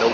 No. 0.00 0.08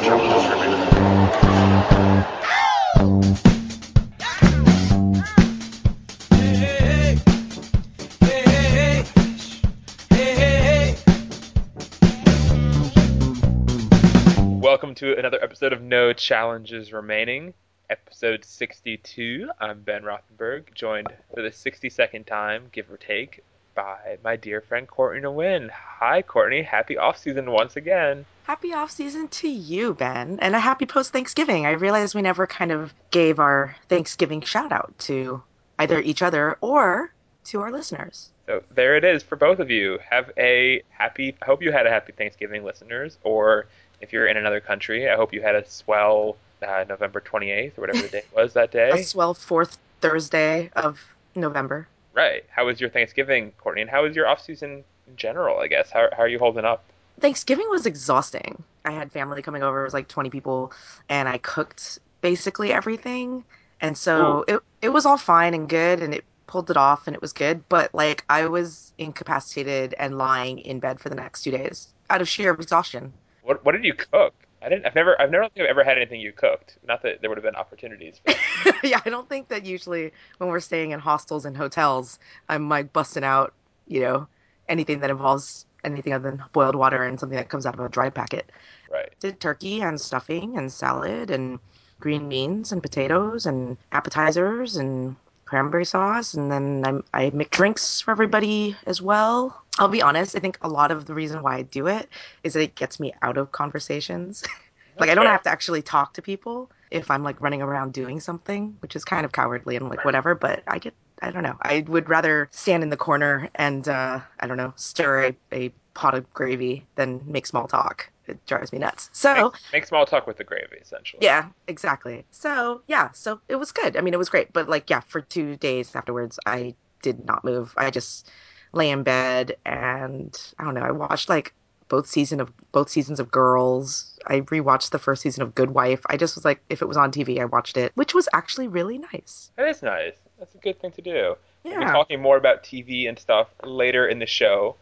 Welcome 14.60 14.96
to 14.96 15.16
another 15.16 15.38
episode 15.40 15.72
of 15.72 15.80
No 15.80 16.12
Challenges 16.12 16.92
Remaining, 16.92 17.54
episode 17.88 18.44
62. 18.44 19.48
I'm 19.60 19.82
Ben 19.82 20.02
Rothenberg, 20.02 20.74
joined 20.74 21.12
for 21.32 21.42
the 21.42 21.50
62nd 21.50 22.26
time, 22.26 22.64
give 22.72 22.90
or 22.90 22.96
take, 22.96 23.44
by 23.76 24.18
my 24.24 24.34
dear 24.34 24.60
friend 24.60 24.88
Courtney 24.88 25.20
Nguyen. 25.22 25.70
Hi, 25.70 26.22
Courtney. 26.22 26.62
Happy 26.62 26.96
off 26.96 27.18
season 27.18 27.52
once 27.52 27.76
again. 27.76 28.24
Happy 28.44 28.72
off 28.72 28.90
season 28.90 29.28
to 29.28 29.48
you, 29.48 29.94
Ben, 29.94 30.38
and 30.40 30.56
a 30.56 30.58
happy 30.58 30.86
post 30.86 31.12
Thanksgiving. 31.12 31.66
I 31.66 31.72
realized 31.72 32.14
we 32.14 32.22
never 32.22 32.46
kind 32.46 32.72
of 32.72 32.92
gave 33.10 33.38
our 33.38 33.76
Thanksgiving 33.88 34.40
shout 34.40 34.72
out 34.72 34.92
to 35.00 35.42
either 35.78 36.00
each 36.00 36.22
other 36.22 36.56
or 36.60 37.12
to 37.44 37.60
our 37.60 37.70
listeners. 37.70 38.30
So 38.46 38.62
there 38.74 38.96
it 38.96 39.04
is 39.04 39.22
for 39.22 39.36
both 39.36 39.58
of 39.58 39.70
you. 39.70 39.98
Have 40.08 40.32
a 40.38 40.82
happy. 40.88 41.36
I 41.42 41.44
hope 41.44 41.62
you 41.62 41.70
had 41.70 41.86
a 41.86 41.90
happy 41.90 42.12
Thanksgiving, 42.12 42.64
listeners. 42.64 43.18
Or 43.22 43.66
if 44.00 44.12
you're 44.12 44.26
in 44.26 44.36
another 44.36 44.60
country, 44.60 45.08
I 45.08 45.16
hope 45.16 45.32
you 45.32 45.42
had 45.42 45.54
a 45.54 45.68
swell 45.68 46.36
uh, 46.66 46.84
November 46.88 47.20
28th 47.20 47.76
or 47.76 47.80
whatever 47.82 48.02
the 48.02 48.08
date 48.08 48.26
was 48.34 48.54
that 48.54 48.70
day. 48.70 48.90
A 48.90 49.02
swell 49.02 49.34
fourth 49.34 49.78
Thursday 50.00 50.70
of 50.74 51.00
November. 51.34 51.88
Right. 52.16 52.44
How 52.48 52.64
was 52.64 52.80
your 52.80 52.88
Thanksgiving, 52.88 53.52
Courtney? 53.58 53.82
And 53.82 53.90
how 53.90 54.02
was 54.04 54.16
your 54.16 54.26
off 54.26 54.42
season 54.42 54.82
in 55.06 55.16
general? 55.16 55.58
I 55.58 55.68
guess. 55.68 55.90
How 55.90 56.08
how 56.12 56.22
are 56.22 56.28
you 56.28 56.38
holding 56.38 56.64
up? 56.64 56.82
Thanksgiving 57.20 57.68
was 57.68 57.86
exhausting. 57.86 58.62
I 58.84 58.90
had 58.90 59.12
family 59.12 59.42
coming 59.42 59.62
over, 59.62 59.80
it 59.80 59.84
was 59.84 59.94
like 59.94 60.08
20 60.08 60.30
people, 60.30 60.72
and 61.08 61.28
I 61.28 61.38
cooked 61.38 61.98
basically 62.20 62.72
everything. 62.72 63.44
And 63.80 63.96
so 63.98 64.44
it 64.48 64.60
it 64.80 64.88
was 64.88 65.04
all 65.04 65.18
fine 65.18 65.52
and 65.52 65.68
good 65.68 66.02
and 66.02 66.14
it 66.14 66.24
pulled 66.46 66.70
it 66.70 66.76
off 66.76 67.06
and 67.06 67.14
it 67.14 67.20
was 67.20 67.32
good, 67.32 67.68
but 67.68 67.94
like 67.94 68.24
I 68.30 68.46
was 68.46 68.92
incapacitated 68.98 69.94
and 69.98 70.16
lying 70.16 70.58
in 70.60 70.80
bed 70.80 71.00
for 71.00 71.10
the 71.10 71.14
next 71.14 71.42
2 71.42 71.50
days 71.50 71.88
out 72.08 72.22
of 72.22 72.28
sheer 72.28 72.52
exhaustion. 72.52 73.12
What 73.42 73.62
what 73.64 73.72
did 73.72 73.84
you 73.84 73.94
cook? 73.94 74.34
I 74.62 74.68
didn't. 74.68 74.86
I've 74.86 74.94
never. 74.94 75.20
I've 75.20 75.30
never 75.30 75.48
think 75.48 75.64
I've 75.64 75.70
ever 75.70 75.84
had 75.84 75.96
anything 75.96 76.20
you 76.20 76.32
cooked. 76.32 76.78
Not 76.86 77.02
that 77.02 77.20
there 77.20 77.30
would 77.30 77.36
have 77.36 77.44
been 77.44 77.56
opportunities. 77.56 78.20
For 78.24 78.74
yeah, 78.86 79.00
I 79.04 79.10
don't 79.10 79.28
think 79.28 79.48
that 79.48 79.64
usually 79.64 80.12
when 80.38 80.50
we're 80.50 80.60
staying 80.60 80.92
in 80.92 81.00
hostels 81.00 81.44
and 81.44 81.56
hotels, 81.56 82.18
I'm 82.48 82.68
like 82.68 82.92
busting 82.92 83.24
out, 83.24 83.52
you 83.86 84.00
know, 84.00 84.28
anything 84.68 85.00
that 85.00 85.10
involves 85.10 85.66
anything 85.84 86.12
other 86.12 86.30
than 86.30 86.44
boiled 86.52 86.74
water 86.74 87.04
and 87.04 87.20
something 87.20 87.36
that 87.36 87.48
comes 87.48 87.66
out 87.66 87.74
of 87.74 87.80
a 87.80 87.88
dry 87.88 88.10
packet. 88.10 88.50
right. 88.90 89.12
Did 89.20 89.40
turkey 89.40 89.82
and 89.82 90.00
stuffing 90.00 90.58
and 90.58 90.72
salad 90.72 91.30
and 91.30 91.58
green 92.00 92.28
beans 92.28 92.72
and 92.72 92.82
potatoes 92.82 93.46
and 93.46 93.76
appetizers 93.92 94.76
and 94.76 95.16
cranberry 95.44 95.84
sauce 95.84 96.34
and 96.34 96.50
then 96.50 97.02
I, 97.14 97.26
I 97.26 97.30
make 97.30 97.50
drinks 97.50 98.00
for 98.00 98.10
everybody 98.10 98.76
as 98.86 99.00
well. 99.00 99.64
I'll 99.78 99.88
be 99.88 100.02
honest, 100.02 100.36
I 100.36 100.40
think 100.40 100.58
a 100.62 100.68
lot 100.68 100.90
of 100.90 101.06
the 101.06 101.14
reason 101.14 101.42
why 101.42 101.56
I 101.56 101.62
do 101.62 101.86
it 101.86 102.08
is 102.42 102.54
that 102.54 102.60
it 102.62 102.74
gets 102.74 102.98
me 103.00 103.12
out 103.22 103.36
of 103.36 103.52
conversations. 103.52 104.42
like 104.98 105.10
I 105.10 105.14
don't 105.14 105.26
have 105.26 105.42
to 105.42 105.50
actually 105.50 105.82
talk 105.82 106.14
to 106.14 106.22
people 106.22 106.70
if 106.90 107.10
I'm 107.10 107.22
like 107.22 107.40
running 107.40 107.62
around 107.62 107.92
doing 107.92 108.20
something, 108.20 108.76
which 108.80 108.96
is 108.96 109.04
kind 109.04 109.24
of 109.24 109.32
cowardly 109.32 109.76
and 109.76 109.88
like 109.88 110.04
whatever, 110.04 110.34
but 110.34 110.62
I 110.66 110.78
get 110.78 110.94
I 111.22 111.30
don't 111.30 111.42
know. 111.42 111.56
I 111.62 111.84
would 111.88 112.08
rather 112.08 112.48
stand 112.52 112.82
in 112.82 112.90
the 112.90 112.96
corner 112.96 113.48
and 113.54 113.88
uh 113.88 114.20
I 114.40 114.46
don't 114.46 114.56
know, 114.56 114.72
stir 114.76 115.26
a, 115.26 115.36
a 115.52 115.72
pot 115.94 116.14
of 116.14 116.32
gravy 116.32 116.86
than 116.96 117.20
make 117.26 117.46
small 117.46 117.66
talk. 117.66 118.10
It 118.26 118.44
drives 118.46 118.72
me 118.72 118.78
nuts. 118.78 119.08
So 119.12 119.34
Make, 119.34 119.52
make 119.72 119.86
small 119.86 120.04
talk 120.04 120.26
with 120.26 120.36
the 120.36 120.44
gravy, 120.44 120.76
essentially. 120.80 121.20
yeah, 121.22 121.48
exactly. 121.68 122.24
So 122.30 122.82
yeah, 122.86 123.10
so 123.12 123.40
it 123.48 123.56
was 123.56 123.72
good. 123.72 123.96
I 123.96 124.00
mean, 124.00 124.14
it 124.14 124.18
was 124.18 124.28
great. 124.28 124.52
But 124.52 124.68
like, 124.68 124.90
yeah, 124.90 125.00
for 125.00 125.20
two 125.20 125.56
days 125.56 125.94
afterwards, 125.94 126.38
I 126.46 126.74
did 127.02 127.24
not 127.24 127.44
move. 127.44 127.72
I 127.76 127.90
just 127.90 128.30
lay 128.76 128.90
in 128.90 129.02
bed 129.02 129.56
and 129.64 130.38
I 130.58 130.64
don't 130.64 130.74
know. 130.74 130.82
I 130.82 130.90
watched 130.90 131.28
like 131.28 131.52
both 131.88 132.06
season 132.06 132.40
of 132.40 132.52
both 132.72 132.88
seasons 132.88 133.20
of 133.20 133.30
Girls. 133.30 134.18
I 134.26 134.40
rewatched 134.40 134.90
the 134.90 134.98
first 134.98 135.22
season 135.22 135.42
of 135.42 135.54
Good 135.54 135.70
Wife. 135.70 136.00
I 136.06 136.16
just 136.16 136.34
was 136.34 136.44
like, 136.44 136.60
if 136.68 136.82
it 136.82 136.86
was 136.86 136.96
on 136.96 137.12
TV, 137.12 137.40
I 137.40 137.44
watched 137.44 137.76
it, 137.76 137.92
which 137.94 138.14
was 138.14 138.28
actually 138.32 138.68
really 138.68 138.98
nice. 138.98 139.50
That 139.56 139.68
is 139.68 139.82
nice. 139.82 140.14
That's 140.38 140.54
a 140.54 140.58
good 140.58 140.80
thing 140.80 140.92
to 140.92 141.02
do. 141.02 141.36
Yeah. 141.64 141.78
We'll 141.78 141.86
be 141.86 141.92
talking 141.92 142.22
more 142.22 142.36
about 142.36 142.62
TV 142.62 143.08
and 143.08 143.18
stuff 143.18 143.48
later 143.64 144.06
in 144.06 144.18
the 144.18 144.26
show, 144.26 144.76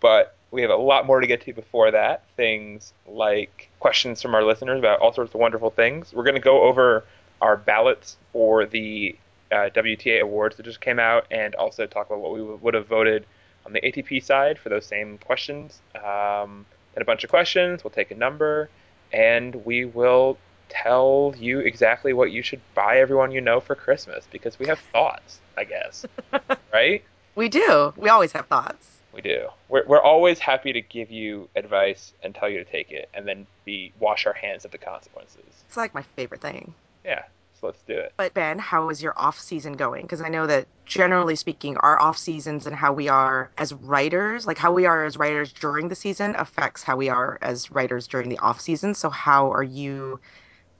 but 0.00 0.36
we 0.50 0.62
have 0.62 0.70
a 0.70 0.76
lot 0.76 1.06
more 1.06 1.20
to 1.20 1.26
get 1.26 1.42
to 1.42 1.52
before 1.52 1.90
that. 1.90 2.24
Things 2.36 2.92
like 3.06 3.68
questions 3.80 4.22
from 4.22 4.34
our 4.34 4.42
listeners 4.42 4.78
about 4.78 5.00
all 5.00 5.12
sorts 5.12 5.34
of 5.34 5.40
wonderful 5.40 5.70
things. 5.70 6.12
We're 6.12 6.24
going 6.24 6.34
to 6.34 6.40
go 6.40 6.62
over 6.62 7.04
our 7.40 7.56
ballots 7.56 8.16
for 8.32 8.66
the 8.66 9.16
uh, 9.50 9.70
WTA 9.74 10.20
awards 10.20 10.56
that 10.56 10.64
just 10.64 10.80
came 10.80 10.98
out, 10.98 11.26
and 11.30 11.54
also 11.54 11.86
talk 11.86 12.06
about 12.06 12.20
what 12.20 12.34
we 12.34 12.42
would 12.42 12.74
have 12.74 12.86
voted 12.86 13.26
on 13.68 13.74
the 13.74 13.80
ATP 13.80 14.24
side 14.24 14.58
for 14.58 14.70
those 14.70 14.86
same 14.86 15.18
questions. 15.18 15.80
Um, 15.94 16.66
then 16.94 17.02
a 17.02 17.04
bunch 17.04 17.22
of 17.22 17.30
questions. 17.30 17.84
We'll 17.84 17.90
take 17.90 18.10
a 18.10 18.16
number, 18.16 18.70
and 19.12 19.54
we 19.64 19.84
will 19.84 20.38
tell 20.68 21.34
you 21.38 21.60
exactly 21.60 22.12
what 22.12 22.30
you 22.30 22.42
should 22.42 22.60
buy 22.74 22.98
everyone 22.98 23.30
you 23.30 23.40
know 23.40 23.60
for 23.60 23.74
Christmas 23.74 24.26
because 24.30 24.58
we 24.58 24.66
have 24.66 24.78
thoughts, 24.92 25.40
I 25.56 25.64
guess. 25.64 26.04
right? 26.72 27.04
We 27.34 27.48
do. 27.48 27.92
We 27.96 28.08
always 28.08 28.32
have 28.32 28.46
thoughts. 28.46 28.86
We 29.12 29.22
do. 29.22 29.48
We're, 29.68 29.86
we're 29.86 30.02
always 30.02 30.38
happy 30.38 30.72
to 30.72 30.80
give 30.80 31.10
you 31.10 31.48
advice 31.56 32.12
and 32.22 32.34
tell 32.34 32.48
you 32.48 32.58
to 32.58 32.64
take 32.64 32.90
it 32.90 33.08
and 33.14 33.26
then 33.26 33.46
be 33.64 33.92
wash 34.00 34.26
our 34.26 34.32
hands 34.32 34.64
of 34.64 34.70
the 34.70 34.78
consequences. 34.78 35.64
It's 35.66 35.76
like 35.76 35.94
my 35.94 36.02
favorite 36.02 36.40
thing. 36.40 36.74
Yeah, 37.04 37.24
let's 37.62 37.82
do 37.82 37.94
it. 37.94 38.12
But 38.16 38.34
Ben, 38.34 38.58
how 38.58 38.88
is 38.90 39.02
your 39.02 39.14
off 39.16 39.38
season 39.38 39.74
going? 39.74 40.02
Because 40.02 40.20
I 40.20 40.28
know 40.28 40.46
that 40.46 40.66
generally 40.84 41.36
speaking, 41.36 41.76
our 41.78 42.00
off 42.00 42.18
seasons 42.18 42.66
and 42.66 42.74
how 42.74 42.92
we 42.92 43.08
are 43.08 43.50
as 43.58 43.72
writers, 43.74 44.46
like 44.46 44.58
how 44.58 44.72
we 44.72 44.86
are 44.86 45.04
as 45.04 45.16
writers 45.16 45.52
during 45.52 45.88
the 45.88 45.94
season, 45.94 46.34
affects 46.36 46.82
how 46.82 46.96
we 46.96 47.08
are 47.08 47.38
as 47.42 47.70
writers 47.70 48.06
during 48.06 48.28
the 48.28 48.38
off 48.38 48.60
season. 48.60 48.94
So 48.94 49.10
how 49.10 49.52
are 49.52 49.62
you 49.62 50.20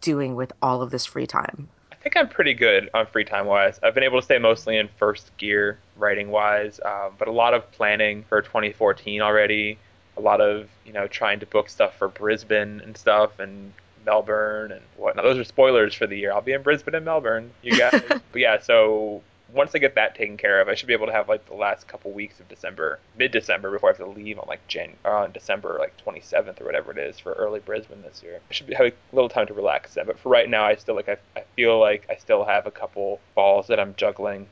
doing 0.00 0.34
with 0.34 0.52
all 0.62 0.82
of 0.82 0.90
this 0.90 1.04
free 1.04 1.26
time? 1.26 1.68
I 1.92 1.96
think 1.96 2.16
I'm 2.16 2.28
pretty 2.28 2.54
good 2.54 2.88
on 2.94 3.06
free 3.06 3.24
time 3.24 3.46
wise. 3.46 3.80
I've 3.82 3.94
been 3.94 4.04
able 4.04 4.20
to 4.20 4.24
stay 4.24 4.38
mostly 4.38 4.76
in 4.76 4.88
first 4.98 5.36
gear 5.36 5.78
writing 5.96 6.30
wise, 6.30 6.80
um, 6.84 7.12
but 7.18 7.28
a 7.28 7.32
lot 7.32 7.54
of 7.54 7.70
planning 7.72 8.24
for 8.28 8.40
2014 8.40 9.20
already. 9.20 9.78
A 10.16 10.20
lot 10.20 10.40
of 10.40 10.68
you 10.84 10.92
know 10.92 11.06
trying 11.06 11.40
to 11.40 11.46
book 11.46 11.68
stuff 11.68 11.96
for 11.96 12.08
Brisbane 12.08 12.80
and 12.80 12.96
stuff 12.96 13.38
and 13.40 13.72
Melbourne 14.08 14.72
and 14.72 14.80
whatnot. 14.96 15.26
Those 15.26 15.36
are 15.36 15.44
spoilers 15.44 15.92
for 15.92 16.06
the 16.06 16.16
year. 16.16 16.32
I'll 16.32 16.40
be 16.40 16.54
in 16.54 16.62
Brisbane 16.62 16.94
and 16.94 17.04
Melbourne, 17.04 17.50
you 17.60 17.76
guys. 17.76 18.02
but 18.08 18.22
yeah, 18.40 18.58
so 18.58 19.22
once 19.52 19.74
I 19.74 19.78
get 19.78 19.96
that 19.96 20.14
taken 20.14 20.38
care 20.38 20.62
of, 20.62 20.68
I 20.68 20.74
should 20.74 20.86
be 20.86 20.94
able 20.94 21.06
to 21.06 21.12
have 21.12 21.28
like 21.28 21.46
the 21.46 21.54
last 21.54 21.86
couple 21.86 22.10
weeks 22.12 22.40
of 22.40 22.48
December, 22.48 23.00
mid 23.18 23.32
December, 23.32 23.70
before 23.70 23.90
I 23.90 23.92
have 23.92 23.98
to 23.98 24.06
leave 24.06 24.38
on 24.38 24.46
like 24.48 24.66
Jan 24.66 24.94
or 25.04 25.12
on 25.12 25.32
December 25.32 25.76
like 25.78 25.94
27th 26.02 26.58
or 26.58 26.64
whatever 26.64 26.90
it 26.90 26.96
is 26.96 27.18
for 27.18 27.32
early 27.32 27.60
Brisbane 27.60 28.00
this 28.00 28.22
year. 28.22 28.40
I 28.50 28.54
should 28.54 28.66
be 28.66 28.74
having 28.74 28.92
a 28.92 29.14
little 29.14 29.28
time 29.28 29.46
to 29.48 29.54
relax 29.54 29.92
then. 29.92 30.06
But 30.06 30.18
for 30.18 30.30
right 30.30 30.48
now, 30.48 30.64
I 30.64 30.76
still 30.76 30.94
like 30.94 31.10
I, 31.10 31.18
I 31.36 31.44
feel 31.54 31.78
like 31.78 32.06
I 32.08 32.16
still 32.16 32.46
have 32.46 32.66
a 32.66 32.70
couple 32.70 33.20
balls 33.34 33.66
that 33.66 33.78
I'm 33.78 33.94
juggling. 33.96 34.48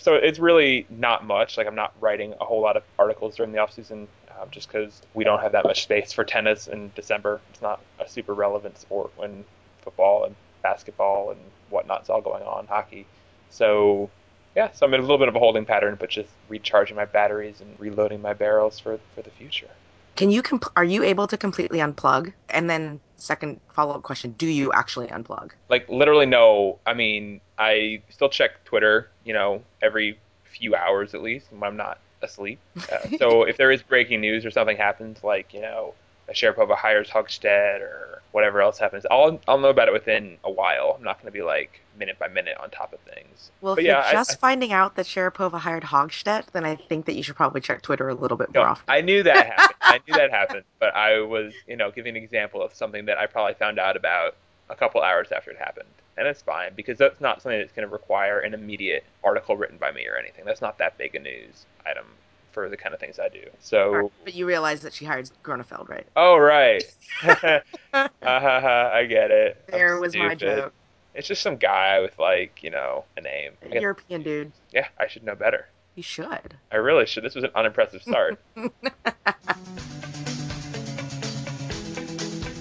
So 0.00 0.16
it's 0.16 0.38
really 0.38 0.86
not 0.90 1.24
much. 1.24 1.56
Like 1.56 1.66
I'm 1.66 1.74
not 1.74 1.94
writing 1.98 2.34
a 2.42 2.44
whole 2.44 2.60
lot 2.60 2.76
of 2.76 2.82
articles 2.98 3.36
during 3.36 3.52
the 3.52 3.58
off 3.58 3.72
season, 3.72 4.06
um, 4.40 4.48
just 4.50 4.68
because 4.68 5.02
we 5.14 5.24
don't 5.24 5.40
have 5.40 5.52
that 5.52 5.64
much 5.64 5.82
space 5.82 6.12
for 6.12 6.24
tennis 6.24 6.68
in 6.68 6.90
December. 6.94 7.40
It's 7.50 7.62
not 7.62 7.80
a 7.98 8.08
super 8.08 8.34
relevant 8.34 8.78
sport 8.78 9.10
when 9.16 9.44
football 9.82 10.24
and 10.24 10.34
basketball 10.62 11.30
and 11.30 11.40
whatnot's 11.70 12.10
all 12.10 12.20
going 12.20 12.42
on, 12.42 12.66
hockey. 12.66 13.06
So 13.50 14.10
yeah, 14.54 14.70
so 14.72 14.86
I'm 14.86 14.94
in 14.94 15.00
a 15.00 15.02
little 15.02 15.18
bit 15.18 15.28
of 15.28 15.36
a 15.36 15.38
holding 15.38 15.64
pattern, 15.64 15.96
but 15.98 16.10
just 16.10 16.30
recharging 16.48 16.96
my 16.96 17.04
batteries 17.04 17.60
and 17.60 17.78
reloading 17.78 18.20
my 18.20 18.34
barrels 18.34 18.78
for 18.78 18.98
for 19.14 19.22
the 19.22 19.30
future. 19.30 19.70
Can 20.16 20.30
you 20.30 20.42
comp- 20.42 20.72
are 20.76 20.84
you 20.84 21.04
able 21.04 21.28
to 21.28 21.36
completely 21.36 21.78
unplug? 21.78 22.32
And 22.50 22.68
then 22.68 23.00
second 23.16 23.60
follow 23.72 23.94
up 23.94 24.02
question: 24.02 24.34
Do 24.36 24.46
you 24.46 24.72
actually 24.72 25.06
unplug? 25.08 25.52
Like 25.68 25.88
literally, 25.88 26.26
no. 26.26 26.78
I 26.86 26.94
mean, 26.94 27.40
I 27.58 28.02
still 28.10 28.28
check 28.28 28.64
Twitter, 28.64 29.10
you 29.24 29.32
know, 29.32 29.62
every 29.80 30.18
few 30.44 30.74
hours 30.74 31.14
at 31.14 31.22
least 31.22 31.46
when 31.52 31.62
I'm 31.62 31.76
not 31.76 32.00
asleep. 32.22 32.58
Uh, 32.92 32.98
so 33.18 33.42
if 33.42 33.56
there 33.58 33.70
is 33.70 33.82
breaking 33.82 34.20
news 34.20 34.46
or 34.46 34.50
something 34.50 34.76
happens, 34.76 35.22
like 35.22 35.52
you 35.52 35.60
know, 35.60 35.94
a 36.28 36.32
Sharapova 36.32 36.74
hires 36.76 37.08
Hogstedt 37.08 37.80
or 37.80 38.22
whatever 38.32 38.60
else 38.62 38.78
happens, 38.78 39.04
I'll 39.10 39.38
I'll 39.48 39.58
know 39.58 39.68
about 39.68 39.88
it 39.88 39.92
within 39.92 40.38
a 40.44 40.50
while. 40.50 40.94
I'm 40.96 41.04
not 41.04 41.16
going 41.20 41.26
to 41.26 41.36
be 41.36 41.42
like 41.42 41.80
minute 41.98 42.18
by 42.18 42.28
minute 42.28 42.56
on 42.60 42.70
top 42.70 42.92
of 42.92 43.00
things. 43.00 43.50
Well, 43.60 43.74
But 43.74 43.82
if 43.84 43.88
yeah, 43.88 44.04
you're 44.04 44.12
just 44.12 44.32
I- 44.32 44.36
finding 44.36 44.72
out 44.72 44.94
that 44.96 45.06
Sharapova 45.06 45.58
hired 45.58 45.82
Hogstedt, 45.82 46.46
then 46.52 46.64
I 46.64 46.76
think 46.76 47.06
that 47.06 47.14
you 47.16 47.22
should 47.22 47.36
probably 47.36 47.60
check 47.60 47.82
Twitter 47.82 48.08
a 48.08 48.14
little 48.14 48.36
bit 48.36 48.54
No, 48.54 48.60
more 48.60 48.68
often. 48.70 48.84
I 48.88 49.00
knew 49.00 49.22
that 49.24 49.46
happened. 49.58 49.76
I 49.80 50.00
knew 50.06 50.14
that 50.14 50.30
happened, 50.30 50.64
but 50.78 50.94
I 50.94 51.20
was, 51.20 51.52
you 51.66 51.76
know, 51.76 51.90
giving 51.90 52.16
an 52.16 52.22
example 52.22 52.62
of 52.62 52.72
something 52.74 53.04
that 53.06 53.18
I 53.18 53.26
probably 53.26 53.54
found 53.54 53.78
out 53.80 53.96
about 53.96 54.36
a 54.70 54.76
couple 54.76 55.02
hours 55.02 55.28
after 55.32 55.50
it 55.50 55.58
happened. 55.58 55.88
And 56.18 56.26
it's 56.26 56.42
fine 56.42 56.72
because 56.74 56.98
that's 56.98 57.20
not 57.20 57.40
something 57.40 57.60
that's 57.60 57.72
going 57.72 57.86
to 57.86 57.92
require 57.92 58.40
an 58.40 58.52
immediate 58.52 59.04
article 59.22 59.56
written 59.56 59.78
by 59.78 59.92
me 59.92 60.06
or 60.08 60.16
anything. 60.16 60.44
That's 60.44 60.60
not 60.60 60.78
that 60.78 60.98
big 60.98 61.14
a 61.14 61.20
news 61.20 61.64
item 61.86 62.06
for 62.50 62.68
the 62.68 62.76
kind 62.76 62.92
of 62.92 62.98
things 63.00 63.18
I 63.20 63.28
do. 63.28 63.44
So, 63.60 64.10
But 64.24 64.34
you 64.34 64.46
realize 64.46 64.80
that 64.80 64.92
she 64.92 65.04
hired 65.04 65.30
Groeneveld, 65.44 65.88
right? 65.88 66.06
oh 66.16 66.36
right, 66.36 66.82
uh, 67.22 68.08
I 68.22 69.06
get 69.08 69.30
it. 69.30 69.62
I'm 69.68 69.78
There 69.78 70.00
was 70.00 70.16
my 70.16 70.34
joke. 70.34 70.72
It's 71.14 71.28
just 71.28 71.42
some 71.42 71.56
guy 71.56 72.00
with 72.00 72.18
like 72.18 72.62
you 72.62 72.70
know 72.70 73.04
a 73.16 73.20
name. 73.20 73.52
Guess- 73.70 73.80
European 73.80 74.22
dude. 74.22 74.52
yeah, 74.72 74.88
I 74.98 75.06
should 75.06 75.22
know 75.24 75.34
better. 75.36 75.68
You 75.94 76.02
should. 76.02 76.56
I 76.70 76.76
really 76.76 77.06
should. 77.06 77.24
This 77.24 77.34
was 77.34 77.44
an 77.44 77.50
unimpressive 77.54 78.02
start. 78.02 78.40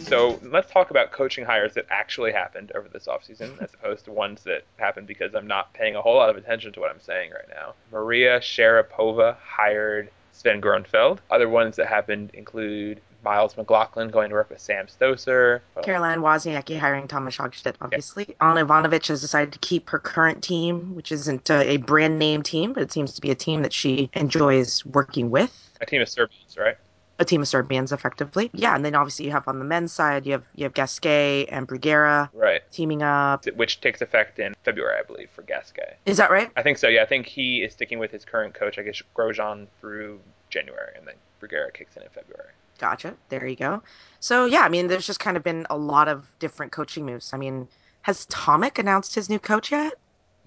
So 0.07 0.39
let's 0.41 0.71
talk 0.71 0.89
about 0.89 1.11
coaching 1.11 1.43
hires 1.43 1.73
that 1.73 1.85
actually 1.89 2.31
happened 2.31 2.71
over 2.75 2.87
this 2.87 3.07
offseason 3.07 3.61
as 3.61 3.73
opposed 3.73 4.05
to 4.05 4.11
ones 4.13 4.41
that 4.43 4.63
happened 4.77 5.05
because 5.05 5.35
I'm 5.35 5.47
not 5.47 5.73
paying 5.73 5.97
a 5.97 6.01
whole 6.01 6.15
lot 6.15 6.29
of 6.29 6.37
attention 6.37 6.71
to 6.73 6.79
what 6.79 6.89
I'm 6.89 7.01
saying 7.01 7.31
right 7.31 7.49
now. 7.49 7.73
Maria 7.91 8.39
Sharapova 8.39 9.35
hired 9.43 10.09
Sven 10.31 10.61
Groeneveld. 10.61 11.19
Other 11.29 11.49
ones 11.49 11.75
that 11.75 11.87
happened 11.87 12.31
include 12.33 13.01
Miles 13.21 13.55
Maclagan 13.55 14.09
going 14.09 14.29
to 14.29 14.35
work 14.35 14.49
with 14.49 14.61
Sam 14.61 14.85
Stosur. 14.85 15.59
Caroline 15.83 16.19
Wozniacki 16.19 16.79
hiring 16.79 17.09
Thomas 17.09 17.35
Hogstedt, 17.35 17.75
obviously. 17.81 18.33
Ana 18.39 18.65
Ivanovic 18.65 19.07
has 19.07 19.19
decided 19.19 19.51
to 19.51 19.59
keep 19.59 19.89
her 19.89 19.99
current 19.99 20.41
team, 20.41 20.95
which 20.95 21.11
isn't 21.11 21.51
uh, 21.51 21.63
a 21.65 21.77
brand 21.77 22.17
name 22.17 22.43
team, 22.43 22.71
but 22.71 22.81
it 22.81 22.93
seems 22.93 23.11
to 23.13 23.21
be 23.21 23.29
a 23.29 23.35
team 23.35 23.61
that 23.63 23.73
she 23.73 24.09
enjoys 24.13 24.85
working 24.85 25.29
with. 25.29 25.69
A 25.81 25.85
team 25.85 26.01
of 26.01 26.07
Serbians, 26.07 26.55
right? 26.57 26.77
A 27.19 27.25
team 27.25 27.41
of 27.41 27.47
Serbians, 27.47 27.91
effectively. 27.91 28.51
Yeah, 28.53 28.75
and 28.75 28.85
then 28.85 28.93
obviously 28.93 29.25
you 29.25 29.31
have 29.31 29.47
on 29.47 29.57
the 29.57 29.65
men's 29.65 29.91
side, 29.91 30.25
you 30.27 30.33
have 30.33 30.43
you 30.55 30.65
have 30.65 30.73
Gasquet 30.75 31.47
and 31.47 31.67
Bruguera 31.67 32.29
Right. 32.33 32.61
teaming 32.71 33.01
up. 33.01 33.45
Which 33.55 33.81
takes 33.81 34.01
effect 34.01 34.37
in 34.37 34.53
February, 34.63 34.99
I 34.99 35.03
believe, 35.03 35.29
for 35.31 35.41
Gasquet. 35.41 35.95
Is 36.05 36.17
that 36.17 36.29
right? 36.29 36.51
I 36.55 36.61
think 36.61 36.77
so. 36.77 36.87
Yeah, 36.87 37.01
I 37.01 37.05
think 37.05 37.25
he 37.25 37.63
is 37.63 37.73
sticking 37.73 37.97
with 37.97 38.11
his 38.11 38.23
current 38.23 38.53
coach. 38.53 38.77
I 38.77 38.83
guess 38.83 39.01
Grosjean 39.15 39.67
through 39.81 40.19
January, 40.51 40.91
and 40.95 41.07
then 41.07 41.15
Bruguera 41.41 41.73
kicks 41.73 41.95
in 41.97 42.03
in 42.03 42.09
February. 42.09 42.51
Gotcha. 42.77 43.15
There 43.29 43.47
you 43.47 43.55
go. 43.55 43.81
So 44.19 44.45
yeah, 44.45 44.61
I 44.61 44.69
mean, 44.69 44.87
there's 44.87 45.07
just 45.07 45.19
kind 45.19 45.35
of 45.37 45.43
been 45.43 45.65
a 45.71 45.77
lot 45.77 46.07
of 46.07 46.27
different 46.37 46.71
coaching 46.71 47.03
moves. 47.03 47.33
I 47.33 47.37
mean, 47.37 47.67
has 48.03 48.27
Tomic 48.27 48.77
announced 48.77 49.15
his 49.15 49.27
new 49.27 49.39
coach 49.39 49.71
yet? 49.71 49.93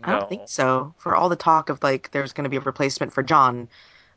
I 0.05 0.12
don't 0.12 0.28
think 0.28 0.43
so. 0.49 0.94
For 0.99 1.16
all 1.16 1.28
the 1.28 1.37
talk 1.37 1.69
of 1.69 1.82
like 1.82 2.11
there's 2.12 2.32
going 2.32 2.44
to 2.44 2.49
be 2.50 2.56
a 2.56 2.61
replacement 2.61 3.12
for 3.12 3.23
John, 3.25 3.69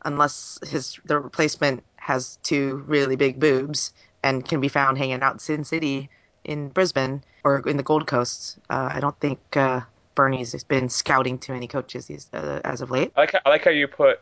unless 0.06 0.60
his 0.70 1.00
the 1.06 1.20
replacement 1.20 1.84
has 2.04 2.38
two 2.44 2.84
really 2.86 3.16
big 3.16 3.40
boobs 3.40 3.94
and 4.24 4.46
can 4.46 4.60
be 4.60 4.68
found 4.68 4.98
hanging 4.98 5.22
out 5.22 5.34
in 5.34 5.40
Sin 5.40 5.64
City 5.64 6.10
in 6.44 6.68
Brisbane 6.68 7.24
or 7.46 7.60
in 7.68 7.78
the 7.78 7.84
Gold 7.84 8.08
Coast. 8.08 8.58
Uh, 8.70 8.90
I 8.92 9.00
don't 9.00 9.18
think 9.22 9.40
uh, 9.56 9.82
Bernie's 10.14 10.52
has 10.52 10.66
been 10.66 10.90
scouting 10.90 11.40
too 11.40 11.54
many 11.54 11.66
coaches 11.66 12.08
these, 12.08 12.28
uh, 12.34 12.60
as 12.66 12.82
of 12.82 12.92
late. 12.92 13.14
I 13.16 13.22
like 13.22 13.32
how, 13.32 13.40
I 13.46 13.50
like 13.50 13.64
how 13.64 13.72
you 13.72 13.88
put 13.88 14.20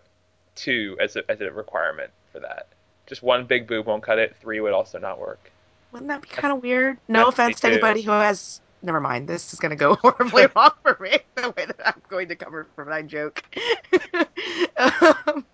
two 0.54 0.96
as 1.02 1.16
a, 1.16 1.30
as 1.30 1.42
a 1.42 1.52
requirement 1.52 2.12
for 2.32 2.40
that. 2.40 2.68
Just 3.08 3.24
one 3.24 3.46
big 3.46 3.66
boob 3.66 3.88
won't 3.88 4.04
cut 4.04 4.20
it. 4.20 4.36
Three 4.40 4.60
would 4.60 4.74
also 4.74 5.00
not 5.00 5.20
work. 5.20 5.52
Wouldn't 5.92 6.08
that 6.10 6.22
be 6.22 6.28
kind 6.28 6.54
of 6.54 6.62
weird? 6.62 7.00
No 7.08 7.26
That's 7.26 7.34
offense 7.34 7.60
to 7.62 7.68
anybody 7.68 8.04
who 8.04 8.12
has. 8.12 8.62
Never 8.84 9.00
mind. 9.00 9.28
This 9.28 9.54
is 9.54 9.60
going 9.60 9.72
to 9.72 9.76
go 9.76 9.96
horribly 10.02 10.48
wrong 10.56 10.72
for 10.84 10.98
me. 11.02 11.18
The 11.36 11.50
way 11.50 11.66
that 11.66 11.80
I'm 11.84 12.02
going 12.10 12.28
to 12.28 12.36
cover 12.36 12.68
for 12.76 12.86
my 12.86 13.02
joke. 13.02 13.44
um, 14.78 15.46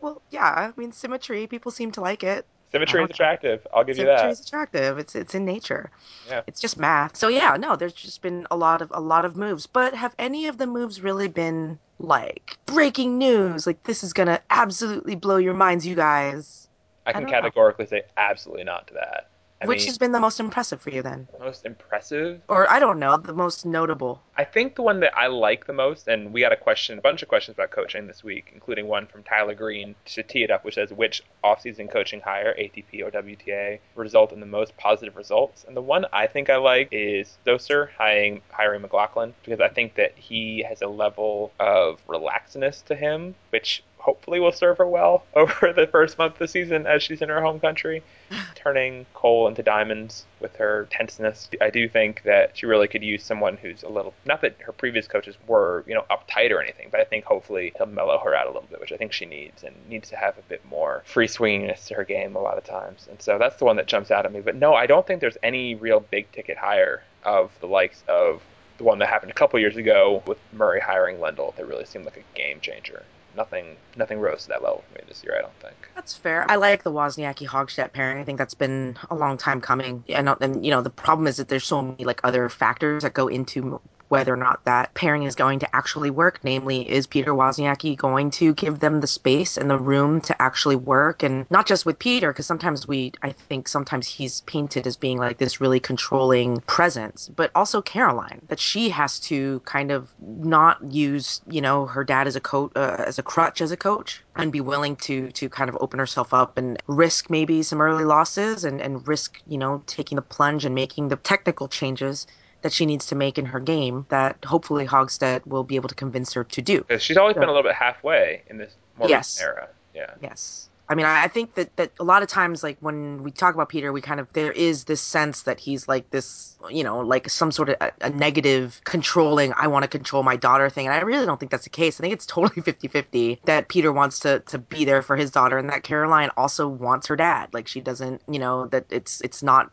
well, 0.00 0.22
yeah. 0.30 0.44
I 0.44 0.72
mean, 0.76 0.92
symmetry. 0.92 1.46
People 1.46 1.70
seem 1.70 1.92
to 1.92 2.00
like 2.00 2.22
it. 2.22 2.46
Symmetry 2.72 3.02
is 3.02 3.10
attractive. 3.10 3.66
I'll 3.74 3.82
give 3.82 3.98
you 3.98 4.04
that. 4.04 4.18
Symmetry 4.20 4.32
is 4.32 4.40
attractive. 4.40 4.98
It's 4.98 5.16
it's 5.16 5.34
in 5.34 5.44
nature. 5.44 5.90
Yeah. 6.28 6.42
It's 6.46 6.60
just 6.60 6.78
math. 6.78 7.16
So 7.16 7.28
yeah, 7.28 7.56
no. 7.58 7.74
There's 7.74 7.92
just 7.92 8.22
been 8.22 8.46
a 8.50 8.56
lot 8.56 8.80
of 8.80 8.92
a 8.94 9.00
lot 9.00 9.24
of 9.24 9.36
moves. 9.36 9.66
But 9.66 9.94
have 9.94 10.14
any 10.18 10.46
of 10.46 10.58
the 10.58 10.66
moves 10.66 11.00
really 11.00 11.26
been 11.26 11.78
like 11.98 12.56
breaking 12.66 13.18
news? 13.18 13.66
Like 13.66 13.82
this 13.84 14.04
is 14.04 14.12
gonna 14.12 14.40
absolutely 14.50 15.16
blow 15.16 15.36
your 15.36 15.54
minds, 15.54 15.84
you 15.84 15.96
guys. 15.96 16.68
I 17.06 17.12
can 17.12 17.24
know. 17.24 17.30
categorically 17.30 17.86
say 17.86 18.02
absolutely 18.16 18.64
not 18.64 18.86
to 18.88 18.94
that. 18.94 19.30
I 19.62 19.66
Which 19.66 19.80
mean, 19.80 19.88
has 19.88 19.98
been 19.98 20.12
the 20.12 20.20
most 20.20 20.40
impressive 20.40 20.80
for 20.80 20.88
you 20.90 21.02
then? 21.02 21.28
most 21.38 21.66
impressive. 21.66 22.40
Or 22.48 22.70
I 22.70 22.78
don't 22.78 22.98
know, 22.98 23.18
the 23.18 23.34
most 23.34 23.66
notable. 23.66 24.22
I 24.36 24.44
think 24.44 24.74
the 24.74 24.82
one 24.82 25.00
that 25.00 25.14
I 25.14 25.26
like 25.26 25.66
the 25.66 25.74
most, 25.74 26.08
and 26.08 26.32
we 26.32 26.40
got 26.40 26.52
a 26.52 26.56
question, 26.56 26.96
a 26.98 27.02
bunch 27.02 27.22
of 27.22 27.28
questions 27.28 27.56
about 27.56 27.70
coaching 27.70 28.06
this 28.06 28.24
week, 28.24 28.50
including 28.54 28.86
one 28.86 29.06
from 29.06 29.22
Tyler 29.22 29.54
Green 29.54 29.94
to 30.06 30.22
tee 30.22 30.44
it 30.44 30.50
up, 30.50 30.64
which 30.64 30.76
says 30.76 30.90
which 30.92 31.22
offseason 31.44 31.90
coaching 31.90 32.20
hire, 32.20 32.54
ATP 32.58 33.02
or 33.02 33.10
WTA, 33.10 33.80
result 33.96 34.32
in 34.32 34.40
the 34.40 34.46
most 34.46 34.74
positive 34.78 35.14
results. 35.16 35.64
And 35.68 35.76
the 35.76 35.82
one 35.82 36.06
I 36.10 36.26
think 36.26 36.48
I 36.48 36.56
like 36.56 36.88
is 36.90 37.36
Stosur 37.44 37.90
hiring 37.98 38.40
hiring 38.50 38.80
Maclagan 38.82 39.34
because 39.44 39.60
I 39.60 39.68
think 39.68 39.94
that 39.96 40.16
he 40.16 40.64
has 40.66 40.80
a 40.80 40.86
level 40.88 41.52
of 41.60 42.00
relaxedness 42.06 42.82
to 42.86 42.96
him, 42.96 43.34
which 43.50 43.82
hopefully 44.00 44.40
will 44.40 44.52
serve 44.52 44.78
her 44.78 44.86
well 44.86 45.24
over 45.34 45.72
the 45.72 45.86
first 45.86 46.18
month 46.18 46.34
of 46.34 46.38
the 46.38 46.48
season 46.48 46.86
as 46.86 47.02
she's 47.02 47.22
in 47.22 47.28
her 47.28 47.40
home 47.40 47.60
country 47.60 48.02
turning 48.54 49.06
coal 49.14 49.48
into 49.48 49.62
diamonds 49.62 50.26
with 50.40 50.56
her 50.56 50.88
tenseness. 50.90 51.48
I 51.60 51.70
do 51.70 51.88
think 51.88 52.22
that 52.24 52.56
she 52.56 52.66
really 52.66 52.88
could 52.88 53.02
use 53.02 53.22
someone 53.22 53.56
who's 53.56 53.82
a 53.82 53.88
little 53.88 54.14
not 54.24 54.40
that 54.42 54.56
her 54.60 54.72
previous 54.72 55.06
coaches 55.06 55.36
were, 55.46 55.84
you 55.86 55.94
know, 55.94 56.04
uptight 56.10 56.50
or 56.50 56.62
anything, 56.62 56.88
but 56.90 57.00
I 57.00 57.04
think 57.04 57.24
hopefully 57.24 57.72
he'll 57.76 57.86
mellow 57.86 58.18
her 58.18 58.34
out 58.34 58.46
a 58.46 58.50
little 58.50 58.68
bit, 58.70 58.80
which 58.80 58.92
I 58.92 58.96
think 58.96 59.12
she 59.12 59.26
needs 59.26 59.62
and 59.62 59.74
needs 59.88 60.08
to 60.10 60.16
have 60.16 60.38
a 60.38 60.42
bit 60.42 60.64
more 60.68 61.02
free 61.06 61.28
swinginess 61.28 61.86
to 61.86 61.94
her 61.94 62.04
game 62.04 62.36
a 62.36 62.40
lot 62.40 62.58
of 62.58 62.64
times. 62.64 63.06
And 63.10 63.20
so 63.20 63.38
that's 63.38 63.56
the 63.56 63.64
one 63.64 63.76
that 63.76 63.86
jumps 63.86 64.10
out 64.10 64.24
at 64.24 64.32
me. 64.32 64.40
But 64.40 64.56
no, 64.56 64.74
I 64.74 64.86
don't 64.86 65.06
think 65.06 65.20
there's 65.20 65.38
any 65.42 65.74
real 65.74 66.00
big 66.00 66.30
ticket 66.32 66.56
hire 66.56 67.02
of 67.24 67.50
the 67.60 67.66
likes 67.66 68.02
of 68.08 68.42
the 68.78 68.84
one 68.84 68.98
that 68.98 69.08
happened 69.08 69.30
a 69.30 69.34
couple 69.34 69.60
years 69.60 69.76
ago 69.76 70.22
with 70.26 70.38
Murray 70.54 70.80
hiring 70.80 71.18
Lendl 71.18 71.54
that 71.56 71.68
really 71.68 71.84
seemed 71.84 72.06
like 72.06 72.16
a 72.16 72.36
game 72.36 72.60
changer. 72.60 73.02
Nothing 73.40 73.76
nothing 73.96 74.20
rose 74.20 74.42
to 74.42 74.48
that 74.48 74.62
level 74.62 74.84
for 74.86 74.98
me 74.98 75.04
this 75.08 75.24
year, 75.24 75.34
I 75.38 75.40
don't 75.40 75.58
think. 75.60 75.88
That's 75.94 76.14
fair. 76.14 76.44
I 76.50 76.56
like 76.56 76.82
the 76.82 76.92
Wozniacki 76.92 77.46
Hogstedt 77.46 77.94
pairing. 77.94 78.18
I 78.18 78.24
think 78.24 78.36
that's 78.36 78.52
been 78.52 78.98
a 79.10 79.14
long 79.14 79.38
time 79.38 79.62
coming. 79.62 80.04
And, 80.10 80.28
and 80.42 80.62
you 80.62 80.70
know, 80.70 80.82
the 80.82 80.90
problem 80.90 81.26
is 81.26 81.38
that 81.38 81.48
there's 81.48 81.64
so 81.64 81.80
many 81.80 82.04
like 82.04 82.20
other 82.22 82.50
factors 82.50 83.02
that 83.02 83.14
go 83.14 83.28
into 83.28 83.80
whether 84.10 84.34
or 84.34 84.36
not 84.36 84.64
that 84.64 84.92
pairing 84.94 85.22
is 85.22 85.36
going 85.36 85.60
to 85.60 85.76
actually 85.76 86.10
work. 86.10 86.40
Namely, 86.42 86.88
is 86.90 87.06
Peter 87.06 87.32
Wozniacki 87.32 87.96
going 87.96 88.30
to 88.32 88.52
give 88.54 88.80
them 88.80 89.00
the 89.00 89.06
space 89.06 89.56
and 89.56 89.70
the 89.70 89.78
room 89.78 90.20
to 90.22 90.42
actually 90.42 90.76
work? 90.76 91.22
And 91.22 91.48
not 91.48 91.66
just 91.66 91.86
with 91.86 91.98
Peter, 91.98 92.32
because 92.32 92.46
sometimes 92.46 92.88
we, 92.88 93.12
I 93.22 93.30
think 93.30 93.68
sometimes 93.68 94.08
he's 94.08 94.40
painted 94.42 94.86
as 94.86 94.96
being 94.96 95.18
like 95.18 95.38
this 95.38 95.60
really 95.60 95.78
controlling 95.78 96.58
presence, 96.62 97.30
but 97.34 97.52
also 97.54 97.80
Caroline, 97.80 98.42
that 98.48 98.58
she 98.58 98.88
has 98.88 99.20
to 99.20 99.60
kind 99.60 99.92
of 99.92 100.08
not 100.20 100.82
use, 100.92 101.40
you 101.48 101.60
know, 101.60 101.86
her 101.86 102.02
dad 102.02 102.26
as 102.26 102.34
a 102.34 102.40
coach, 102.40 102.72
uh, 102.74 103.04
as 103.06 103.18
a 103.18 103.22
crutch 103.22 103.60
as 103.60 103.70
a 103.70 103.76
coach, 103.76 104.22
and 104.34 104.50
be 104.50 104.60
willing 104.60 104.96
to 104.96 105.30
to 105.32 105.48
kind 105.48 105.70
of 105.70 105.78
open 105.80 106.00
herself 106.00 106.34
up 106.34 106.58
and 106.58 106.82
risk 106.88 107.30
maybe 107.30 107.62
some 107.62 107.80
early 107.80 108.04
losses 108.04 108.64
and 108.64 108.80
and 108.80 109.06
risk, 109.06 109.40
you 109.46 109.58
know, 109.58 109.82
taking 109.86 110.16
the 110.16 110.22
plunge 110.22 110.64
and 110.64 110.74
making 110.74 111.08
the 111.08 111.16
technical 111.16 111.68
changes 111.68 112.26
that 112.62 112.72
she 112.72 112.86
needs 112.86 113.06
to 113.06 113.14
make 113.14 113.38
in 113.38 113.46
her 113.46 113.60
game 113.60 114.06
that 114.10 114.44
hopefully 114.44 114.86
Hogstedt 114.86 115.46
will 115.46 115.64
be 115.64 115.76
able 115.76 115.88
to 115.88 115.94
convince 115.94 116.32
her 116.34 116.44
to 116.44 116.62
do. 116.62 116.84
She's 116.98 117.16
always 117.16 117.34
Yeah. 117.36 117.40
been 117.40 117.48
a 117.48 117.52
little 117.52 117.68
bit 117.68 117.74
halfway 117.76 118.42
in 118.48 118.58
this 118.58 118.74
more 118.98 119.08
Yes. 119.08 119.40
era. 119.40 119.68
Yeah. 119.94 120.10
Yes. 120.22 120.66
I 120.88 120.96
mean, 120.96 121.06
I 121.06 121.28
think 121.28 121.54
that, 121.54 121.76
that 121.76 121.92
a 122.00 122.04
lot 122.04 122.24
of 122.24 122.28
times, 122.28 122.64
like 122.64 122.76
when 122.80 123.22
we 123.22 123.30
talk 123.30 123.54
about 123.54 123.68
Peter, 123.68 123.92
we 123.92 124.00
kind 124.00 124.18
of 124.18 124.26
there 124.32 124.50
is 124.50 124.84
this 124.86 125.00
sense 125.00 125.42
that 125.42 125.60
he's 125.60 125.86
like 125.86 126.10
this, 126.10 126.56
you 126.68 126.82
know, 126.82 126.98
like 126.98 127.30
some 127.30 127.52
sort 127.52 127.68
of 127.68 127.76
a, 127.80 127.92
a 128.00 128.10
negative, 128.10 128.80
controlling, 128.82 129.52
I 129.56 129.68
want 129.68 129.84
to 129.84 129.88
control 129.88 130.24
my 130.24 130.34
daughter 130.34 130.68
thing. 130.68 130.86
And 130.88 130.94
I 130.94 130.98
really 131.02 131.26
don't 131.26 131.38
think 131.38 131.52
that's 131.52 131.62
the 131.62 131.70
case. 131.70 132.00
I 132.00 132.02
think 132.02 132.12
it's 132.14 132.26
totally 132.26 132.60
50 132.64 132.88
50 132.88 133.40
that 133.44 133.68
Peter 133.68 133.92
wants 133.92 134.18
to, 134.20 134.40
to 134.40 134.58
be 134.58 134.84
there 134.84 135.00
for 135.00 135.14
his 135.14 135.30
daughter 135.30 135.58
and 135.58 135.68
that 135.70 135.84
Caroline 135.84 136.30
also 136.36 136.66
wants 136.66 137.06
her 137.06 137.14
dad. 137.14 137.50
Like 137.54 137.68
she 137.68 137.80
doesn't, 137.80 138.20
you 138.28 138.40
know, 138.40 138.66
that 138.66 138.86
it's 138.90 139.20
it's 139.20 139.44
not 139.44 139.70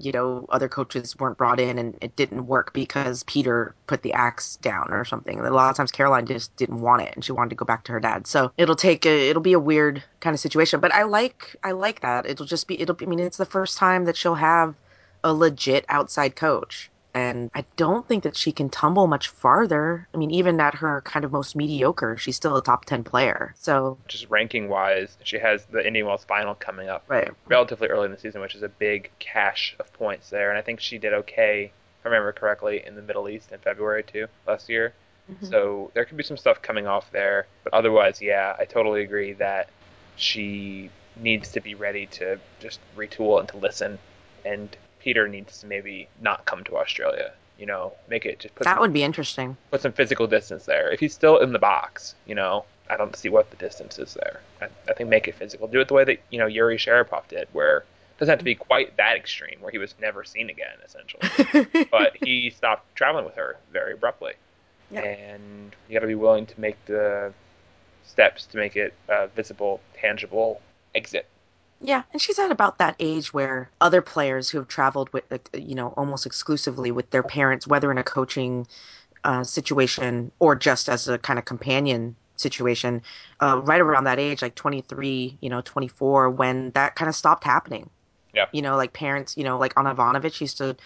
you 0.00 0.12
know 0.12 0.46
other 0.48 0.68
coaches 0.68 1.18
weren't 1.18 1.38
brought 1.38 1.60
in 1.60 1.78
and 1.78 1.96
it 2.00 2.16
didn't 2.16 2.46
work 2.46 2.72
because 2.72 3.22
Peter 3.24 3.74
put 3.86 4.02
the 4.02 4.12
axe 4.12 4.56
down 4.56 4.88
or 4.90 5.04
something. 5.04 5.40
A 5.40 5.50
lot 5.50 5.70
of 5.70 5.76
times 5.76 5.90
Caroline 5.90 6.26
just 6.26 6.54
didn't 6.56 6.80
want 6.80 7.02
it 7.02 7.14
and 7.14 7.24
she 7.24 7.32
wanted 7.32 7.50
to 7.50 7.56
go 7.56 7.64
back 7.64 7.84
to 7.84 7.92
her 7.92 8.00
dad. 8.00 8.26
So 8.26 8.52
it'll 8.56 8.76
take 8.76 9.06
a, 9.06 9.28
it'll 9.28 9.42
be 9.42 9.52
a 9.52 9.60
weird 9.60 10.02
kind 10.20 10.34
of 10.34 10.40
situation. 10.40 10.80
But 10.80 10.92
I 10.94 11.04
like 11.04 11.56
I 11.62 11.72
like 11.72 12.00
that. 12.00 12.26
It'll 12.26 12.46
just 12.46 12.66
be 12.66 12.80
it'll 12.80 12.94
be, 12.94 13.06
I 13.06 13.08
mean 13.08 13.20
it's 13.20 13.36
the 13.36 13.44
first 13.44 13.78
time 13.78 14.04
that 14.04 14.16
she'll 14.16 14.34
have 14.34 14.74
a 15.22 15.32
legit 15.32 15.84
outside 15.88 16.36
coach. 16.36 16.89
And 17.14 17.50
I 17.54 17.64
don't 17.76 18.06
think 18.06 18.22
that 18.22 18.36
she 18.36 18.52
can 18.52 18.70
tumble 18.70 19.06
much 19.06 19.28
farther. 19.28 20.06
I 20.14 20.16
mean, 20.16 20.30
even 20.30 20.60
at 20.60 20.74
her 20.76 21.00
kind 21.02 21.24
of 21.24 21.32
most 21.32 21.56
mediocre, 21.56 22.16
she's 22.16 22.36
still 22.36 22.56
a 22.56 22.62
top 22.62 22.84
10 22.84 23.04
player. 23.04 23.54
So, 23.58 23.98
Just 24.06 24.28
ranking 24.30 24.68
wise, 24.68 25.16
she 25.24 25.38
has 25.38 25.64
the 25.66 25.84
Indian 25.84 26.06
Wells 26.06 26.24
final 26.24 26.54
coming 26.54 26.88
up 26.88 27.04
right. 27.08 27.30
relatively 27.48 27.88
early 27.88 28.06
in 28.06 28.12
the 28.12 28.18
season, 28.18 28.40
which 28.40 28.54
is 28.54 28.62
a 28.62 28.68
big 28.68 29.10
cache 29.18 29.74
of 29.80 29.92
points 29.94 30.30
there. 30.30 30.50
And 30.50 30.58
I 30.58 30.62
think 30.62 30.80
she 30.80 30.98
did 30.98 31.12
okay, 31.12 31.72
if 32.00 32.06
I 32.06 32.08
remember 32.08 32.32
correctly, 32.32 32.84
in 32.86 32.94
the 32.94 33.02
Middle 33.02 33.28
East 33.28 33.50
in 33.52 33.58
February 33.58 34.04
too 34.04 34.26
last 34.46 34.68
year. 34.68 34.92
Mhm. 35.30 35.50
So 35.50 35.90
there 35.94 36.04
could 36.04 36.16
be 36.16 36.22
some 36.22 36.36
stuff 36.36 36.62
coming 36.62 36.86
off 36.86 37.10
there. 37.12 37.46
But 37.64 37.74
otherwise, 37.74 38.20
yeah, 38.22 38.54
I 38.58 38.64
totally 38.64 39.02
agree 39.02 39.32
that 39.34 39.68
she 40.16 40.90
needs 41.16 41.52
to 41.52 41.60
be 41.60 41.74
ready 41.74 42.06
to 42.06 42.38
just 42.60 42.80
retool 42.96 43.40
and 43.40 43.48
to 43.48 43.56
listen. 43.56 43.98
And 44.44 44.76
Peter 45.00 45.28
needs 45.28 45.60
to 45.60 45.66
maybe 45.66 46.08
not 46.20 46.44
come 46.44 46.62
to 46.64 46.76
Australia. 46.76 47.32
You 47.58 47.66
know, 47.66 47.92
make 48.08 48.24
it 48.24 48.38
just 48.40 48.54
put 48.54 48.64
That 48.64 48.74
some, 48.74 48.80
would 48.80 48.92
be 48.92 49.02
interesting. 49.02 49.56
put 49.70 49.82
some 49.82 49.92
physical 49.92 50.26
distance 50.26 50.64
there. 50.64 50.90
If 50.90 51.00
he's 51.00 51.12
still 51.12 51.38
in 51.38 51.52
the 51.52 51.58
box, 51.58 52.14
you 52.26 52.34
know, 52.34 52.64
I 52.88 52.96
don't 52.96 53.14
see 53.14 53.28
what 53.28 53.50
the 53.50 53.56
distance 53.56 53.98
is 53.98 54.14
there. 54.14 54.40
I, 54.62 54.68
I 54.88 54.94
think 54.94 55.10
make 55.10 55.28
it 55.28 55.34
physical. 55.34 55.68
Do 55.68 55.80
it 55.80 55.88
the 55.88 55.94
way 55.94 56.04
that 56.04 56.18
you 56.30 56.38
know 56.38 56.46
Yuri 56.46 56.78
Sharapov 56.78 57.28
did, 57.28 57.48
where 57.52 57.78
it 57.78 57.84
doesn't 58.18 58.32
have 58.32 58.38
to 58.38 58.44
be 58.44 58.54
quite 58.54 58.96
that 58.96 59.16
extreme, 59.16 59.58
where 59.60 59.70
he 59.70 59.78
was 59.78 59.94
never 60.00 60.24
seen 60.24 60.48
again, 60.48 60.76
essentially. 60.84 61.86
but 61.90 62.16
he 62.16 62.50
stopped 62.50 62.94
traveling 62.96 63.24
with 63.26 63.34
her 63.34 63.56
very 63.72 63.92
abruptly. 63.92 64.32
Yeah. 64.90 65.00
And 65.02 65.74
you 65.88 65.94
got 65.94 66.00
to 66.00 66.06
be 66.06 66.14
willing 66.16 66.46
to 66.46 66.60
make 66.60 66.82
the 66.86 67.32
steps 68.04 68.46
to 68.46 68.56
make 68.56 68.74
it 68.76 68.94
uh, 69.08 69.28
visible, 69.28 69.80
tangible 69.94 70.60
exit. 70.94 71.26
Yeah, 71.82 72.02
and 72.12 72.20
she's 72.20 72.38
at 72.38 72.50
about 72.50 72.78
that 72.78 72.96
age 72.98 73.32
where 73.32 73.70
other 73.80 74.02
players 74.02 74.50
who 74.50 74.58
have 74.58 74.68
traveled 74.68 75.10
with, 75.12 75.24
you 75.54 75.74
know, 75.74 75.88
almost 75.96 76.26
exclusively 76.26 76.90
with 76.90 77.10
their 77.10 77.22
parents, 77.22 77.66
whether 77.66 77.90
in 77.90 77.96
a 77.98 78.04
coaching 78.04 78.66
uh, 79.24 79.44
situation 79.44 80.32
or 80.40 80.56
just 80.56 80.88
as 80.88 81.08
a 81.08 81.18
kind 81.18 81.38
of 81.38 81.44
companion 81.46 82.16
situation, 82.36 83.02
uh, 83.40 83.60
right 83.64 83.80
around 83.80 84.04
that 84.04 84.18
age, 84.18 84.42
like 84.42 84.54
23, 84.56 85.38
you 85.40 85.50
know, 85.50 85.62
24, 85.62 86.30
when 86.30 86.70
that 86.72 86.96
kind 86.96 87.08
of 87.08 87.14
stopped 87.16 87.44
happening. 87.44 87.90
Yeah. 88.34 88.46
You 88.52 88.62
know, 88.62 88.76
like 88.76 88.92
parents, 88.92 89.36
you 89.36 89.44
know, 89.44 89.58
like 89.58 89.72
Ana 89.78 89.94
Ivanovic 89.94 90.40
used 90.40 90.58
to 90.58 90.76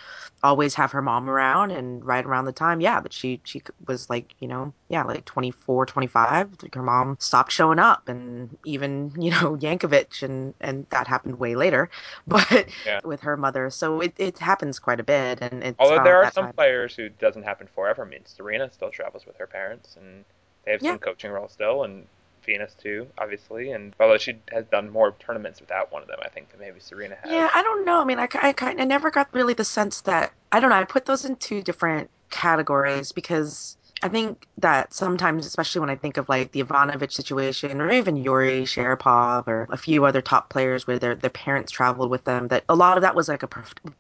always 0.43 0.75
have 0.75 0.93
her 0.93 1.03
mom 1.03 1.29
around, 1.31 1.71
and 1.71 2.05
right 2.05 2.25
around 2.25 2.45
the 2.45 2.53
time, 2.53 2.81
yeah, 2.81 3.01
that 3.01 3.13
she 3.13 3.41
she 3.45 3.63
was 3.87 4.11
like, 4.11 4.35
you 4.41 4.49
know, 4.49 4.75
yeah, 4.89 5.03
like 5.05 5.25
24, 5.25 5.87
25, 5.87 6.51
like 6.63 6.75
her 6.75 6.83
mom 6.83 7.17
stopped 7.21 7.53
showing 7.53 7.79
up, 7.79 8.09
and 8.09 8.57
even 8.65 9.13
you 9.21 9.31
know 9.31 9.57
Jankovic, 9.57 10.23
and 10.23 10.55
and 10.61 10.87
that 10.91 11.07
happened 11.07 11.39
way 11.39 11.55
later, 11.55 11.91
but 12.27 12.69
Yeah. 12.85 13.01
with 13.05 13.21
her 13.23 13.37
mother, 13.37 13.71
so 13.71 14.01
it 14.01 14.15
it 14.19 14.39
happens 14.39 14.79
quite 14.79 15.01
a 15.01 15.05
bit, 15.05 15.39
and 15.43 15.63
it's 15.65 15.79
Although 15.79 16.01
there 16.01 16.17
are 16.19 16.27
some 16.27 16.49
time. 16.49 16.55
players 16.57 16.97
who 16.97 17.09
doesn't 17.09 17.45
happen 17.45 17.69
forever. 17.69 18.05
I 18.05 18.09
mean, 18.09 18.25
Serena 18.27 18.71
still 18.71 18.91
travels 18.91 19.25
with 19.27 19.37
her 19.37 19.47
parents, 19.47 19.97
and 19.97 20.25
they 20.65 20.73
have 20.73 20.83
Yeah. 20.83 20.83
some 20.83 20.99
coaching 20.99 21.31
role 21.31 21.49
still, 21.49 21.85
and 21.85 22.09
Venus 22.45 22.75
too, 22.75 23.07
obviously. 23.19 23.73
And 23.73 23.95
although 23.99 24.19
she 24.19 24.37
has 24.53 24.65
done 24.67 24.91
more 24.91 25.15
tournaments 25.19 25.61
without 25.61 25.93
one 25.93 26.03
of 26.03 26.09
them, 26.09 26.19
I 26.23 26.29
think 26.29 26.51
than 26.51 26.61
maybe 26.61 26.81
Serena 26.81 27.17
has. 27.23 27.31
Yeah, 27.31 27.51
I 27.55 27.63
don't 27.63 27.85
know. 27.85 28.01
I 28.01 28.05
mean, 28.05 28.19
I, 28.19 28.29
I, 28.35 28.53
kind 28.53 28.81
I 28.81 28.85
never 28.85 29.11
got 29.11 29.33
really 29.33 29.55
the 29.55 29.65
sense 29.65 30.03
that 30.03 30.33
I 30.53 30.61
don't 30.61 30.71
know. 30.71 30.77
I 30.77 30.85
put 30.85 31.07
those 31.07 31.25
in 31.25 31.37
two 31.37 31.63
different 31.63 32.11
categories 32.31 33.13
because 33.13 33.77
I 34.03 34.09
think 34.09 34.47
that 34.59 34.93
sometimes, 34.93 35.47
especially 35.47 35.81
when 35.81 35.89
I 35.89 35.97
think 35.97 36.17
of 36.17 36.29
like 36.29 36.53
the 36.53 36.63
Ivanovic 36.63 37.11
situation 37.11 37.81
or 37.81 37.91
even 37.91 38.17
Yuri 38.17 38.65
Sharapov 38.65 39.47
or 39.47 39.67
a 39.71 39.79
few 39.79 40.05
other 40.05 40.21
top 40.21 40.51
players 40.51 40.87
where 40.87 40.99
their 40.99 41.15
their 41.15 41.31
parents 41.31 41.73
traveled 41.73 42.11
with 42.11 42.25
them, 42.25 42.49
that 42.49 42.65
a 42.69 42.75
lot 42.75 42.99
of 42.99 43.03
that 43.03 43.15
was 43.15 43.29
like 43.29 43.43
a, 43.43 43.49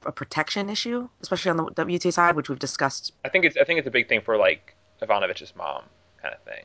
a 0.04 0.12
protection 0.12 0.68
issue, 0.68 1.08
especially 1.22 1.50
on 1.52 1.56
the 1.56 1.64
WTA 1.64 2.12
side, 2.12 2.36
which 2.36 2.48
we've 2.48 2.58
discussed. 2.58 3.12
I 3.24 3.30
think 3.30 3.44
it's 3.44 3.56
I 3.56 3.64
think 3.64 3.78
it's 3.78 3.88
a 3.88 3.90
big 3.90 4.08
thing 4.08 4.20
for 4.20 4.36
like 4.36 4.74
Ivanovic's 5.00 5.54
mom 5.56 5.84
kind 6.20 6.34
of 6.34 6.42
thing. 6.42 6.64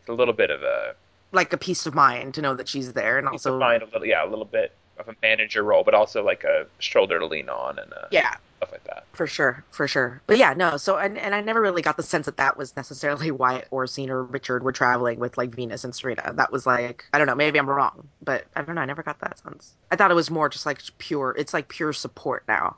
It's 0.00 0.08
a 0.08 0.12
little 0.12 0.34
bit 0.34 0.50
of 0.50 0.62
a 0.62 0.94
Like 1.32 1.52
a 1.52 1.58
peace 1.58 1.86
of 1.86 1.94
mind 1.94 2.34
to 2.34 2.42
know 2.42 2.54
that 2.54 2.68
she's 2.68 2.92
there, 2.92 3.18
and 3.18 3.28
also 3.28 3.54
also 3.54 3.60
find 3.60 3.82
a 3.82 3.86
little 3.86 4.04
yeah 4.06 4.24
a 4.24 4.28
little 4.28 4.44
bit 4.44 4.72
of 5.00 5.08
a 5.08 5.16
manager 5.22 5.62
role, 5.62 5.82
but 5.82 5.94
also 5.94 6.24
like 6.24 6.44
a 6.44 6.66
shoulder 6.78 7.18
to 7.18 7.26
lean 7.26 7.48
on 7.48 7.78
and 7.78 7.92
uh, 7.92 8.06
yeah, 8.10 8.36
stuff 8.58 8.72
like 8.72 8.84
that. 8.84 9.04
For 9.12 9.26
sure, 9.26 9.64
for 9.70 9.88
sure. 9.88 10.20
But 10.26 10.38
yeah, 10.38 10.52
no. 10.54 10.76
So 10.76 10.96
and 10.96 11.18
and 11.18 11.34
I 11.34 11.40
never 11.40 11.60
really 11.60 11.82
got 11.82 11.96
the 11.96 12.02
sense 12.02 12.26
that 12.26 12.36
that 12.36 12.56
was 12.56 12.76
necessarily 12.76 13.30
why 13.30 13.64
Oracene 13.72 14.08
or 14.08 14.22
Richard 14.24 14.62
were 14.62 14.72
traveling 14.72 15.18
with 15.18 15.36
like 15.36 15.50
Venus 15.54 15.84
and 15.84 15.94
Serena. 15.94 16.32
That 16.34 16.52
was 16.52 16.66
like 16.66 17.04
I 17.12 17.18
don't 17.18 17.26
know. 17.26 17.34
Maybe 17.34 17.58
I'm 17.58 17.68
wrong, 17.68 18.06
but 18.22 18.44
I 18.54 18.62
don't 18.62 18.74
know. 18.74 18.82
I 18.82 18.86
never 18.86 19.02
got 19.02 19.18
that 19.20 19.38
sense. 19.38 19.74
I 19.90 19.96
thought 19.96 20.10
it 20.10 20.14
was 20.14 20.30
more 20.30 20.48
just 20.48 20.66
like 20.66 20.80
pure. 20.98 21.34
It's 21.36 21.54
like 21.54 21.68
pure 21.68 21.92
support 21.92 22.44
now, 22.46 22.76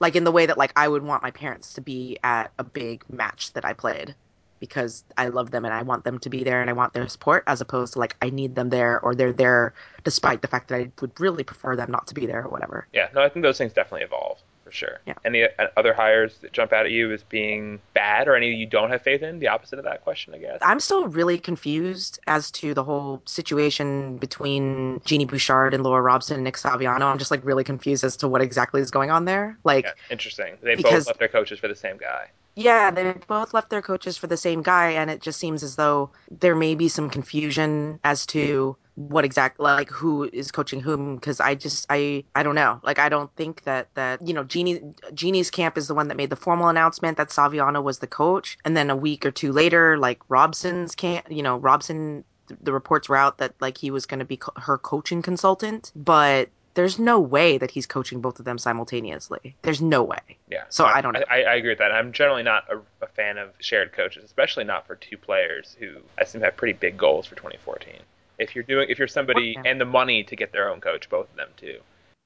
like 0.00 0.16
in 0.16 0.24
the 0.24 0.32
way 0.32 0.46
that 0.46 0.56
like 0.56 0.72
I 0.76 0.88
would 0.88 1.02
want 1.02 1.22
my 1.22 1.30
parents 1.30 1.74
to 1.74 1.80
be 1.80 2.18
at 2.22 2.52
a 2.58 2.64
big 2.64 3.04
match 3.10 3.52
that 3.52 3.64
I 3.64 3.72
played 3.72 4.14
because 4.62 5.02
I 5.18 5.26
love 5.26 5.50
them 5.50 5.64
and 5.64 5.74
I 5.74 5.82
want 5.82 6.04
them 6.04 6.20
to 6.20 6.30
be 6.30 6.44
there 6.44 6.60
and 6.60 6.70
I 6.70 6.72
want 6.72 6.92
their 6.92 7.08
support 7.08 7.42
as 7.48 7.60
opposed 7.60 7.94
to 7.94 7.98
like 7.98 8.14
I 8.22 8.30
need 8.30 8.54
them 8.54 8.68
there 8.70 9.00
or 9.00 9.12
they're 9.12 9.32
there 9.32 9.74
despite 10.04 10.40
the 10.40 10.46
fact 10.46 10.68
that 10.68 10.76
I 10.76 10.92
would 11.00 11.18
really 11.18 11.42
prefer 11.42 11.74
them 11.74 11.90
not 11.90 12.06
to 12.06 12.14
be 12.14 12.26
there 12.26 12.44
or 12.44 12.48
whatever. 12.48 12.86
Yeah, 12.92 13.08
no, 13.12 13.22
I 13.22 13.28
think 13.28 13.42
those 13.42 13.58
things 13.58 13.72
definitely 13.72 14.04
evolve 14.04 14.38
for 14.62 14.70
sure. 14.70 15.00
Yeah. 15.04 15.14
Any 15.24 15.42
uh, 15.42 15.48
other 15.76 15.92
hires 15.92 16.38
that 16.42 16.52
jump 16.52 16.72
out 16.72 16.86
at 16.86 16.92
you 16.92 17.10
as 17.12 17.24
being 17.24 17.80
bad, 17.92 18.28
or 18.28 18.36
any 18.36 18.54
you 18.54 18.66
don't 18.66 18.88
have 18.90 19.02
faith 19.02 19.20
in? 19.20 19.40
The 19.40 19.48
opposite 19.48 19.80
of 19.80 19.84
that 19.84 20.04
question, 20.04 20.32
I 20.32 20.38
guess. 20.38 20.58
I'm 20.62 20.78
still 20.78 21.08
really 21.08 21.38
confused 21.38 22.20
as 22.28 22.52
to 22.52 22.72
the 22.72 22.84
whole 22.84 23.20
situation 23.24 24.16
between 24.18 25.00
Genie 25.04 25.24
Bouchard 25.24 25.74
and 25.74 25.82
Laura 25.82 26.02
Robson 26.02 26.36
and 26.36 26.44
Nick 26.44 26.54
Saviano. 26.54 27.02
I'm 27.02 27.18
just 27.18 27.32
like 27.32 27.44
really 27.44 27.64
confused 27.64 28.04
as 28.04 28.16
to 28.18 28.28
what 28.28 28.40
exactly 28.42 28.80
is 28.80 28.92
going 28.92 29.10
on 29.10 29.24
there. 29.24 29.58
Like, 29.64 29.86
Yeah, 29.86 29.92
interesting. 30.10 30.56
They 30.62 30.76
Because- 30.76 31.04
both 31.04 31.06
left 31.08 31.18
their 31.18 31.28
coaches 31.28 31.58
for 31.58 31.66
the 31.66 31.74
same 31.74 31.96
guy. 31.96 32.30
Yeah, 32.54 32.90
they 32.90 33.12
both 33.26 33.54
left 33.54 33.70
their 33.70 33.82
coaches 33.82 34.16
for 34.16 34.26
the 34.26 34.36
same 34.36 34.62
guy, 34.62 34.90
and 34.90 35.10
it 35.10 35.22
just 35.22 35.40
seems 35.40 35.62
as 35.62 35.76
though 35.76 36.10
there 36.30 36.54
may 36.54 36.74
be 36.74 36.88
some 36.88 37.08
confusion 37.08 37.98
as 38.04 38.26
to 38.26 38.76
what 38.94 39.24
exactly 39.24 39.64
like 39.64 39.88
who 39.88 40.28
is 40.34 40.52
coaching 40.52 40.78
whom 40.78 41.14
because 41.14 41.40
i 41.40 41.54
just 41.54 41.86
i 41.88 42.22
i 42.34 42.42
don't 42.42 42.54
know. 42.54 42.78
Like 42.82 42.98
i 42.98 43.08
don't 43.08 43.34
think 43.36 43.62
that 43.64 43.88
that 43.94 44.20
you 44.26 44.34
know 44.34 44.44
genie 44.44 44.82
genie's 45.14 45.50
camp 45.50 45.78
is 45.78 45.88
the 45.88 45.94
one 45.94 46.08
that 46.08 46.16
made 46.16 46.28
the 46.28 46.36
formal 46.36 46.68
announcement 46.68 47.16
that 47.16 47.30
saviano 47.30 47.82
was 47.82 48.00
the 48.00 48.06
coach 48.06 48.58
and 48.64 48.76
then 48.76 48.90
a 48.90 48.96
week 48.96 49.24
or 49.24 49.30
two 49.30 49.50
later 49.52 49.96
like 49.96 50.20
robson's 50.28 50.94
camp 50.94 51.26
you 51.30 51.42
know 51.42 51.56
robson 51.56 52.22
the 52.60 52.72
reports 52.72 53.08
were 53.08 53.16
out 53.16 53.38
that 53.38 53.54
like 53.60 53.78
he 53.78 53.90
was 53.90 54.04
going 54.04 54.18
to 54.18 54.26
be 54.26 54.36
co- 54.36 54.52
her 54.56 54.76
coaching 54.76 55.22
consultant 55.22 55.90
but 55.96 56.50
there's 56.74 56.98
no 56.98 57.20
way 57.20 57.58
that 57.58 57.70
he's 57.70 57.86
coaching 57.86 58.20
both 58.20 58.38
of 58.38 58.44
them 58.44 58.58
simultaneously 58.58 59.54
there's 59.62 59.82
no 59.82 60.02
way 60.02 60.18
Yeah. 60.52 60.64
So 60.68 60.84
I 60.84 61.00
don't 61.00 61.14
know. 61.14 61.22
I, 61.30 61.42
I 61.42 61.54
agree 61.54 61.70
with 61.70 61.78
that. 61.78 61.92
I'm 61.92 62.12
generally 62.12 62.42
not 62.42 62.64
a, 62.70 62.78
a 63.02 63.06
fan 63.06 63.38
of 63.38 63.50
shared 63.58 63.92
coaches, 63.92 64.22
especially 64.22 64.64
not 64.64 64.86
for 64.86 64.96
two 64.96 65.16
players 65.16 65.76
who 65.80 65.96
I 66.18 66.22
assume 66.22 66.42
have 66.42 66.56
pretty 66.56 66.74
big 66.74 66.98
goals 66.98 67.26
for 67.26 67.36
2014. 67.36 67.94
If 68.38 68.54
you're 68.54 68.64
doing, 68.64 68.90
if 68.90 68.98
you're 68.98 69.08
somebody 69.08 69.56
and 69.64 69.80
the 69.80 69.86
money 69.86 70.22
to 70.24 70.36
get 70.36 70.52
their 70.52 70.68
own 70.68 70.80
coach, 70.80 71.08
both 71.08 71.30
of 71.30 71.36
them 71.36 71.48
too. 71.56 71.78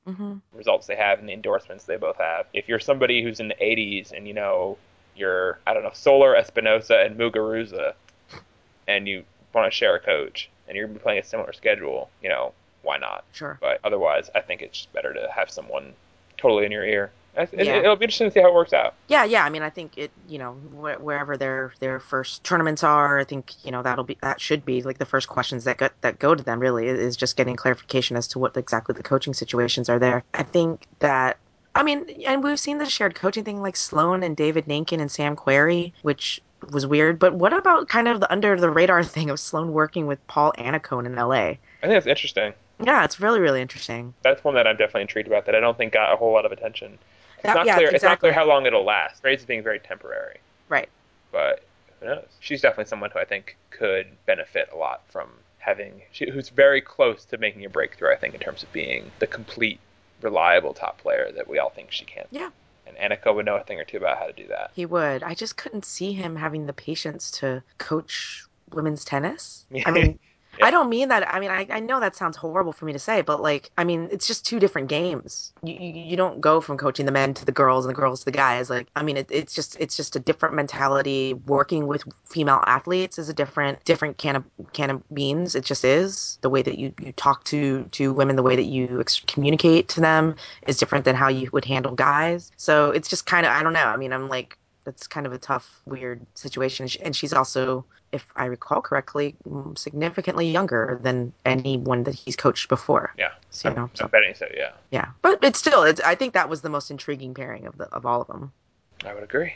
hmm 0.06 0.34
results 0.52 0.86
they 0.88 0.96
have 0.96 1.20
and 1.20 1.28
the 1.28 1.32
endorsements 1.32 1.84
they 1.84 1.96
both 1.96 2.16
have. 2.16 2.46
If 2.52 2.68
you're 2.68 2.80
somebody 2.80 3.22
who's 3.22 3.38
in 3.38 3.48
the 3.48 3.54
80s 3.54 4.12
and 4.12 4.26
you 4.26 4.34
know 4.34 4.76
you're 5.14 5.60
I 5.66 5.72
don't 5.72 5.84
know 5.84 5.90
Soler 5.92 6.34
Espinosa 6.34 6.98
and 6.98 7.16
Muguruza, 7.16 7.94
and 8.88 9.06
you 9.06 9.22
want 9.52 9.70
to 9.70 9.76
share 9.76 9.94
a 9.94 10.00
coach 10.00 10.50
and 10.66 10.76
you're 10.76 10.88
playing 10.88 11.20
a 11.20 11.24
similar 11.24 11.52
schedule, 11.52 12.10
you 12.22 12.28
know 12.28 12.52
why 12.86 12.96
not? 12.98 13.24
sure 13.32 13.58
But 13.60 13.80
otherwise, 13.84 14.30
I 14.34 14.40
think 14.40 14.62
it's 14.62 14.78
just 14.78 14.92
better 14.92 15.12
to 15.12 15.28
have 15.34 15.50
someone 15.50 15.92
totally 16.38 16.64
in 16.64 16.72
your 16.72 16.84
ear. 16.84 17.10
Yeah. 17.36 17.76
It'll 17.76 17.96
be 17.96 18.04
interesting 18.04 18.28
to 18.28 18.32
see 18.32 18.40
how 18.40 18.48
it 18.48 18.54
works 18.54 18.72
out. 18.72 18.94
Yeah, 19.08 19.24
yeah. 19.24 19.44
I 19.44 19.50
mean, 19.50 19.62
I 19.62 19.68
think 19.68 19.98
it. 19.98 20.10
You 20.26 20.38
know, 20.38 20.52
wh- 20.52 21.02
wherever 21.02 21.36
their 21.36 21.74
their 21.80 22.00
first 22.00 22.42
tournaments 22.44 22.82
are, 22.82 23.18
I 23.18 23.24
think 23.24 23.52
you 23.62 23.70
know 23.70 23.82
that'll 23.82 24.04
be 24.04 24.16
that 24.22 24.40
should 24.40 24.64
be 24.64 24.80
like 24.82 24.96
the 24.98 25.04
first 25.04 25.28
questions 25.28 25.64
that 25.64 25.76
go, 25.76 25.88
that 26.00 26.18
go 26.18 26.34
to 26.34 26.42
them. 26.42 26.60
Really, 26.60 26.88
is 26.88 27.14
just 27.16 27.36
getting 27.36 27.54
clarification 27.54 28.16
as 28.16 28.26
to 28.28 28.38
what 28.38 28.56
exactly 28.56 28.94
the 28.94 29.02
coaching 29.02 29.34
situations 29.34 29.90
are 29.90 29.98
there. 29.98 30.24
I 30.32 30.44
think 30.44 30.86
that. 31.00 31.36
I 31.74 31.82
mean, 31.82 32.08
and 32.26 32.42
we've 32.42 32.58
seen 32.58 32.78
the 32.78 32.86
shared 32.86 33.14
coaching 33.14 33.44
thing 33.44 33.60
like 33.60 33.76
Sloane 33.76 34.22
and 34.22 34.34
David 34.34 34.64
Nainkin 34.64 34.98
and 34.98 35.10
Sam 35.10 35.36
Querrey, 35.36 35.92
which 36.00 36.40
was 36.70 36.86
weird. 36.86 37.18
But 37.18 37.34
what 37.34 37.52
about 37.52 37.88
kind 37.88 38.08
of 38.08 38.20
the 38.20 38.32
under 38.32 38.58
the 38.58 38.70
radar 38.70 39.04
thing 39.14 39.28
of 39.28 39.38
Sloane 39.38 39.74
working 39.74 40.06
with 40.06 40.26
Paul 40.26 40.54
Annacone 40.56 41.04
in 41.04 41.18
L.A.? 41.18 41.58
I 41.58 41.58
think 41.82 41.92
that's 41.92 42.06
interesting. 42.06 42.54
Yeah, 42.82 43.04
it's 43.04 43.20
really 43.20 43.40
really 43.40 43.60
interesting. 43.62 44.14
That's 44.22 44.42
one 44.44 44.54
that 44.54 44.66
I'm 44.66 44.76
definitely 44.76 45.02
intrigued 45.02 45.28
about 45.28 45.46
that 45.46 45.54
I 45.54 45.60
don't 45.60 45.76
think 45.78 45.92
got 45.92 46.12
a 46.12 46.16
whole 46.16 46.32
lot 46.32 46.44
of 46.44 46.52
attention. 46.52 46.98
It's 47.34 47.42
That- 47.44 47.54
not 47.56 47.66
yeah, 47.66 47.76
clear. 47.76 47.90
It's 47.94 48.02
not 48.04 48.20
clear 48.20 48.32
how 48.32 48.44
long 48.46 48.66
it'll 48.66 48.84
last. 48.84 49.20
Trades 49.20 49.44
being 49.44 49.62
very 49.62 49.78
temporary. 49.78 50.38
Right. 50.68 50.88
but 51.32 51.62
who 52.00 52.06
knows? 52.06 52.26
She's 52.40 52.60
definitely 52.60 52.86
someone 52.88 53.10
who 53.10 53.18
I 53.18 53.24
think 53.24 53.56
could 53.70 54.06
benefit 54.26 54.68
a 54.72 54.76
lot 54.76 55.02
from 55.08 55.28
having, 55.58 56.02
she, 56.12 56.30
who's 56.30 56.48
very 56.50 56.80
close 56.80 57.24
to 57.26 57.38
making 57.38 57.64
a 57.64 57.68
breakthrough. 57.70 58.12
I 58.12 58.16
think 58.16 58.34
in 58.34 58.40
terms 58.40 58.62
of 58.62 58.72
being 58.72 59.10
the 59.18 59.26
complete, 59.26 59.80
reliable 60.22 60.72
top 60.74 60.98
player 60.98 61.30
that 61.32 61.48
we 61.48 61.58
all 61.58 61.70
think 61.70 61.90
she 61.92 62.04
can. 62.04 62.24
Yeah. 62.30 62.50
And 62.86 62.96
Annacone 62.96 63.34
would 63.36 63.46
know 63.46 63.56
a 63.56 63.62
thing 63.64 63.78
or 63.80 63.84
two 63.84 63.96
about 63.96 64.18
how 64.18 64.26
to 64.26 64.32
do 64.32 64.46
that. 64.48 64.70
He 64.74 64.86
would. 64.86 65.22
I 65.22 65.34
just 65.34 65.56
couldn't 65.56 65.84
see 65.84 66.12
him 66.12 66.36
having 66.36 66.66
the 66.66 66.72
patience 66.72 67.30
to 67.32 67.62
coach 67.78 68.44
women's 68.72 69.04
tennis. 69.04 69.66
I 69.84 69.90
mean, 69.90 70.18
Yeah. 70.58 70.66
I 70.66 70.70
don't 70.70 70.88
mean 70.88 71.08
that. 71.08 71.32
I 71.32 71.40
mean, 71.40 71.50
I, 71.50 71.66
I 71.70 71.80
know 71.80 72.00
that 72.00 72.16
sounds 72.16 72.36
horrible 72.36 72.72
for 72.72 72.84
me 72.86 72.92
to 72.92 72.98
say, 72.98 73.22
but 73.22 73.42
like, 73.42 73.70
I 73.78 73.84
mean, 73.84 74.08
it's 74.10 74.26
just 74.26 74.46
two 74.46 74.58
different 74.60 74.88
games. 74.88 75.52
You, 75.62 75.74
you, 75.74 75.92
you 76.10 76.16
don't 76.16 76.40
go 76.40 76.60
from 76.60 76.78
coaching 76.78 77.06
the 77.06 77.12
men 77.12 77.34
to 77.34 77.44
the 77.44 77.52
girls 77.52 77.84
and 77.84 77.90
the 77.94 77.98
girls 78.00 78.20
to 78.20 78.24
the 78.26 78.32
guys. 78.32 78.70
Like, 78.70 78.88
I 78.96 79.02
mean, 79.02 79.16
it, 79.16 79.28
it's 79.30 79.54
just 79.54 79.76
it's 79.80 79.96
just 79.96 80.16
a 80.16 80.20
different 80.20 80.54
mentality. 80.54 81.34
Working 81.46 81.86
with 81.86 82.04
female 82.26 82.62
athletes 82.66 83.18
is 83.18 83.28
a 83.28 83.34
different 83.34 83.84
different 83.84 84.18
can 84.18 84.36
of 84.36 84.44
can 84.72 84.90
of 84.90 85.02
beans. 85.14 85.54
It 85.54 85.64
just 85.64 85.84
is. 85.84 86.38
The 86.42 86.50
way 86.50 86.62
that 86.62 86.78
you, 86.78 86.92
you 87.00 87.12
talk 87.12 87.44
to 87.44 87.84
to 87.92 88.12
women, 88.12 88.36
the 88.36 88.42
way 88.42 88.56
that 88.56 88.64
you 88.64 89.00
ex- 89.00 89.20
communicate 89.26 89.88
to 89.90 90.00
them 90.00 90.36
is 90.66 90.78
different 90.78 91.04
than 91.04 91.16
how 91.16 91.28
you 91.28 91.50
would 91.52 91.64
handle 91.64 91.94
guys. 91.94 92.52
So 92.56 92.90
it's 92.90 93.08
just 93.08 93.26
kind 93.26 93.46
of 93.46 93.52
I 93.52 93.62
don't 93.62 93.72
know. 93.74 93.86
I 93.86 93.96
mean, 93.96 94.12
I'm 94.12 94.28
like 94.28 94.58
that's 94.86 95.08
kind 95.08 95.26
of 95.26 95.32
a 95.32 95.38
tough, 95.38 95.82
weird 95.84 96.24
situation. 96.34 96.88
And 97.02 97.14
she's 97.14 97.32
also, 97.32 97.84
if 98.12 98.24
I 98.36 98.44
recall 98.46 98.80
correctly, 98.80 99.34
significantly 99.76 100.48
younger 100.48 100.98
than 101.02 101.32
anyone 101.44 102.04
that 102.04 102.14
he's 102.14 102.36
coached 102.36 102.68
before. 102.68 103.12
Yeah. 103.18 103.32
So, 103.50 103.68
you 103.68 103.74
I'm, 103.74 103.82
know, 103.82 103.90
so 103.94 104.04
I'm 104.04 104.10
betting 104.10 104.34
so. 104.34 104.46
Yeah. 104.56 104.70
yeah, 104.92 105.08
but 105.20 105.42
it's 105.42 105.58
still, 105.58 105.82
it's, 105.82 106.00
I 106.00 106.14
think 106.14 106.32
that 106.34 106.48
was 106.48 106.62
the 106.62 106.70
most 106.70 106.90
intriguing 106.90 107.34
pairing 107.34 107.66
of 107.66 107.76
the 107.76 107.86
of 107.86 108.06
all 108.06 108.22
of 108.22 108.28
them. 108.28 108.52
I 109.04 109.12
would 109.12 109.24
agree. 109.24 109.54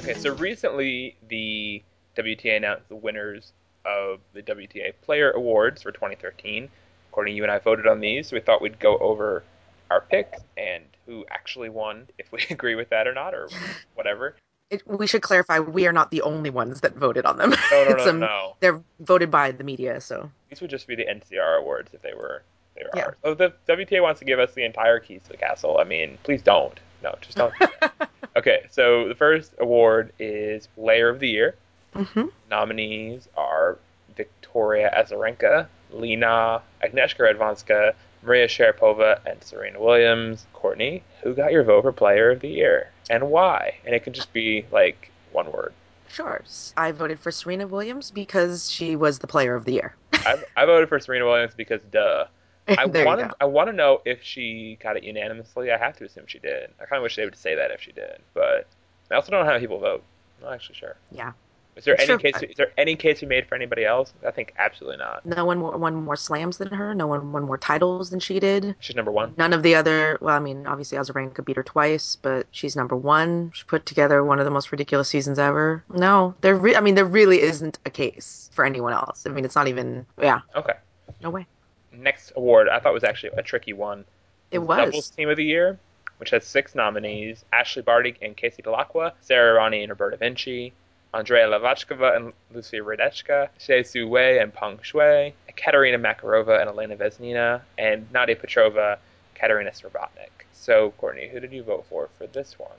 Okay, 0.00 0.14
so 0.18 0.34
recently 0.34 1.16
the 1.28 1.82
WTA 2.16 2.56
announced 2.56 2.88
the 2.88 2.96
winners 2.96 3.52
of 3.84 4.18
the 4.34 4.42
WTA 4.42 4.92
Player 5.02 5.30
Awards 5.30 5.82
for 5.82 5.92
2013. 5.92 6.68
According 7.10 7.32
to 7.32 7.36
you 7.36 7.44
and 7.44 7.52
I 7.52 7.58
voted 7.58 7.86
on 7.86 8.00
these, 8.00 8.28
so 8.28 8.36
we 8.36 8.40
thought 8.40 8.60
we'd 8.60 8.80
go 8.80 8.98
over 8.98 9.44
our 9.90 10.00
picks 10.02 10.40
and 10.56 10.84
who 11.06 11.24
actually 11.30 11.68
won, 11.68 12.06
if 12.18 12.30
we 12.32 12.44
agree 12.50 12.74
with 12.74 12.90
that 12.90 13.06
or 13.06 13.14
not, 13.14 13.34
or 13.34 13.48
whatever. 13.94 14.34
It, 14.70 14.86
we 14.86 15.06
should 15.06 15.22
clarify 15.22 15.60
we 15.60 15.86
are 15.86 15.92
not 15.92 16.10
the 16.10 16.20
only 16.22 16.50
ones 16.50 16.82
that 16.82 16.94
voted 16.94 17.24
on 17.24 17.38
them. 17.38 17.54
No, 17.70 17.84
no, 17.88 17.96
no, 18.04 18.10
um, 18.10 18.20
no. 18.20 18.56
They're 18.60 18.80
voted 19.00 19.30
by 19.30 19.50
the 19.52 19.64
media, 19.64 20.00
so 20.00 20.30
These 20.50 20.60
would 20.60 20.70
just 20.70 20.86
be 20.86 20.94
the 20.94 21.06
NCR 21.06 21.58
awards 21.58 21.94
if 21.94 22.02
they 22.02 22.12
were 22.12 22.42
they 22.76 22.84
were 22.84 22.90
Yeah. 22.94 23.04
ours. 23.06 23.16
So 23.24 23.30
if 23.32 23.38
the 23.38 23.52
WTA 23.66 24.02
wants 24.02 24.18
to 24.20 24.26
give 24.26 24.38
us 24.38 24.52
the 24.52 24.64
entire 24.64 25.00
keys 25.00 25.22
to 25.24 25.30
the 25.30 25.36
castle. 25.38 25.78
I 25.80 25.84
mean, 25.84 26.18
please 26.22 26.42
don't. 26.42 26.78
No, 27.02 27.14
just 27.22 27.38
don't. 27.38 27.54
okay, 28.36 28.66
so 28.70 29.08
the 29.08 29.14
first 29.14 29.52
award 29.58 30.12
is 30.18 30.66
Player 30.74 31.08
of 31.08 31.18
the 31.20 31.28
Year. 31.28 31.54
hmm 31.94 32.26
Nominees 32.50 33.26
are 33.36 33.78
Victoria 34.16 34.92
Azarenka, 34.96 35.66
Li 35.92 36.14
Na 36.16 36.60
Agnieszka 36.82 37.20
Radwanska, 37.20 37.94
Maria 38.28 38.46
Sharapova, 38.46 39.18
and 39.26 39.42
Serena 39.42 39.80
Williams. 39.80 40.46
Courtney, 40.52 41.02
who 41.22 41.34
got 41.34 41.50
your 41.50 41.64
vote 41.64 41.82
for 41.82 41.92
Player 41.92 42.30
of 42.30 42.40
the 42.40 42.48
Year 42.48 42.90
and 43.10 43.30
why? 43.30 43.74
And 43.84 43.94
it 43.94 44.02
can 44.02 44.12
just 44.12 44.32
be 44.32 44.66
like 44.70 45.10
one 45.32 45.50
word. 45.52 45.72
Sure. 46.08 46.42
I 46.76 46.92
voted 46.92 47.20
for 47.20 47.30
Serena 47.30 47.66
Williams 47.66 48.10
because 48.10 48.70
she 48.70 48.96
was 48.96 49.18
the 49.18 49.26
player 49.26 49.54
of 49.54 49.64
the 49.64 49.72
year. 49.72 49.94
I, 50.12 50.42
I 50.56 50.64
voted 50.64 50.88
for 50.88 50.98
Serena 50.98 51.26
Williams 51.26 51.54
because 51.56 51.82
duh. 51.90 52.26
I 52.68 52.84
want 52.84 52.94
you 52.94 53.04
to. 53.04 53.30
go. 53.30 53.34
I 53.40 53.44
want 53.46 53.68
to 53.68 53.72
know 53.72 54.02
if 54.04 54.22
she 54.22 54.78
got 54.82 54.96
it 54.96 55.02
unanimously. 55.02 55.72
I 55.72 55.78
have 55.78 55.96
to 55.98 56.04
assume 56.04 56.24
she 56.26 56.38
did. 56.38 56.70
I 56.80 56.84
kind 56.84 56.98
of 56.98 57.02
wish 57.02 57.16
they 57.16 57.24
would 57.24 57.36
say 57.36 57.54
that 57.54 57.70
if 57.70 57.80
she 57.80 57.92
did, 57.92 58.18
but 58.34 58.66
I 59.10 59.14
also 59.14 59.30
don't 59.30 59.46
know 59.46 59.50
how 59.50 59.58
people 59.58 59.78
vote. 59.78 60.02
I'm 60.38 60.44
not 60.44 60.54
actually 60.54 60.74
sure. 60.74 60.96
Yeah. 61.10 61.32
Is 61.78 61.84
there 61.84 61.98
any 62.00 62.18
case? 62.18 62.34
Is 62.42 62.56
there 62.56 62.72
any 62.76 62.96
case 62.96 63.22
you 63.22 63.28
made 63.28 63.46
for 63.46 63.54
anybody 63.54 63.84
else? 63.84 64.12
I 64.26 64.32
think 64.32 64.52
absolutely 64.58 64.98
not. 64.98 65.24
No 65.24 65.44
one 65.44 65.60
wo- 65.60 65.76
won 65.76 65.94
more 65.94 66.16
slams 66.16 66.58
than 66.58 66.68
her. 66.68 66.92
No 66.94 67.06
one 67.06 67.30
won 67.32 67.44
more 67.44 67.56
titles 67.56 68.10
than 68.10 68.18
she 68.18 68.40
did. 68.40 68.74
She's 68.80 68.96
number 68.96 69.12
one. 69.12 69.32
None 69.38 69.52
of 69.52 69.62
the 69.62 69.76
other, 69.76 70.18
well, 70.20 70.34
I 70.34 70.40
mean, 70.40 70.66
obviously 70.66 70.98
Azarenka 70.98 71.44
beat 71.44 71.56
her 71.56 71.62
twice, 71.62 72.16
but 72.20 72.46
she's 72.50 72.74
number 72.74 72.96
one. 72.96 73.52
She 73.54 73.62
put 73.64 73.86
together 73.86 74.24
one 74.24 74.40
of 74.40 74.44
the 74.44 74.50
most 74.50 74.72
ridiculous 74.72 75.08
seasons 75.08 75.38
ever. 75.38 75.84
No, 75.94 76.34
there, 76.40 76.56
re- 76.56 76.74
I 76.74 76.80
mean, 76.80 76.96
there 76.96 77.04
really 77.04 77.40
isn't 77.42 77.78
a 77.86 77.90
case 77.90 78.50
for 78.52 78.64
anyone 78.64 78.92
else. 78.92 79.24
I 79.24 79.30
mean, 79.30 79.44
it's 79.44 79.54
not 79.54 79.68
even, 79.68 80.04
yeah, 80.20 80.40
Okay. 80.56 80.74
no 81.22 81.30
way. 81.30 81.46
Next 81.92 82.32
award, 82.34 82.68
I 82.68 82.80
thought 82.80 82.92
was 82.92 83.04
actually 83.04 83.30
a 83.36 83.42
tricky 83.42 83.72
one. 83.72 84.04
It 84.50 84.58
was 84.58 84.78
Doubles. 84.86 85.10
Team 85.10 85.28
of 85.28 85.36
the 85.36 85.44
Year, 85.44 85.78
which 86.18 86.30
has 86.30 86.44
six 86.44 86.74
nominees: 86.74 87.44
Ashley 87.52 87.82
Barty 87.82 88.16
and 88.20 88.36
Casey 88.36 88.62
Dellacqua, 88.62 89.12
Sara 89.20 89.58
Errani 89.60 89.82
and 89.82 89.90
Roberta 89.90 90.16
Vinci, 90.16 90.72
Andrea 91.14 91.46
Hlavackova 91.46 92.16
and 92.16 92.32
Lucie 92.52 92.78
Hradecka, 92.80 93.48
Hsieh 93.58 93.86
Su 93.86 94.06
Wei 94.08 94.38
and 94.38 94.52
Peng 94.52 94.78
Shuai, 94.78 95.32
Katerina 95.56 95.98
Makarova 95.98 96.60
and 96.60 96.68
Elena 96.68 96.96
Vesnina, 96.96 97.60
and 97.78 98.06
Nadia 98.12 98.36
Petrova, 98.36 98.98
Katarina 99.34 99.70
Srebotnik. 99.70 100.30
So, 100.52 100.92
Courtney, 100.98 101.28
who 101.28 101.40
did 101.40 101.52
you 101.52 101.62
vote 101.62 101.86
for 101.88 102.08
for 102.18 102.26
this 102.26 102.58
one? 102.58 102.70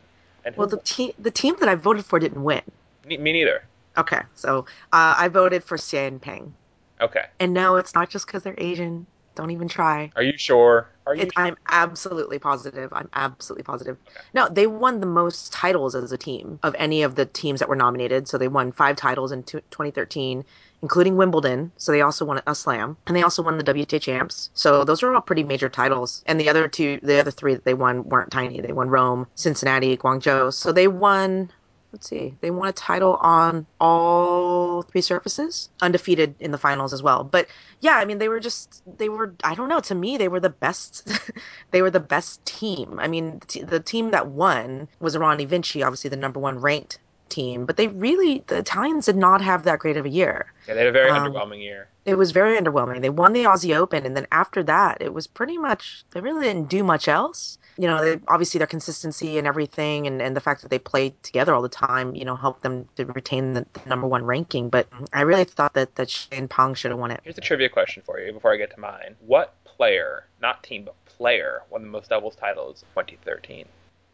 And 0.45 0.53
who, 0.55 0.59
Well, 0.59 0.67
the 0.67 0.77
team, 0.77 1.11
the 1.17 1.31
team 1.31 1.55
that 1.59 1.67
I 1.69 1.75
voted 1.75 2.05
for 2.05 2.19
didn't 2.19 2.43
win. 2.43 2.61
me, 3.05 3.17
me 3.17 3.33
neither. 3.33 3.63
Okay, 3.97 4.21
so 4.35 4.59
uh, 4.93 5.15
I 5.17 5.27
voted 5.27 5.63
for 5.63 5.75
Hsieh 5.77 6.21
Peng. 6.21 6.53
Okay. 7.01 7.25
And 7.39 7.53
no, 7.53 7.77
it's 7.77 7.95
not 7.95 8.09
just 8.09 8.27
because 8.27 8.43
they're 8.43 8.55
Asian. 8.57 9.05
Don't 9.35 9.51
even 9.51 9.67
try. 9.67 10.11
Are 10.15 10.23
you 10.23 10.37
sure? 10.37 10.87
Are 11.09 11.15
you 11.15 11.23
It, 11.23 11.31
I'm 11.35 11.57
absolutely 11.67 12.37
positive. 12.37 12.93
I'm 12.93 13.09
absolutely 13.13 13.63
positive. 13.63 13.97
No, 14.35 14.47
they 14.47 14.67
won 14.67 14.99
the 14.99 15.07
most 15.07 15.51
titles 15.51 15.95
as 15.95 16.11
a 16.11 16.17
team 16.17 16.59
of 16.61 16.75
any 16.77 17.01
of 17.01 17.15
the 17.15 17.25
teams 17.25 17.59
that 17.59 17.67
were 17.67 17.75
nominated. 17.75 18.27
So 18.27 18.37
they 18.37 18.47
won 18.47 18.71
five 18.71 18.95
titles 18.95 19.31
in 19.31 19.41
two- 19.43 19.61
2013, 19.71 20.45
including 20.83 21.17
Wimbledon. 21.17 21.71
So 21.77 21.91
they 21.91 22.01
also 22.01 22.25
won 22.25 22.41
a 22.45 22.53
slam, 22.53 22.95
and 23.07 23.15
they 23.15 23.23
also 23.23 23.41
won 23.41 23.57
the 23.57 23.63
WTA 23.63 23.99
champs. 23.99 24.51
So 24.53 24.83
those 24.83 25.01
are 25.01 25.13
all 25.15 25.21
pretty 25.21 25.43
major 25.43 25.67
titles. 25.67 26.23
And 26.27 26.39
the 26.39 26.47
other 26.49 26.67
two, 26.67 26.99
the 27.01 27.19
other 27.19 27.31
three 27.31 27.55
that 27.55 27.65
they 27.65 27.73
won 27.73 28.03
weren't 28.07 28.31
tiny. 28.31 28.61
They 28.61 28.73
won 28.73 28.89
Rome, 28.89 29.25
Cincinnati, 29.33 29.97
Guangzhou. 29.97 30.53
So 30.53 30.71
they 30.71 30.87
won. 30.87 31.51
Let's 31.91 32.07
see. 32.07 32.35
They 32.41 32.51
won 32.51 32.67
a 32.67 32.71
title 32.71 33.15
on 33.15 33.65
all 33.79 34.83
three 34.83 35.01
surfaces, 35.01 35.69
undefeated 35.81 36.35
in 36.39 36.51
the 36.51 36.57
finals 36.57 36.93
as 36.93 37.01
well. 37.01 37.23
But 37.23 37.47
yeah, 37.79 37.95
I 37.95 38.05
mean, 38.05 38.19
they 38.19 38.29
were 38.29 38.39
just 38.39 38.83
they 38.97 39.09
were. 39.09 39.33
I 39.43 39.55
don't 39.55 39.69
know. 39.69 39.79
To 39.79 39.95
me, 39.95 40.17
they 40.17 40.27
were 40.27 40.39
the 40.39 40.49
best. 40.49 41.09
they 41.71 41.81
were 41.81 41.89
the 41.89 41.99
best 41.99 42.45
team. 42.45 42.99
I 42.99 43.07
mean, 43.07 43.41
t- 43.47 43.63
the 43.63 43.79
team 43.79 44.11
that 44.11 44.27
won 44.27 44.87
was 44.99 45.15
Errani 45.15 45.47
Vinci, 45.47 45.81
obviously 45.81 46.09
the 46.11 46.17
number 46.17 46.39
one 46.39 46.59
ranked 46.59 46.99
team. 47.29 47.65
But 47.65 47.77
they 47.77 47.87
really, 47.87 48.43
the 48.47 48.57
Italians 48.57 49.05
did 49.05 49.15
not 49.15 49.41
have 49.41 49.63
that 49.63 49.79
great 49.79 49.97
of 49.97 50.05
a 50.05 50.09
year. 50.09 50.51
Yeah, 50.67 50.73
they 50.75 50.81
had 50.81 50.89
a 50.89 50.91
very 50.91 51.09
Um, 51.09 51.31
underwhelming 51.31 51.61
year. 51.61 51.87
It 52.05 52.15
was 52.15 52.31
very 52.31 52.57
underwhelming. 52.59 53.01
They 53.01 53.09
won 53.09 53.33
the 53.33 53.43
Aussie 53.43 53.75
Open, 53.75 54.05
and 54.05 54.15
then 54.17 54.27
after 54.31 54.63
that, 54.63 54.97
it 55.01 55.13
was 55.13 55.27
pretty 55.27 55.57
much 55.57 56.03
they 56.11 56.21
really 56.21 56.45
didn't 56.45 56.69
do 56.69 56.83
much 56.83 57.07
else. 57.07 57.57
You 57.79 57.87
know, 57.87 58.03
they, 58.03 58.19
obviously 58.27 58.57
their 58.57 58.67
consistency 58.67 59.37
and 59.37 59.47
everything, 59.47 60.05
and, 60.05 60.21
and 60.21 60.35
the 60.35 60.41
fact 60.41 60.61
that 60.63 60.69
they 60.69 60.79
played 60.79 61.13
together 61.23 61.53
all 61.53 61.61
the 61.61 61.69
time, 61.69 62.13
you 62.13 62.25
know, 62.25 62.35
helped 62.35 62.61
them 62.61 62.87
to 62.97 63.05
retain 63.05 63.53
the, 63.53 63.65
the 63.71 63.89
number 63.89 64.05
one 64.05 64.25
ranking. 64.25 64.67
But 64.69 64.87
I 65.13 65.21
really 65.21 65.45
thought 65.45 65.73
that 65.75 65.95
that 65.95 66.09
Shane 66.09 66.49
Pong 66.49 66.73
should 66.73 66.91
have 66.91 66.99
won 66.99 67.11
it. 67.11 67.21
Here's 67.23 67.37
a 67.37 67.41
trivia 67.41 67.69
question 67.69 68.03
for 68.05 68.19
you 68.19 68.33
before 68.33 68.53
I 68.53 68.57
get 68.57 68.71
to 68.75 68.79
mine. 68.81 69.15
What 69.21 69.55
player, 69.63 70.25
not 70.41 70.61
team, 70.61 70.83
but 70.83 71.05
player, 71.05 71.61
won 71.69 71.81
the 71.81 71.87
most 71.87 72.09
doubles 72.09 72.35
titles 72.35 72.83
in 72.83 72.87
2013? 73.05 73.65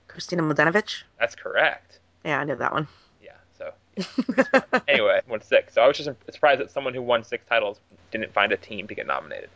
Kristina 0.07 0.41
Mladenovic. 0.41 1.03
That's 1.19 1.33
correct. 1.35 1.99
Yeah, 2.23 2.39
I 2.39 2.43
knew 2.43 2.55
that 2.55 2.71
one. 2.71 2.87
Yeah, 3.23 3.31
so 3.57 3.73
anyway, 4.87 5.21
won 5.27 5.41
six. 5.41 5.73
So 5.73 5.81
I 5.81 5.87
was 5.87 5.97
just 5.97 6.09
surprised 6.31 6.61
that 6.61 6.71
someone 6.71 6.93
who 6.93 7.01
won 7.01 7.23
six 7.23 7.45
titles 7.47 7.79
didn't 8.11 8.31
find 8.31 8.51
a 8.51 8.57
team 8.57 8.87
to 8.87 8.95
get 8.95 9.07
nominated. 9.07 9.49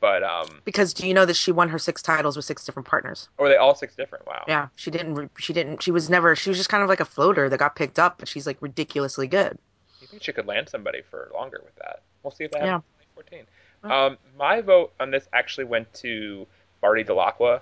But 0.00 0.22
um, 0.22 0.60
because 0.64 0.92
do 0.92 1.06
you 1.08 1.14
know 1.14 1.24
that 1.24 1.36
she 1.36 1.52
won 1.52 1.68
her 1.70 1.78
six 1.78 2.02
titles 2.02 2.36
with 2.36 2.44
six 2.44 2.64
different 2.64 2.86
partners? 2.86 3.28
or 3.38 3.44
were 3.44 3.48
they 3.48 3.56
all 3.56 3.74
six 3.74 3.94
different? 3.96 4.26
Wow. 4.26 4.44
Yeah, 4.46 4.68
she 4.76 4.90
didn't. 4.90 5.30
She 5.38 5.52
didn't. 5.52 5.82
She 5.82 5.90
was 5.90 6.10
never. 6.10 6.36
She 6.36 6.50
was 6.50 6.58
just 6.58 6.68
kind 6.68 6.82
of 6.82 6.88
like 6.88 7.00
a 7.00 7.04
floater 7.06 7.48
that 7.48 7.58
got 7.58 7.76
picked 7.76 7.98
up, 7.98 8.18
but 8.18 8.28
she's 8.28 8.46
like 8.46 8.58
ridiculously 8.60 9.26
good. 9.26 9.58
You 10.00 10.06
think 10.06 10.22
she 10.22 10.32
could 10.32 10.46
land 10.46 10.68
somebody 10.68 11.00
for 11.02 11.30
longer 11.32 11.60
with 11.64 11.74
that? 11.76 12.02
We'll 12.22 12.30
see 12.30 12.44
if 12.44 12.50
that 12.52 12.62
Yeah. 12.62 12.72
happens 12.72 12.84
in 13.00 13.22
2014. 13.24 13.90
Um, 13.90 14.18
my 14.38 14.60
vote 14.60 14.92
on 15.00 15.10
this 15.10 15.28
actually 15.32 15.64
went 15.64 15.92
to 15.94 16.46
Barty 16.82 17.02
Dellacqua 17.04 17.60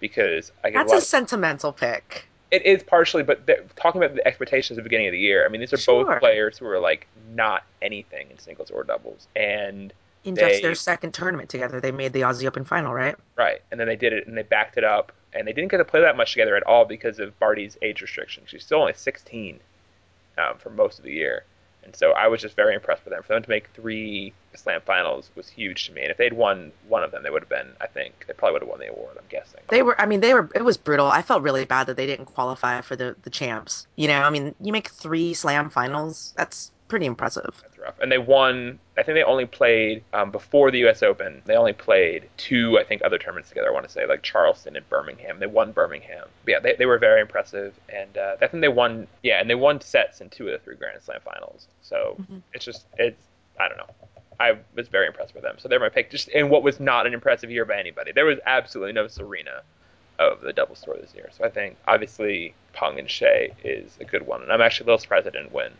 because 0.00 0.52
I 0.64 0.70
get 0.70 0.78
That's 0.78 0.92
a 0.92 0.96
a 0.96 0.98
lot. 0.98 1.04
sentimental 1.04 1.72
pick. 1.72 2.26
it 2.50 2.66
is 2.66 2.82
partially, 2.82 3.22
but 3.22 3.46
talking 3.76 4.02
about 4.02 4.14
the 4.14 4.26
expectations 4.26 4.76
at 4.78 4.82
the 4.84 4.88
beginning 4.88 5.06
of 5.06 5.12
the 5.12 5.18
year. 5.18 5.46
I 5.46 5.48
mean, 5.48 5.60
these 5.62 5.72
are 5.72 5.78
Sure. 5.78 6.04
both 6.04 6.18
players 6.20 6.58
who 6.58 6.66
are 6.66 6.78
like 6.80 7.06
not 7.34 7.64
anything 7.80 8.30
in 8.30 8.38
singles 8.38 8.70
or 8.70 8.84
doubles, 8.84 9.26
and 9.34 9.92
In 10.24 10.34
They- 10.34 10.48
just 10.50 10.62
their 10.62 10.74
second 10.74 11.12
tournament 11.12 11.50
together, 11.50 11.80
they 11.80 11.90
made 11.92 12.12
the 12.12 12.20
Aussie 12.20 12.46
Open 12.46 12.64
final, 12.64 12.94
right? 12.94 13.16
Right, 13.36 13.60
and 13.70 13.80
then 13.80 13.88
they 13.88 13.96
did 13.96 14.12
it, 14.12 14.26
and 14.26 14.36
they 14.36 14.42
backed 14.42 14.76
it 14.76 14.84
up, 14.84 15.12
and 15.32 15.46
they 15.48 15.52
didn't 15.52 15.70
get 15.70 15.78
to 15.78 15.84
play 15.84 16.00
that 16.00 16.16
much 16.16 16.32
together 16.32 16.56
at 16.56 16.62
all 16.62 16.84
because 16.84 17.18
of 17.18 17.38
Barty's 17.38 17.76
age 17.82 18.00
restriction. 18.02 18.44
She's 18.46 18.62
still 18.64 18.80
only 18.80 18.94
16 18.94 19.58
um, 20.38 20.58
for 20.58 20.70
most 20.70 20.98
of 20.98 21.04
the 21.04 21.12
year, 21.12 21.44
and 21.84 21.96
so 21.96 22.12
I 22.12 22.28
was 22.28 22.40
just 22.40 22.54
very 22.54 22.74
impressed 22.74 23.04
with 23.04 23.12
them. 23.12 23.22
For 23.22 23.32
them 23.34 23.42
to 23.42 23.50
make 23.50 23.68
three 23.74 24.32
Slam 24.54 24.80
finals 24.82 25.30
was 25.34 25.48
huge 25.48 25.86
to 25.86 25.92
me, 25.92 26.02
and 26.02 26.10
if 26.10 26.16
they'd 26.18 26.32
won 26.34 26.70
one 26.86 27.02
of 27.02 27.10
them, 27.10 27.22
they 27.22 27.30
would 27.30 27.42
have 27.42 27.48
been. 27.48 27.72
I 27.80 27.86
think 27.86 28.24
they 28.28 28.34
probably 28.34 28.52
would 28.54 28.62
have 28.62 28.68
won 28.68 28.78
the 28.78 28.90
award. 28.90 29.16
I'm 29.18 29.24
guessing. 29.28 29.60
They 29.68 29.82
were. 29.82 30.00
I 30.00 30.06
mean, 30.06 30.20
they 30.20 30.34
were. 30.34 30.48
It 30.54 30.64
was 30.64 30.76
brutal. 30.76 31.06
I 31.06 31.22
felt 31.22 31.42
really 31.42 31.64
bad 31.64 31.88
that 31.88 31.96
they 31.96 32.06
didn't 32.06 32.26
qualify 32.26 32.80
for 32.82 32.94
the 32.94 33.16
the 33.22 33.30
champs. 33.30 33.86
You 33.96 34.08
know, 34.08 34.22
I 34.22 34.30
mean, 34.30 34.54
you 34.60 34.72
make 34.72 34.90
three 34.90 35.34
Slam 35.34 35.70
finals. 35.70 36.32
That's 36.36 36.70
pretty 36.92 37.06
impressive. 37.06 37.54
That's 37.62 37.78
rough. 37.78 37.98
And 38.02 38.12
they 38.12 38.18
won. 38.18 38.78
I 38.98 39.02
think 39.02 39.16
they 39.16 39.22
only 39.22 39.46
played 39.46 40.04
um, 40.12 40.30
before 40.30 40.70
the 40.70 40.78
U.S. 40.80 41.02
Open. 41.02 41.40
They 41.46 41.56
only 41.56 41.72
played 41.72 42.28
two, 42.36 42.78
I 42.78 42.84
think, 42.84 43.00
other 43.02 43.16
tournaments 43.16 43.48
together. 43.48 43.68
I 43.68 43.72
want 43.72 43.86
to 43.86 43.90
say 43.90 44.06
like 44.06 44.22
Charleston 44.22 44.76
and 44.76 44.86
Birmingham. 44.90 45.40
They 45.40 45.46
won 45.46 45.72
Birmingham. 45.72 46.28
But 46.44 46.50
yeah, 46.52 46.60
they, 46.60 46.74
they 46.74 46.84
were 46.84 46.98
very 46.98 47.22
impressive, 47.22 47.72
and 47.88 48.18
uh, 48.18 48.36
I 48.42 48.46
think 48.46 48.60
they 48.60 48.68
won. 48.68 49.06
Yeah, 49.22 49.40
and 49.40 49.48
they 49.48 49.54
won 49.54 49.80
sets 49.80 50.20
in 50.20 50.28
two 50.28 50.46
of 50.48 50.52
the 50.52 50.58
three 50.58 50.76
Grand 50.76 51.00
Slam 51.02 51.20
finals. 51.24 51.66
So 51.80 52.16
Mhm. 52.20 52.42
it's 52.52 52.64
just 52.66 52.84
it's 52.98 53.22
I 53.58 53.68
don't 53.68 53.78
know. 53.78 53.88
I 54.38 54.58
was 54.74 54.88
very 54.88 55.06
impressed 55.06 55.32
with 55.32 55.42
them. 55.42 55.56
So 55.58 55.66
they're 55.68 55.80
my 55.80 55.88
pick. 55.88 56.10
Just 56.10 56.28
in 56.28 56.50
what 56.50 56.62
was 56.62 56.78
not 56.78 57.06
an 57.06 57.14
impressive 57.14 57.50
year 57.50 57.64
by 57.64 57.78
anybody. 57.78 58.12
There 58.12 58.26
was 58.26 58.38
absolutely 58.44 58.92
no 58.92 59.06
Serena 59.08 59.62
of 60.18 60.42
the 60.42 60.52
double 60.52 60.74
tour 60.74 60.96
this 61.00 61.14
year. 61.14 61.30
So 61.32 61.42
I 61.42 61.48
think 61.48 61.78
obviously 61.88 62.54
Peng 62.74 62.98
and 62.98 63.08
Hsieh 63.08 63.54
is 63.64 63.96
a 63.98 64.04
good 64.04 64.26
one, 64.26 64.42
and 64.42 64.52
I'm 64.52 64.60
actually 64.60 64.84
a 64.84 64.86
little 64.88 64.98
surprised 64.98 65.24
they 65.26 65.30
didn't 65.30 65.52
win, 65.52 65.72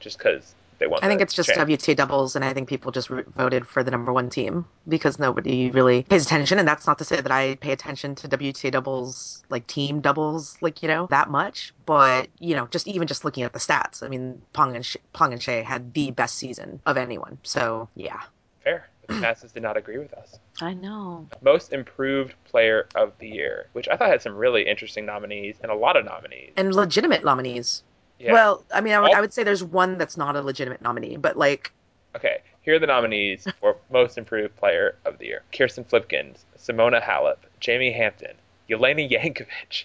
just 0.00 0.18
because 0.18 0.54
they 0.78 0.86
won. 0.86 1.00
I 1.02 1.08
think 1.08 1.18
the 1.18 1.24
it's 1.24 1.34
just 1.34 1.48
champ. 1.48 1.68
WTA 1.68 1.96
doubles, 1.96 2.36
and 2.36 2.44
I 2.44 2.52
think 2.52 2.68
people 2.68 2.92
just 2.92 3.08
voted 3.08 3.66
for 3.66 3.82
the 3.82 3.90
number 3.90 4.12
one 4.12 4.28
team 4.28 4.66
because 4.88 5.18
nobody 5.18 5.70
really 5.70 6.02
pays 6.04 6.26
attention. 6.26 6.58
And 6.58 6.68
that's 6.68 6.86
not 6.86 6.98
to 6.98 7.04
say 7.04 7.20
that 7.20 7.32
I 7.32 7.56
pay 7.56 7.72
attention 7.72 8.14
to 8.16 8.28
WTA 8.28 8.70
doubles, 8.70 9.42
like 9.48 9.66
team 9.66 10.00
doubles, 10.00 10.56
like 10.60 10.82
you 10.82 10.88
know 10.88 11.06
that 11.10 11.30
much. 11.30 11.72
But 11.86 12.28
you 12.38 12.54
know, 12.54 12.66
just 12.70 12.86
even 12.86 13.08
just 13.08 13.24
looking 13.24 13.42
at 13.42 13.52
the 13.52 13.58
stats, 13.58 14.02
I 14.02 14.08
mean, 14.08 14.40
Pong 14.52 14.76
and 14.76 14.84
Sh- 14.84 14.96
Pong 15.12 15.32
and 15.32 15.40
Hsieh 15.40 15.64
had 15.64 15.94
the 15.94 16.10
best 16.10 16.36
season 16.36 16.80
of 16.86 16.96
anyone. 16.96 17.38
So 17.42 17.88
yeah, 17.94 18.20
Fair. 18.66 18.88
The 19.06 19.14
masses 19.20 19.52
did 19.52 19.62
not 19.62 19.76
agree 19.76 19.98
with 19.98 20.12
us. 20.14 20.40
I 20.60 20.74
know. 20.74 21.28
Most 21.40 21.72
improved 21.72 22.34
player 22.44 22.88
of 22.96 23.12
the 23.18 23.28
year, 23.28 23.68
which 23.72 23.88
I 23.88 23.96
thought 23.96 24.08
had 24.08 24.22
some 24.22 24.34
really 24.34 24.66
interesting 24.66 25.06
nominees 25.06 25.56
and 25.62 25.70
a 25.70 25.74
lot 25.74 25.96
of 25.96 26.04
nominees. 26.04 26.52
And 26.56 26.74
legitimate 26.74 27.24
nominees. 27.24 27.84
Yeah. 28.18 28.32
Well, 28.32 28.64
I 28.72 28.80
mean, 28.80 28.94
I 28.94 29.00
would, 29.00 29.14
I 29.14 29.20
would 29.20 29.32
say 29.32 29.44
there's 29.44 29.62
one 29.62 29.98
that's 29.98 30.16
not 30.16 30.36
a 30.36 30.42
legitimate 30.42 30.80
nominee, 30.80 31.16
but 31.16 31.36
like, 31.36 31.72
Okay, 32.16 32.38
here 32.62 32.76
are 32.76 32.78
the 32.78 32.86
nominees 32.86 33.46
for 33.60 33.76
Most 33.90 34.16
Improved 34.16 34.56
Player 34.56 34.96
of 35.04 35.18
the 35.18 35.26
Year 35.26 35.42
Kirsten 35.52 35.84
Flipkens, 35.84 36.44
Simona 36.58 37.02
Halep, 37.02 37.36
Jamie 37.60 37.92
Hampton, 37.92 38.34
Jelena 38.70 39.08
Jankovic, 39.08 39.84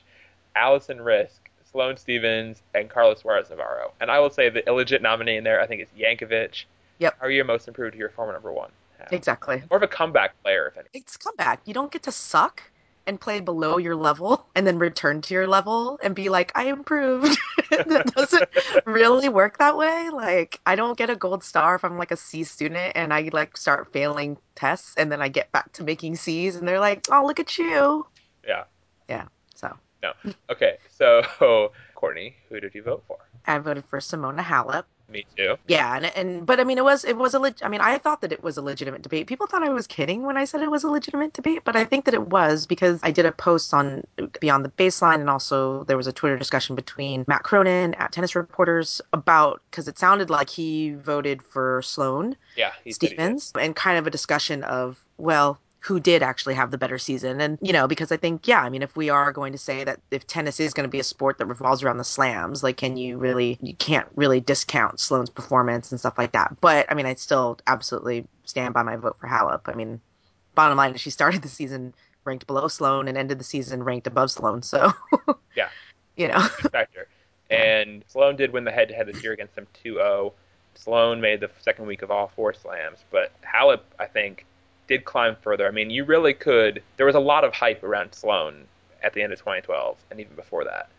Alison 0.55 0.99
Riske, 0.99 1.39
Sloane 1.69 1.97
Stevens, 1.97 2.61
and 2.73 2.89
Carlos 2.89 3.19
Suarez 3.19 3.49
Navarro. 3.49 3.91
And 3.99 4.09
I 4.09 4.19
will 4.19 4.29
say 4.29 4.49
the 4.49 4.61
illegit 4.61 5.01
nominee 5.01 5.35
in 5.35 5.43
there, 5.43 5.61
I 5.61 5.67
think, 5.67 5.81
is 5.81 5.89
Jankovic. 5.99 6.63
Yep. 6.99 7.17
How 7.19 7.27
are 7.27 7.31
you 7.31 7.43
most 7.43 7.67
improved 7.67 7.93
to 7.93 7.99
your 7.99 8.09
former 8.09 8.33
number 8.33 8.51
one? 8.51 8.71
exactly. 9.11 9.63
More 9.69 9.77
of 9.77 9.83
a 9.83 9.87
comeback 9.87 10.41
player, 10.43 10.67
if 10.67 10.77
any. 10.77 10.87
It's 10.93 11.17
comeback. 11.17 11.61
You 11.65 11.73
don't 11.73 11.91
get 11.91 12.03
to 12.03 12.11
suck 12.11 12.61
and 13.07 13.19
play 13.19 13.39
below 13.39 13.77
your 13.77 13.95
level 13.95 14.47
and 14.55 14.65
then 14.65 14.77
return 14.79 15.21
to 15.21 15.33
your 15.33 15.47
level 15.47 15.99
and 16.03 16.15
be 16.15 16.29
like, 16.29 16.51
I 16.55 16.65
improved. 16.65 17.37
that 17.69 18.11
doesn't 18.15 18.49
really 18.85 19.29
work 19.29 19.57
that 19.57 19.77
way. 19.77 20.09
Like, 20.11 20.59
I 20.65 20.75
don't 20.75 20.97
get 20.97 21.09
a 21.09 21.15
gold 21.15 21.43
star 21.43 21.75
if 21.75 21.83
I'm 21.83 21.97
like 21.97 22.11
a 22.11 22.17
C 22.17 22.43
student 22.43 22.93
and 22.95 23.13
I 23.13 23.29
like 23.33 23.57
start 23.57 23.91
failing 23.91 24.37
tests 24.55 24.95
and 24.97 25.11
then 25.11 25.21
I 25.21 25.27
get 25.29 25.51
back 25.51 25.71
to 25.73 25.83
making 25.83 26.15
C's 26.15 26.55
and 26.55 26.67
they're 26.67 26.79
like, 26.79 27.07
oh, 27.11 27.25
look 27.25 27.39
at 27.39 27.57
you. 27.57 28.05
Yeah. 28.47 28.63
Yeah. 29.09 29.25
So 29.55 29.75
No. 30.03 30.13
Okay, 30.49 30.77
so 30.89 31.21
Courtney, 31.95 32.35
who 32.49 32.59
did 32.59 32.73
you 32.75 32.83
vote 32.83 33.03
for? 33.07 33.17
I 33.45 33.57
voted 33.57 33.85
for 33.85 33.99
Simona 33.99 34.41
Halep. 34.41 34.83
Me 35.11 35.25
too. 35.35 35.57
Yeah, 35.67 35.95
and, 35.97 36.05
and 36.15 36.45
but 36.45 36.59
I 36.61 36.63
mean, 36.63 36.77
it 36.77 36.85
was 36.85 37.03
it 37.03 37.17
was 37.17 37.33
a 37.33 37.39
leg- 37.39 37.59
I 37.61 37.67
mean, 37.67 37.81
I 37.81 37.97
thought 37.97 38.21
that 38.21 38.31
it 38.31 38.41
was 38.43 38.55
a 38.55 38.61
legitimate 38.61 39.01
debate. 39.01 39.27
People 39.27 39.45
thought 39.45 39.61
I 39.61 39.69
was 39.69 39.85
kidding 39.85 40.23
when 40.23 40.37
I 40.37 40.45
said 40.45 40.61
it 40.61 40.71
was 40.71 40.83
a 40.85 40.89
legitimate 40.89 41.33
debate, 41.33 41.63
but 41.65 41.75
I 41.75 41.83
think 41.83 42.05
that 42.05 42.13
it 42.13 42.27
was 42.29 42.65
because 42.65 42.99
I 43.03 43.11
did 43.11 43.25
a 43.25 43.31
post 43.33 43.73
on 43.73 44.05
Beyond 44.39 44.63
the 44.63 44.69
Baseline, 44.69 45.19
and 45.19 45.29
also 45.29 45.83
there 45.83 45.97
was 45.97 46.07
a 46.07 46.13
Twitter 46.13 46.37
discussion 46.37 46.75
between 46.75 47.25
Matt 47.27 47.43
Cronin 47.43 47.93
at 47.95 48.13
Tennis 48.13 48.35
Reporters 48.35 49.01
about 49.11 49.61
because 49.69 49.87
it 49.89 49.99
sounded 49.99 50.29
like 50.29 50.49
he 50.49 50.91
voted 50.91 51.43
for 51.43 51.81
Sloane 51.81 52.37
Yeah. 52.55 52.71
Stevens, 52.89 53.51
and 53.59 53.75
kind 53.75 53.97
of 53.97 54.07
a 54.07 54.09
discussion 54.09 54.63
of 54.63 55.03
well. 55.17 55.59
Who 55.81 55.99
did 55.99 56.21
actually 56.21 56.53
have 56.53 56.71
the 56.71 56.77
better 56.77 56.97
season? 56.97 57.41
And, 57.41 57.57
you 57.61 57.73
know, 57.73 57.87
because 57.87 58.11
I 58.11 58.17
think, 58.17 58.47
yeah, 58.47 58.61
I 58.61 58.69
mean, 58.69 58.83
if 58.83 58.95
we 58.95 59.09
are 59.09 59.31
going 59.31 59.51
to 59.51 59.57
say 59.57 59.83
that 59.83 59.99
if 60.11 60.27
tennis 60.27 60.59
is 60.59 60.73
going 60.73 60.83
to 60.83 60.91
be 60.91 60.99
a 60.99 61.03
sport 61.03 61.39
that 61.39 61.47
revolves 61.47 61.83
around 61.83 61.97
the 61.97 62.03
slams, 62.03 62.61
like, 62.61 62.77
can 62.77 62.97
you 62.97 63.17
really, 63.17 63.57
you 63.61 63.73
can't 63.75 64.07
really 64.15 64.39
discount 64.39 64.99
Sloane's 64.99 65.29
performance 65.29 65.91
and 65.91 65.99
stuff 65.99 66.17
like 66.17 66.33
that. 66.33 66.55
But, 66.61 66.85
I 66.89 66.93
mean, 66.93 67.07
I 67.07 67.15
still 67.15 67.57
absolutely 67.65 68.27
stand 68.45 68.73
by 68.73 68.83
my 68.83 68.95
vote 68.95 69.17
for 69.19 69.27
Halep. 69.27 69.61
I 69.65 69.73
mean, 69.73 69.99
bottom 70.53 70.77
line 70.77 70.93
is 70.93 71.01
she 71.01 71.09
started 71.09 71.41
the 71.41 71.47
season 71.47 71.93
ranked 72.25 72.45
below 72.45 72.67
Sloane 72.67 73.07
and 73.07 73.17
ended 73.17 73.39
the 73.39 73.43
season 73.43 73.83
ranked 73.83 74.05
above 74.07 74.29
Sloane. 74.31 74.61
So, 74.61 74.91
Yeah. 75.55 75.69
you 76.15 76.27
know, 76.27 76.41
factor. 76.71 77.07
And 77.49 78.03
Sloane 78.07 78.35
did 78.35 78.53
win 78.53 78.63
the 78.63 78.71
head 78.71 78.87
to 78.89 78.93
head 78.93 79.07
this 79.07 79.21
year 79.23 79.33
against 79.33 79.55
them 79.55 79.67
2 79.83 79.95
0. 79.95 80.33
Sloane 80.75 81.19
made 81.19 81.41
the 81.41 81.49
second 81.59 81.85
week 81.85 82.01
of 82.01 82.11
all 82.11 82.31
four 82.35 82.53
slams, 82.53 82.99
but 83.11 83.33
Halep, 83.41 83.81
I 83.99 84.05
think, 84.05 84.45
did 84.91 85.05
climb 85.05 85.37
further. 85.41 85.65
I 85.69 85.71
mean, 85.71 85.89
you 85.89 86.03
really 86.03 86.33
could. 86.33 86.83
There 86.97 87.05
was 87.05 87.15
a 87.15 87.19
lot 87.19 87.45
of 87.45 87.53
hype 87.53 87.81
around 87.81 88.13
Sloane 88.13 88.65
at 89.01 89.13
the 89.13 89.21
end 89.21 89.31
of 89.31 89.39
2012 89.39 89.95
and 90.11 90.19
even 90.19 90.35
before 90.35 90.65
that. 90.65 90.89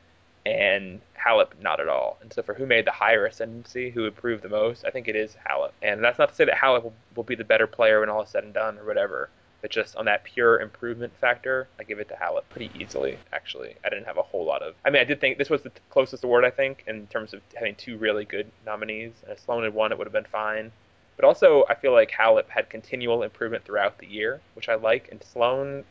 And 0.47 1.03
Halep, 1.15 1.49
not 1.61 1.79
at 1.79 1.89
all. 1.89 2.17
And 2.23 2.33
so, 2.33 2.43
for 2.43 2.55
who 2.55 2.65
made 2.65 2.87
the 2.87 2.91
higher 2.91 3.27
ascendancy, 3.27 3.91
who 3.91 4.07
improved 4.07 4.43
the 4.43 4.49
most, 4.49 4.87
I 4.87 4.91
think 4.91 5.09
it 5.09 5.15
is 5.15 5.37
Halep. 5.47 5.73
And 5.83 6.03
that's 6.03 6.19
not 6.19 6.31
to 6.31 6.35
say 6.35 6.47
that 6.47 6.57
Halep 6.57 6.85
will, 6.85 6.95
will 7.15 7.23
be 7.23 7.35
the 7.35 7.45
better 7.45 7.67
player 7.67 8.01
when 8.01 8.09
all 8.09 8.23
is 8.23 8.31
said 8.31 8.45
and 8.45 8.55
done 8.55 8.79
or 8.79 8.87
whatever. 8.87 9.29
But 9.61 9.71
just 9.71 9.95
on 9.95 10.07
that 10.07 10.25
pure 10.25 10.59
improvement 10.59 11.13
factor, 11.21 11.69
I 11.79 11.85
give 11.85 12.01
it 12.01 12.09
to 12.09 12.15
Halep 12.15 12.45
pretty 12.49 12.71
easily, 12.77 13.19
actually. 13.31 13.77
I 13.85 13.91
didn't 13.91 14.07
have 14.07 14.17
a 14.17 14.23
whole 14.23 14.47
lot 14.47 14.63
of. 14.63 14.75
I 14.87 14.91
mean, 14.91 15.03
I 15.03 15.05
did 15.05 15.21
think 15.21 15.37
this 15.37 15.51
was 15.51 15.61
the 15.61 15.69
t- 15.69 15.81
closest 15.91 16.25
award, 16.25 16.47
I 16.47 16.51
think, 16.51 16.83
in 16.87 17.07
terms 17.09 17.35
of 17.35 17.43
having 17.55 17.75
two 17.75 17.99
really 17.99 18.25
good 18.25 18.51
nominees. 18.65 19.13
And 19.23 19.33
if 19.33 19.41
Sloane 19.41 19.65
had 19.65 19.75
won, 19.75 19.93
it 19.93 19.99
would 19.99 20.07
have 20.07 20.15
been 20.15 20.25
fine. 20.25 20.73
But 21.17 21.25
also, 21.25 21.65
I 21.69 21.75
feel 21.75 21.93
like 21.93 22.11
Halep 22.11 22.49
had 22.49 22.71
continual 22.71 23.23
improvement 23.23 23.65
throughout 23.65 23.99
the 23.99 24.07
year, 24.07 24.41
which 24.55 24.69
I 24.69 24.75
like. 24.75 25.09
And 25.11 25.23
Sloane 25.23 25.85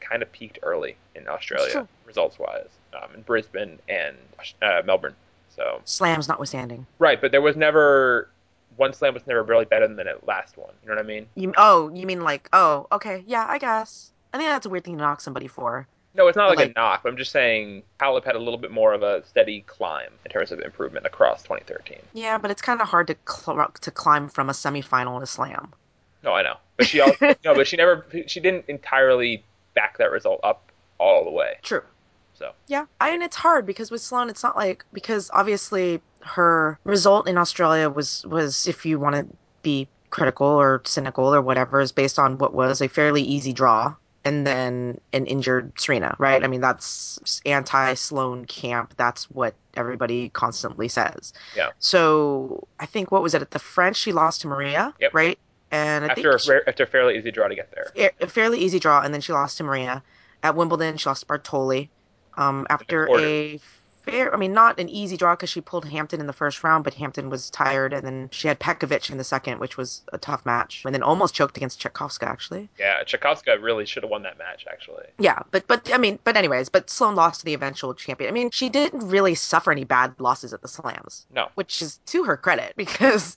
kind 0.00 0.22
of 0.22 0.30
peaked 0.32 0.58
early 0.62 0.96
in 1.14 1.28
Australia, 1.28 1.86
results 2.06 2.38
wise, 2.38 2.68
um, 2.94 3.14
in 3.14 3.22
Brisbane 3.22 3.78
and 3.88 4.16
uh, 4.62 4.82
Melbourne. 4.84 5.14
So 5.54 5.80
slams 5.84 6.28
notwithstanding. 6.28 6.86
right, 6.98 7.20
but 7.20 7.32
there 7.32 7.42
was 7.42 7.56
never 7.56 8.30
one 8.76 8.92
slam 8.92 9.12
was 9.12 9.26
never 9.26 9.42
really 9.42 9.64
better 9.64 9.86
than 9.88 9.96
the 9.96 10.18
last 10.26 10.56
one. 10.56 10.72
You 10.82 10.88
know 10.88 10.94
what 10.94 11.04
I 11.04 11.08
mean? 11.08 11.26
You, 11.34 11.52
oh, 11.56 11.90
you 11.92 12.06
mean 12.06 12.20
like, 12.20 12.48
oh, 12.52 12.86
okay, 12.92 13.24
yeah, 13.26 13.44
I 13.48 13.58
guess. 13.58 14.12
I 14.32 14.38
think 14.38 14.48
that's 14.48 14.66
a 14.66 14.68
weird 14.68 14.84
thing 14.84 14.96
to 14.96 15.02
knock 15.02 15.20
somebody 15.20 15.48
for. 15.48 15.86
No, 16.14 16.26
it's 16.26 16.36
not 16.36 16.48
like, 16.48 16.58
Like- 16.58 16.70
a 16.70 16.72
knock. 16.74 17.02
But 17.02 17.10
I'm 17.10 17.16
just 17.16 17.30
saying 17.32 17.82
Halep 18.00 18.24
had 18.24 18.34
a 18.34 18.38
little 18.38 18.58
bit 18.58 18.70
more 18.70 18.92
of 18.92 19.02
a 19.02 19.24
steady 19.26 19.60
climb 19.62 20.10
in 20.24 20.30
terms 20.30 20.50
of 20.50 20.60
improvement 20.60 21.06
across 21.06 21.42
2013. 21.42 21.98
Yeah, 22.12 22.38
but 22.38 22.50
it's 22.50 22.62
kind 22.62 22.80
of 22.80 22.88
hard 22.88 23.06
to 23.08 23.16
cl- 23.28 23.70
to 23.80 23.90
climb 23.90 24.28
from 24.28 24.48
a 24.48 24.52
semifinal 24.52 25.16
in 25.16 25.22
a 25.22 25.26
slam. 25.26 25.72
No, 26.24 26.32
I 26.32 26.42
know, 26.42 26.56
but 26.76 26.86
she 26.88 27.00
also 27.00 27.34
no, 27.44 27.54
but 27.54 27.66
she 27.68 27.76
never 27.76 28.04
she 28.26 28.40
didn't 28.40 28.64
entirely 28.68 29.44
back 29.74 29.98
that 29.98 30.10
result 30.10 30.40
up 30.42 30.72
all 30.98 31.24
the 31.24 31.30
way. 31.30 31.58
True. 31.62 31.82
So 32.34 32.52
Yeah, 32.66 32.86
I 33.00 33.10
and 33.10 33.22
it's 33.22 33.36
hard 33.36 33.66
because 33.66 33.90
with 33.90 34.00
Sloane, 34.00 34.28
it's 34.28 34.42
not 34.42 34.56
like 34.56 34.84
because 34.92 35.30
obviously 35.34 36.00
her 36.20 36.78
result 36.84 37.28
in 37.28 37.38
Australia 37.38 37.88
was 37.88 38.26
was 38.26 38.66
if 38.66 38.84
you 38.84 38.98
want 38.98 39.14
to 39.14 39.26
be 39.62 39.86
critical 40.10 40.46
or 40.46 40.80
cynical 40.84 41.32
or 41.34 41.42
whatever 41.42 41.80
is 41.80 41.92
based 41.92 42.18
on 42.18 42.38
what 42.38 42.54
was 42.54 42.80
a 42.80 42.88
fairly 42.88 43.22
easy 43.22 43.52
draw 43.52 43.94
and 44.28 44.46
then 44.46 45.00
an 45.14 45.24
injured 45.26 45.72
Serena, 45.80 46.14
right? 46.18 46.44
I 46.44 46.48
mean 46.48 46.60
that's 46.60 47.40
anti 47.46 47.94
Sloane 47.94 48.44
camp. 48.44 48.92
That's 48.96 49.24
what 49.30 49.54
everybody 49.74 50.28
constantly 50.30 50.88
says. 50.88 51.32
Yeah. 51.56 51.70
So 51.78 52.68
I 52.78 52.86
think 52.86 53.10
what 53.10 53.22
was 53.22 53.32
it 53.34 53.40
at 53.42 53.52
the 53.52 53.58
French? 53.58 53.96
She 53.96 54.12
lost 54.12 54.42
to 54.42 54.48
Maria, 54.48 54.94
Yep. 55.00 55.14
right? 55.14 55.38
And 55.70 56.04
I 56.04 56.08
after 56.08 56.30
a, 56.30 56.38
think 56.38 56.62
fa- 56.64 56.68
after 56.68 56.84
a 56.84 56.86
fairly 56.86 57.18
easy 57.18 57.30
draw 57.30 57.48
to 57.48 57.54
get 57.54 57.72
there. 57.72 57.86
a- 57.96 58.24
a 58.24 58.26
fairly 58.28 58.58
easy 58.58 58.78
draw, 58.78 59.00
and 59.00 59.12
then 59.14 59.20
she 59.22 59.32
lost 59.32 59.56
to 59.58 59.64
Maria. 59.64 60.02
At 60.42 60.54
Wimbledon, 60.54 60.96
she 60.98 61.08
lost 61.08 61.26
to 61.26 61.26
Bartoli. 61.26 61.88
Um, 62.36 62.66
after 62.70 63.08
a 63.18 63.58
fair, 64.10 64.34
I 64.34 64.36
mean, 64.38 64.52
not 64.52 64.78
an 64.80 64.88
easy 64.88 65.16
draw 65.16 65.34
because 65.34 65.50
she 65.50 65.60
pulled 65.60 65.84
Hampton 65.84 66.20
in 66.20 66.26
the 66.26 66.32
first 66.32 66.64
round, 66.64 66.84
but 66.84 66.94
Hampton 66.94 67.30
was 67.30 67.50
tired, 67.50 67.92
and 67.92 68.04
then 68.04 68.28
she 68.32 68.48
had 68.48 68.58
Petkovic 68.58 69.10
in 69.10 69.18
the 69.18 69.24
second, 69.24 69.60
which 69.60 69.76
was 69.76 70.02
a 70.12 70.18
tough 70.18 70.44
match, 70.46 70.82
and 70.84 70.94
then 70.94 71.02
almost 71.02 71.34
choked 71.34 71.56
against 71.56 71.80
Cetkovska, 71.80 72.24
actually. 72.26 72.68
Yeah, 72.78 73.02
Cetkovska 73.04 73.62
really 73.62 73.86
should 73.86 74.02
have 74.02 74.10
won 74.10 74.22
that 74.22 74.38
match 74.38 74.66
actually. 74.70 75.04
Yeah, 75.18 75.42
but 75.50 75.66
but 75.66 75.92
I 75.92 75.98
mean, 75.98 76.18
but 76.24 76.36
anyways, 76.36 76.68
but 76.68 76.90
Sloane 76.90 77.14
lost 77.14 77.40
to 77.40 77.46
the 77.46 77.54
eventual 77.54 77.94
champion. 77.94 78.28
I 78.28 78.32
mean, 78.32 78.50
she 78.50 78.68
didn't 78.68 79.06
really 79.06 79.34
suffer 79.34 79.70
any 79.70 79.84
bad 79.84 80.14
losses 80.18 80.52
at 80.52 80.62
the 80.62 80.68
slams, 80.68 81.26
No, 81.34 81.48
which 81.54 81.82
is 81.82 81.98
to 82.06 82.24
her 82.24 82.36
credit 82.36 82.74
because 82.76 83.36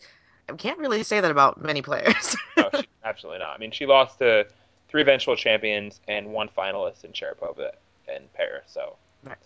I 0.49 0.53
can't 0.53 0.79
really 0.79 1.03
say 1.03 1.19
that 1.21 1.31
about 1.31 1.61
many 1.61 1.81
players. 1.81 2.35
no, 2.57 2.69
she, 2.75 2.87
absolutely 3.03 3.39
not. 3.39 3.55
I 3.55 3.57
mean, 3.57 3.71
she 3.71 3.85
lost 3.85 4.19
to 4.19 4.47
three 4.89 5.01
eventual 5.01 5.35
champions 5.35 5.99
and 6.07 6.27
one 6.27 6.49
finalist 6.49 7.03
in 7.03 7.11
Sharapova 7.11 7.71
and 8.07 8.31
Paris. 8.33 8.63
So. 8.67 8.95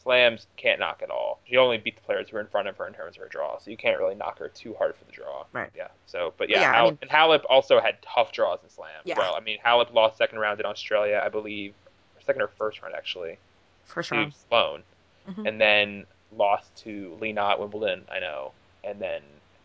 Slams 0.02 0.48
can't 0.58 0.80
knock 0.80 1.02
at 1.04 1.10
all. 1.10 1.40
She 1.48 1.58
only 1.58 1.78
beat 1.78 1.96
the 1.96 2.02
players 2.02 2.30
who 2.30 2.36
were 2.36 2.42
in 2.42 2.48
front 2.48 2.68
of 2.68 2.78
her 2.78 2.88
in 2.88 2.94
terms 2.94 3.16
of 3.18 3.22
her 3.24 3.28
draw, 3.28 3.58
so 3.60 3.70
you 3.70 3.78
can't 3.78 4.00
really 4.00 4.16
knock 4.16 4.40
her 4.40 4.48
too 4.50 4.74
hard 4.76 4.96
for 4.96 5.04
the 5.06 5.12
draw. 5.12 5.46
Right. 5.54 5.70
Yeah. 5.76 5.88
So, 6.06 6.34
but 6.38 6.50
yeah, 6.50 6.62
Yeah, 6.62 6.72
I 6.82 6.84
mean- 6.86 6.98
and 7.02 7.12
Halep 7.12 7.44
also 7.50 7.80
had 7.80 7.98
tough 8.02 8.32
draws 8.32 8.60
in 8.64 8.70
slam. 8.70 8.90
Yeah. 9.04 9.18
Well, 9.18 9.36
I 9.36 9.40
mean, 9.42 9.58
Halep 9.66 9.94
lost 9.94 10.18
second 10.18 10.40
round 10.40 10.60
in 10.60 10.66
Australia, 10.66 11.22
I 11.24 11.30
believe, 11.30 11.74
or 12.16 12.22
second 12.22 12.42
or 12.42 12.48
first 12.48 12.82
round 12.82 12.96
actually, 12.96 13.38
First 13.86 14.10
to 14.10 14.16
round. 14.16 14.34
Sloane, 14.50 14.84
Mhm. 15.30 15.48
and 15.48 15.60
then 15.62 16.06
lost 16.32 16.74
to 16.84 17.18
Li 17.22 17.34
Na 17.34 17.52
at 17.52 17.60
Wimbledon. 17.60 18.06
I 18.12 18.20
know, 18.20 18.52
and 18.84 19.00
then 19.00 19.22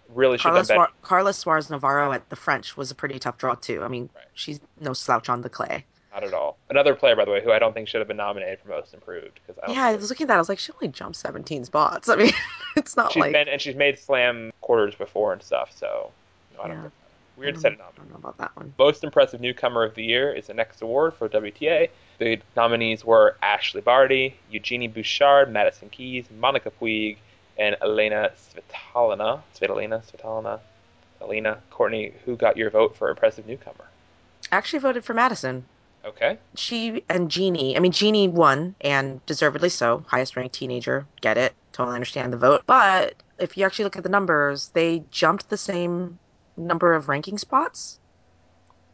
really 0.09 0.38
should 0.38 0.42
Carlos, 0.49 0.68
have 0.68 0.75
been 0.77 0.83
better. 0.83 0.92
Carlos 1.03 1.37
Suarez 1.38 1.70
Navarro 1.70 2.11
at 2.12 2.29
the 2.31 2.37
French 2.37 2.77
was 2.77 2.90
a 2.90 2.94
pretty 2.96 3.18
tough 3.20 3.38
draw 3.38 3.55
too. 3.55 3.85
I 3.85 3.88
mean, 3.88 4.11
Right. 4.16 4.25
she's 4.35 4.59
no 4.81 4.92
slouch 4.92 5.29
on 5.29 5.42
the 5.42 5.49
clay. 5.51 5.85
Not 6.12 6.25
at 6.25 6.35
all. 6.35 6.57
Another 6.68 6.94
player, 6.94 7.14
by 7.14 7.25
the 7.25 7.31
way, 7.31 7.40
who 7.42 7.53
I 7.53 7.59
don't 7.61 7.73
think 7.73 7.87
should 7.88 8.01
have 8.01 8.09
been 8.09 8.16
nominated 8.16 8.59
for 8.61 8.68
most 8.70 8.92
improved 8.94 9.38
because 9.46 9.62
Yeah, 9.73 9.85
I 9.87 9.94
was 9.96 10.11
looking 10.11 10.25
at 10.25 10.29
that. 10.29 10.35
I 10.35 10.38
was 10.38 10.49
like, 10.49 10.59
she 10.59 10.73
only 10.73 10.88
jumped 10.88 11.16
17 11.16 11.64
spots. 11.66 12.09
I 12.09 12.16
mean, 12.16 12.33
it's 12.77 12.96
not 12.96 13.12
she's 13.12 13.20
like 13.20 13.33
been 13.33 13.49
and 13.49 13.61
she's 13.61 13.77
made 13.77 13.99
slam 13.99 14.53
quarters 14.61 14.94
before 14.96 15.33
and 15.33 15.42
stuff. 15.42 15.70
So 15.77 16.11
no, 16.57 16.62
I 16.62 16.66
don't 16.68 16.77
Yeah. 16.77 16.83
think 16.83 16.92
weird 17.37 17.61
set 17.61 17.79
don't- 17.79 17.81
I 17.83 17.90
don't 17.96 18.11
know 18.11 18.16
about 18.16 18.38
that 18.38 18.57
one. 18.57 18.75
Most 18.79 19.05
impressive 19.05 19.40
newcomer 19.40 19.85
of 19.85 19.94
the 19.94 20.03
year 20.03 20.33
is 20.33 20.49
the 20.49 20.55
next 20.55 20.83
award 20.83 21.14
for 21.14 21.29
WTA. 21.29 21.88
The 22.18 22.40
nominees 22.57 23.05
were 23.05 23.37
Ashley 23.40 23.81
Barty, 23.81 24.37
Eugenie 24.51 24.88
Bouchard, 24.88 25.51
Madison 25.53 25.88
Keys, 25.90 26.27
Monica 26.38 26.70
Puig, 26.70 27.16
and 27.57 27.77
Elena 27.81 28.33
Svitolina. 28.37 29.40
Svitolina, 29.59 30.03
Svitolina, 30.05 30.59
Elena. 31.23 31.59
Courtney, 31.70 32.12
who 32.25 32.37
got 32.37 32.57
your 32.57 32.68
vote 32.70 32.96
for 32.96 33.09
impressive 33.11 33.46
newcomer? 33.46 33.85
I 34.53 34.57
actually 34.57 34.81
voted 34.81 35.05
for 35.05 35.14
Madison. 35.14 35.64
Okay. 36.05 36.39
She 36.55 37.05
and 37.09 37.31
Genie. 37.31 37.77
I 37.77 37.81
mean, 37.81 37.93
Genie 37.93 38.29
won, 38.29 38.75
and 38.81 39.25
deservedly 39.27 39.69
so. 39.69 40.05
Highest 40.09 40.37
ranked 40.37 40.55
teenager. 40.55 41.07
Get 41.21 41.37
it. 41.37 41.55
Totally 41.73 41.95
understand 41.95 42.33
the 42.33 42.39
vote. 42.39 42.63
But 42.67 43.15
if 43.39 43.57
you 43.57 43.65
actually 43.67 43.85
look 43.85 43.97
at 43.97 44.03
the 44.03 44.09
numbers, 44.09 44.69
they 44.69 45.05
jumped 45.11 45.51
the 45.51 45.57
same 45.57 46.19
number 46.57 46.95
of 46.95 47.09
ranking 47.09 47.39
spots. 47.39 47.99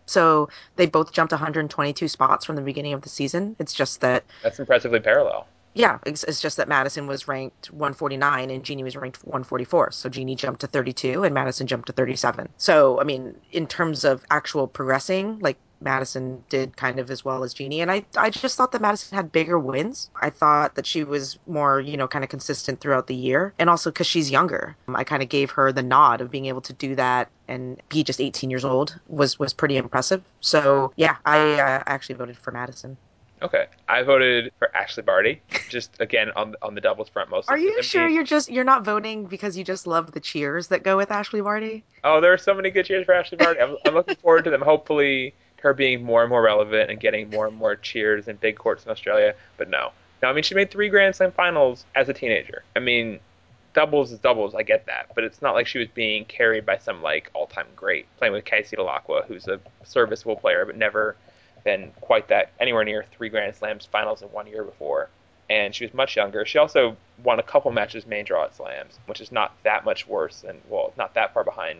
So 0.07 0.49
they 0.77 0.87
both 0.87 1.13
jumped 1.13 1.33
122 1.33 2.09
spots 2.09 2.45
from 2.45 2.57
the 2.57 2.63
beginning 2.63 2.93
of 2.93 3.03
the 3.03 3.09
season. 3.09 3.57
It's 3.59 3.75
just 3.75 4.01
that 4.03 4.25
That's 4.43 4.59
impressively 4.61 5.01
parallel. 5.01 5.49
yeah, 5.75 5.99
it's, 6.07 6.23
it's 6.25 6.41
just 6.41 6.57
that 6.59 6.69
Madison 6.69 7.09
was 7.09 7.27
ranked 7.27 7.73
149 7.73 8.51
and 8.51 8.65
Genie 8.65 8.85
was 8.85 8.97
ranked 8.97 9.25
144. 9.25 9.91
So 9.91 10.09
Genie 10.09 10.37
jumped 10.37 10.61
to 10.61 10.69
32 10.69 11.25
and 11.25 11.35
Madison 11.35 11.67
jumped 11.67 11.87
to 11.89 11.93
37. 11.93 12.49
So 12.57 13.01
I 13.01 13.05
mean, 13.05 13.35
in 13.51 13.67
terms 13.67 14.05
of 14.05 14.25
actual 14.31 14.69
progressing, 14.69 15.41
like 15.41 15.57
Madison 15.81 16.43
did 16.49 16.77
kind 16.77 16.99
of 16.99 17.11
as 17.11 17.25
well 17.25 17.45
as 17.45 17.55
Genie, 17.55 17.81
and 17.81 17.91
I 17.91 18.05
I 18.17 18.31
just 18.31 18.57
thought 18.57 18.73
that 18.73 18.81
Madison 18.81 19.17
had 19.17 19.33
bigger 19.33 19.59
wins. 19.59 20.11
I 20.21 20.31
thought 20.31 20.75
that 20.75 20.87
she 20.87 21.05
was 21.05 21.39
more 21.47 21.81
you 21.81 21.97
know 21.97 22.09
kind 22.09 22.25
of 22.25 22.31
consistent 22.31 22.81
throughout 22.81 23.07
the 23.07 23.15
year, 23.15 23.53
and 23.59 23.69
also 23.71 23.91
because 23.91 24.07
she's 24.07 24.31
younger, 24.31 24.77
I 24.89 25.05
kind 25.05 25.23
of 25.23 25.29
gave 25.29 25.51
her 25.53 25.73
the 25.73 25.83
nod 25.83 26.21
of 26.21 26.31
being 26.31 26.47
able 26.47 26.63
to 26.63 26.73
do 26.73 26.95
that 26.97 27.29
and 27.49 27.81
be 27.89 28.03
just 28.03 28.21
18 28.21 28.51
years 28.51 28.65
old 28.65 28.99
was 29.09 29.39
was 29.39 29.53
pretty 29.53 29.77
impressive. 29.77 30.23
So 30.41 30.93
yeah, 30.97 31.17
I 31.25 31.39
uh, 31.61 31.83
actually 31.87 32.17
voted 32.17 32.37
for 32.37 32.51
Madison. 32.51 32.97
Okay, 33.43 33.67
I 33.87 34.03
voted 34.03 34.51
for 34.59 34.75
Ashley 34.75 35.03
Barty, 35.03 35.43
just 35.69 36.01
again 36.01 36.31
on 36.37 36.55
on 36.63 36.75
the 36.75 36.81
doubles 36.81 37.11
front 37.11 37.29
mostly. 37.29 37.53
Are 37.55 37.59
you 37.59 37.83
sure 37.83 38.05
being- 38.07 38.15
you're 38.15 38.25
just 38.25 38.51
you're 38.51 38.65
not 38.65 38.83
voting 38.83 39.27
because 39.27 39.59
you 39.59 39.65
just 39.65 39.87
love 39.87 40.13
the 40.13 40.21
cheers 40.21 40.69
that 40.69 40.83
go 40.83 40.97
with 40.97 41.11
Ashley 41.11 41.43
Barty? 41.43 41.85
Oh, 42.03 42.21
there 42.23 42.33
are 42.33 42.39
so 42.39 42.55
many 42.55 42.71
good 42.71 42.87
cheers 42.87 43.05
for 43.05 43.13
Ashley 43.13 43.37
Barty. 43.37 43.61
I'm, 43.61 43.77
I'm 43.85 43.95
looking 43.95 44.17
forward 44.17 44.45
to 44.45 44.51
them. 44.51 44.63
Hopefully, 44.63 45.35
her 45.67 45.75
being 45.75 46.05
more 46.05 46.23
and 46.23 46.31
more 46.31 46.43
relevant 46.43 46.91
and 46.91 47.01
getting 47.01 47.29
more 47.29 47.49
and 47.49 47.57
more 47.57 47.75
cheers 47.75 48.29
in 48.29 48.37
big 48.37 48.57
courts 48.57 48.85
in 48.85 48.91
Australia. 48.91 49.35
But 49.57 49.69
no, 49.69 49.91
no. 50.23 50.29
I 50.29 50.33
mean, 50.33 50.45
she 50.45 50.55
made 50.55 50.71
three 50.71 50.89
Grand 50.89 51.17
Slam 51.17 51.33
finals 51.33 51.85
as 51.97 52.09
a 52.09 52.15
teenager. 52.15 52.63
I 52.77 52.79
mean, 52.79 53.19
doubles 53.75 54.13
is 54.13 54.21
doubles. 54.21 54.55
I 54.55 54.63
get 54.63 54.87
that, 54.87 55.11
but 55.15 55.25
it's 55.25 55.43
not 55.43 55.55
like 55.55 55.67
she 55.67 55.79
was 55.79 55.89
being 55.89 56.25
carried 56.25 56.65
by 56.65 56.79
some 56.79 57.03
like 57.03 57.31
all-time 57.35 57.67
great 57.75 58.07
playing 58.17 58.33
with 58.33 58.45
Casey 58.45 58.77
Dellacqua, 58.77 59.27
who's 59.27 59.49
a 59.49 59.61
serviceable 59.85 60.37
player, 60.37 60.65
but 60.65 60.77
never 60.77 61.17
been 61.65 61.91
quite 62.01 62.29
that 62.29 62.53
anywhere 62.61 62.85
near 62.85 63.05
three 63.11 63.29
Grand 63.29 63.55
Slams 63.57 63.87
finals 63.87 64.23
in 64.23 64.29
one 64.29 64.47
year 64.47 64.63
before. 64.63 65.11
And 65.51 65.75
she 65.75 65.85
was 65.85 65.95
much 65.95 66.17
younger. 66.17 66.45
She 66.47 66.59
also 66.59 66.97
won 67.25 67.41
a 67.41 67.43
couple 67.43 67.73
matches 67.73 68.07
main 68.07 68.25
draw 68.25 68.45
at 68.45 68.55
slams, 68.55 68.99
which 69.07 69.21
is 69.21 69.33
not 69.33 69.53
that 69.65 69.85
much 69.85 70.07
worse 70.07 70.43
than 70.43 70.61
well, 70.69 70.93
not 70.97 71.15
that 71.15 71.35
far 71.35 71.43
behind 71.43 71.79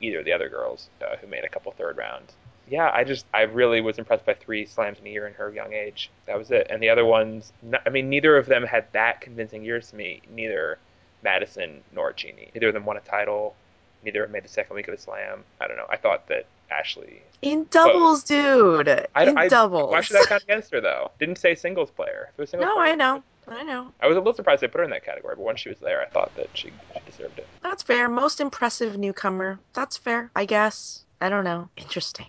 either 0.00 0.20
of 0.20 0.24
the 0.24 0.32
other 0.32 0.48
girls 0.48 0.88
uh, 1.00 1.16
who 1.16 1.26
made 1.28 1.44
a 1.44 1.48
couple 1.48 1.70
third 1.72 1.96
rounds. 1.96 2.32
Yeah, 2.70 2.90
I 2.94 3.02
just 3.02 3.26
I 3.34 3.42
really 3.42 3.80
was 3.80 3.98
impressed 3.98 4.24
by 4.24 4.34
three 4.34 4.64
slams 4.64 5.00
in 5.00 5.06
a 5.06 5.10
year 5.10 5.26
in 5.26 5.34
her 5.34 5.52
young 5.52 5.72
age. 5.72 6.10
That 6.26 6.38
was 6.38 6.52
it. 6.52 6.68
And 6.70 6.80
the 6.80 6.88
other 6.88 7.04
ones, 7.04 7.52
I 7.84 7.90
mean, 7.90 8.08
neither 8.08 8.36
of 8.36 8.46
them 8.46 8.62
had 8.62 8.86
that 8.92 9.20
convincing 9.20 9.64
years 9.64 9.90
to 9.90 9.96
me. 9.96 10.22
Neither 10.30 10.78
Madison 11.24 11.82
nor 11.92 12.12
Genie. 12.12 12.50
Neither 12.54 12.68
of 12.68 12.74
them 12.74 12.84
won 12.84 12.96
a 12.96 13.00
title. 13.00 13.56
Neither 14.04 14.22
have 14.22 14.30
made 14.30 14.44
the 14.44 14.48
second 14.48 14.76
week 14.76 14.86
of 14.86 14.94
the 14.94 15.02
slam. 15.02 15.42
I 15.60 15.66
don't 15.66 15.76
know. 15.76 15.86
I 15.90 15.96
thought 15.96 16.28
that 16.28 16.46
Ashley. 16.70 17.22
In 17.42 17.66
doubles, 17.70 18.22
dude. 18.22 18.88
I, 19.14 19.26
In 19.26 19.36
I, 19.36 19.48
doubles. 19.48 19.90
Why 19.90 20.00
should 20.00 20.16
I 20.16 20.24
count 20.26 20.44
against 20.44 20.70
her 20.70 20.80
though? 20.80 21.10
Didn't 21.18 21.38
say 21.38 21.56
singles 21.56 21.90
player. 21.90 22.28
If 22.28 22.38
it 22.38 22.42
was 22.42 22.50
singles 22.50 22.68
No, 22.68 22.76
player, 22.76 22.92
I 22.92 22.94
know. 22.94 23.22
I 23.48 23.62
know. 23.64 23.92
I 24.00 24.06
was 24.06 24.16
a 24.16 24.20
little 24.20 24.34
surprised 24.34 24.62
they 24.62 24.68
put 24.68 24.78
her 24.78 24.84
in 24.84 24.90
that 24.90 25.04
category, 25.04 25.34
but 25.34 25.42
once 25.42 25.60
she 25.60 25.70
was 25.70 25.78
there, 25.80 26.00
I 26.00 26.06
thought 26.06 26.30
that 26.36 26.48
she, 26.54 26.70
she 26.94 27.00
deserved 27.10 27.38
it. 27.38 27.48
That's 27.62 27.82
fair. 27.82 28.08
Most 28.08 28.40
impressive 28.40 28.96
newcomer. 28.96 29.58
That's 29.72 29.96
fair, 29.96 30.30
I 30.36 30.44
guess. 30.44 31.04
I 31.20 31.28
don't 31.28 31.42
know. 31.44 31.68
Interesting. 31.76 32.26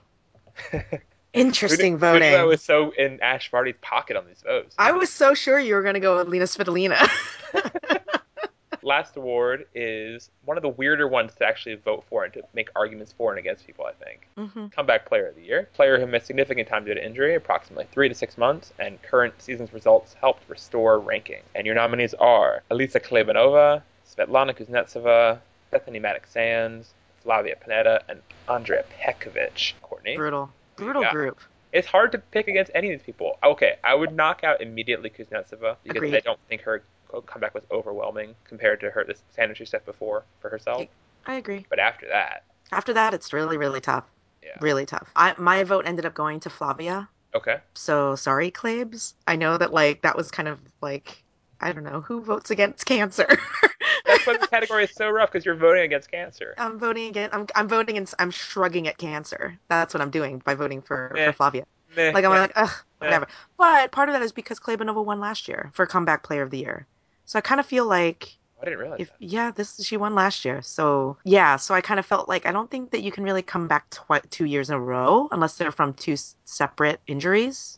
Interesting 1.34 1.98
who 1.98 2.06
I 2.06 2.44
was 2.44 2.62
so 2.62 2.92
in 2.98 3.22
Ash 3.22 3.50
Barty's 3.50 3.76
pocket 3.82 4.18
on 4.18 4.26
these 4.28 4.42
votes. 4.46 4.76
I 4.78 4.92
was 4.92 5.10
so 5.10 5.34
sure 5.34 5.60
you 5.60 5.76
were 5.76 5.82
going 5.82 5.94
to 5.94 6.02
go 6.02 6.18
with 6.18 6.28
Lena 6.28 6.46
Svitolina. 6.46 7.10
Last 8.84 9.16
award 9.16 9.66
is 9.74 10.30
one 10.44 10.58
of 10.58 10.64
the 10.64 10.70
weirder 10.70 11.08
ones 11.08 11.34
to 11.36 11.46
actually 11.46 11.76
vote 11.76 12.04
for 12.10 12.26
and 12.26 12.34
to 12.34 12.42
make 12.54 12.70
arguments 12.76 13.14
for 13.14 13.32
and 13.32 13.40
against 13.40 13.66
people, 13.66 13.86
I 13.86 13.94
think. 14.04 14.28
hmm 14.36 14.68
Comeback 14.68 15.06
Player 15.06 15.28
of 15.28 15.36
the 15.36 15.44
Year. 15.44 15.70
Player 15.74 16.00
who 16.00 16.08
missed 16.08 16.26
significant 16.26 16.68
time 16.68 16.84
due 16.84 16.96
to 16.96 17.06
injury, 17.06 17.36
approximately 17.36 17.86
three 17.92 18.10
to 18.10 18.16
six 18.16 18.38
months, 18.38 18.74
and 18.80 19.02
current 19.02 19.34
season's 19.42 19.72
results 19.72 20.16
helped 20.16 20.50
restore 20.50 21.00
ranking. 21.00 21.44
And 21.56 21.66
your 21.66 21.76
nominees 21.76 22.14
are 22.16 22.64
Alisa 22.72 23.00
Kleybanova, 23.02 23.84
Svetlana 24.06 24.58
Kuznetsova, 24.58 25.40
Bethanie 25.72 26.02
Mattek-Sands, 26.02 26.94
Flavia 27.24 27.56
Pennetta, 27.56 28.02
and 28.10 28.22
Andrea 28.50 28.84
Petkovic. 29.00 29.74
Courtney? 29.82 30.16
Brutal. 30.18 30.52
Brutal 30.76 31.04
Yeah. 31.04 31.12
group. 31.12 31.40
It's 31.74 31.88
hard 31.88 32.12
to 32.12 32.18
pick 32.18 32.48
against 32.48 32.72
any 32.76 32.92
of 32.92 33.00
these 33.00 33.06
people. 33.06 33.38
Okay, 33.44 33.78
I 33.84 33.96
would 33.96 34.14
knock 34.14 34.44
out 34.44 34.60
immediately 34.62 35.10
Kuznetsova 35.10 35.78
because 35.84 35.98
Agreed. 35.98 36.16
I 36.16 36.20
don't 36.20 36.40
think 36.50 36.62
her 36.64 36.84
comeback 37.26 37.54
was 37.54 37.64
overwhelming 37.72 38.36
compared 38.46 38.80
to 38.82 38.90
her 38.90 39.04
the 39.04 39.16
standard 39.32 39.58
she 39.58 39.66
set 39.66 39.86
before 39.86 40.24
for 40.40 40.50
herself. 40.50 40.86
I 41.26 41.36
agree. 41.36 41.66
But 41.70 41.80
after 41.80 42.08
that, 42.08 42.44
After 42.74 42.94
that, 42.94 43.14
it's 43.14 43.34
really, 43.34 43.58
really 43.58 43.82
tough. 43.82 44.06
Yeah. 44.42 44.58
Really 44.62 44.86
tough. 44.86 45.10
I, 45.16 45.36
my 45.38 45.64
vote 45.66 45.86
ended 45.86 46.06
up 46.06 46.14
going 46.14 46.40
to 46.42 46.50
Flavia. 46.50 47.08
okay, 47.36 47.58
So 47.76 48.16
sorry, 48.16 48.50
Clabes. 48.50 49.14
I 49.28 49.36
know 49.36 49.58
that 49.58 49.72
like 49.74 50.02
that 50.02 50.16
was 50.18 50.32
kind 50.32 50.48
of 50.48 50.58
like 50.82 51.22
I 51.62 51.72
don't 51.72 51.84
know 51.84 52.02
who 52.02 52.22
votes 52.22 52.52
against 52.52 52.86
cancer. 52.86 53.28
that's 54.08 54.26
why 54.26 54.34
this 54.34 54.48
category 54.48 54.86
is 54.86 54.92
so 54.92 55.10
rough 55.10 55.32
because 55.32 55.46
you're 55.46 55.56
voting 55.56 55.84
against 55.84 56.12
cancer. 56.12 56.56
I'm 56.58 56.80
voting 56.80 57.08
against. 57.10 57.36
I'm 57.36 57.48
I'm 57.56 57.68
voting 57.68 57.98
and 57.98 58.12
I'm 58.20 58.32
shrugging 58.32 58.88
at 58.88 58.98
cancer. 58.98 59.58
That's 59.70 59.94
what 59.94 60.02
I'm 60.02 60.12
doing 60.12 60.42
by 60.46 60.56
voting 60.56 60.82
for, 60.82 61.12
Meh. 61.14 61.26
for 61.26 61.34
Flavia. 61.34 61.66
Meh. 61.96 62.12
Like 62.12 62.26
I'm 62.26 62.32
like 62.32 62.52
ugh, 62.56 62.72
whatever. 63.00 63.28
But 63.58 63.92
part 63.92 64.10
of 64.10 64.14
that 64.14 64.22
is 64.22 64.32
because 64.32 64.60
Kleybanova 64.60 65.04
won 65.06 65.20
last 65.20 65.48
year 65.48 65.70
for 65.74 65.86
comeback 65.86 66.24
player 66.24 66.42
of 66.42 66.50
the 66.50 66.60
year. 66.60 66.88
So 67.26 67.38
I 67.38 67.42
kind 67.42 67.60
of 67.60 67.66
feel 67.66 67.86
like 67.86 68.38
oh, 68.58 68.62
I 68.62 68.66
didn't 68.66 68.80
realize 68.80 69.00
if 69.02 69.12
yeah, 69.20 69.52
this 69.52 69.84
she 69.84 69.98
won 69.98 70.16
last 70.16 70.44
year. 70.46 70.62
So 70.62 71.18
yeah, 71.24 71.56
so 71.58 71.74
I 71.76 71.82
kind 71.82 72.00
of 72.00 72.06
felt 72.06 72.28
like 72.28 72.46
I 72.46 72.52
don't 72.52 72.70
think 72.72 72.92
that 72.92 73.04
you 73.04 73.12
can 73.12 73.24
really 73.24 73.44
come 73.44 73.68
back 73.68 73.90
twi- 73.92 74.22
two 74.30 74.46
years 74.46 74.70
in 74.70 74.76
a 74.76 74.80
row 74.80 75.28
unless 75.32 75.58
they're 75.58 75.72
from 75.72 75.94
two 75.94 76.14
s- 76.14 76.36
separate 76.46 77.00
injuries 77.08 77.78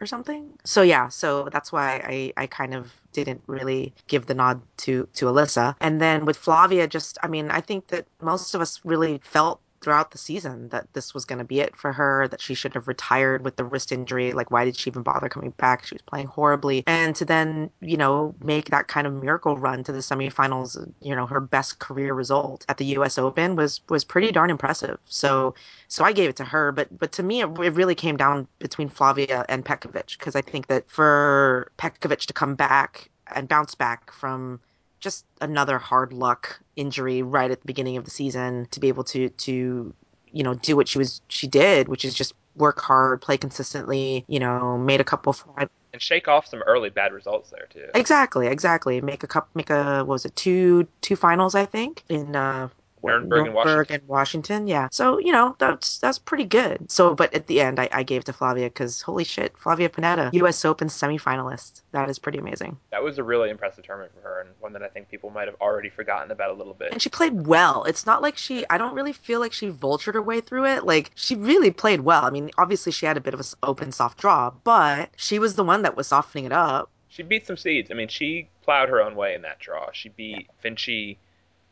or 0.00 0.06
something. 0.06 0.58
So 0.64 0.82
yeah, 0.82 1.08
so 1.08 1.48
that's 1.52 1.72
why 1.72 2.02
I 2.04 2.32
I 2.36 2.46
kind 2.46 2.74
of 2.74 2.92
didn't 3.12 3.42
really 3.46 3.92
give 4.08 4.26
the 4.26 4.34
nod 4.34 4.60
to 4.78 5.08
to 5.14 5.26
Alisa. 5.26 5.74
And 5.80 6.00
then 6.00 6.24
with 6.24 6.36
Flavia, 6.36 6.86
just 6.86 7.18
I 7.22 7.28
mean, 7.28 7.50
I 7.50 7.60
think 7.60 7.88
that 7.88 8.06
most 8.20 8.54
of 8.54 8.60
us 8.60 8.80
really 8.84 9.20
felt 9.24 9.60
throughout 9.80 10.10
the 10.10 10.18
season 10.18 10.68
that 10.68 10.92
this 10.92 11.14
was 11.14 11.24
going 11.24 11.38
to 11.38 11.44
be 11.44 11.60
it 11.60 11.74
for 11.74 11.92
her 11.92 12.28
that 12.28 12.40
she 12.40 12.54
should 12.54 12.74
have 12.74 12.86
retired 12.86 13.44
with 13.44 13.56
the 13.56 13.64
wrist 13.64 13.92
injury 13.92 14.32
like 14.32 14.50
why 14.50 14.64
did 14.64 14.76
she 14.76 14.90
even 14.90 15.02
bother 15.02 15.28
coming 15.28 15.50
back? 15.56 15.86
She 15.86 15.94
was 15.94 16.02
playing 16.02 16.26
horribly. 16.26 16.84
And 16.86 17.16
to 17.16 17.24
then 17.24 17.70
you 17.80 17.96
know 17.96 18.34
make 18.42 18.70
that 18.70 18.88
kind 18.88 19.06
of 19.06 19.12
miracle 19.12 19.56
run 19.56 19.82
to 19.84 19.92
the 19.92 19.98
semifinals 19.98 20.92
you 21.00 21.14
know 21.14 21.26
her 21.26 21.40
best 21.40 21.78
career 21.78 22.14
result 22.14 22.64
at 22.68 22.76
the 22.76 22.84
US 22.96 23.18
Open 23.18 23.56
was 23.56 23.80
was 23.88 24.04
pretty 24.04 24.32
darn 24.32 24.50
impressive. 24.50 24.98
So 25.06 25.54
so 25.88 26.04
I 26.04 26.12
gave 26.12 26.30
it 26.30 26.36
to 26.36 26.44
her. 26.44 26.72
But 26.72 26.98
but 26.98 27.12
to 27.12 27.22
me 27.22 27.42
it, 27.42 27.58
it 27.60 27.74
really 27.74 27.94
came 27.94 28.16
down 28.16 28.46
between 28.58 28.88
Flavia 28.88 29.44
and 29.48 29.64
Petkovic 29.64 30.18
because 30.18 30.36
I 30.36 30.42
think 30.42 30.66
that 30.66 30.90
for 30.90 31.70
Petkovic 31.78 32.26
to 32.26 32.32
come 32.32 32.54
back 32.54 33.10
and 33.34 33.48
bounce 33.48 33.74
back 33.74 34.12
from 34.12 34.60
just 35.00 35.24
another 35.40 35.78
hard 35.78 36.12
luck 36.12 36.60
injury 36.76 37.22
right 37.22 37.50
at 37.50 37.60
the 37.60 37.66
beginning 37.66 37.96
of 37.96 38.04
the 38.04 38.10
season 38.10 38.66
to 38.70 38.80
be 38.80 38.88
able 38.88 39.04
to 39.04 39.28
to 39.30 39.92
you 40.32 40.42
know 40.42 40.54
do 40.54 40.76
what 40.76 40.86
she 40.88 40.98
was 40.98 41.20
she 41.28 41.46
did 41.46 41.88
which 41.88 42.04
is 42.04 42.14
just 42.14 42.34
work 42.56 42.80
hard 42.80 43.20
play 43.20 43.36
consistently 43.36 44.24
you 44.28 44.38
know 44.38 44.76
made 44.78 45.00
a 45.00 45.04
couple 45.04 45.34
And 45.56 45.68
shake 45.98 46.28
off 46.28 46.46
some 46.46 46.62
early 46.66 46.90
bad 46.90 47.12
results 47.12 47.50
there 47.50 47.66
too. 47.70 47.86
exactly 47.94 48.46
exactly 48.46 49.00
make 49.00 49.22
a 49.22 49.26
cup 49.26 49.48
make 49.54 49.70
a 49.70 49.98
what 49.98 50.08
was 50.08 50.24
it 50.24 50.36
two 50.36 50.86
two 51.00 51.16
finals 51.16 51.54
i 51.54 51.64
think 51.64 52.04
in 52.08 52.36
uh 52.36 52.68
Nuremberg 53.02 53.46
and 53.46 53.54
Washington. 53.54 53.94
and 53.94 54.08
Washington, 54.08 54.66
yeah. 54.66 54.88
So 54.90 55.18
you 55.18 55.32
know 55.32 55.56
that's 55.58 55.98
that's 55.98 56.18
pretty 56.18 56.44
good. 56.44 56.90
So, 56.90 57.14
but 57.14 57.32
at 57.34 57.46
the 57.46 57.60
end, 57.60 57.78
I, 57.78 57.88
I 57.92 58.02
gave 58.02 58.24
to 58.24 58.32
Flavia 58.32 58.68
because 58.68 59.02
holy 59.02 59.24
shit, 59.24 59.56
Flavia 59.56 59.88
Pennetta, 59.88 60.32
U.S. 60.34 60.64
Open 60.64 60.88
semifinalist. 60.88 61.82
That 61.92 62.08
is 62.08 62.18
pretty 62.18 62.38
amazing. 62.38 62.76
That 62.90 63.02
was 63.02 63.18
a 63.18 63.24
really 63.24 63.50
impressive 63.50 63.84
tournament 63.84 64.12
for 64.14 64.20
her 64.22 64.40
and 64.40 64.50
one 64.60 64.72
that 64.72 64.82
I 64.82 64.88
think 64.88 65.08
people 65.08 65.30
might 65.30 65.48
have 65.48 65.56
already 65.60 65.88
forgotten 65.88 66.30
about 66.30 66.50
a 66.50 66.54
little 66.54 66.74
bit. 66.74 66.92
And 66.92 67.02
she 67.02 67.08
played 67.08 67.46
well. 67.46 67.84
It's 67.84 68.06
not 68.06 68.22
like 68.22 68.36
she, 68.36 68.64
I 68.70 68.78
don't 68.78 68.94
really 68.94 69.12
feel 69.12 69.40
like 69.40 69.52
she 69.52 69.70
vultured 69.70 70.14
her 70.14 70.22
way 70.22 70.40
through 70.40 70.66
it. 70.66 70.84
Like, 70.84 71.10
she 71.14 71.34
really 71.34 71.70
played 71.70 72.00
well. 72.02 72.24
I 72.24 72.30
mean, 72.30 72.50
obviously, 72.58 72.92
she 72.92 73.06
had 73.06 73.16
a 73.16 73.20
bit 73.20 73.34
of 73.34 73.40
an 73.40 73.46
open, 73.62 73.92
soft 73.92 74.18
draw, 74.18 74.50
but 74.64 75.10
she 75.16 75.38
was 75.38 75.54
the 75.54 75.64
one 75.64 75.82
that 75.82 75.96
was 75.96 76.06
softening 76.06 76.44
it 76.44 76.52
up. 76.52 76.90
She 77.08 77.22
beat 77.22 77.46
some 77.46 77.56
seeds. 77.56 77.90
I 77.90 77.94
mean, 77.94 78.08
she 78.08 78.48
plowed 78.62 78.88
her 78.88 79.02
own 79.02 79.16
way 79.16 79.34
in 79.34 79.42
that 79.42 79.58
draw. 79.58 79.90
She 79.92 80.10
beat 80.10 80.48
Vinci, 80.62 81.18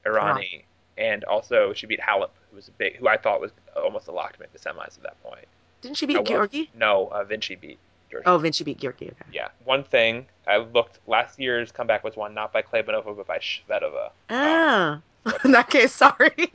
Errani, 0.04 0.64
and 0.98 1.24
also 1.24 1.72
she 1.72 1.86
beat 1.86 2.00
Halep, 2.00 2.30
who 2.50 2.56
was 2.56 2.68
a 2.68 2.72
big, 2.72 2.96
who 2.96 3.08
I 3.08 3.16
thought 3.16 3.40
was 3.40 3.52
almost 3.76 4.08
a 4.08 4.12
lock 4.12 4.34
to 4.34 4.40
make 4.40 4.52
the 4.52 4.58
semis 4.58 4.96
at 4.98 5.02
that 5.04 5.22
point. 5.22 5.46
Didn't 5.80 5.96
she 5.96 6.06
beat 6.06 6.16
Oh, 6.18 6.22
well. 6.28 6.48
No, 6.76 7.06
uh, 7.12 7.22
Vinci 7.24 7.54
beat 7.54 7.78
Georgia. 8.10 8.28
Oh, 8.28 8.38
Vinci 8.38 8.64
beat 8.64 8.78
Giorgi. 8.80 9.08
Okay. 9.12 9.14
Yeah. 9.32 9.48
One 9.64 9.84
thing 9.84 10.26
I 10.46 10.56
looked 10.58 10.98
last 11.06 11.38
year's 11.38 11.70
comeback 11.70 12.02
was 12.02 12.16
won 12.16 12.34
not 12.34 12.52
by 12.52 12.62
Kleybanova 12.62 13.16
but 13.16 13.26
by 13.26 13.38
Shvedova. 13.38 14.10
Ah. 14.28 15.00
In 15.44 15.52
that 15.52 15.70
case, 15.70 15.94
sorry. 15.94 16.30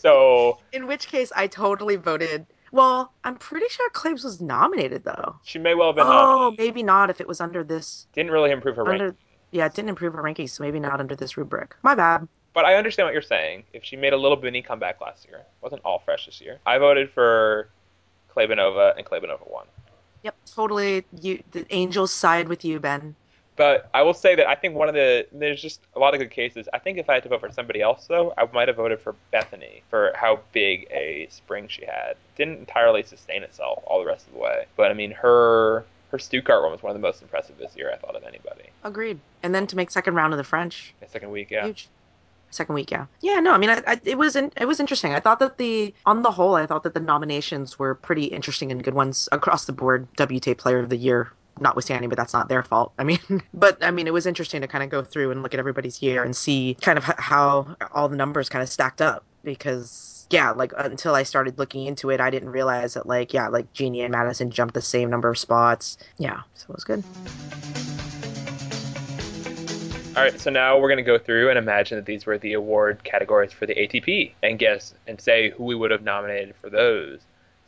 So 0.00 0.58
In 0.72 0.86
which 0.86 1.08
case, 1.08 1.30
I 1.36 1.46
totally 1.46 1.96
voted. 1.96 2.46
Well, 2.72 3.12
I'm 3.24 3.36
pretty 3.36 3.66
sure 3.68 3.88
Claves 3.90 4.24
was 4.24 4.40
nominated, 4.40 5.04
though. 5.04 5.36
she 5.44 5.58
may 5.58 5.74
well 5.74 5.88
have 5.88 5.96
been 5.96 6.06
Oh, 6.06 6.10
nominated. 6.10 6.58
maybe 6.58 6.82
not 6.82 7.10
if 7.10 7.20
it 7.20 7.28
was 7.28 7.40
under 7.40 7.62
this. 7.62 8.06
Didn't 8.14 8.32
really 8.32 8.50
improve 8.50 8.76
her 8.76 8.88
Under, 8.88 9.04
ranking. 9.04 9.18
yeah, 9.52 9.66
it 9.66 9.74
didn't 9.74 9.90
improve 9.90 10.14
her 10.14 10.22
rankings, 10.22 10.50
so 10.50 10.62
maybe 10.64 10.80
not 10.80 10.98
under 11.00 11.14
this 11.14 11.36
rubric. 11.36 11.74
My 11.82 11.94
bad. 11.94 12.26
But 12.56 12.64
I 12.64 12.76
understand 12.76 13.06
what 13.06 13.12
you're 13.12 13.20
saying. 13.20 13.64
If 13.74 13.84
she 13.84 13.96
made 13.96 14.14
a 14.14 14.16
little 14.16 14.40
mini 14.40 14.62
comeback 14.62 14.98
last 15.02 15.26
year, 15.28 15.42
wasn't 15.60 15.82
all 15.84 15.98
fresh 15.98 16.24
this 16.24 16.40
year. 16.40 16.58
I 16.64 16.78
voted 16.78 17.10
for 17.10 17.68
Kleybanova, 18.34 18.96
and 18.96 19.04
Kleybanova 19.04 19.46
won. 19.52 19.66
Yep, 20.22 20.34
totally. 20.54 21.04
You, 21.20 21.42
the 21.52 21.66
Angels 21.68 22.10
side 22.10 22.48
with 22.48 22.64
you, 22.64 22.80
Ben. 22.80 23.14
But 23.56 23.90
I 23.92 24.00
will 24.00 24.14
say 24.14 24.34
that 24.36 24.48
I 24.48 24.54
think 24.54 24.74
one 24.74 24.88
of 24.88 24.94
the 24.94 25.26
there's 25.32 25.60
just 25.60 25.82
a 25.94 25.98
lot 25.98 26.14
of 26.14 26.20
good 26.20 26.30
cases. 26.30 26.66
I 26.72 26.78
think 26.78 26.96
if 26.96 27.10
I 27.10 27.14
had 27.14 27.24
to 27.24 27.28
vote 27.28 27.40
for 27.40 27.52
somebody 27.52 27.82
else 27.82 28.06
though, 28.06 28.32
I 28.38 28.48
might 28.54 28.68
have 28.68 28.78
voted 28.78 29.00
for 29.00 29.14
Bethany 29.32 29.82
for 29.90 30.12
how 30.14 30.40
big 30.52 30.86
a 30.90 31.28
spring 31.30 31.68
she 31.68 31.84
had. 31.84 32.16
Didn't 32.36 32.58
entirely 32.58 33.02
sustain 33.02 33.42
itself 33.42 33.82
all 33.86 34.00
the 34.00 34.06
rest 34.06 34.26
of 34.28 34.32
the 34.32 34.38
way, 34.38 34.64
but 34.76 34.90
I 34.90 34.94
mean 34.94 35.10
her 35.10 35.84
her 36.10 36.18
Stuttgart 36.18 36.62
one 36.62 36.72
was 36.72 36.82
one 36.82 36.90
of 36.90 37.00
the 37.00 37.06
most 37.06 37.20
impressive 37.20 37.58
this 37.58 37.76
year 37.76 37.92
I 37.92 37.98
thought 37.98 38.16
of 38.16 38.24
anybody. 38.24 38.70
Agreed. 38.82 39.20
And 39.42 39.54
then 39.54 39.66
to 39.66 39.76
make 39.76 39.90
second 39.90 40.14
round 40.14 40.32
of 40.32 40.38
the 40.38 40.44
French, 40.44 40.94
The 41.00 41.08
second 41.08 41.30
week, 41.30 41.50
yeah. 41.50 41.66
huge. 41.66 41.88
Second 42.50 42.74
week, 42.74 42.90
yeah, 42.90 43.06
yeah. 43.20 43.40
No, 43.40 43.52
I 43.52 43.58
mean, 43.58 43.70
I, 43.70 43.82
I, 43.86 44.00
it 44.04 44.18
was 44.18 44.36
in, 44.36 44.52
it 44.56 44.66
was 44.66 44.80
interesting. 44.80 45.12
I 45.12 45.20
thought 45.20 45.40
that 45.40 45.58
the 45.58 45.92
on 46.06 46.22
the 46.22 46.30
whole, 46.30 46.54
I 46.54 46.66
thought 46.66 46.84
that 46.84 46.94
the 46.94 47.00
nominations 47.00 47.78
were 47.78 47.94
pretty 47.94 48.24
interesting 48.24 48.70
and 48.72 48.82
good 48.82 48.94
ones 48.94 49.28
across 49.32 49.66
the 49.66 49.72
board. 49.72 50.06
WTA 50.16 50.56
Player 50.56 50.78
of 50.78 50.88
the 50.88 50.96
Year, 50.96 51.32
notwithstanding, 51.60 52.08
but 52.08 52.16
that's 52.16 52.32
not 52.32 52.48
their 52.48 52.62
fault. 52.62 52.92
I 52.98 53.04
mean, 53.04 53.18
but 53.54 53.82
I 53.82 53.90
mean, 53.90 54.06
it 54.06 54.12
was 54.12 54.26
interesting 54.26 54.60
to 54.60 54.68
kind 54.68 54.84
of 54.84 54.90
go 54.90 55.02
through 55.02 55.30
and 55.30 55.42
look 55.42 55.54
at 55.54 55.60
everybody's 55.60 56.02
year 56.02 56.22
and 56.22 56.36
see 56.36 56.76
kind 56.80 56.98
of 56.98 57.04
how 57.04 57.76
all 57.92 58.08
the 58.08 58.16
numbers 58.16 58.48
kind 58.48 58.62
of 58.62 58.68
stacked 58.68 59.02
up 59.02 59.24
because 59.42 60.26
yeah, 60.30 60.50
like 60.50 60.72
until 60.76 61.14
I 61.14 61.22
started 61.22 61.58
looking 61.58 61.86
into 61.86 62.10
it, 62.10 62.20
I 62.20 62.30
didn't 62.30 62.50
realize 62.50 62.94
that 62.94 63.06
like 63.06 63.32
yeah, 63.32 63.48
like 63.48 63.72
Genie 63.72 64.02
and 64.02 64.12
Madison 64.12 64.50
jumped 64.50 64.74
the 64.74 64.82
same 64.82 65.10
number 65.10 65.28
of 65.28 65.38
spots. 65.38 65.98
Yeah, 66.18 66.40
so 66.54 66.66
it 66.70 66.74
was 66.74 66.84
good. 66.84 67.04
All 70.16 70.22
right, 70.22 70.40
so 70.40 70.48
now 70.50 70.78
we're 70.78 70.88
going 70.88 70.96
to 70.96 71.02
go 71.02 71.18
through 71.18 71.50
and 71.50 71.58
imagine 71.58 71.96
that 71.98 72.06
these 72.06 72.24
were 72.24 72.38
the 72.38 72.54
award 72.54 73.04
categories 73.04 73.52
for 73.52 73.66
the 73.66 73.74
ATP 73.74 74.32
and 74.42 74.58
guess 74.58 74.94
and 75.06 75.20
say 75.20 75.50
who 75.50 75.64
we 75.64 75.74
would 75.74 75.90
have 75.90 76.02
nominated 76.02 76.54
for 76.56 76.70
those. 76.70 77.20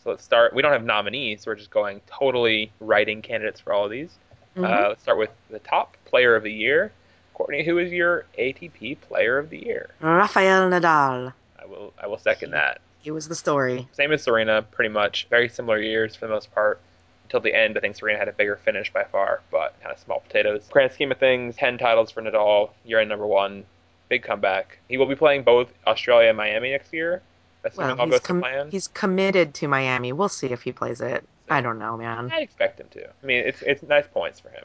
So 0.02 0.10
let's 0.10 0.24
start. 0.24 0.54
We 0.54 0.62
don't 0.62 0.72
have 0.72 0.82
nominees, 0.84 1.42
so 1.42 1.50
we're 1.50 1.56
just 1.56 1.70
going 1.70 2.00
totally 2.06 2.72
writing 2.80 3.20
candidates 3.20 3.60
for 3.60 3.74
all 3.74 3.84
of 3.84 3.90
these. 3.90 4.16
Mhm. 4.56 4.64
Uh, 4.64 4.88
let's 4.88 5.02
start 5.02 5.18
with 5.18 5.28
the 5.50 5.58
top 5.58 5.98
player 6.06 6.34
of 6.34 6.42
the 6.42 6.50
year. 6.52 6.90
Courtney, 7.34 7.64
who 7.64 7.76
is 7.76 7.92
your 7.92 8.24
ATP 8.38 8.94
player 8.94 9.36
of 9.36 9.50
the 9.50 9.62
year? 9.64 9.90
Rafael 10.00 10.70
Nadal. 10.70 11.34
I 11.60 11.66
will 11.66 11.92
I 12.02 12.06
will 12.06 12.18
second 12.18 12.52
that. 12.52 12.80
He 13.00 13.10
was 13.10 13.28
the 13.28 13.34
story. 13.34 13.86
Same 13.92 14.10
as 14.10 14.22
Serena, 14.22 14.62
pretty 14.62 14.88
much. 14.88 15.26
Very 15.28 15.50
similar 15.50 15.78
years 15.78 16.16
for 16.16 16.26
the 16.26 16.32
most 16.32 16.50
part. 16.54 16.80
Until 17.28 17.40
the 17.40 17.54
end, 17.54 17.76
I 17.76 17.80
think 17.82 17.94
Serena 17.94 18.18
had 18.18 18.28
a 18.28 18.32
bigger 18.32 18.56
finish 18.56 18.90
by 18.90 19.04
far, 19.04 19.42
but 19.50 19.78
kind 19.82 19.92
of 19.92 19.98
small 19.98 20.20
potatoes. 20.20 20.66
Grand 20.70 20.92
scheme 20.92 21.12
of 21.12 21.18
things, 21.18 21.56
10 21.56 21.76
titles 21.76 22.10
for 22.10 22.22
Nadal, 22.22 22.70
year 22.86 23.00
end 23.00 23.10
number 23.10 23.26
one, 23.26 23.64
big 24.08 24.22
comeback. 24.22 24.78
He 24.88 24.96
will 24.96 25.04
be 25.04 25.14
playing 25.14 25.42
both 25.42 25.70
Australia 25.86 26.30
and 26.30 26.38
Miami 26.38 26.70
next 26.70 26.90
year. 26.94 27.20
Assuming 27.64 27.88
Well, 27.88 28.00
all 28.00 28.10
he's, 28.10 28.20
com- 28.20 28.40
plan. 28.40 28.70
he's 28.70 28.88
committed 28.88 29.52
to 29.54 29.68
Miami. 29.68 30.10
We'll 30.14 30.30
see 30.30 30.46
if 30.46 30.62
he 30.62 30.72
plays 30.72 31.02
it. 31.02 31.22
I 31.50 31.60
don't 31.60 31.78
know, 31.78 31.98
man. 31.98 32.30
I 32.32 32.40
expect 32.40 32.80
him 32.80 32.86
to. 32.92 33.06
I 33.06 33.26
mean, 33.26 33.44
it's 33.44 33.60
it's 33.62 33.82
nice 33.82 34.06
points 34.06 34.40
for 34.40 34.48
him. 34.48 34.64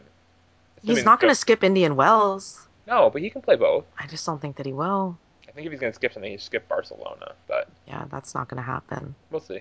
He's 0.83 1.03
not 1.03 1.19
going 1.19 1.31
to 1.31 1.35
skip 1.35 1.63
Indian 1.65 1.97
Wells. 1.97 2.65
No, 2.87 3.09
but 3.09 3.21
he 3.21 3.29
can 3.29 3.41
play 3.41 3.55
both. 3.57 3.83
I 3.99 4.07
just 4.07 4.25
don't 4.25 4.39
think 4.41 4.55
that 4.57 4.65
he 4.65 4.71
will. 4.73 5.17
I 5.49 5.51
think 5.51 5.65
if 5.65 5.71
he's 5.73 5.81
going 5.81 5.91
to 5.91 5.95
skip 5.95 6.13
something, 6.13 6.31
he 6.31 6.37
should 6.37 6.45
skip 6.45 6.67
Barcelona, 6.69 7.33
but 7.47 7.67
Yeah, 7.87 8.05
that's 8.09 8.33
not 8.33 8.47
going 8.47 8.57
to 8.57 8.63
happen. 8.63 9.15
we'll 9.31 9.41
see. 9.41 9.59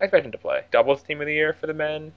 I 0.00 0.04
expect 0.04 0.24
him 0.26 0.32
to 0.32 0.38
play. 0.38 0.62
Doubles 0.70 1.02
team 1.02 1.20
of 1.20 1.26
the 1.26 1.32
year 1.34 1.52
for 1.52 1.66
the 1.66 1.74
men, 1.74 2.12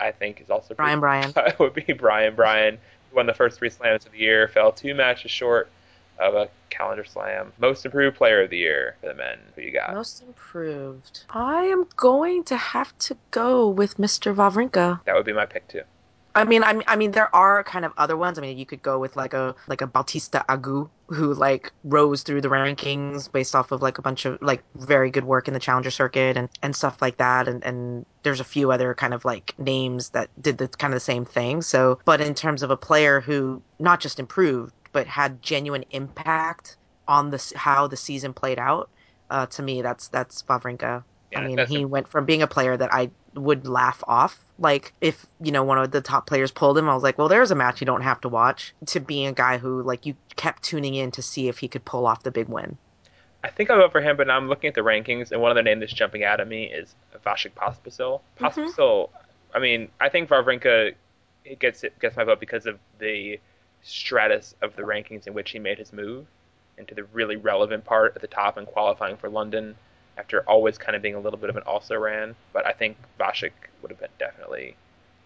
I 0.00 0.12
think, 0.12 0.40
is 0.40 0.50
also 0.50 0.74
Brian 0.74 1.00
Bryan. 1.00 1.32
it 1.36 1.58
would 1.58 1.74
be 1.74 1.92
Brian 1.92 2.34
Bryan, 2.34 2.78
who 3.10 3.16
won 3.16 3.26
the 3.26 3.34
first 3.34 3.58
three 3.58 3.70
slams 3.70 4.06
of 4.06 4.12
the 4.12 4.18
year, 4.18 4.48
fell 4.48 4.72
two 4.72 4.94
matches 4.94 5.30
short 5.30 5.70
of 6.18 6.34
a 6.34 6.48
calendar 6.68 7.04
slam. 7.04 7.52
Most 7.58 7.84
improved 7.84 8.16
player 8.16 8.42
of 8.42 8.50
the 8.50 8.58
year 8.58 8.96
for 9.00 9.08
the 9.08 9.14
men. 9.14 9.38
Who 9.54 9.62
you 9.62 9.72
got? 9.72 9.94
Most 9.94 10.22
improved. 10.22 11.24
I 11.30 11.64
am 11.64 11.86
going 11.96 12.44
to 12.44 12.56
have 12.56 12.96
to 13.00 13.16
go 13.30 13.68
with 13.68 13.96
Mr. 13.96 14.34
Wawrinka. 14.34 15.04
That 15.04 15.14
would 15.14 15.26
be 15.26 15.32
my 15.32 15.46
pick 15.46 15.66
too. 15.68 15.82
I 16.34 16.44
mean, 16.44 16.62
I 16.62 16.72
mean, 16.72 16.84
I 16.86 16.96
mean, 16.96 17.10
there 17.10 17.34
are 17.34 17.64
kind 17.64 17.84
of 17.84 17.92
other 17.96 18.16
ones. 18.16 18.38
I 18.38 18.42
mean, 18.42 18.56
you 18.56 18.66
could 18.66 18.82
go 18.82 18.98
with 18.98 19.16
like 19.16 19.34
a 19.34 19.54
like 19.66 19.80
a 19.80 19.86
Bautista 19.86 20.44
Agut, 20.48 20.88
who 21.08 21.34
like 21.34 21.72
rose 21.82 22.22
through 22.22 22.40
the 22.40 22.48
rankings 22.48 23.30
based 23.30 23.56
off 23.56 23.72
of 23.72 23.82
like 23.82 23.98
a 23.98 24.02
bunch 24.02 24.24
of 24.24 24.40
like 24.40 24.62
very 24.76 25.10
good 25.10 25.24
work 25.24 25.48
in 25.48 25.54
the 25.54 25.60
challenger 25.60 25.90
circuit 25.90 26.36
and 26.36 26.48
and 26.62 26.76
stuff 26.76 27.02
like 27.02 27.16
that. 27.16 27.48
And 27.48 27.64
and 27.64 28.06
there's 28.22 28.40
a 28.40 28.44
few 28.44 28.70
other 28.70 28.94
kind 28.94 29.12
of 29.12 29.24
like 29.24 29.58
names 29.58 30.10
that 30.10 30.30
did 30.40 30.58
the 30.58 30.68
kind 30.68 30.92
of 30.94 30.96
the 30.96 31.04
same 31.04 31.24
thing. 31.24 31.62
So, 31.62 31.98
but 32.04 32.20
in 32.20 32.34
terms 32.34 32.62
of 32.62 32.70
a 32.70 32.76
player 32.76 33.20
who 33.20 33.60
not 33.78 34.00
just 34.00 34.20
improved 34.20 34.72
but 34.92 35.06
had 35.06 35.42
genuine 35.42 35.84
impact 35.90 36.76
on 37.08 37.30
the 37.30 37.52
how 37.56 37.86
the 37.88 37.96
season 37.96 38.32
played 38.32 38.58
out, 38.58 38.88
uh, 39.30 39.46
to 39.46 39.62
me, 39.62 39.82
that's 39.82 40.08
that's 40.08 40.42
Wawrinka. 40.44 41.02
Yeah, 41.32 41.40
I 41.40 41.46
mean, 41.46 41.58
he 41.66 41.84
went 41.84 42.08
from 42.08 42.24
being 42.24 42.42
a 42.42 42.46
player 42.46 42.76
that 42.76 42.92
I 42.92 43.10
would 43.34 43.66
laugh 43.66 44.02
off. 44.06 44.44
Like, 44.58 44.92
if, 45.00 45.26
you 45.40 45.52
know, 45.52 45.62
one 45.62 45.78
of 45.78 45.90
the 45.90 46.00
top 46.00 46.26
players 46.26 46.50
pulled 46.50 46.76
him, 46.76 46.88
I 46.88 46.94
was 46.94 47.02
like, 47.02 47.18
well, 47.18 47.28
there's 47.28 47.50
a 47.50 47.54
match 47.54 47.80
you 47.80 47.86
don't 47.86 48.02
have 48.02 48.20
to 48.22 48.28
watch. 48.28 48.74
To 48.86 49.00
being 49.00 49.26
a 49.26 49.32
guy 49.32 49.58
who, 49.58 49.82
like, 49.82 50.06
you 50.06 50.16
kept 50.36 50.62
tuning 50.62 50.94
in 50.94 51.10
to 51.12 51.22
see 51.22 51.48
if 51.48 51.58
he 51.58 51.68
could 51.68 51.84
pull 51.84 52.06
off 52.06 52.24
the 52.24 52.30
big 52.30 52.48
win. 52.48 52.76
I 53.42 53.48
think 53.48 53.70
I'll 53.70 53.78
vote 53.78 53.92
for 53.92 54.00
him, 54.00 54.16
but 54.16 54.26
now 54.26 54.36
I'm 54.36 54.48
looking 54.48 54.68
at 54.68 54.74
the 54.74 54.82
rankings, 54.82 55.32
and 55.32 55.40
one 55.40 55.50
other 55.50 55.62
name 55.62 55.80
that's 55.80 55.92
jumping 55.92 56.24
out 56.24 56.40
at 56.40 56.48
me 56.48 56.64
is 56.64 56.94
Vasek 57.24 57.52
Pospisil. 57.52 58.20
Mm-hmm. 58.38 58.44
Pospisil, 58.44 59.08
I 59.54 59.60
mean, 59.60 59.88
I 60.00 60.08
think 60.08 60.28
Wawrinka 60.28 60.94
gets 61.58 61.84
it, 61.84 61.98
gets 62.00 62.16
my 62.16 62.24
vote 62.24 62.40
because 62.40 62.66
of 62.66 62.78
the 62.98 63.40
stratus 63.82 64.54
of 64.60 64.76
the 64.76 64.82
rankings 64.82 65.26
in 65.26 65.32
which 65.32 65.52
he 65.52 65.58
made 65.58 65.78
his 65.78 65.92
move 65.92 66.26
into 66.76 66.94
the 66.94 67.04
really 67.04 67.36
relevant 67.36 67.84
part 67.84 68.14
at 68.14 68.20
the 68.20 68.28
top 68.28 68.56
and 68.56 68.66
qualifying 68.66 69.16
for 69.16 69.30
London 69.30 69.74
after 70.20 70.42
always 70.42 70.76
kind 70.78 70.94
of 70.94 71.02
being 71.02 71.14
a 71.14 71.20
little 71.20 71.38
bit 71.38 71.50
of 71.50 71.56
an 71.56 71.62
also 71.64 71.96
ran. 71.96 72.36
But 72.52 72.66
I 72.66 72.72
think 72.72 72.96
Vasek 73.18 73.52
would 73.80 73.90
have 73.90 73.98
been 74.00 74.10
definitely 74.18 74.76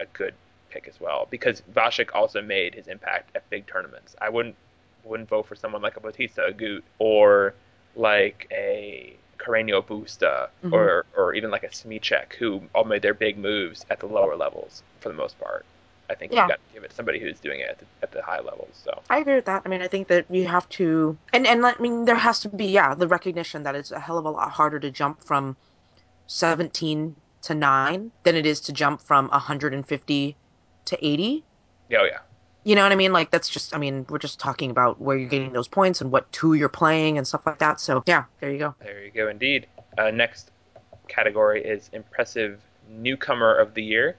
a 0.01 0.07
good 0.07 0.35
pick 0.71 0.87
as 0.89 0.99
well 1.01 1.27
because 1.31 1.63
Vasek 1.73 2.11
also 2.15 2.41
made 2.41 2.75
his 2.75 2.87
impact 2.89 3.35
at 3.37 3.49
big 3.51 3.67
tournaments. 3.67 4.15
I 4.21 4.29
wouldn't 4.31 4.57
wouldn't 5.05 5.29
vote 5.29 5.47
for 5.47 5.55
someone 5.57 5.83
like 5.83 5.97
a 5.97 6.01
Bautista 6.01 6.43
Agut 6.51 6.83
or 6.99 7.55
like 7.97 8.47
a 8.51 9.15
Carreño 9.39 9.85
Busta 9.85 10.49
Mhm. 10.65 10.73
or 10.73 11.05
or 11.17 11.35
even 11.35 11.51
like 11.51 11.65
a 11.65 11.69
Smyczek 11.69 12.35
who 12.35 12.63
all 12.75 12.85
made 12.85 13.03
their 13.03 13.15
big 13.15 13.37
moves 13.37 13.85
at 13.91 13.99
the 14.01 14.07
lower 14.07 14.37
levels 14.37 14.83
for 15.01 15.09
the 15.11 15.15
most 15.17 15.39
part. 15.39 15.65
I 16.15 16.17
think 16.19 16.33
Yeah. 16.33 16.43
you 16.45 16.49
got 16.49 16.61
to 16.69 16.75
give 16.75 16.85
it 16.85 16.91
to 16.91 16.97
somebody 16.97 17.19
who's 17.19 17.41
doing 17.41 17.61
it 17.61 17.69
at 17.71 17.79
the, 17.81 17.87
at 18.05 18.13
the 18.13 18.23
high 18.23 18.41
levels. 18.41 18.75
So 18.85 19.03
I 19.11 19.19
agree 19.19 19.35
with 19.35 19.47
that. 19.47 19.63
I 19.65 19.69
mean, 19.69 19.83
I 19.83 19.89
think 19.89 20.09
that 20.09 20.25
you 20.31 20.47
have 20.47 20.69
to, 20.81 21.17
and 21.33 21.47
and 21.47 21.67
I 21.67 21.75
mean, 21.81 22.05
there 22.05 22.15
has 22.29 22.41
to 22.41 22.49
be, 22.49 22.67
yeah, 22.67 22.95
the 22.95 23.09
recognition 23.09 23.65
that 23.65 23.75
it's 23.75 23.91
a 23.91 23.99
hell 23.99 24.19
of 24.19 24.25
a 24.25 24.31
lot 24.31 24.51
harder 24.51 24.79
to 24.81 24.91
jump 24.91 25.23
from 25.25 25.57
17 26.27 27.17
to 27.43 27.55
9 27.55 28.11
than 28.23 28.35
it 28.37 28.47
is 28.47 28.61
to 28.63 28.73
jump 28.73 29.01
from 29.03 29.29
150 29.29 30.37
to 30.87 31.07
80. 31.07 31.45
yeah, 31.89 31.99
oh, 32.01 32.05
yeah. 32.05 32.19
You 32.67 32.75
know 32.75 32.83
what 32.83 32.93
I 32.93 32.97
mean? 32.97 33.13
Like 33.13 33.31
that's 33.31 33.51
just 33.51 33.75
I 33.75 33.79
mean, 33.79 34.07
we're 34.09 34.17
just 34.19 34.41
talking 34.41 34.71
about 34.71 34.99
where 34.99 35.19
you're 35.19 35.29
getting 35.29 35.53
those 35.53 35.69
points 35.69 36.01
and 36.01 36.11
what 36.11 36.31
two 36.33 36.55
you're 36.55 36.71
playing 36.71 37.19
and 37.19 37.27
stuff 37.27 37.43
like 37.45 37.59
that. 37.59 37.79
So 37.79 38.03
yeah, 38.07 38.25
there 38.41 38.51
you 38.51 38.59
go. 38.59 38.75
There 38.81 39.05
you 39.05 39.11
go, 39.11 39.29
indeed. 39.29 39.67
Uh, 39.99 40.11
next 40.11 40.51
category 41.09 41.63
is 41.63 41.91
impressive 41.93 42.63
newcomer 42.89 43.55
of 43.55 43.75
the 43.75 43.83
year 43.83 44.17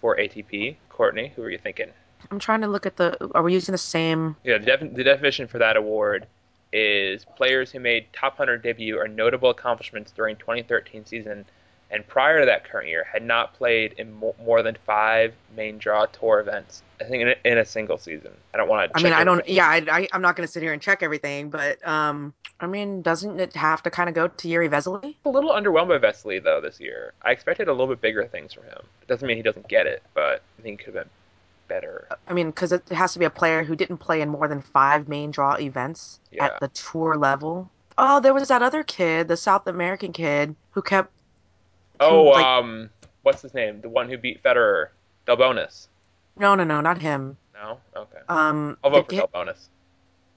for 0.00 0.16
ATP. 0.16 0.76
Courtney, 1.00 1.32
who 1.34 1.42
are 1.42 1.48
you 1.48 1.56
thinking? 1.56 1.88
I'm 2.30 2.38
trying 2.38 2.60
to 2.60 2.66
look 2.66 2.84
at 2.84 2.98
the 2.98 3.16
are 3.34 3.42
we 3.42 3.54
using 3.54 3.72
the 3.72 3.78
same 3.78 4.36
Yeah, 4.44 4.58
the, 4.58 4.66
def- 4.66 4.94
the 4.94 5.02
definition 5.02 5.48
for 5.48 5.56
that 5.56 5.78
award 5.78 6.26
is 6.74 7.24
players 7.24 7.70
who 7.70 7.80
made 7.80 8.04
top 8.12 8.38
100 8.38 8.62
debut 8.62 8.98
or 8.98 9.08
notable 9.08 9.48
accomplishments 9.48 10.12
during 10.12 10.36
2013 10.36 11.06
season 11.06 11.46
and 11.90 12.06
prior 12.06 12.40
to 12.40 12.46
that 12.46 12.64
current 12.68 12.88
year 12.88 13.04
had 13.12 13.22
not 13.22 13.54
played 13.54 13.94
in 13.98 14.12
mo- 14.12 14.34
more 14.44 14.62
than 14.62 14.76
five 14.86 15.34
main 15.56 15.78
draw 15.78 16.06
tour 16.06 16.40
events. 16.40 16.82
I 17.00 17.04
think 17.04 17.22
in 17.22 17.28
a, 17.28 17.34
in 17.44 17.58
a 17.58 17.64
single 17.64 17.98
season. 17.98 18.30
I 18.54 18.58
don't 18.58 18.68
want 18.68 18.92
to. 18.92 18.98
I 18.98 19.02
mean, 19.02 19.12
I 19.12 19.24
don't 19.24 19.46
yeah, 19.48 19.66
I, 19.68 20.06
I'm 20.12 20.22
not 20.22 20.36
going 20.36 20.46
to 20.46 20.52
sit 20.52 20.62
here 20.62 20.72
and 20.72 20.80
check 20.82 21.02
everything, 21.02 21.50
but 21.50 21.86
um 21.86 22.32
I 22.60 22.66
mean, 22.66 23.00
doesn't 23.00 23.40
it 23.40 23.54
have 23.54 23.82
to 23.84 23.90
kind 23.90 24.08
of 24.10 24.14
go 24.14 24.28
to 24.28 24.48
Yuri 24.48 24.68
Vesely? 24.68 25.14
a 25.24 25.28
little 25.30 25.50
underwhelmed 25.50 25.88
by 25.88 25.98
Vesely 25.98 26.42
though 26.42 26.60
this 26.60 26.78
year. 26.78 27.14
I 27.22 27.30
expected 27.32 27.68
a 27.68 27.72
little 27.72 27.88
bit 27.88 28.00
bigger 28.00 28.26
things 28.26 28.52
from 28.52 28.64
him. 28.64 28.82
It 29.02 29.08
doesn't 29.08 29.26
mean 29.26 29.36
he 29.36 29.42
doesn't 29.42 29.68
get 29.68 29.86
it, 29.86 30.02
but 30.14 30.42
I 30.58 30.62
think 30.62 30.80
he 30.80 30.84
could 30.84 30.94
have 30.94 31.04
been 31.04 31.10
better. 31.68 32.06
I 32.28 32.32
mean, 32.34 32.52
cuz 32.52 32.72
it 32.72 32.86
has 32.90 33.12
to 33.14 33.18
be 33.18 33.24
a 33.24 33.30
player 33.30 33.64
who 33.64 33.74
didn't 33.74 33.98
play 33.98 34.20
in 34.20 34.28
more 34.28 34.46
than 34.46 34.60
5 34.60 35.08
main 35.08 35.30
draw 35.30 35.54
events 35.56 36.20
Yeah. 36.30 36.46
at 36.46 36.60
the 36.60 36.68
tour 36.68 37.16
level. 37.16 37.70
Oh, 37.96 38.20
there 38.20 38.34
was 38.34 38.48
that 38.48 38.62
other 38.62 38.82
kid, 38.82 39.28
the 39.28 39.36
South 39.36 39.66
American 39.66 40.12
kid 40.12 40.54
who 40.72 40.82
kept 40.82 41.10
Oh, 42.00 42.24
like- 42.24 42.44
um, 42.44 42.90
what's 43.22 43.42
his 43.42 43.54
name? 43.54 43.80
The 43.80 43.88
one 43.88 44.08
who 44.08 44.16
beat 44.18 44.42
Federer, 44.42 44.88
Delbonis. 45.26 45.88
No, 46.36 46.54
no, 46.54 46.64
no, 46.64 46.80
not 46.80 46.98
him. 46.98 47.36
No, 47.54 47.78
okay. 47.94 48.18
Um 48.28 48.78
I'll 48.82 48.90
vote 48.90 49.08
for 49.10 49.16
the- 49.16 49.22
Delbonis. 49.22 49.68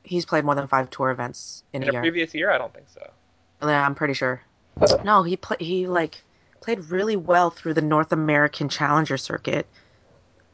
he's 0.04 0.26
played 0.26 0.44
more 0.44 0.56
than 0.56 0.68
5 0.68 0.90
tour 0.90 1.10
events 1.12 1.64
in, 1.72 1.82
In 1.84 1.88
a 1.88 1.92
a 1.92 1.94
year. 1.94 2.02
previous 2.02 2.34
year, 2.36 2.52
I 2.52 2.58
don't 2.58 2.74
think 2.74 2.90
so. 2.90 3.10
Yeah, 3.62 3.86
I'm 3.86 3.96
pretty 3.96 4.14
sure. 4.14 4.42
No, 5.06 5.24
he 5.24 5.38
play 5.38 5.56
he 5.60 5.88
like 5.88 6.22
played 6.60 6.80
really 6.90 7.16
well 7.16 7.50
through 7.50 7.76
the 7.76 7.82
North 7.82 8.12
American 8.12 8.68
Challenger 8.68 9.16
circuit. 9.18 9.66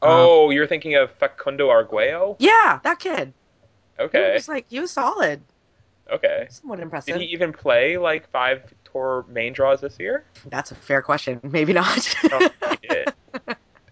Oh, 0.01 0.49
you're 0.51 0.67
thinking 0.67 0.95
of 0.95 1.11
Facundo 1.13 1.69
Arguello? 1.69 2.35
Yeah, 2.39 2.79
that 2.83 2.99
kid. 2.99 3.33
Okay. 3.99 4.27
He 4.27 4.33
was 4.33 4.47
like 4.47 4.65
he 4.69 4.79
was 4.79 4.91
solid. 4.91 5.41
Okay. 6.11 6.47
Somewhat 6.49 6.79
impressive. 6.79 7.13
Did 7.13 7.21
he 7.21 7.27
even 7.33 7.51
play 7.51 7.97
like 7.97 8.29
five 8.29 8.73
tour 8.91 9.25
main 9.27 9.53
draws 9.53 9.81
this 9.81 9.99
year? 9.99 10.23
That's 10.45 10.71
a 10.71 10.75
fair 10.75 11.01
question. 11.01 11.39
Maybe 11.43 11.73
not. 11.73 12.15
I 12.23 12.27
don't 12.27 12.53
think 12.55 12.79
he 12.81 12.87
did. 12.87 13.13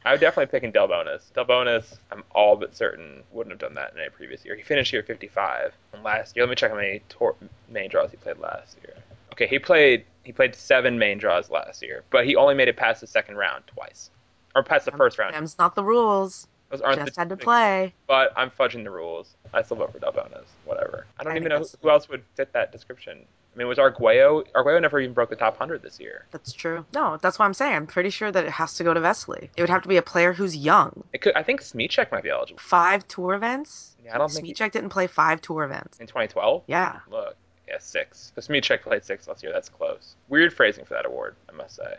I 0.05 0.11
would 0.11 0.21
definitely 0.21 0.49
picking 0.51 0.71
Delbonis. 0.71 1.33
Delbonis, 1.33 1.97
I'm 2.11 2.23
all 2.33 2.55
but 2.55 2.75
certain 2.75 3.23
wouldn't 3.33 3.51
have 3.51 3.59
done 3.59 3.75
that 3.75 3.93
in 3.93 3.99
any 3.99 4.09
previous 4.09 4.45
year. 4.45 4.55
He 4.55 4.63
finished 4.63 4.89
here 4.89 5.03
55. 5.03 5.73
And 5.93 6.03
last 6.03 6.35
year, 6.35 6.45
let 6.45 6.49
me 6.49 6.55
check 6.55 6.71
how 6.71 6.77
many 6.77 7.01
tour 7.09 7.35
main 7.67 7.89
draws 7.89 8.11
he 8.11 8.17
played 8.17 8.37
last 8.37 8.77
year. 8.83 8.93
Okay, 9.33 9.47
he 9.47 9.59
played 9.59 10.05
he 10.23 10.31
played 10.31 10.55
seven 10.55 10.97
main 10.97 11.17
draws 11.17 11.49
last 11.49 11.81
year, 11.81 12.03
but 12.09 12.25
he 12.25 12.35
only 12.35 12.55
made 12.55 12.67
it 12.67 12.75
past 12.75 13.01
the 13.01 13.07
second 13.07 13.37
round 13.37 13.63
twice, 13.67 14.09
or 14.55 14.63
past 14.63 14.85
the 14.85 14.91
first 14.91 15.17
round. 15.17 15.35
Them's 15.35 15.57
not 15.57 15.75
the 15.75 15.83
rules. 15.83 16.47
Those 16.69 16.81
aren't 16.81 16.99
Just 16.99 17.15
the 17.15 17.21
had 17.21 17.29
to 17.29 17.37
play. 17.37 17.93
But 18.07 18.33
I'm 18.35 18.49
fudging 18.49 18.83
the 18.83 18.91
rules. 18.91 19.35
I 19.53 19.61
still 19.61 19.77
vote 19.77 19.93
for 19.93 19.99
Delbonis. 19.99 20.47
Whatever. 20.65 21.05
I 21.19 21.23
don't 21.23 21.33
I 21.33 21.37
even 21.37 21.49
know 21.49 21.63
who 21.81 21.89
else 21.89 22.09
would 22.09 22.23
fit 22.35 22.51
that 22.53 22.71
description. 22.71 23.25
I 23.57 23.59
mean, 23.59 23.67
was 23.69 23.79
Arguello? 23.79 24.43
Arguello 24.53 24.77
never 24.79 24.99
even 24.99 25.13
broke 25.15 25.31
the 25.31 25.35
top 25.35 25.57
hundred 25.57 25.81
this 25.81 25.99
year. 25.99 26.27
That's 26.29 26.53
true. 26.53 26.85
No, 26.93 27.17
that's 27.17 27.39
what 27.39 27.45
I'm 27.45 27.55
saying. 27.55 27.73
I'm 27.73 27.87
pretty 27.87 28.11
sure 28.11 28.31
that 28.31 28.45
it 28.45 28.51
has 28.51 28.75
to 28.75 28.83
go 28.83 28.93
to 28.93 28.99
Vesely. 28.99 29.49
It 29.57 29.61
would 29.61 29.69
have 29.71 29.81
to 29.81 29.89
be 29.89 29.97
a 29.97 30.03
player 30.03 30.31
who's 30.31 30.55
young. 30.55 31.03
It 31.11 31.21
could. 31.21 31.33
I 31.35 31.41
think 31.41 31.61
Smyczek 31.61 32.11
might 32.11 32.21
be 32.21 32.29
eligible 32.29 32.59
Five 32.59 33.07
tour 33.07 33.33
events. 33.33 33.95
Yeah, 34.05 34.13
I 34.13 34.19
don't 34.19 34.31
think 34.31 34.45
he- 34.45 34.53
Smyczek 34.53 34.71
didn't 34.73 34.89
play 34.89 35.07
five 35.07 35.41
tour 35.41 35.63
events. 35.63 35.99
in 35.99 36.05
2012. 36.05 36.65
Yeah. 36.67 36.99
Look, 37.09 37.35
yeah, 37.67 37.77
six. 37.79 38.31
So 38.35 38.41
Smyczek 38.41 38.83
played 38.83 39.03
six 39.03 39.27
last 39.27 39.41
year. 39.41 39.51
That's 39.51 39.69
close. 39.69 40.15
Weird 40.29 40.53
phrasing 40.53 40.85
for 40.85 40.93
that 40.93 41.07
award, 41.07 41.35
I 41.49 41.53
must 41.53 41.77
say. 41.77 41.97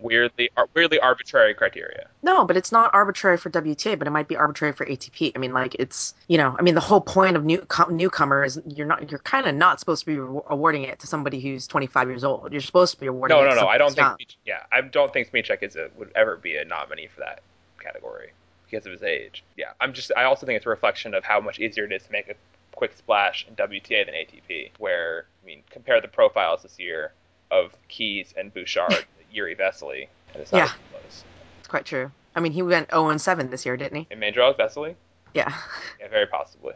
Weirdly, 0.00 0.50
ar- 0.56 0.68
weirdly 0.74 0.98
arbitrary 0.98 1.54
criteria. 1.54 2.08
No, 2.22 2.44
but 2.44 2.56
it's 2.56 2.72
not 2.72 2.90
arbitrary 2.94 3.36
for 3.36 3.50
WTA, 3.50 3.98
but 3.98 4.06
it 4.06 4.10
might 4.10 4.28
be 4.28 4.36
arbitrary 4.36 4.72
for 4.72 4.86
ATP. 4.86 5.32
I 5.34 5.38
mean, 5.38 5.52
like 5.52 5.74
it's 5.78 6.14
you 6.28 6.38
know, 6.38 6.56
I 6.58 6.62
mean, 6.62 6.74
the 6.74 6.80
whole 6.80 7.00
point 7.00 7.36
of 7.36 7.44
new 7.44 7.58
com- 7.58 7.96
newcomer 7.96 8.44
is 8.44 8.60
you're 8.66 8.86
not, 8.86 9.10
you're 9.10 9.20
kind 9.20 9.46
of 9.46 9.54
not 9.54 9.78
supposed 9.78 10.00
to 10.00 10.06
be 10.06 10.18
re- 10.18 10.40
awarding 10.48 10.82
it 10.84 10.98
to 11.00 11.06
somebody 11.06 11.40
who's 11.40 11.66
25 11.66 12.08
years 12.08 12.24
old. 12.24 12.52
You're 12.52 12.60
supposed 12.62 12.94
to 12.94 13.00
be 13.00 13.06
awarding. 13.06 13.36
No, 13.36 13.44
it 13.44 13.54
no, 13.54 13.60
no. 13.62 13.66
I 13.66 13.78
don't 13.78 13.94
think. 13.94 14.36
Yeah, 14.46 14.62
I 14.72 14.80
don't 14.80 15.12
think 15.12 15.30
Smyczek 15.30 15.62
is 15.62 15.76
a, 15.76 15.90
would 15.96 16.12
ever 16.14 16.36
be 16.36 16.56
a 16.56 16.64
nominee 16.64 17.08
for 17.14 17.20
that 17.20 17.42
category 17.78 18.30
because 18.70 18.86
of 18.86 18.92
his 18.92 19.02
age. 19.02 19.44
Yeah, 19.56 19.72
I'm 19.80 19.92
just. 19.92 20.12
I 20.16 20.24
also 20.24 20.46
think 20.46 20.56
it's 20.56 20.66
a 20.66 20.70
reflection 20.70 21.14
of 21.14 21.24
how 21.24 21.40
much 21.40 21.58
easier 21.58 21.84
it 21.84 21.92
is 21.92 22.02
to 22.04 22.12
make 22.12 22.28
a 22.28 22.34
quick 22.74 22.96
splash 22.96 23.46
in 23.46 23.54
WTA 23.56 24.06
than 24.06 24.14
ATP. 24.14 24.70
Where 24.78 25.26
I 25.42 25.46
mean, 25.46 25.62
compare 25.70 26.00
the 26.00 26.08
profiles 26.08 26.62
this 26.62 26.78
year 26.78 27.12
of 27.50 27.72
Keys 27.88 28.32
and 28.36 28.52
Bouchard, 28.54 29.04
Yuri 29.32 29.54
Vesely, 29.56 30.08
and 30.34 30.42
it's 30.42 30.52
not 30.52 30.58
Yeah. 30.58 30.72
close. 30.90 31.24
It's 31.58 31.68
quite 31.68 31.84
true. 31.84 32.10
I 32.34 32.40
mean, 32.40 32.52
he 32.52 32.62
went 32.62 32.90
0 32.90 33.16
7 33.16 33.50
this 33.50 33.66
year, 33.66 33.76
didn't 33.76 33.96
he? 33.98 34.06
In 34.10 34.18
main 34.18 34.32
draws, 34.32 34.56
Vesely. 34.56 34.94
Yeah. 35.34 35.52
Yeah, 36.00 36.08
very 36.08 36.26
possibly. 36.26 36.74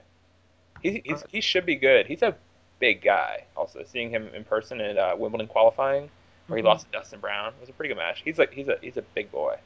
He 0.82 1.02
he's, 1.04 1.24
he 1.28 1.40
should 1.40 1.64
be 1.66 1.76
good. 1.76 2.06
He's 2.06 2.22
a 2.22 2.36
big 2.78 3.02
guy. 3.02 3.44
Also, 3.56 3.82
seeing 3.84 4.10
him 4.10 4.28
in 4.34 4.44
person 4.44 4.80
at 4.80 4.98
uh, 4.98 5.14
Wimbledon 5.18 5.46
qualifying, 5.46 6.10
where 6.46 6.56
he 6.58 6.62
Mhm. 6.62 6.66
lost 6.66 6.86
to 6.86 6.92
Dustin 6.92 7.20
Brown, 7.20 7.52
was 7.60 7.68
a 7.68 7.72
pretty 7.72 7.88
good 7.88 7.98
match. 7.98 8.20
He's 8.24 8.38
like 8.38 8.52
he's 8.52 8.68
a 8.68 8.76
he's 8.82 8.96
a 8.96 9.02
big 9.02 9.30
boy. 9.32 9.56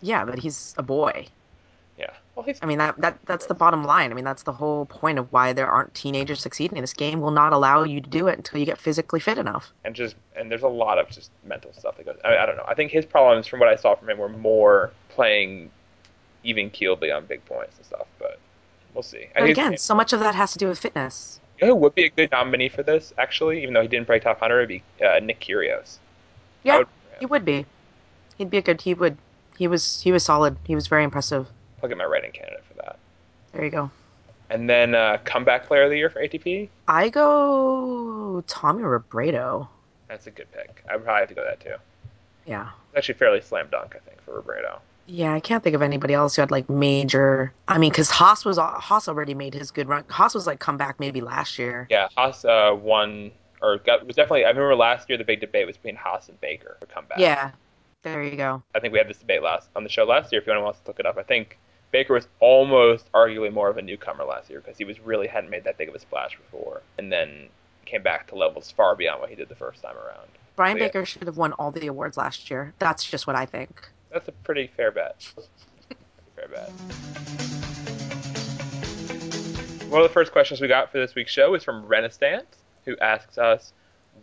Yeah, 0.00 0.24
but 0.24 0.38
he's 0.38 0.74
a 0.78 0.82
boy. 0.82 1.26
Yeah. 1.98 2.10
Well, 2.36 2.44
he's 2.44 2.58
I 2.62 2.66
mean 2.66 2.78
that 2.78 2.96
that 3.00 3.18
that's 3.26 3.46
the 3.46 3.54
bottom 3.54 3.82
line. 3.82 4.12
I 4.12 4.14
mean 4.14 4.24
that's 4.24 4.44
the 4.44 4.52
whole 4.52 4.86
point 4.86 5.18
of 5.18 5.32
why 5.32 5.52
there 5.52 5.66
aren't 5.66 5.92
teenagers 5.94 6.40
succeeding. 6.40 6.80
This 6.80 6.92
game 6.94 7.20
will 7.20 7.32
not 7.32 7.52
allow 7.52 7.82
you 7.82 8.00
to 8.00 8.08
do 8.08 8.28
it 8.28 8.36
until 8.36 8.60
you 8.60 8.66
get 8.66 8.78
physically 8.78 9.18
fit 9.18 9.36
enough. 9.38 9.72
and 9.84 9.94
just 9.96 10.14
and 10.36 10.48
there's 10.50 10.62
a 10.62 10.68
lot 10.68 10.98
of 10.98 11.08
just 11.10 11.30
mental 11.44 11.72
stuff 11.72 11.96
that 11.96 12.06
goes. 12.06 12.16
I, 12.24 12.28
mean, 12.30 12.38
I 12.38 12.46
don't 12.46 12.56
know. 12.56 12.64
I 12.68 12.74
think 12.74 12.92
his 12.92 13.04
problems, 13.04 13.48
from 13.48 13.58
what 13.58 13.68
I 13.68 13.74
saw 13.74 13.96
from 13.96 14.08
him, 14.10 14.18
were 14.18 14.28
more 14.28 14.92
playing 15.08 15.70
even 16.44 16.70
keeledly 16.70 17.14
on 17.14 17.26
big 17.26 17.44
points 17.46 17.76
and 17.76 17.84
stuff. 17.86 18.06
But 18.20 18.38
we'll 18.94 19.02
see. 19.02 19.26
But 19.34 19.42
And 19.42 19.50
again, 19.50 19.76
so 19.76 19.94
much 19.96 20.12
of 20.12 20.20
that 20.20 20.36
has 20.36 20.52
to 20.52 20.58
do 20.58 20.68
with 20.68 20.78
fitness. 20.78 21.40
you 21.60 21.66
know 21.66 21.74
who 21.74 21.80
would 21.80 21.96
be 21.96 22.04
a 22.04 22.10
good 22.10 22.30
nominee 22.30 22.68
for 22.68 22.84
this? 22.84 23.12
Actually, 23.18 23.60
even 23.62 23.74
though 23.74 23.82
he 23.82 23.88
didn't 23.88 24.06
break 24.06 24.22
top 24.22 24.38
hundred, 24.38 24.60
would 24.60 24.68
be 24.68 24.82
uh, 25.04 25.18
Nick 25.18 25.40
Kyrgios. 25.40 25.98
Yeah, 26.62 26.78
would- 26.78 26.86
he 27.18 27.26
would 27.26 27.44
be. 27.44 27.66
He'd 28.36 28.50
be 28.50 28.58
a 28.58 28.62
good. 28.62 28.80
He 28.80 28.94
would. 28.94 29.16
He 29.58 29.66
was. 29.66 30.00
He 30.00 30.12
was 30.12 30.22
solid. 30.24 30.56
He 30.62 30.76
was 30.76 30.86
very 30.86 31.02
impressive. 31.02 31.48
I'll 31.82 31.88
get 31.88 31.98
my 31.98 32.04
writing 32.04 32.32
candidate 32.32 32.64
for 32.64 32.74
that. 32.74 32.98
There 33.52 33.64
you 33.64 33.70
go. 33.70 33.90
And 34.50 34.68
then 34.68 34.94
uh, 34.94 35.18
comeback 35.24 35.66
player 35.66 35.84
of 35.84 35.90
the 35.90 35.96
year 35.96 36.10
for 36.10 36.20
ATP. 36.20 36.68
I 36.86 37.08
go 37.10 38.42
Tommy 38.46 38.82
Robredo. 38.82 39.68
That's 40.08 40.26
a 40.26 40.30
good 40.30 40.50
pick. 40.52 40.82
I 40.88 40.96
would 40.96 41.04
probably 41.04 41.20
have 41.20 41.28
to 41.28 41.34
go 41.34 41.44
that 41.44 41.60
too. 41.60 41.74
Yeah. 42.46 42.70
It's 42.88 42.98
actually 42.98 43.14
fairly 43.14 43.40
slam 43.42 43.68
dunk, 43.70 43.94
I 43.94 43.98
think, 44.08 44.22
for 44.22 44.40
Robredo. 44.40 44.78
Yeah, 45.06 45.34
I 45.34 45.40
can't 45.40 45.62
think 45.62 45.74
of 45.74 45.82
anybody 45.82 46.14
else 46.14 46.36
who 46.36 46.42
had 46.42 46.50
like 46.50 46.68
major. 46.68 47.52
I 47.66 47.78
mean, 47.78 47.90
because 47.90 48.10
Haas 48.10 48.44
was 48.44 48.58
Haas 48.58 49.08
already 49.08 49.34
made 49.34 49.54
his 49.54 49.70
good 49.70 49.88
run. 49.88 50.04
Haas 50.08 50.34
was 50.34 50.46
like 50.46 50.60
comeback 50.60 51.00
maybe 51.00 51.22
last 51.22 51.58
year. 51.58 51.86
Yeah, 51.90 52.08
Haas 52.16 52.44
uh, 52.44 52.76
won 52.78 53.30
or 53.62 53.78
got 53.78 54.06
was 54.06 54.16
definitely. 54.16 54.44
I 54.44 54.48
remember 54.48 54.74
last 54.76 55.08
year 55.08 55.16
the 55.16 55.24
big 55.24 55.40
debate 55.40 55.66
was 55.66 55.76
between 55.76 55.96
Haas 55.96 56.28
and 56.28 56.38
Baker 56.42 56.76
for 56.78 56.86
comeback. 56.86 57.18
Yeah. 57.18 57.52
There 58.02 58.22
you 58.22 58.36
go. 58.36 58.62
I 58.74 58.80
think 58.80 58.92
we 58.92 58.98
had 58.98 59.08
this 59.08 59.18
debate 59.18 59.42
last 59.42 59.70
on 59.74 59.82
the 59.82 59.90
show 59.90 60.04
last 60.04 60.30
year. 60.30 60.40
If 60.40 60.48
anyone 60.48 60.64
wants 60.64 60.80
to 60.80 60.86
look 60.86 61.00
it 61.00 61.06
up, 61.06 61.16
I 61.16 61.22
think 61.22 61.58
Baker 61.90 62.12
was 62.12 62.28
almost 62.40 63.10
arguably 63.12 63.52
more 63.52 63.68
of 63.68 63.78
a 63.78 63.82
newcomer 63.82 64.24
last 64.24 64.50
year 64.50 64.60
because 64.60 64.76
he 64.76 64.84
was 64.84 65.00
really 65.00 65.26
hadn't 65.26 65.50
made 65.50 65.64
that 65.64 65.78
big 65.78 65.88
of 65.88 65.94
a 65.94 65.98
splash 65.98 66.36
before, 66.36 66.82
and 66.98 67.10
then 67.10 67.48
came 67.86 68.02
back 68.02 68.26
to 68.28 68.34
levels 68.34 68.70
far 68.70 68.94
beyond 68.94 69.20
what 69.20 69.30
he 69.30 69.36
did 69.36 69.48
the 69.48 69.54
first 69.54 69.82
time 69.82 69.96
around. 69.96 70.28
Brian 70.56 70.76
Yeah. 70.76 70.84
Baker 70.84 71.06
should 71.06 71.22
have 71.24 71.38
won 71.38 71.52
all 71.54 71.70
the 71.70 71.86
awards 71.86 72.16
last 72.18 72.50
year. 72.50 72.74
That's 72.78 73.04
just 73.04 73.26
what 73.26 73.36
I 73.36 73.46
think. 73.46 73.88
That's 74.10 74.28
a 74.28 74.32
pretty 74.32 74.66
fair 74.66 74.90
bet. 74.90 75.22
fair 76.36 76.48
bet. 76.48 76.70
One 79.88 80.02
of 80.02 80.06
the 80.06 80.12
first 80.12 80.32
questions 80.32 80.60
we 80.60 80.68
got 80.68 80.92
for 80.92 80.98
this 80.98 81.14
week's 81.14 81.32
show 81.32 81.54
is 81.54 81.64
from 81.64 81.86
Renaissance, 81.86 82.58
who 82.84 82.98
asks 82.98 83.38
us, 83.38 83.72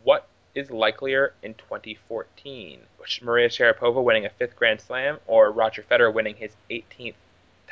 "What 0.03 0.28
is 0.53 0.70
likelier 0.70 1.34
in 1.41 1.55
2014? 1.55 2.82
Which 2.97 3.24
Maria 3.24 3.49
Sharapova 3.49 4.03
winning 4.03 4.26
a 4.26 4.30
fifth 4.30 4.55
Grand 4.55 4.80
Slam 4.80 5.20
or 5.26 5.51
Roger 5.51 5.82
Federer 5.82 6.13
winning 6.13 6.36
his 6.36 6.55
18th 6.70 7.16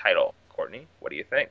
title?" 0.04 0.34
Courtney, 0.50 0.88
what 1.00 1.10
do 1.10 1.16
you 1.16 1.24
think? 1.24 1.50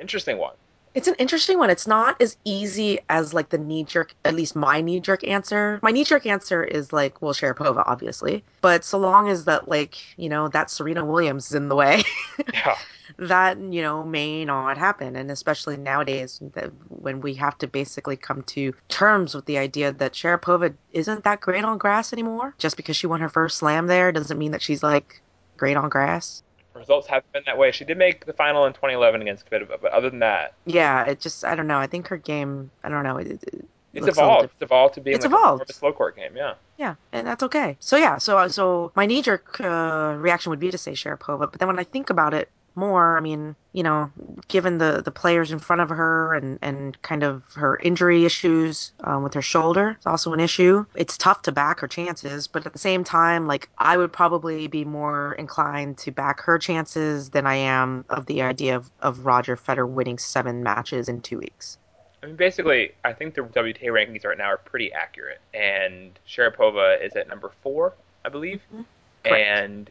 Interesting 0.00 0.38
one. 0.38 0.54
It's 0.94 1.08
an 1.08 1.14
interesting 1.18 1.58
one. 1.58 1.70
It's 1.70 1.86
not 1.86 2.20
as 2.20 2.36
easy 2.44 2.98
as 3.08 3.32
like 3.32 3.48
the 3.48 3.56
knee 3.56 3.84
jerk, 3.84 4.14
at 4.26 4.34
least 4.34 4.54
my 4.54 4.82
knee 4.82 5.00
jerk 5.00 5.26
answer. 5.26 5.80
My 5.82 5.90
knee 5.90 6.04
jerk 6.04 6.26
answer 6.26 6.62
is 6.62 6.92
like, 6.92 7.22
well, 7.22 7.32
Sharapova, 7.32 7.82
obviously. 7.86 8.44
But 8.60 8.84
so 8.84 8.98
long 8.98 9.30
as 9.30 9.46
that, 9.46 9.68
like, 9.68 9.96
you 10.18 10.28
know, 10.28 10.48
that 10.48 10.70
Serena 10.70 11.04
Williams 11.04 11.46
is 11.46 11.54
in 11.54 11.68
the 11.68 11.76
way, 11.76 12.02
Yeah, 12.52 12.76
that, 13.18 13.58
you 13.58 13.80
know, 13.80 14.04
may 14.04 14.44
not 14.44 14.76
happen. 14.76 15.16
And 15.16 15.30
especially 15.30 15.78
nowadays 15.78 16.40
that 16.54 16.70
when 16.88 17.22
we 17.22 17.32
have 17.34 17.56
to 17.58 17.66
basically 17.66 18.16
come 18.16 18.42
to 18.42 18.74
terms 18.88 19.34
with 19.34 19.46
the 19.46 19.56
idea 19.56 19.92
that 19.92 20.12
Sharapova 20.12 20.74
isn't 20.92 21.24
that 21.24 21.40
great 21.40 21.64
on 21.64 21.78
grass 21.78 22.12
anymore. 22.12 22.54
Just 22.58 22.76
because 22.76 22.96
she 22.96 23.06
won 23.06 23.20
her 23.20 23.30
first 23.30 23.56
slam 23.56 23.86
there 23.86 24.12
doesn't 24.12 24.38
mean 24.38 24.52
that 24.52 24.62
she's 24.62 24.82
like 24.82 25.22
great 25.56 25.78
on 25.78 25.88
grass. 25.88 26.42
Results 26.74 27.06
haven't 27.06 27.30
been 27.32 27.42
that 27.46 27.58
way. 27.58 27.70
She 27.72 27.84
did 27.84 27.98
make 27.98 28.24
the 28.26 28.32
final 28.32 28.64
in 28.66 28.72
2011 28.72 29.22
against 29.22 29.48
Kvitova, 29.50 29.80
but 29.80 29.92
other 29.92 30.10
than 30.10 30.20
that, 30.20 30.54
Yeah, 30.64 31.04
it 31.04 31.20
just, 31.20 31.44
I 31.44 31.54
don't 31.54 31.66
know. 31.66 31.78
I 31.78 31.86
think 31.86 32.08
her 32.08 32.16
game, 32.16 32.70
I 32.84 32.88
don't 32.88 33.04
know. 33.04 33.16
It, 33.18 33.26
it 33.42 33.64
it's 33.94 34.06
looks 34.06 34.16
a 34.18 34.20
little 34.22 34.30
evolved. 34.36 34.44
It's 34.54 34.62
evolved 34.62 34.94
to 34.94 35.00
be 35.00 35.10
It's 35.12 35.24
like 35.24 35.32
evolved. 35.32 35.70
a 35.70 35.72
slow 35.72 35.92
court 35.92 36.16
game. 36.16 36.36
Yeah. 36.36 36.54
Yeah, 36.78 36.94
and 37.12 37.26
that's 37.26 37.42
okay. 37.44 37.76
So 37.80 37.96
yeah, 37.96 38.18
so 38.18 38.48
so 38.48 38.90
my 38.96 39.06
knee 39.06 39.22
jerk 39.22 39.60
uh, 39.60 40.16
reaction 40.18 40.50
would 40.50 40.58
be 40.60 40.70
to 40.70 40.78
say 40.78 40.92
Sharapova, 40.92 41.50
but 41.50 41.58
then 41.58 41.68
when 41.68 41.78
I 41.78 41.84
think 41.84 42.10
about 42.10 42.34
it 42.34 42.48
more, 42.74 43.16
I 43.16 43.20
mean, 43.20 43.54
you 43.72 43.82
know, 43.82 44.10
given 44.48 44.78
the 44.78 45.02
the 45.04 45.10
players 45.10 45.50
in 45.52 45.58
front 45.58 45.82
of 45.82 45.88
her 45.88 46.34
and 46.34 46.58
and 46.62 47.00
kind 47.02 47.22
of 47.22 47.42
her 47.54 47.78
injury 47.82 48.24
issues 48.24 48.92
um, 49.04 49.22
with 49.22 49.34
her 49.34 49.42
shoulder, 49.42 49.90
it's 49.96 50.06
also 50.06 50.32
an 50.32 50.40
issue. 50.40 50.84
It's 50.94 51.16
tough 51.16 51.42
to 51.42 51.52
back 51.52 51.80
her 51.80 51.88
chances, 51.88 52.46
but 52.46 52.66
at 52.66 52.72
the 52.72 52.78
same 52.78 53.04
time, 53.04 53.46
like 53.46 53.68
I 53.78 53.96
would 53.96 54.12
probably 54.12 54.66
be 54.66 54.84
more 54.84 55.34
inclined 55.34 55.98
to 55.98 56.10
back 56.10 56.40
her 56.40 56.58
chances 56.58 57.30
than 57.30 57.46
I 57.46 57.54
am 57.54 58.04
of 58.10 58.26
the 58.26 58.42
idea 58.42 58.76
of, 58.76 58.90
of 59.00 59.24
Roger 59.26 59.56
Federer 59.56 59.88
winning 59.88 60.18
seven 60.18 60.62
matches 60.62 61.08
in 61.08 61.20
two 61.20 61.38
weeks. 61.38 61.78
I 62.22 62.26
mean, 62.26 62.36
basically, 62.36 62.92
I 63.04 63.12
think 63.12 63.34
the 63.34 63.42
WTA 63.42 63.86
rankings 63.86 64.24
right 64.24 64.38
now 64.38 64.44
are 64.46 64.56
pretty 64.58 64.92
accurate, 64.92 65.40
and 65.52 66.18
Sharapova 66.28 67.04
is 67.04 67.16
at 67.16 67.28
number 67.28 67.50
four, 67.62 67.94
I 68.24 68.28
believe. 68.28 68.62
Mhm. 68.72 68.84
Correct. 69.24 69.46
And 69.46 69.90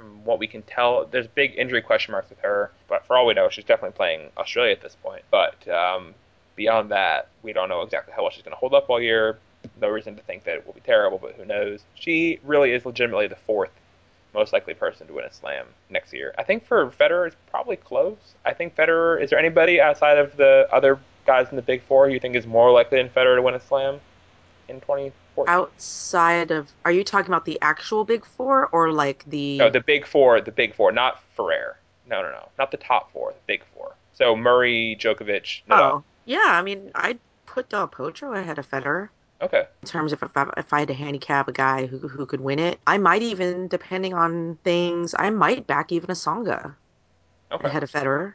from 0.00 0.24
what 0.24 0.38
we 0.38 0.46
can 0.46 0.62
tell, 0.62 1.04
there's 1.04 1.26
big 1.26 1.54
injury 1.56 1.82
question 1.82 2.12
marks 2.12 2.30
with 2.30 2.40
her. 2.40 2.70
But 2.88 3.06
for 3.06 3.16
all 3.16 3.26
we 3.26 3.34
know, 3.34 3.50
she's 3.50 3.64
definitely 3.64 3.96
playing 3.96 4.30
Australia 4.38 4.72
at 4.72 4.80
this 4.80 4.96
point. 5.02 5.22
But 5.30 5.68
um, 5.68 6.14
beyond 6.56 6.90
that, 6.90 7.28
we 7.42 7.52
don't 7.52 7.68
know 7.68 7.82
exactly 7.82 8.14
how 8.14 8.22
well 8.22 8.30
she's 8.30 8.42
going 8.42 8.52
to 8.52 8.58
hold 8.58 8.74
up 8.74 8.88
all 8.88 9.00
year. 9.00 9.38
No 9.80 9.88
reason 9.88 10.16
to 10.16 10.22
think 10.22 10.44
that 10.44 10.56
it 10.56 10.66
will 10.66 10.72
be 10.72 10.80
terrible, 10.80 11.18
but 11.18 11.34
who 11.34 11.44
knows? 11.44 11.84
She 11.94 12.40
really 12.44 12.72
is 12.72 12.86
legitimately 12.86 13.26
the 13.26 13.36
fourth 13.36 13.70
most 14.32 14.52
likely 14.52 14.74
person 14.74 15.06
to 15.08 15.12
win 15.12 15.24
a 15.24 15.32
slam 15.32 15.66
next 15.90 16.12
year. 16.12 16.32
I 16.38 16.44
think 16.44 16.64
for 16.64 16.86
Federer, 16.92 17.26
it's 17.26 17.36
probably 17.50 17.76
close. 17.76 18.16
I 18.46 18.54
think 18.54 18.76
Federer. 18.76 19.20
Is 19.20 19.30
there 19.30 19.38
anybody 19.38 19.80
outside 19.80 20.18
of 20.18 20.36
the 20.36 20.68
other 20.72 21.00
guys 21.26 21.48
in 21.50 21.56
the 21.56 21.62
Big 21.62 21.82
Four 21.82 22.08
you 22.08 22.20
think 22.20 22.36
is 22.36 22.46
more 22.46 22.70
likely 22.70 22.98
than 22.98 23.10
Federer 23.10 23.36
to 23.36 23.42
win 23.42 23.54
a 23.54 23.60
slam 23.60 24.00
in 24.68 24.80
2014? 25.46 25.48
Outside 25.48 26.50
of, 26.50 26.72
are 26.84 26.92
you 26.92 27.04
talking 27.04 27.28
about 27.28 27.44
the 27.44 27.58
actual 27.62 28.04
Big 28.04 28.24
Four 28.24 28.68
or 28.68 28.92
like 28.92 29.24
the? 29.26 29.58
No, 29.58 29.70
the 29.70 29.80
Big 29.80 30.06
Four. 30.06 30.40
The 30.40 30.52
Big 30.52 30.74
Four, 30.74 30.92
not 30.92 31.22
Ferrer. 31.36 31.76
No, 32.06 32.22
no, 32.22 32.30
no, 32.30 32.48
not 32.58 32.70
the 32.70 32.76
top 32.76 33.12
four. 33.12 33.32
The 33.32 33.40
Big 33.46 33.62
Four. 33.74 33.94
So 34.14 34.34
Murray, 34.36 34.96
Djokovic, 35.00 35.62
Nadal. 35.68 35.92
Oh, 35.92 36.04
yeah. 36.24 36.40
I 36.44 36.62
mean, 36.62 36.90
I'd 36.94 37.18
put 37.46 37.68
Del 37.68 37.88
Potro 37.88 38.38
ahead 38.38 38.58
of 38.58 38.68
Federer 38.68 39.08
Okay. 39.40 39.64
in 39.82 39.88
terms 39.88 40.12
of 40.12 40.22
if 40.22 40.36
I, 40.36 40.50
if 40.56 40.72
I 40.72 40.80
had 40.80 40.88
to 40.88 40.94
handicap 40.94 41.48
a 41.48 41.52
guy 41.52 41.86
who 41.86 41.98
who 42.08 42.26
could 42.26 42.40
win 42.40 42.58
it. 42.58 42.80
I 42.86 42.98
might 42.98 43.22
even, 43.22 43.68
depending 43.68 44.14
on 44.14 44.56
things, 44.64 45.14
I 45.18 45.30
might 45.30 45.66
back 45.66 45.92
even 45.92 46.10
a 46.10 46.14
Tsonga 46.14 46.76
Okay. 47.52 47.68
ahead 47.68 47.82
of 47.82 47.90
Federer. 47.90 48.34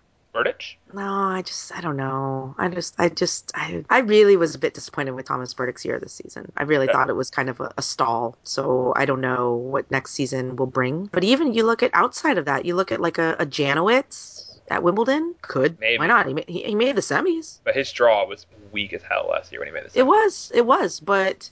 No, 0.94 1.02
I 1.04 1.42
just 1.42 1.76
I 1.76 1.82
don't 1.82 1.98
know. 1.98 2.56
I 2.58 2.68
just 2.70 2.96
I 3.00 3.10
just 3.10 3.52
I 3.56 3.84
I 3.90 4.00
really 4.00 4.36
was 4.38 4.56
a 4.56 4.60
bit 4.60 4.74
disappointed 4.74 5.12
with 5.12 5.26
Tomas 5.28 5.54
Berdych's 5.54 5.84
year 5.86 6.00
this 6.00 6.14
season. 6.14 6.52
I 6.58 6.64
really 6.64 6.88
Yeah. 6.88 6.94
thought 6.94 7.10
it 7.10 7.16
was 7.16 7.30
kind 7.30 7.50
of 7.50 7.60
a, 7.60 7.74
a 7.78 7.82
stall. 7.82 8.38
So 8.44 8.94
I 8.96 9.06
don't 9.06 9.22
know 9.22 9.56
what 9.56 9.90
next 9.92 10.12
season 10.14 10.56
will 10.56 10.68
bring. 10.68 11.08
But 11.12 11.24
even 11.24 11.54
you 11.54 11.64
look 11.64 11.84
at 11.84 11.92
outside 11.94 12.38
of 12.38 12.46
that, 12.46 12.66
you 12.66 12.76
look 12.76 12.92
at 12.92 13.02
like 13.02 13.18
a, 13.18 13.36
a 13.40 13.46
Janowicz 13.46 14.60
at 14.70 14.84
Wimbledon. 14.84 15.36
Could 15.42 15.80
Maybe. 15.80 16.00
why 16.00 16.08
not? 16.08 16.28
He 16.28 16.34
made, 16.34 16.50
he, 16.50 16.64
he 16.64 16.76
made 16.76 16.96
the 16.96 17.02
semis. 17.02 17.60
But 17.64 17.76
his 17.76 17.92
draw 17.92 18.26
was 18.26 18.46
weak 18.72 18.94
as 18.94 19.04
hell 19.04 19.28
last 19.30 19.52
year 19.52 19.60
when 19.62 19.68
he 19.68 19.74
made 19.74 19.86
this. 19.86 19.96
It 19.96 20.06
was 20.06 20.52
it 20.54 20.66
was, 20.66 21.00
but 21.00 21.50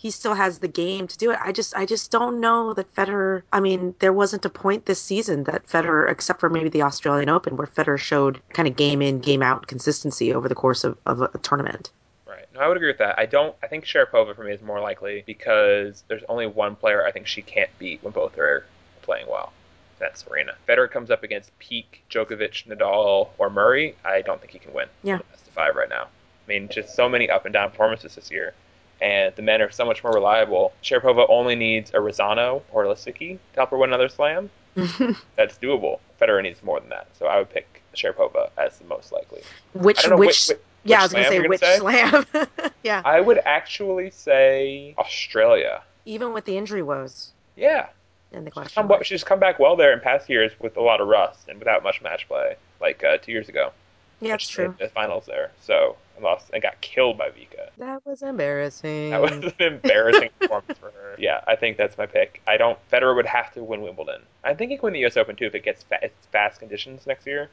he 0.00 0.10
still 0.10 0.32
has 0.32 0.60
the 0.60 0.68
game 0.68 1.06
to 1.06 1.18
do 1.18 1.30
it. 1.30 1.38
I 1.42 1.52
just 1.52 1.76
I 1.76 1.84
just 1.84 2.10
don't 2.10 2.40
know 2.40 2.72
that 2.72 2.94
Federer. 2.94 3.42
I 3.52 3.60
mean, 3.60 3.94
there 3.98 4.14
wasn't 4.14 4.46
a 4.46 4.48
point 4.48 4.86
this 4.86 5.00
season 5.00 5.44
that 5.44 5.66
Federer, 5.66 6.10
except 6.10 6.40
for 6.40 6.48
maybe 6.48 6.70
the 6.70 6.80
Australian 6.80 7.28
Open, 7.28 7.58
where 7.58 7.66
Federer 7.66 7.98
showed 7.98 8.40
kind 8.54 8.66
of 8.66 8.76
game 8.76 9.02
in 9.02 9.18
game 9.18 9.42
out 9.42 9.66
consistency 9.66 10.32
over 10.32 10.48
the 10.48 10.54
course 10.54 10.84
of, 10.84 10.96
of 11.04 11.20
a, 11.20 11.30
a 11.34 11.38
tournament. 11.38 11.90
Right. 12.26 12.46
No, 12.54 12.60
I 12.60 12.68
would 12.68 12.78
agree 12.78 12.88
with 12.88 12.96
that. 12.96 13.18
I 13.18 13.26
don't. 13.26 13.54
I 13.62 13.66
think 13.66 13.84
Sharapova 13.84 14.34
for 14.34 14.42
me 14.42 14.52
is 14.52 14.62
more 14.62 14.80
likely 14.80 15.22
because 15.26 16.02
there's 16.08 16.24
only 16.30 16.46
one 16.46 16.76
player 16.76 17.04
I 17.04 17.12
think 17.12 17.26
she 17.26 17.42
can't 17.42 17.70
beat 17.78 18.02
when 18.02 18.14
both 18.14 18.38
are 18.38 18.64
playing 19.02 19.26
well. 19.28 19.52
That's 19.98 20.24
Serena. 20.24 20.54
Federer 20.66 20.90
comes 20.90 21.10
up 21.10 21.24
against 21.24 21.56
peak 21.58 22.04
Djokovic, 22.08 22.66
Nadal, 22.66 23.28
or 23.36 23.50
Murray. 23.50 23.96
I 24.02 24.22
don't 24.22 24.40
think 24.40 24.52
he 24.52 24.58
can 24.58 24.72
win. 24.72 24.88
Yeah. 25.02 25.16
Of 25.16 25.40
five 25.54 25.76
right 25.76 25.90
now. 25.90 26.04
I 26.04 26.48
mean, 26.48 26.70
just 26.70 26.96
so 26.96 27.06
many 27.06 27.28
up 27.28 27.44
and 27.44 27.52
down 27.52 27.70
performances 27.70 28.14
this 28.14 28.30
year, 28.30 28.54
and 29.00 29.34
the 29.36 29.42
men 29.42 29.62
are 29.62 29.70
so 29.70 29.84
much 29.84 30.02
more 30.04 30.12
reliable. 30.12 30.72
Sharapova 30.82 31.26
only 31.28 31.54
needs 31.56 31.90
a 31.90 31.94
Razzano 31.98 32.62
or 32.72 32.84
Lisicki 32.84 33.38
to 33.54 33.56
help 33.56 33.70
her 33.70 33.76
win 33.78 33.90
another 33.90 34.08
slam. 34.08 34.50
That's 35.36 35.58
doable. 35.58 35.98
Federer 36.20 36.42
needs 36.42 36.62
more 36.62 36.80
than 36.80 36.90
that, 36.90 37.08
so 37.18 37.26
I 37.26 37.38
would 37.38 37.50
pick 37.50 37.82
Sharapova 37.96 38.50
as 38.58 38.78
the 38.78 38.84
most 38.84 39.12
likely. 39.12 39.42
which 39.74 40.04
which, 40.06 40.18
which, 40.18 40.48
which 40.48 40.58
yeah, 40.84 41.00
I 41.00 41.02
was 41.02 41.12
gonna 41.12 41.28
say 41.28 41.40
which 41.40 41.60
gonna 41.60 41.76
slam. 41.78 42.26
yeah, 42.82 43.02
I 43.04 43.20
would 43.20 43.38
actually 43.44 44.10
say 44.10 44.94
Australia. 44.98 45.82
even 46.06 46.32
with 46.32 46.44
the 46.44 46.56
injury 46.56 46.82
woes 46.82 47.30
Yeah, 47.56 47.88
in 48.32 48.44
the 48.44 48.50
she's 48.50 48.54
question. 48.54 48.88
come, 48.88 49.02
she's 49.02 49.24
come 49.24 49.40
back 49.40 49.58
well 49.58 49.76
there 49.76 49.92
in 49.92 50.00
past 50.00 50.28
years 50.30 50.52
with 50.60 50.76
a 50.76 50.80
lot 50.82 51.00
of 51.00 51.08
rust 51.08 51.48
and 51.48 51.58
without 51.58 51.82
much 51.82 52.00
match 52.02 52.28
play, 52.28 52.54
like 52.80 53.02
uh, 53.04 53.18
two 53.18 53.32
years 53.32 53.48
ago. 53.48 53.72
yeah, 54.20 54.34
it's 54.34 54.48
true. 54.48 54.74
The 54.78 54.88
finals 54.88 55.26
there, 55.26 55.50
so 55.60 55.96
and 56.14 56.24
lost 56.24 56.50
and 56.52 56.62
got 56.62 56.80
killed 56.80 57.18
by 57.18 57.30
Vika. 57.30 57.59
That 57.80 58.04
was 58.04 58.22
embarrassing. 58.22 59.10
That 59.10 59.22
was 59.22 59.32
an 59.32 59.52
embarrassing 59.58 60.30
performance 60.38 60.78
for 60.78 60.90
her. 60.90 61.16
Yeah, 61.18 61.40
I 61.46 61.56
think 61.56 61.76
that's 61.76 61.98
my 61.98 62.06
pick. 62.06 62.40
I 62.46 62.56
don't. 62.56 62.78
Federer 62.90 63.14
would 63.16 63.26
have 63.26 63.52
to 63.54 63.62
win 63.64 63.82
Wimbledon. 63.82 64.22
I 64.44 64.54
think 64.54 64.70
he 64.70 64.76
can 64.76 64.84
win 64.84 64.92
the 64.94 65.00
U.S. 65.00 65.16
Open 65.16 65.34
too 65.36 65.46
if 65.46 65.54
it 65.54 65.64
gets 65.64 65.82
fa- 65.82 65.98
it's 66.02 66.26
fast 66.26 66.60
conditions 66.60 67.06
next 67.06 67.26
year. 67.26 67.50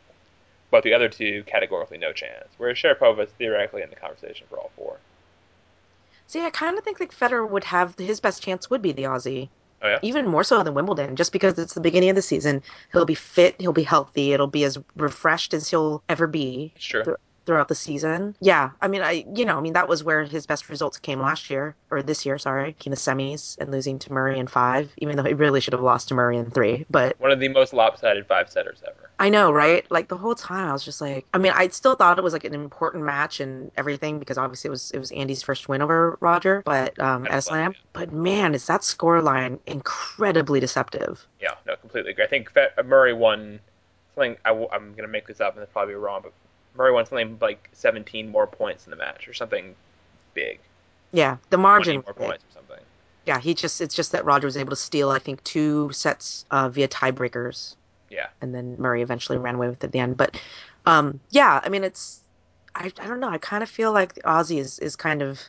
But 0.69 0.83
the 0.83 0.93
other 0.93 1.09
two, 1.09 1.43
categorically 1.47 1.97
no 1.97 2.13
chance. 2.13 2.47
Whereas 2.57 2.77
Sharapova 2.77 3.23
is 3.25 3.29
theoretically 3.37 3.81
in 3.81 3.89
the 3.89 3.95
conversation 3.95 4.47
for 4.49 4.57
all 4.57 4.71
four. 4.75 4.97
See, 6.27 6.41
I 6.41 6.49
kind 6.49 6.77
of 6.77 6.83
think 6.83 6.99
that 6.99 7.11
Federer 7.11 7.49
would 7.49 7.63
have 7.63 7.97
his 7.97 8.19
best 8.19 8.43
chance 8.43 8.69
would 8.69 8.81
be 8.81 8.91
the 8.91 9.03
Aussie. 9.03 9.49
Oh 9.81 9.87
yeah. 9.89 9.99
even 10.01 10.27
more 10.27 10.43
so 10.43 10.63
than 10.63 10.73
Wimbledon, 10.73 11.15
just 11.15 11.31
because 11.31 11.59
it's 11.59 11.73
the 11.75 11.81
beginning 11.81 12.09
of 12.09 12.15
the 12.15 12.21
season. 12.21 12.63
He'll 12.91 13.05
be 13.05 13.13
fit, 13.15 13.55
he'll 13.59 13.73
be 13.73 13.83
healthy, 13.83 14.33
it'll 14.33 14.47
be 14.47 14.63
as 14.63 14.77
refreshed 14.95 15.53
as 15.53 15.69
he'll 15.69 16.01
ever 16.09 16.25
be 16.25 16.73
true. 16.79 17.15
Throughout 17.47 17.69
the 17.69 17.75
season. 17.75 18.35
Yeah, 18.39 18.69
I 18.81 18.87
mean, 18.87 19.01
I 19.01 19.25
you 19.33 19.45
know, 19.45 19.57
I 19.57 19.61
mean 19.61 19.73
that 19.73 19.87
was 19.87 20.03
where 20.03 20.25
his 20.25 20.45
best 20.45 20.69
results 20.69 20.99
came 20.99 21.19
last 21.19 21.49
year 21.49 21.75
or 21.89 22.03
this 22.03 22.25
year, 22.25 22.37
sorry, 22.37 22.75
in 22.85 22.91
the 22.91 22.97
semis 22.97 23.57
and 23.57 23.71
losing 23.71 23.97
to 23.99 24.13
Murray 24.13 24.37
in 24.37 24.45
five, 24.45 24.91
even 24.97 25.15
though 25.15 25.23
he 25.23 25.33
really 25.33 25.61
should 25.61 25.73
have 25.73 25.81
lost 25.81 26.09
to 26.09 26.13
Murray 26.13 26.37
in 26.37 26.51
three. 26.51 26.85
But 26.89 27.19
One 27.19 27.31
of 27.31 27.39
the 27.39 27.47
most 27.47 27.73
lopsided 27.73 28.27
five 28.27 28.49
setters 28.49 28.83
ever. 28.85 29.09
I 29.19 29.29
know, 29.29 29.51
right? 29.51 29.89
Like 29.89 30.09
the 30.09 30.17
whole 30.17 30.35
time, 30.35 30.69
I 30.69 30.73
was 30.73 30.83
just 30.83 31.01
like, 31.01 31.25
I 31.33 31.39
mean, 31.39 31.53
I 31.55 31.69
still 31.69 31.95
thought 31.95 32.19
it 32.19 32.23
was 32.23 32.33
like 32.33 32.43
an 32.43 32.53
important 32.53 33.03
match 33.03 33.39
and 33.39 33.71
everything 33.75 34.19
because 34.19 34.37
obviously 34.37 34.67
it 34.67 34.71
was 34.71 34.91
it 34.91 34.99
was 34.99 35.11
Andy's 35.11 35.41
first 35.41 35.67
win 35.67 35.81
over 35.81 36.17
Roger, 36.19 36.61
but 36.65 36.99
um, 36.99 37.25
At 37.25 37.31
at 37.31 37.35
a 37.35 37.37
a 37.37 37.41
slam. 37.41 37.73
But 37.93 38.11
man, 38.11 38.53
is 38.53 38.67
that 38.67 38.83
score 38.83 39.21
line 39.21 39.59
incredibly 39.65 40.59
deceptive. 40.59 41.25
Yeah, 41.41 41.55
no, 41.65 41.75
completely 41.77 42.11
agree. 42.11 42.25
I 42.25 42.27
think 42.27 42.51
Murray 42.85 43.13
won 43.13 43.59
something. 44.13 44.37
I, 44.45 44.51
am 44.51 44.91
going 44.91 44.97
to 44.97 45.07
make 45.07 45.27
this 45.27 45.39
up 45.39 45.53
and 45.55 45.63
it's 45.63 45.71
probably 45.71 45.95
wrong, 45.95 46.21
but 46.23 46.33
Murray 46.77 46.91
won 46.91 47.05
something 47.05 47.37
like 47.41 47.69
17 47.73 48.29
more 48.29 48.47
points 48.47 48.85
in 48.85 48.91
the 48.91 48.97
match 48.97 49.27
or 49.27 49.33
something 49.33 49.75
big. 50.33 50.59
Yeah, 51.11 51.37
the 51.49 51.57
margin. 51.57 52.03
more 52.05 52.13
points 52.13 52.43
or 52.51 52.53
something. 52.53 52.83
Yeah, 53.25 53.39
he 53.39 53.53
just 53.53 53.81
it's 53.81 53.95
just 53.95 54.11
that 54.13 54.23
Roger 54.25 54.47
was 54.47 54.55
able 54.57 54.69
to 54.69 54.75
steal 54.75 55.09
I 55.09 55.19
think 55.19 55.43
two 55.43 55.91
sets 55.91 56.45
uh, 56.51 56.69
via 56.69 56.87
tiebreakers, 56.87 57.75
Yeah. 58.09 58.27
and 58.41 58.53
then 58.55 58.75
Murray 58.77 59.01
eventually 59.01 59.37
ran 59.37 59.55
away 59.55 59.67
with 59.67 59.77
it 59.83 59.87
at 59.87 59.91
the 59.91 59.99
end. 59.99 60.15
But 60.17 60.39
um, 60.85 61.19
yeah, 61.31 61.59
I 61.63 61.69
mean 61.69 61.83
it's 61.83 62.21
I, 62.75 62.85
I 62.99 63.07
don't 63.07 63.19
know. 63.19 63.29
I 63.29 63.37
kind 63.37 63.63
of 63.63 63.69
feel 63.69 63.91
like 63.91 64.13
the 64.13 64.21
Aussie 64.21 64.59
is 64.59 64.79
is 64.79 64.95
kind 64.95 65.21
of 65.21 65.41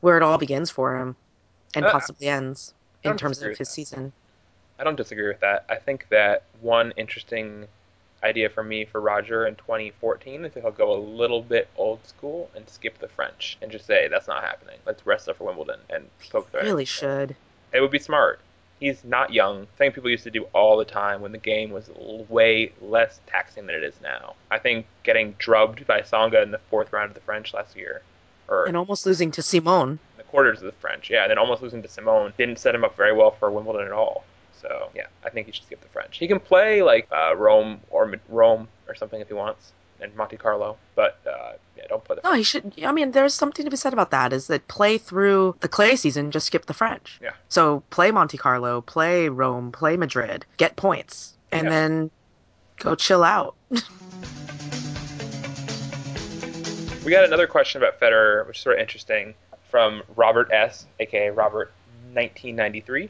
where 0.00 0.16
it 0.16 0.22
all 0.22 0.38
begins 0.38 0.70
for 0.70 0.96
him, 0.96 1.14
and 1.74 1.84
Uh, 1.84 1.90
possibly 1.92 2.28
ends 2.28 2.72
in 3.04 3.16
terms 3.16 3.42
of 3.42 3.48
his 3.50 3.58
that. 3.58 3.66
season. 3.66 4.12
I 4.78 4.84
don't 4.84 4.96
disagree 4.96 5.26
with 5.28 5.40
that. 5.40 5.64
I 5.68 5.74
think 5.76 6.06
that 6.10 6.44
one 6.60 6.92
interesting 6.96 7.66
idea 8.22 8.48
for 8.48 8.62
me 8.62 8.84
for 8.84 9.00
Roger 9.00 9.46
in 9.46 9.54
2014 9.56 10.44
is 10.44 10.56
if 10.56 10.62
he'll 10.62 10.72
go 10.72 10.92
a 10.92 10.98
little 10.98 11.42
bit 11.42 11.68
old 11.76 12.04
school 12.06 12.50
and 12.54 12.68
skip 12.68 12.98
the 12.98 13.08
French 13.08 13.56
and 13.62 13.70
just 13.70 13.86
say 13.86 14.08
that's 14.08 14.28
not 14.28 14.42
happening. 14.42 14.78
Let's 14.86 15.06
rest 15.06 15.28
up 15.28 15.36
for 15.36 15.44
Wimbledon 15.44 15.80
and 15.90 16.08
poke 16.30 16.50
the 16.50 16.58
Really 16.58 16.84
should. 16.84 17.36
It 17.72 17.80
would 17.80 17.90
be 17.90 17.98
smart. 17.98 18.40
He's 18.80 19.02
not 19.04 19.32
young. 19.32 19.66
Thing 19.76 19.90
people 19.92 20.10
used 20.10 20.24
to 20.24 20.30
do 20.30 20.44
all 20.52 20.76
the 20.76 20.84
time 20.84 21.20
when 21.20 21.32
the 21.32 21.38
game 21.38 21.70
was 21.70 21.90
way 22.28 22.72
less 22.80 23.20
taxing 23.26 23.66
than 23.66 23.74
it 23.74 23.82
is 23.82 23.94
now. 24.02 24.34
I 24.50 24.58
think 24.58 24.86
getting 25.02 25.34
drubbed 25.38 25.86
by 25.86 26.02
Tsonga 26.02 26.42
in 26.42 26.52
the 26.52 26.60
fourth 26.70 26.92
round 26.92 27.10
of 27.10 27.14
the 27.14 27.20
French 27.20 27.52
last 27.52 27.76
year, 27.76 28.02
or 28.46 28.66
And 28.66 28.76
almost 28.76 29.04
losing 29.04 29.32
to 29.32 29.42
Simon. 29.42 29.90
In 29.90 29.98
the 30.16 30.22
quarters 30.24 30.60
of 30.60 30.66
the 30.66 30.72
French, 30.80 31.10
yeah, 31.10 31.22
and 31.22 31.30
then 31.30 31.38
almost 31.38 31.60
losing 31.60 31.82
to 31.82 31.88
Simon 31.88 32.32
didn't 32.38 32.60
set 32.60 32.74
him 32.74 32.84
up 32.84 32.96
very 32.96 33.12
well 33.12 33.32
for 33.32 33.50
Wimbledon 33.50 33.86
at 33.86 33.92
all. 33.92 34.24
So 34.60 34.90
yeah, 34.94 35.06
I 35.24 35.30
think 35.30 35.46
he 35.46 35.52
should 35.52 35.64
skip 35.64 35.80
the 35.80 35.88
French. 35.88 36.18
He 36.18 36.26
can 36.28 36.40
play 36.40 36.82
like 36.82 37.08
uh, 37.12 37.36
Rome 37.36 37.80
or 37.90 38.12
Rome 38.28 38.68
or 38.88 38.94
something 38.94 39.20
if 39.20 39.28
he 39.28 39.34
wants, 39.34 39.72
and 40.00 40.14
Monte 40.16 40.36
Carlo, 40.36 40.76
but 40.94 41.18
uh, 41.26 41.52
yeah, 41.76 41.84
don't 41.88 42.02
play 42.04 42.16
the. 42.16 42.22
No, 42.28 42.34
he 42.34 42.42
should. 42.42 42.72
I 42.84 42.92
mean, 42.92 43.12
there's 43.12 43.34
something 43.34 43.64
to 43.64 43.70
be 43.70 43.76
said 43.76 43.92
about 43.92 44.10
that. 44.10 44.32
Is 44.32 44.46
that 44.48 44.66
play 44.68 44.98
through 44.98 45.56
the 45.60 45.68
clay 45.68 45.96
season, 45.96 46.30
just 46.30 46.46
skip 46.46 46.66
the 46.66 46.74
French. 46.74 47.18
Yeah. 47.22 47.32
So 47.48 47.82
play 47.90 48.10
Monte 48.10 48.36
Carlo, 48.38 48.80
play 48.80 49.28
Rome, 49.28 49.70
play 49.72 49.96
Madrid, 49.96 50.44
get 50.56 50.76
points, 50.76 51.34
and 51.52 51.64
Yeah. 51.64 51.70
then 51.70 52.10
go 52.78 52.94
chill 52.94 53.22
out. 53.24 53.56
We 57.04 57.12
got 57.12 57.24
another 57.24 57.46
question 57.46 57.80
about 57.80 57.98
Federer, 57.98 58.46
which 58.46 58.58
is 58.58 58.62
sort 58.62 58.76
of 58.76 58.82
interesting, 58.82 59.34
from 59.70 60.02
Robert 60.14 60.50
S, 60.52 60.84
aka 61.00 61.30
Robert 61.30 61.72
1993, 62.12 63.08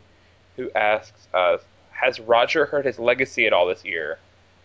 who 0.59 0.71
asks 0.75 1.29
us, 1.33 1.63
"Has 1.93 2.21
Roger 2.21 2.67
hurt 2.67 2.85
his 2.85 2.99
legacy 2.99 3.47
at 3.47 3.55
all 3.55 3.65
this 3.67 3.85
year, 3.85 4.19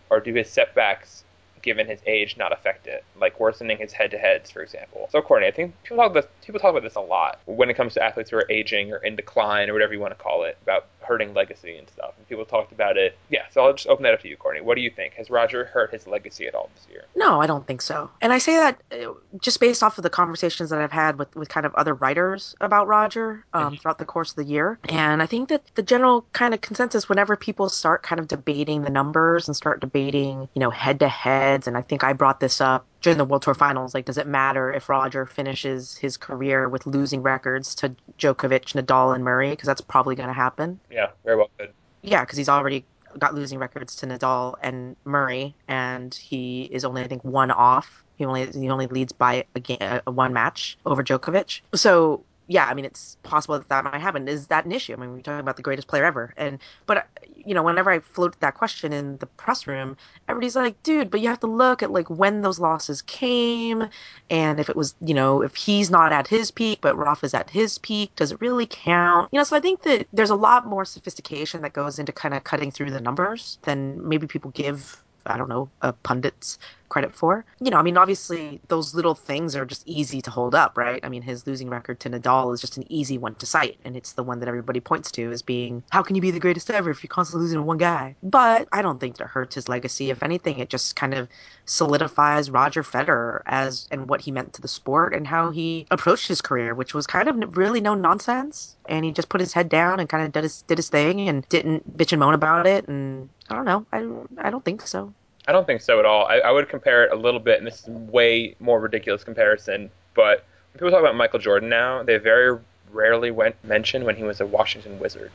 or 0.10 0.20
do 0.20 0.34
his 0.34 0.50
setbacks, 0.50 1.24
given 1.62 1.88
his 1.88 2.02
age, 2.06 2.36
not 2.36 2.52
affect 2.52 2.88
it, 2.88 3.06
like 3.16 3.40
worsening 3.40 3.78
his 3.78 3.94
head-to-heads, 3.94 4.52
for 4.52 4.62
example?" 4.62 5.08
So, 5.12 5.22
Courtney, 5.22 5.48
I 5.48 5.52
think 5.52 5.82
people 5.84 5.98
talk 5.98 6.12
about 6.12 6.28
people 6.42 6.60
talk 6.60 6.72
about 6.72 6.84
this 6.84 6.96
a 6.96 7.00
lot 7.00 7.40
when 7.46 7.70
it 7.70 7.76
comes 7.76 7.94
to 7.94 8.04
athletes 8.04 8.32
who 8.32 8.38
are 8.38 8.48
aging 8.50 8.92
or 8.92 8.98
in 8.98 9.16
decline 9.16 9.70
or 9.70 9.74
whatever 9.74 9.94
you 9.94 10.00
want 10.00 10.18
to 10.18 10.22
call 10.22 10.44
it, 10.44 10.58
about 10.64 10.88
hurting 11.04 11.34
legacy 11.34 11.78
and 11.78 11.88
stuff. 11.90 12.14
And 12.18 12.28
people 12.28 12.46
talked 12.46 12.72
about 12.72 12.98
it. 12.98 13.18
Yeah, 13.30 13.44
so 13.52 13.64
I'll 13.66 13.74
just 13.74 13.88
open 13.88 14.04
that 14.04 14.14
up 14.14 14.22
to 14.22 14.28
you, 14.28 14.38
Courtney. 14.38 14.62
What 14.62 14.76
do 14.76 14.82
you 14.82 14.90
think? 14.90 15.14
Has 15.16 15.30
Roger 15.30 15.66
hurt 15.66 15.92
his 15.92 16.08
legacy 16.08 16.48
at 16.48 16.56
all 16.56 16.70
this 16.76 16.88
year? 16.92 17.06
No, 17.16 17.42
I 17.42 17.48
don't 17.48 17.66
think 17.68 17.82
so. 17.82 18.10
And 18.22 18.34
I 18.34 18.38
say 18.38 18.56
that 18.56 18.82
uh, 18.92 19.14
just 19.42 19.60
based 19.60 19.84
off 19.84 19.98
of 19.98 20.04
the 20.04 20.10
conversations 20.10 20.70
that 20.70 20.80
I've 20.80 20.92
had 20.92 21.18
with, 21.20 21.36
with 21.36 21.50
kind 21.50 21.66
of 21.66 21.74
other 21.76 21.94
writers 21.94 22.56
about 22.62 22.88
Roger 22.88 23.46
um, 23.54 23.74
Mhm. 23.76 23.82
throughout 23.82 23.98
the 24.00 24.06
course 24.06 24.32
of 24.32 24.36
the 24.38 24.46
year. 24.46 24.80
And 24.90 25.22
I 25.22 25.26
think 25.26 25.50
that 25.50 25.64
the 25.76 25.84
general 25.84 26.26
kind 26.34 26.54
of 26.54 26.62
consensus, 26.62 27.08
whenever 27.10 27.36
people 27.36 27.70
start 27.70 28.04
kind 28.04 28.20
of 28.20 28.28
debating 28.28 28.84
the 28.84 28.90
numbers 28.90 29.48
and 29.48 29.56
start 29.56 29.80
debating, 29.82 30.48
you 30.54 30.60
know, 30.60 30.70
head 30.70 31.00
to 31.00 31.08
heads, 31.08 31.68
and 31.68 31.78
I 31.78 31.82
think 31.82 32.04
I 32.04 32.14
brought 32.14 32.40
this 32.40 32.62
up 32.62 32.86
during 33.04 33.18
the 33.18 33.26
World 33.26 33.44
Tour 33.44 33.54
Finals, 33.54 33.94
like, 33.94 34.06
does 34.06 34.18
it 34.18 34.26
matter 34.26 34.74
if 34.74 34.90
Roger 34.90 35.26
finishes 35.26 35.96
his 35.98 36.18
career 36.18 36.70
with 36.70 36.88
losing 36.88 37.22
records 37.22 37.76
to 37.76 37.94
Djokovic, 38.18 38.74
Nadal, 38.74 39.14
and 39.14 39.24
Murray? 39.24 39.52
Because 39.52 39.68
that's 39.68 39.82
probably 39.82 40.16
going 40.16 40.30
to 40.30 40.34
happen. 40.34 40.80
Yeah, 40.90 41.08
very 41.24 41.36
well 41.36 41.52
could. 41.60 41.74
Yeah, 42.02 42.22
because 42.22 42.38
he's 42.38 42.50
already 42.50 42.86
got 43.20 43.36
losing 43.36 43.60
records 43.60 43.96
to 43.98 44.08
Nadal 44.08 44.56
and 44.64 44.96
Murray, 45.04 45.54
and 45.68 46.14
he 46.14 46.64
is 46.72 46.86
only 46.86 47.04
I 47.04 47.08
think 47.08 47.24
one 47.24 47.52
off. 47.52 48.04
He 48.16 48.26
only 48.26 48.46
he 48.48 48.70
only 48.70 48.88
leads 48.88 49.12
by 49.12 49.46
a 49.54 49.60
game, 49.60 49.78
a 49.82 50.12
one 50.12 50.34
match 50.34 50.78
over 50.86 51.04
Djokovic. 51.04 51.62
So 51.76 52.24
yeah, 52.48 52.66
I 52.66 52.74
mean, 52.74 52.86
it's 52.86 53.18
possible 53.24 53.58
that 53.58 53.70
that 53.70 53.84
might 53.86 54.02
happen. 54.02 54.28
Is 54.28 54.48
that 54.48 54.66
an 54.66 54.72
issue? 54.72 54.94
I 54.94 54.98
mean, 54.98 55.14
we're 55.14 55.22
talking 55.22 55.40
about 55.40 55.56
the 55.56 55.62
greatest 55.62 55.88
player 55.88 56.04
ever, 56.04 56.34
and 56.36 56.60
but 56.86 57.08
you 57.36 57.54
know, 57.54 57.64
whenever 57.64 57.90
I 57.90 58.00
float 58.00 58.40
that 58.42 58.56
question 58.56 58.92
in 58.92 59.18
the 59.18 59.26
press 59.26 59.66
room, 59.66 59.96
everybody's 60.28 60.56
like, 60.56 60.82
dude, 60.84 61.10
but 61.10 61.22
you 61.22 61.30
have 61.30 61.40
to 61.42 61.48
look 61.48 61.82
at 61.82 61.92
like 61.92 62.10
when 62.10 62.42
those 62.42 62.60
losses 62.60 63.02
came, 63.04 63.88
and 64.30 64.60
if 64.60 64.70
it 64.70 64.76
was, 64.76 64.96
you 65.06 65.14
know, 65.14 65.42
if 65.42 65.56
he's 65.56 65.90
not 65.90 66.12
at 66.12 66.28
his 66.28 66.52
peak, 66.52 66.80
but 66.82 66.98
Rafa's 66.98 67.34
at 67.34 67.50
his 67.50 67.78
peak, 67.78 68.16
does 68.16 68.32
it 68.32 68.42
really 68.42 68.68
count? 68.70 69.30
You 69.32 69.40
know, 69.40 69.44
so 69.44 69.56
I 69.56 69.60
think 69.60 69.84
that 69.84 70.08
there's 70.12 70.30
a 70.30 70.36
lot 70.36 70.68
more 70.68 70.86
sophistication 70.86 71.62
that 71.62 71.74
goes 71.74 71.98
into 71.98 72.12
kind 72.12 72.34
of 72.34 72.44
cutting 72.44 72.72
through 72.72 72.92
the 72.92 73.02
numbers 73.02 73.58
than 73.64 74.08
maybe 74.08 74.28
people 74.28 74.52
give 74.52 75.02
I 75.26 75.38
don't 75.38 75.50
know, 75.50 75.70
uh, 75.82 75.94
pundits 76.04 76.60
credit 76.94 77.16
for. 77.16 77.44
You 77.60 77.72
know, 77.72 77.78
I 77.78 77.82
mean, 77.82 77.98
obviously 77.98 78.62
those 78.68 78.94
little 78.94 79.16
things 79.16 79.56
are 79.56 79.66
just 79.66 79.82
easy 79.88 80.22
to 80.22 80.30
hold 80.30 80.54
up, 80.54 80.78
right? 80.78 81.00
I 81.04 81.10
mean, 81.10 81.24
his 81.24 81.48
losing 81.48 81.68
record 81.68 82.00
to 82.02 82.10
Nadal 82.10 82.54
is 82.54 82.62
just 82.62 82.78
an 82.78 82.86
easy 82.88 83.18
one 83.18 83.34
to 83.36 83.48
cite, 83.48 83.80
and 83.84 83.98
it's 83.98 84.14
the 84.14 84.22
one 84.22 84.40
that 84.40 84.48
everybody 84.48 84.80
points 84.80 85.10
to 85.14 85.32
as 85.32 85.42
being, 85.42 85.84
how 85.90 86.04
can 86.04 86.16
you 86.16 86.22
be 86.22 86.30
the 86.30 86.40
greatest 86.40 86.70
ever 86.70 86.92
if 86.92 87.02
you're 87.02 87.10
constantly 87.10 87.46
losing 87.46 87.58
to 87.58 87.64
one 87.64 87.80
guy? 87.80 88.16
But 88.22 88.68
I 88.72 88.84
don't 88.84 89.00
think 89.00 89.18
that 89.18 89.28
hurts 89.28 89.56
his 89.56 89.68
legacy. 89.68 90.12
If 90.12 90.22
anything, 90.22 90.60
it 90.60 90.70
just 90.70 90.96
kind 90.96 91.16
of 91.16 91.28
solidifies 91.66 92.52
Roger 92.52 92.84
Federer 92.84 93.42
as 93.48 93.88
and 93.90 94.08
what 94.08 94.22
he 94.22 94.32
meant 94.32 94.54
to 94.54 94.62
the 94.62 94.68
sport 94.68 95.16
and 95.16 95.26
how 95.26 95.50
he 95.50 95.88
approached 95.90 96.28
his 96.28 96.42
career, 96.42 96.76
which 96.76 96.94
was 96.94 97.08
kind 97.08 97.28
of 97.28 97.58
really 97.58 97.82
no 97.82 97.96
nonsense. 97.96 98.76
And 98.88 99.04
he 99.04 99.12
just 99.12 99.30
put 99.30 99.42
his 99.42 99.54
head 99.54 99.68
down 99.68 100.00
and 100.00 100.08
kind 100.08 100.24
of 100.24 100.32
did 100.32 100.44
his 100.44 100.62
did 100.64 100.78
his 100.78 100.90
thing 100.90 101.28
and 101.28 101.48
didn't 101.50 101.98
bitch 101.98 102.12
and 102.12 102.20
moan 102.20 102.36
about 102.36 102.68
it. 102.68 102.88
And 102.88 103.30
I 103.50 103.56
don't 103.56 103.66
know. 103.66 103.86
I 103.92 104.48
I 104.48 104.52
don't 104.52 104.64
think 104.64 104.86
so. 104.86 105.14
I 105.48 105.52
don't 105.52 105.66
think 105.68 105.82
so 105.82 106.00
at 106.00 106.06
all. 106.06 106.26
I, 106.26 106.40
I 106.40 106.52
would 106.52 106.70
compare 106.70 107.04
it 107.04 107.12
a 107.12 107.16
little 107.16 107.40
bit, 107.40 107.58
and 107.58 107.68
this 107.68 107.82
is 107.82 107.88
way 107.90 108.56
more 108.60 108.80
ridiculous 108.80 109.24
comparison. 109.24 109.90
But 110.14 110.46
when 110.72 110.80
people 110.80 110.92
talk 110.92 111.02
about 111.02 111.16
Michael 111.16 111.40
Jordan 111.40 111.70
now, 111.70 112.04
they 112.04 112.18
very 112.18 112.58
rarely 112.92 113.32
went 113.32 113.56
mention 113.66 114.06
when 114.06 114.16
he 114.16 114.24
was 114.24 114.40
a 114.40 114.46
Washington 114.46 115.00
Wizard. 115.00 115.32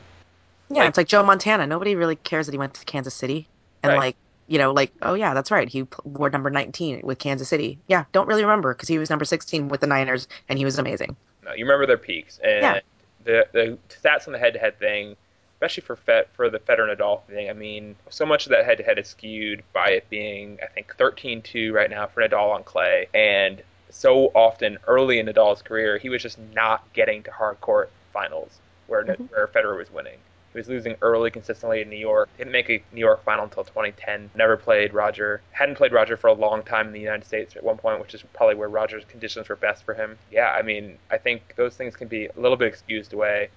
Yeah, 0.69 0.79
like, 0.79 0.89
it's 0.89 0.97
like 0.97 1.07
Joe 1.07 1.23
Montana. 1.23 1.67
Nobody 1.67 1.95
really 1.95 2.15
cares 2.15 2.45
that 2.47 2.53
he 2.53 2.57
went 2.57 2.73
to 2.75 2.85
Kansas 2.85 3.13
City, 3.13 3.47
and 3.83 3.91
Right. 3.91 3.99
like 3.99 4.15
you 4.47 4.57
know, 4.57 4.71
like 4.71 4.91
oh 5.03 5.13
yeah, 5.13 5.35
that's 5.35 5.51
right. 5.51 5.69
He 5.69 5.85
wore 6.03 6.29
number 6.31 6.49
19 6.49 7.01
with 7.03 7.19
Kansas 7.19 7.47
City. 7.47 7.77
Yeah, 7.87 8.05
don't 8.13 8.27
really 8.27 8.43
remember 8.43 8.73
because 8.73 8.87
he 8.89 8.97
was 8.97 9.09
number 9.11 9.25
16 9.25 9.67
with 9.69 9.81
the 9.81 9.87
Niners, 9.87 10.27
and 10.47 10.57
he 10.57 10.65
was 10.65 10.79
amazing. 10.79 11.15
No, 11.45 11.53
you 11.53 11.65
remember 11.65 11.85
their 11.85 11.97
peaks 11.97 12.39
and 12.43 12.61
Yeah. 12.63 12.79
the 13.25 13.47
the 13.51 13.77
stats 13.89 14.25
on 14.25 14.33
the 14.33 14.39
head-to-head 14.39 14.79
thing, 14.79 15.15
especially 15.59 15.81
for 15.81 15.97
Fed, 15.97 16.25
for 16.33 16.49
the 16.49 16.59
Federer 16.59 16.95
Nadal 16.95 17.21
thing. 17.25 17.49
I 17.49 17.53
mean, 17.53 17.97
so 18.09 18.25
much 18.25 18.45
of 18.45 18.51
that 18.51 18.63
head-to-head 18.63 18.97
is 18.97 19.09
skewed 19.09 19.61
by 19.73 19.89
it 19.89 20.09
being, 20.09 20.57
I 20.63 20.67
think, 20.67 20.95
13-2 20.97 21.73
right 21.73 21.89
now 21.89 22.07
for 22.07 22.21
Nadal 22.21 22.55
on 22.55 22.63
clay, 22.63 23.07
and 23.13 23.61
so 23.89 24.27
often 24.35 24.77
early 24.87 25.19
in 25.19 25.25
Nadal's 25.25 25.61
career, 25.61 25.97
he 25.97 26.07
was 26.07 26.21
just 26.21 26.39
not 26.53 26.91
getting 26.93 27.23
to 27.23 27.31
hard 27.31 27.59
court 27.59 27.91
finals 28.13 28.59
where 28.87 29.03
Mhm. 29.03 29.29
where 29.31 29.47
Federer 29.47 29.77
was 29.77 29.91
winning. 29.91 30.19
He 30.53 30.57
was 30.57 30.69
losing 30.69 30.95
early 31.01 31.29
consistently 31.29 31.81
in 31.81 31.89
New 31.89 31.95
York. 31.97 32.29
Didn't 32.37 32.51
make 32.53 32.69
a 32.69 32.81
New 32.91 32.99
York 33.01 33.23
final 33.23 33.43
until 33.43 33.63
2010. 33.65 34.31
Never 34.33 34.57
played 34.57 34.93
Roger. 34.93 35.41
Hadn't 35.51 35.75
played 35.75 35.91
Roger 35.91 36.17
for 36.17 36.27
a 36.27 36.33
long 36.33 36.63
time 36.63 36.87
in 36.87 36.93
the 36.93 36.99
United 36.99 37.25
States 37.25 37.55
at 37.55 37.63
one 37.63 37.77
point, 37.77 37.99
which 37.99 38.15
is 38.15 38.23
probably 38.33 38.55
where 38.55 38.69
Roger's 38.69 39.05
conditions 39.05 39.47
were 39.49 39.55
best 39.55 39.83
for 39.83 39.93
him. 39.93 40.17
Yeah, 40.31 40.51
I 40.51 40.61
mean, 40.63 40.97
I 41.11 41.17
think 41.17 41.53
those 41.55 41.75
things 41.75 41.95
can 41.95 42.07
be 42.07 42.27
a 42.27 42.31
little 42.35 42.57
bit 42.57 42.67
excused 42.67 43.13
away. 43.13 43.49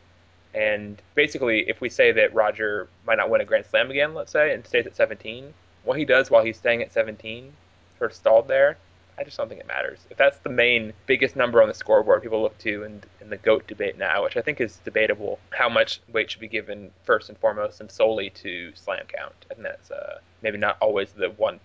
And 0.54 1.00
basically, 1.14 1.68
if 1.68 1.80
we 1.80 1.88
say 1.88 2.12
that 2.12 2.34
Roger 2.34 2.88
might 3.06 3.16
not 3.16 3.30
win 3.30 3.40
a 3.40 3.44
Grand 3.44 3.66
Slam 3.66 3.90
again, 3.90 4.14
let's 4.14 4.32
say, 4.32 4.52
and 4.52 4.66
stays 4.66 4.86
at 4.86 4.96
17, 4.96 5.54
what 5.84 5.98
he 5.98 6.04
does 6.04 6.30
while 6.30 6.44
he's 6.44 6.58
staying 6.58 6.82
at 6.82 6.92
17, 6.92 7.52
sort 7.98 8.10
of 8.10 8.16
stalled 8.16 8.48
there, 8.48 8.76
I 9.18 9.24
just 9.24 9.36
don't 9.36 9.48
think 9.48 9.60
it 9.60 9.66
matters. 9.66 10.00
If 10.10 10.16
that's 10.16 10.38
the 10.38 10.48
main 10.48 10.92
biggest 11.06 11.36
number 11.36 11.62
on 11.62 11.68
the 11.68 11.74
scoreboard 11.74 12.22
people 12.22 12.42
look 12.42 12.56
to 12.58 12.84
in, 12.84 13.02
in 13.20 13.30
the 13.30 13.36
GOAT 13.36 13.66
debate 13.66 13.98
now, 13.98 14.24
which 14.24 14.36
I 14.36 14.42
think 14.42 14.60
is 14.60 14.76
debatable, 14.84 15.38
how 15.50 15.68
much 15.68 16.00
weight 16.12 16.30
should 16.30 16.40
be 16.40 16.48
given 16.48 16.90
first 17.04 17.28
and 17.28 17.38
foremost 17.38 17.80
and 17.80 17.90
solely 17.90 18.30
to 18.30 18.74
slam 18.74 19.04
count. 19.06 19.34
I 19.50 19.54
think 19.54 19.62
that's 19.62 19.90
uh, 19.90 20.18
maybe 20.42 20.58
not 20.58 20.76
always 20.80 21.12
the 21.12 21.30
one 21.30 21.60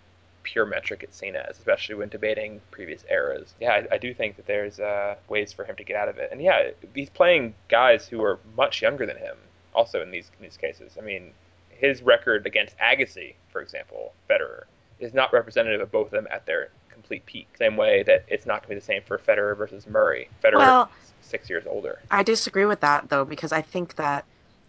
pure 0.47 0.65
metric 0.65 1.03
it's 1.03 1.17
seen 1.17 1.35
as, 1.35 1.57
especially 1.57 1.95
when 1.95 2.07
debating 2.07 2.61
previous 2.71 3.03
eras. 3.11 3.53
Yeah, 3.59 3.71
I, 3.71 3.95
I 3.95 3.97
do 3.97 4.13
think 4.13 4.37
that 4.37 4.47
there's 4.47 4.79
uh, 4.79 5.15
ways 5.27 5.51
for 5.51 5.65
him 5.65 5.75
to 5.75 5.83
get 5.83 5.97
out 5.97 6.07
of 6.07 6.17
it. 6.17 6.29
And 6.31 6.41
yeah, 6.41 6.71
he's 6.95 7.09
playing 7.09 7.53
guys 7.67 8.07
who 8.07 8.23
are 8.23 8.39
much 8.55 8.81
younger 8.81 9.05
than 9.05 9.17
him 9.17 9.35
also 9.75 10.01
in 10.01 10.09
these, 10.09 10.31
in 10.39 10.43
these 10.43 10.55
cases. 10.55 10.93
I 10.97 11.01
mean, 11.01 11.31
his 11.69 12.01
record 12.01 12.47
against 12.47 12.77
Agassi, 12.77 13.35
for 13.49 13.61
example, 13.61 14.13
Federer, 14.29 14.63
is 14.99 15.13
not 15.13 15.33
representative 15.33 15.81
of 15.81 15.91
both 15.91 16.07
of 16.07 16.11
them 16.11 16.27
at 16.31 16.45
their 16.45 16.69
complete 16.89 17.25
peak. 17.25 17.47
Same 17.57 17.75
way 17.75 18.03
that 18.03 18.23
it's 18.29 18.45
not 18.45 18.61
going 18.61 18.69
to 18.69 18.75
be 18.75 18.75
the 18.75 18.85
same 18.85 19.01
for 19.05 19.17
Federer 19.17 19.55
versus 19.55 19.85
Murray. 19.85 20.29
Federer 20.41 20.59
Well- 20.59 20.89
is 21.03 21.27
six 21.27 21.49
years 21.49 21.65
older. 21.67 21.99
I 22.09 22.23
disagree 22.23 22.65
with 22.65 22.79
that 22.79 23.09
though 23.09 23.25
because 23.25 23.51
I 23.51 23.61
think 23.61 23.95
that 23.95 24.23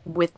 with 0.05 0.33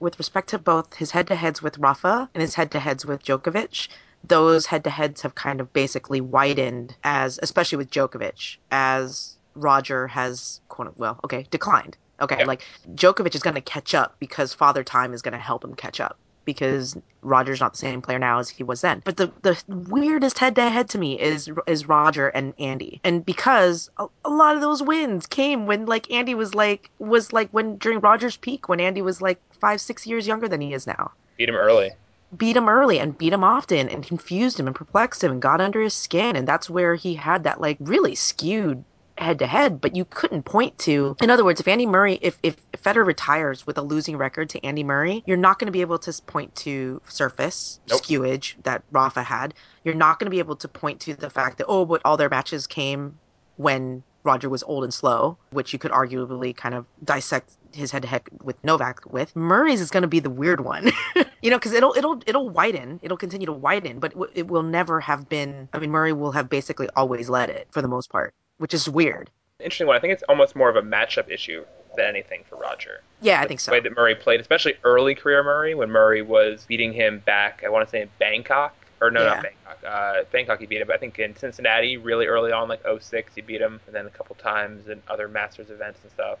with 0.00 0.18
respect 0.18 0.48
to 0.48 0.58
both 0.58 0.94
his 0.94 1.10
head-to-heads 1.10 1.62
with 1.62 1.78
Rafa 1.78 2.28
and 2.34 2.40
his 2.40 2.54
head-to-heads 2.54 3.04
with 3.06 3.22
Djokovic, 3.22 3.88
those 4.28 4.66
head-to-heads 4.66 5.22
have 5.22 5.34
kind 5.34 5.60
of 5.60 5.72
basically 5.72 6.20
widened 6.20 6.96
as, 7.04 7.38
especially 7.42 7.78
with 7.78 7.90
Djokovic, 7.90 8.56
as 8.70 9.36
Roger 9.54 10.06
has 10.08 10.60
well, 10.96 11.20
okay, 11.24 11.46
declined. 11.50 11.96
Okay, 12.20 12.38
Yeah. 12.40 12.46
like 12.46 12.62
Djokovic 12.94 13.34
is 13.34 13.42
going 13.42 13.54
to 13.54 13.60
catch 13.60 13.94
up 13.94 14.16
because 14.18 14.54
Father 14.54 14.84
Time 14.84 15.12
is 15.12 15.22
going 15.22 15.32
to 15.32 15.38
help 15.38 15.64
him 15.64 15.74
catch 15.74 16.00
up 16.00 16.16
because 16.44 16.96
Roger's 17.22 17.60
not 17.60 17.72
the 17.72 17.78
same 17.78 18.02
player 18.02 18.18
now 18.18 18.38
as 18.38 18.48
he 18.48 18.62
was 18.62 18.82
then. 18.82 19.02
But 19.04 19.16
the 19.16 19.32
the 19.42 19.60
weirdest 19.68 20.38
head 20.38 20.54
to 20.56 20.68
head 20.68 20.88
to 20.90 20.98
me 20.98 21.18
is 21.20 21.50
is 21.66 21.88
Roger 21.88 22.28
and 22.28 22.54
Andy, 22.58 23.00
and 23.02 23.24
because 23.24 23.90
a, 23.98 24.06
a 24.24 24.30
lot 24.30 24.54
of 24.54 24.60
those 24.60 24.82
wins 24.82 25.26
came 25.26 25.66
when 25.66 25.86
like 25.86 26.10
Andy 26.10 26.34
was 26.34 26.54
like 26.54 26.90
was 26.98 27.32
like 27.32 27.48
when 27.50 27.76
during 27.78 28.00
Roger's 28.00 28.36
peak 28.36 28.68
when 28.68 28.80
Andy 28.80 29.02
was 29.02 29.20
like 29.22 29.40
five 29.60 29.80
six 29.80 30.06
years 30.06 30.26
younger 30.26 30.48
than 30.48 30.60
he 30.60 30.74
is 30.74 30.86
now. 30.86 31.10
Beat 31.36 31.48
him 31.48 31.56
early. 31.56 31.90
Beat 32.36 32.56
him 32.56 32.68
early 32.68 32.98
and 32.98 33.16
beat 33.16 33.32
him 33.32 33.44
often 33.44 33.88
and 33.88 34.06
confused 34.06 34.58
him 34.58 34.66
and 34.66 34.74
perplexed 34.74 35.22
him 35.22 35.32
and 35.32 35.42
got 35.42 35.60
under 35.60 35.80
his 35.80 35.94
skin 35.94 36.36
and 36.36 36.48
that's 36.48 36.70
where 36.70 36.94
he 36.94 37.14
had 37.14 37.44
that 37.44 37.60
like 37.60 37.76
really 37.80 38.14
skewed 38.14 38.84
head 39.18 39.38
to 39.38 39.46
head, 39.46 39.80
but 39.80 39.94
you 39.94 40.04
couldn't 40.04 40.42
point 40.44 40.76
to. 40.78 41.16
In 41.22 41.30
other 41.30 41.44
words, 41.44 41.60
if 41.60 41.68
Andy 41.68 41.86
Murray, 41.86 42.18
if 42.20 42.38
if 42.42 42.56
Federer 42.72 43.06
retires 43.06 43.66
with 43.66 43.78
a 43.78 43.82
losing 43.82 44.16
record 44.16 44.50
to 44.50 44.64
Andy 44.64 44.84
Murray, 44.84 45.22
you're 45.26 45.36
not 45.36 45.58
going 45.58 45.66
to 45.66 45.72
be 45.72 45.80
able 45.80 45.98
to 45.98 46.22
point 46.26 46.54
to 46.56 47.00
surface 47.08 47.80
Nope. 47.88 48.04
skewage 48.04 48.56
that 48.64 48.82
Rafa 48.90 49.22
had. 49.22 49.54
You're 49.84 49.94
not 49.94 50.18
going 50.18 50.26
to 50.26 50.30
be 50.30 50.38
able 50.38 50.56
to 50.56 50.68
point 50.68 51.00
to 51.02 51.14
the 51.14 51.30
fact 51.30 51.58
that 51.58 51.66
oh, 51.68 51.84
but 51.84 52.02
all 52.04 52.16
their 52.16 52.28
matches 52.28 52.66
came 52.66 53.18
when 53.56 54.02
Roger 54.24 54.48
was 54.48 54.62
old 54.64 54.84
and 54.84 54.92
slow, 54.92 55.38
which 55.50 55.72
you 55.72 55.78
could 55.78 55.92
arguably 55.92 56.56
kind 56.56 56.74
of 56.74 56.86
dissect 57.04 57.52
his 57.74 57.90
head 57.90 58.02
to 58.02 58.08
head 58.08 58.22
with 58.42 58.62
Novak 58.64 59.00
with. 59.12 59.34
Murray's 59.36 59.80
is 59.80 59.90
going 59.90 60.02
to 60.02 60.08
be 60.08 60.20
the 60.20 60.30
weird 60.30 60.60
one, 60.60 60.90
you 61.42 61.50
know, 61.50 61.56
because 61.58 61.72
it'll 61.72 61.94
it'll 61.96 62.20
it'll 62.26 62.48
widen, 62.48 63.00
it'll 63.02 63.16
continue 63.16 63.46
to 63.46 63.52
widen, 63.52 63.98
but 63.98 64.14
it 64.34 64.46
will 64.48 64.62
never 64.62 65.00
have 65.00 65.28
been. 65.28 65.68
I 65.72 65.78
mean, 65.78 65.90
Murray 65.90 66.12
will 66.12 66.32
have 66.32 66.48
basically 66.48 66.88
always 66.96 67.28
led 67.28 67.50
it 67.50 67.68
for 67.70 67.82
the 67.82 67.88
most 67.88 68.10
part, 68.10 68.34
which 68.58 68.74
is 68.74 68.88
weird. 68.88 69.30
Interesting 69.60 69.86
one. 69.86 69.96
I 69.96 70.00
think 70.00 70.12
it's 70.12 70.24
almost 70.28 70.56
more 70.56 70.68
of 70.68 70.76
a 70.76 70.82
matchup 70.82 71.30
issue 71.30 71.64
than 71.96 72.06
anything 72.06 72.42
for 72.48 72.56
Roger. 72.56 73.02
Yeah, 73.20 73.40
I 73.40 73.46
think 73.46 73.60
so. 73.60 73.70
The 73.70 73.76
way 73.76 73.80
that 73.80 73.96
Murray 73.96 74.14
played, 74.16 74.40
especially 74.40 74.74
early 74.82 75.14
career 75.14 75.42
Murray, 75.44 75.74
when 75.74 75.90
Murray 75.90 76.22
was 76.22 76.64
beating 76.66 76.92
him 76.92 77.20
back, 77.20 77.62
I 77.64 77.68
want 77.68 77.86
to 77.86 77.90
say 77.90 78.02
in 78.02 78.10
Bangkok, 78.18 78.74
or 79.00 79.10
no, 79.12 79.20
Yeah. 79.22 79.26
not 79.34 79.42
Bangkok. 79.42 79.78
Uh, 79.86 80.22
Bangkok 80.32 80.60
he 80.60 80.66
beat 80.66 80.80
him, 80.80 80.88
but 80.88 80.96
I 80.96 80.98
think 80.98 81.18
in 81.20 81.36
Cincinnati, 81.36 81.96
really 81.96 82.26
early 82.26 82.50
on, 82.50 82.68
like 82.68 82.82
06, 82.84 83.34
he 83.34 83.42
beat 83.42 83.60
him, 83.60 83.80
and 83.86 83.94
then 83.94 84.06
a 84.06 84.10
couple 84.10 84.34
times 84.36 84.88
in 84.88 85.00
other 85.08 85.28
Masters 85.28 85.70
events 85.70 86.00
and 86.02 86.10
stuff. 86.10 86.38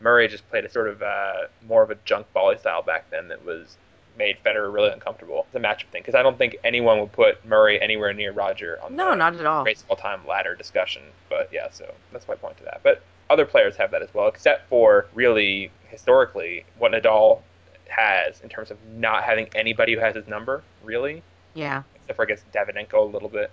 Murray 0.00 0.28
just 0.28 0.48
played 0.50 0.64
a 0.64 0.70
sort 0.70 0.88
of 0.88 1.02
uh, 1.02 1.32
more 1.66 1.82
of 1.82 1.90
a 1.90 1.96
junk 2.04 2.26
volley 2.32 2.58
style 2.58 2.82
back 2.82 3.10
then 3.10 3.28
that 3.28 3.44
was 3.44 3.76
made 4.18 4.36
Federer 4.44 4.72
really 4.72 4.90
uncomfortable. 4.90 5.46
It's 5.48 5.56
a 5.56 5.60
matchup 5.60 5.90
thing 5.92 6.00
because 6.02 6.14
I 6.14 6.22
don't 6.22 6.38
think 6.38 6.56
anyone 6.64 7.00
would 7.00 7.12
put 7.12 7.44
Murray 7.44 7.80
anywhere 7.80 8.12
near 8.14 8.32
Roger 8.32 8.78
on 8.82 8.96
No, 8.96 9.10
the 9.10 9.16
not 9.16 9.34
at 9.36 9.44
all. 9.46 9.62
greatest 9.62 9.84
of 9.84 9.90
all 9.90 9.96
time 9.96 10.26
ladder 10.26 10.54
discussion. 10.54 11.02
But 11.28 11.50
yeah, 11.52 11.68
so 11.70 11.92
that's 12.12 12.26
my 12.28 12.34
point 12.34 12.56
to 12.58 12.64
that. 12.64 12.80
But 12.82 13.02
other 13.28 13.44
players 13.44 13.76
have 13.76 13.90
that 13.90 14.02
as 14.02 14.12
well, 14.14 14.28
except 14.28 14.68
for 14.68 15.06
really 15.14 15.70
historically 15.88 16.64
what 16.78 16.92
Nadal 16.92 17.40
has 17.88 18.40
in 18.40 18.48
terms 18.48 18.70
of 18.70 18.78
not 18.94 19.22
having 19.22 19.48
anybody 19.54 19.94
who 19.94 20.00
has 20.00 20.14
his 20.14 20.26
number, 20.26 20.62
really, 20.82 21.22
Yeah, 21.54 21.82
except 21.96 22.16
for 22.16 22.22
I 22.22 22.26
guess 22.26 22.42
Davydenko 22.54 22.94
a 22.94 23.00
little 23.02 23.28
bit, 23.28 23.50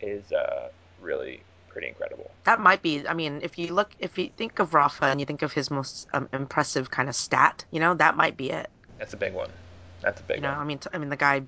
is 0.00 0.32
uh, 0.32 0.68
really 1.00 1.42
pretty 1.78 1.88
incredible. 1.88 2.28
that 2.44 2.58
might 2.58 2.82
be. 2.82 3.06
I 3.06 3.14
mean, 3.14 3.38
if 3.42 3.56
you 3.56 3.72
look, 3.72 3.92
if 4.00 4.18
you 4.18 4.30
think 4.36 4.58
of 4.58 4.74
Rafa 4.74 5.04
and 5.04 5.20
you 5.20 5.26
think 5.26 5.42
of 5.42 5.52
his 5.52 5.70
most 5.70 6.08
um, 6.12 6.28
impressive 6.32 6.90
kind 6.90 7.08
of 7.08 7.14
stat, 7.14 7.64
you 7.70 7.78
know, 7.78 7.94
that 7.94 8.16
might 8.16 8.36
be 8.36 8.50
it. 8.50 8.68
That's 8.98 9.14
a 9.14 9.16
big 9.16 9.32
one. 9.32 9.48
That's 10.00 10.20
a 10.20 10.24
big 10.24 10.38
You 10.38 10.42
know, 10.42 10.50
one. 10.50 10.58
I 10.58 10.64
mean, 10.64 10.78
t- 10.78 10.90
I 10.92 10.98
mean, 10.98 11.08
the 11.08 11.16
guy 11.16 11.42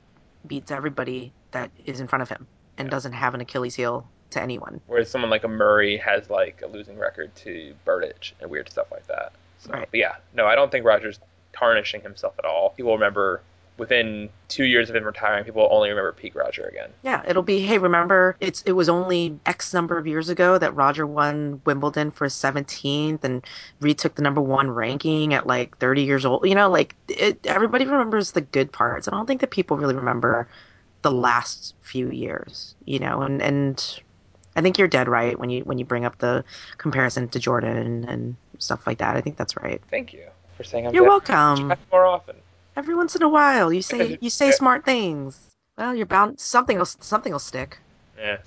beats 0.47 0.71
everybody 0.71 1.33
that 1.51 1.71
is 1.85 1.99
in 1.99 2.07
front 2.07 2.23
of 2.23 2.29
him 2.29 2.47
and 2.79 2.87
Yeah. 2.87 2.91
doesn't 2.91 3.13
have 3.13 3.35
an 3.35 3.41
Achilles 3.41 3.75
heel 3.75 4.09
to 4.31 4.41
anyone. 4.41 4.81
Whereas 4.87 5.11
someone 5.11 5.31
like 5.31 5.43
a 5.43 5.49
Murray 5.49 5.97
has 5.97 6.31
like 6.31 6.63
a 6.63 6.69
losing 6.69 6.97
record 6.97 7.35
to 7.37 7.75
Berdych 7.85 8.33
and 8.41 8.49
weird 8.49 8.71
stuff 8.71 8.87
like 8.93 9.07
that. 9.09 9.33
So, 9.59 9.73
Right. 9.73 9.89
But 9.91 9.99
yeah, 9.99 10.15
no, 10.33 10.47
I 10.47 10.55
don't 10.55 10.71
think 10.71 10.87
Roger's 10.87 11.19
tarnishing 11.53 12.03
himself 12.03 12.35
at 12.39 12.45
all. 12.45 12.71
People 12.71 12.93
remember 12.93 13.43
within 13.81 14.29
two 14.49 14.65
years 14.65 14.91
of 14.91 14.95
him 14.95 15.03
retiring, 15.03 15.43
people 15.43 15.63
will 15.63 15.75
only 15.75 15.89
remember 15.89 16.13
peak 16.13 16.37
Roger 16.37 16.65
again. 16.65 16.91
Yeah, 17.03 17.23
it'll 17.27 17.43
be 17.43 17.61
hey, 17.61 17.79
remember 17.79 18.37
it's 18.39 18.63
it 18.63 18.73
was 18.73 18.89
only 18.89 19.37
X 19.47 19.75
number 19.75 19.99
of 19.99 20.07
years 20.07 20.29
ago 20.29 20.59
that 20.59 20.77
Roger 20.77 21.07
won 21.07 21.61
Wimbledon 21.65 22.11
for 22.11 22.25
his 22.25 22.35
17th 22.35 23.25
and 23.25 23.45
retook 23.81 24.15
the 24.15 24.23
number 24.23 24.41
1 24.41 24.71
ranking 24.71 25.35
at 25.35 25.47
like 25.47 25.77
30 25.79 26.03
years 26.03 26.25
old. 26.25 26.47
You 26.47 26.55
know, 26.55 26.71
like 26.71 26.95
it, 27.09 27.45
everybody 27.47 27.87
remembers 27.87 28.33
the 28.33 28.43
good 28.43 28.71
parts. 28.71 29.09
I 29.09 29.13
don't 29.13 29.27
think 29.27 29.41
that 29.41 29.51
people 29.51 29.77
really 29.77 29.97
remember 29.97 30.47
the 31.03 31.11
last 31.11 31.75
few 31.81 32.11
years, 32.11 32.75
you 32.85 32.99
know. 32.99 33.23
And 33.23 33.41
and 33.43 34.01
I 34.55 34.61
think 34.61 34.79
you're 34.79 34.89
dead 34.89 35.09
right 35.09 35.39
when 35.39 35.49
you 35.49 35.63
when 35.63 35.79
you 35.79 35.87
bring 35.87 36.05
up 36.05 36.19
the 36.19 36.45
comparison 36.77 37.29
to 37.31 37.39
Jordan 37.39 37.77
and, 37.77 38.05
and 38.05 38.37
stuff 38.59 38.87
like 38.87 38.99
that. 38.99 39.17
I 39.17 39.23
think 39.23 39.39
that's 39.39 39.57
right. 39.57 39.81
Thank 39.91 40.13
you 40.13 40.27
for 40.59 40.65
saying 40.65 40.87
I'm 40.87 40.95
You're 40.95 41.09
welcome. 41.09 41.73
More 41.91 42.05
often. 42.05 42.37
Every 42.77 42.95
once 42.95 43.17
in 43.17 43.23
a 43.23 43.29
while, 43.29 43.73
you 43.73 43.83
say 43.83 44.19
you 44.21 44.31
say 44.31 44.51
smart 44.53 44.85
things. 44.85 45.41
Well, 45.77 45.95
you're 45.95 46.07
bound 46.07 46.39
something 46.39 46.79
will 46.79 46.87
something 46.87 47.33
will 47.33 47.39
stick. 47.39 47.79
Yeah. 48.19 48.39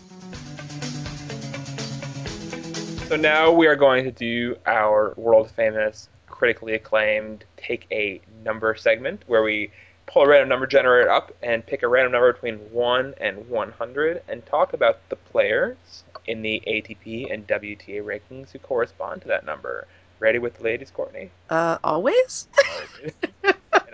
So 3.10 3.18
now 3.18 3.52
we 3.52 3.68
are 3.68 3.76
going 3.76 4.06
to 4.06 4.12
do 4.12 4.56
our 4.66 5.14
world 5.18 5.52
famous, 5.52 6.10
critically 6.28 6.74
acclaimed 6.74 7.44
take 7.58 7.86
a 7.92 8.22
number 8.44 8.74
segment 8.76 9.24
where 9.28 9.44
we 9.44 9.72
pull 10.06 10.24
a 10.24 10.28
random 10.28 10.50
number 10.50 10.68
generator 10.68 11.10
up 11.10 11.32
and 11.42 11.66
pick 11.66 11.84
a 11.84 11.88
random 11.88 12.14
number 12.14 12.34
between 12.34 12.58
1 12.72 13.14
and 13.20 13.50
100 13.50 14.22
and 14.28 14.46
talk 14.46 14.74
about 14.74 14.98
the 15.10 15.16
players 15.16 16.04
in 16.26 16.42
the 16.42 16.62
ATP 16.68 17.32
and 17.32 17.48
WTA 17.48 18.04
rankings 18.04 18.52
who 18.52 18.60
correspond 18.60 19.22
to 19.22 19.28
that 19.28 19.46
number. 19.46 19.88
Ready 20.20 20.40
with 20.40 20.58
the 20.58 20.64
ladies, 20.64 20.92
Courtney? 20.92 21.32
Uh, 21.50 21.78
always. 21.84 22.48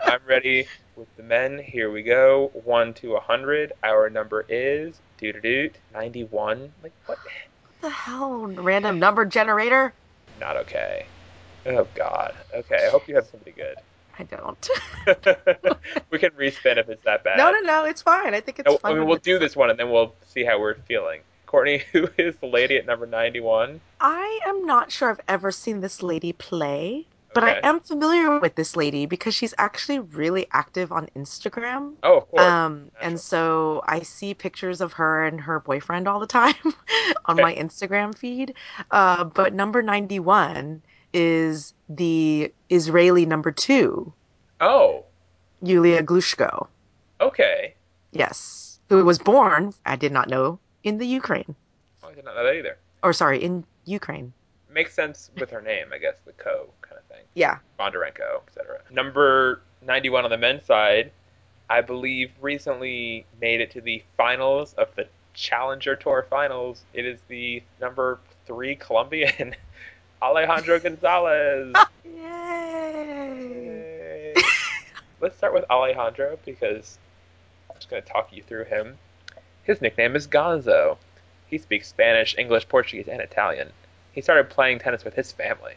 I'm 0.10 0.22
ready 0.26 0.68
with 0.96 1.16
the 1.18 1.24
men. 1.24 1.60
Here 1.60 1.92
we 1.92 2.02
go. 2.02 2.50
1 2.66 2.94
to 2.96 3.12
a 3.12 3.14
100. 3.14 3.74
Our 3.84 4.10
number 4.10 4.44
is 4.50 5.00
doo 5.20 5.34
doo 5.34 5.40
doot 5.42 5.76
91. 5.94 6.74
Like 6.82 6.94
what? 7.06 7.20
What 7.20 7.82
the 7.82 7.90
hell? 7.92 8.48
Random 8.48 8.98
number 8.98 9.24
generator? 9.26 9.94
Not 10.40 10.58
okay. 10.58 11.06
Oh 11.68 11.88
God. 11.94 12.34
Okay. 12.56 12.88
I 12.88 12.90
hope 12.90 13.08
you 13.08 13.14
have 13.16 13.28
somebody 13.28 13.52
good. 13.52 13.76
I 14.20 14.24
don't. 14.24 14.70
we 16.10 16.18
can 16.18 16.32
respin 16.32 16.78
if 16.78 16.90
it's 16.90 17.04
that 17.06 17.24
bad. 17.24 17.38
no, 17.38 17.52
no, 17.52 17.60
no. 17.60 17.86
It's 17.86 18.02
fine. 18.02 18.34
I 18.34 18.42
think 18.42 18.58
it's 18.60 18.68
No, 18.68 18.78
fun. 18.78 18.92
I 18.92 18.96
mean, 18.96 19.08
we'll 19.08 19.18
do 19.18 19.38
this 19.38 19.56
one 19.56 19.70
and 19.70 19.78
then 19.78 19.92
we'll 19.92 20.16
see 20.26 20.44
how 20.44 20.60
we're 20.60 20.74
feeling. 20.76 21.22
Courtney, 21.46 21.84
who 21.94 22.10
is 22.18 22.36
the 22.38 22.48
lady 22.48 22.78
at 22.78 22.86
number 22.88 23.06
91? 23.06 23.80
I 24.02 24.40
am 24.48 24.66
not 24.66 24.92
sure 24.92 25.12
I've 25.12 25.22
ever 25.28 25.52
seen 25.52 25.82
this 25.82 26.02
lady 26.02 26.34
play, 26.34 27.06
but 27.34 27.44
Okay. 27.44 27.60
I 27.64 27.68
am 27.70 27.80
familiar 27.80 28.40
with 28.40 28.56
this 28.56 28.76
lady 28.76 29.06
because 29.06 29.36
she's 29.36 29.54
actually 29.58 30.00
really 30.00 30.48
active 30.52 30.92
on 30.92 31.08
Instagram. 31.16 31.94
Oh, 32.04 32.18
of 32.18 32.28
course. 32.30 32.44
Um, 32.44 32.92
and 33.02 33.20
so 33.20 33.82
I 33.86 34.02
see 34.02 34.34
pictures 34.34 34.82
of 34.82 34.94
her 34.94 35.24
and 35.26 35.40
her 35.42 35.60
boyfriend 35.60 36.08
all 36.08 36.20
the 36.20 36.28
time 36.28 36.56
on 37.26 37.36
Okay. 37.40 37.42
my 37.42 37.56
Instagram 37.56 38.18
feed. 38.18 38.54
Uh, 38.92 39.24
but 39.26 39.54
number 39.54 39.82
91 39.82 40.82
is 41.14 41.74
the 41.90 42.52
Israeli 42.70 43.26
number 43.26 43.52
two. 43.52 44.12
Oh. 44.62 45.06
Yulia 45.62 46.04
Glushko. 46.04 46.68
okay. 47.22 47.76
Yes. 48.12 48.80
Who 48.90 49.06
was 49.06 49.20
born, 49.20 49.74
I 49.86 49.96
did 49.96 50.12
not 50.12 50.30
know, 50.30 50.58
in 50.84 50.98
the 50.98 51.06
Ukraine. 51.06 51.54
Oh, 52.04 52.10
I 52.10 52.14
did 52.16 52.26
not 52.26 52.36
know 52.36 52.44
that 52.44 52.56
either. 52.56 52.78
Or 53.04 53.14
sorry, 53.14 53.38
in 53.44 53.64
Ukraine. 53.86 54.34
Makes 54.72 54.94
sense 54.96 55.30
with 55.40 55.50
her 55.52 55.62
name, 55.62 55.88
I 55.94 56.00
guess, 56.00 56.16
the 56.26 56.32
co 56.34 56.70
thing. 57.10 57.24
Yeah. 57.34 57.58
Bondarenko, 57.80 58.42
etc. 58.48 58.82
Number 58.92 59.62
91 59.86 60.26
on 60.26 60.32
the 60.32 60.38
men's 60.38 60.66
side, 60.66 61.12
I 61.70 61.82
believe 61.82 62.32
recently 62.42 63.26
made 63.40 63.62
it 63.62 63.72
to 63.72 63.82
the 63.82 64.04
finals 64.18 64.74
of 64.74 64.94
the 64.96 65.08
Challenger 65.34 65.96
Tour 65.96 66.26
finals. 66.30 66.84
It 66.94 67.06
is 67.06 67.20
the 67.28 67.64
number 67.80 68.20
three 68.46 68.76
Colombian, 68.76 69.56
Alejandro 70.22 70.80
Gonzalez. 70.84 71.74
Yay! 72.04 72.24
Yay. 73.16 74.34
Let's 75.22 75.38
start 75.38 75.54
with 75.54 75.66
Alejandro 75.70 76.40
because 76.46 76.98
I'm 77.70 77.76
just 77.78 77.90
going 77.90 78.02
to 78.02 78.10
talk 78.10 78.34
you 78.34 78.42
through 78.42 78.66
him. 78.66 78.98
His 79.64 79.82
nickname 79.82 80.16
is 80.16 80.28
Gonzo. 80.28 80.98
He 81.48 81.58
speaks 81.58 81.88
Spanish, 81.88 82.36
English, 82.38 82.68
Portuguese, 82.68 83.08
and 83.08 83.22
Italian. 83.22 83.70
He 84.12 84.22
started 84.22 84.50
playing 84.50 84.80
tennis 84.80 85.04
with 85.04 85.14
his 85.14 85.32
family. 85.32 85.76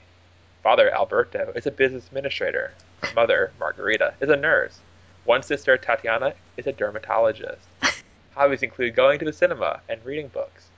Father 0.62 0.94
Alberto 0.94 1.52
is 1.56 1.66
a 1.66 1.72
business 1.72 2.06
administrator. 2.06 2.72
Mother 3.16 3.52
Margarita 3.58 4.14
is 4.20 4.30
a 4.30 4.36
nurse. 4.36 4.78
One 5.24 5.42
sister, 5.42 5.76
Tatiana, 5.76 6.34
is 6.56 6.68
a 6.68 6.72
dermatologist. 6.72 7.66
Hobbies 8.34 8.62
include 8.62 8.94
going 8.94 9.18
to 9.18 9.24
the 9.24 9.32
cinema 9.32 9.80
and 9.88 10.04
reading 10.04 10.28
books. 10.28 10.68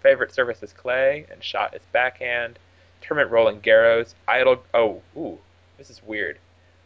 Favorite 0.00 0.32
surface 0.32 0.62
is 0.62 0.72
clay, 0.72 1.26
and 1.30 1.44
shot 1.44 1.74
is 1.74 1.82
backhand. 1.92 2.58
Tournament 3.02 3.30
Roland 3.30 3.62
Garros. 3.62 4.14
Idol. 4.26 4.62
Oh, 4.72 5.02
ooh, 5.16 5.38
this 5.76 5.90
is 5.90 6.02
weird. 6.02 6.38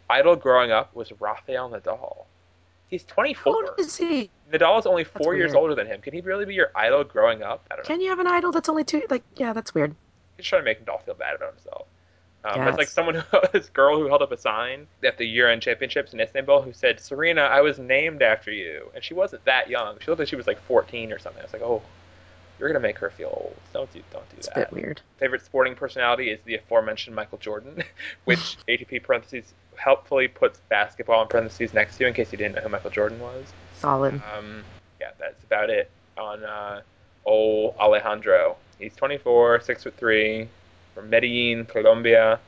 Idol 0.09 0.35
growing 0.35 0.73
up 0.73 0.95
was 0.95 1.13
Rafael 1.21 1.71
Nadal. 1.71 2.25
He's 2.89 3.05
24. 3.05 3.53
How 3.53 3.61
24. 3.61 3.71
old 3.71 3.81
is 3.81 3.97
he? 3.97 4.31
Nadal 4.53 4.81
is 4.81 4.87
only 4.87 5.05
four 5.05 5.37
years 5.37 5.55
older 5.55 5.77
than 5.77 5.87
him. 5.87 6.01
Can 6.01 6.13
he 6.13 6.21
really 6.21 6.45
be 6.45 6.55
your 6.55 6.73
idol 6.75 7.05
growing 7.05 7.45
up? 7.45 7.65
I 7.71 7.77
don't 7.77 7.85
know. 7.85 7.87
Can 7.87 8.01
you 8.01 8.09
have 8.11 8.19
an 8.19 8.27
idol 8.27 8.51
that's 8.51 8.69
only 8.69 8.83
two? 8.83 9.03
Like, 9.09 9.23
yeah, 9.37 9.53
that's 9.53 9.73
weird. 9.73 9.95
He's 10.37 10.47
trying 10.47 10.63
to 10.63 10.65
make 10.65 10.85
Nadal 10.85 11.01
feel 11.05 11.15
bad 11.15 11.37
about 11.37 11.55
himself. 11.55 11.87
Um, 12.45 12.65
That's 12.65 12.79
like 12.79 12.89
someone, 12.89 13.17
who, 13.17 13.39
this 13.53 13.69
girl 13.69 13.99
who 13.99 14.07
held 14.07 14.23
up 14.23 14.33
a 14.33 14.37
sign 14.37 14.87
at 15.05 15.19
the 15.19 15.27
year-end 15.27 15.61
championships 15.63 16.13
in 16.15 16.21
Istanbul, 16.21 16.63
who 16.63 16.73
said, 16.73 16.99
"Serena, 17.01 17.43
I 17.43 17.61
was 17.61 17.79
named 17.79 18.23
after 18.23 18.51
you," 18.51 18.91
and 18.95 19.05
she 19.05 19.13
wasn't 19.15 19.45
that 19.45 19.69
young. 19.69 19.99
She 20.01 20.11
looked 20.11 20.21
like 20.21 20.29
she 20.29 20.37
was 20.37 20.47
like 20.47 20.61
14 20.63 21.13
or 21.13 21.19
something. 21.19 21.41
I 21.41 21.45
was 21.45 21.53
like, 21.53 21.63
"Oh, 21.63 21.83
you're 22.59 22.69
gonna 22.69 22.81
make 22.81 22.99
her 22.99 23.11
feel 23.11 23.29
old. 23.29 23.57
Don't 23.73 23.93
do, 23.93 24.01
don't 24.11 24.29
do 24.31 24.37
It's 24.39 24.49
a 24.49 24.53
that." 24.55 24.71
bit 24.71 24.83
weird. 24.83 25.01
Favorite 25.19 25.45
sporting 25.45 25.75
personality 25.75 26.31
is 26.31 26.41
the 26.45 26.55
aforementioned 26.55 27.15
Michael 27.15 27.39
Jordan, 27.39 27.83
which 28.25 28.57
ATP 28.69 29.03
parentheses 29.03 29.53
helpfully 29.77 30.29
puts 30.29 30.61
basketball 30.69 31.23
in 31.23 31.29
parentheses 31.29 31.75
next 31.75 31.97
to, 31.99 32.07
in 32.07 32.15
case 32.15 32.33
you 32.33 32.39
didn't 32.39 32.55
know 32.55 32.63
who 32.63 32.69
Michael 32.71 32.91
Jordan 32.91 33.21
was. 33.21 33.53
Solid. 33.77 34.15
Um, 34.37 34.63
yeah, 35.01 35.11
that's 35.19 35.43
about 35.45 35.69
it 35.71 35.91
on 36.17 36.45
uh, 36.45 36.81
old 37.25 37.75
Alejandro. 37.79 38.57
He's 38.79 38.95
24, 38.95 39.61
six 39.61 39.83
foot 39.83 39.97
three, 39.97 40.49
from 41.01 41.11
Medellin, 41.11 41.65
Colombia. 41.67 42.39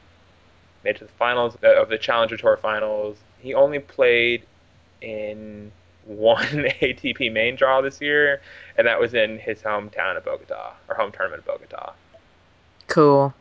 Made 0.84 0.96
to 0.96 1.04
the 1.04 1.12
finals 1.12 1.56
uh, 1.62 1.80
of 1.80 1.88
the 1.88 1.98
Challenger 1.98 2.36
Tour 2.36 2.56
finals. 2.56 3.16
He 3.38 3.54
only 3.54 3.78
played 3.78 4.42
in 5.00 5.70
one 6.04 6.44
ATP 6.46 7.32
main 7.32 7.56
draw 7.56 7.80
this 7.80 8.00
year, 8.00 8.40
and 8.76 8.86
that 8.86 8.98
was 9.00 9.14
in 9.14 9.38
his 9.38 9.62
hometown 9.62 10.16
of 10.16 10.24
Bogota, 10.24 10.72
or 10.88 10.96
home 10.96 11.12
tournament 11.12 11.40
of 11.40 11.46
Bogota. 11.46 11.92
Cool. 12.88 13.32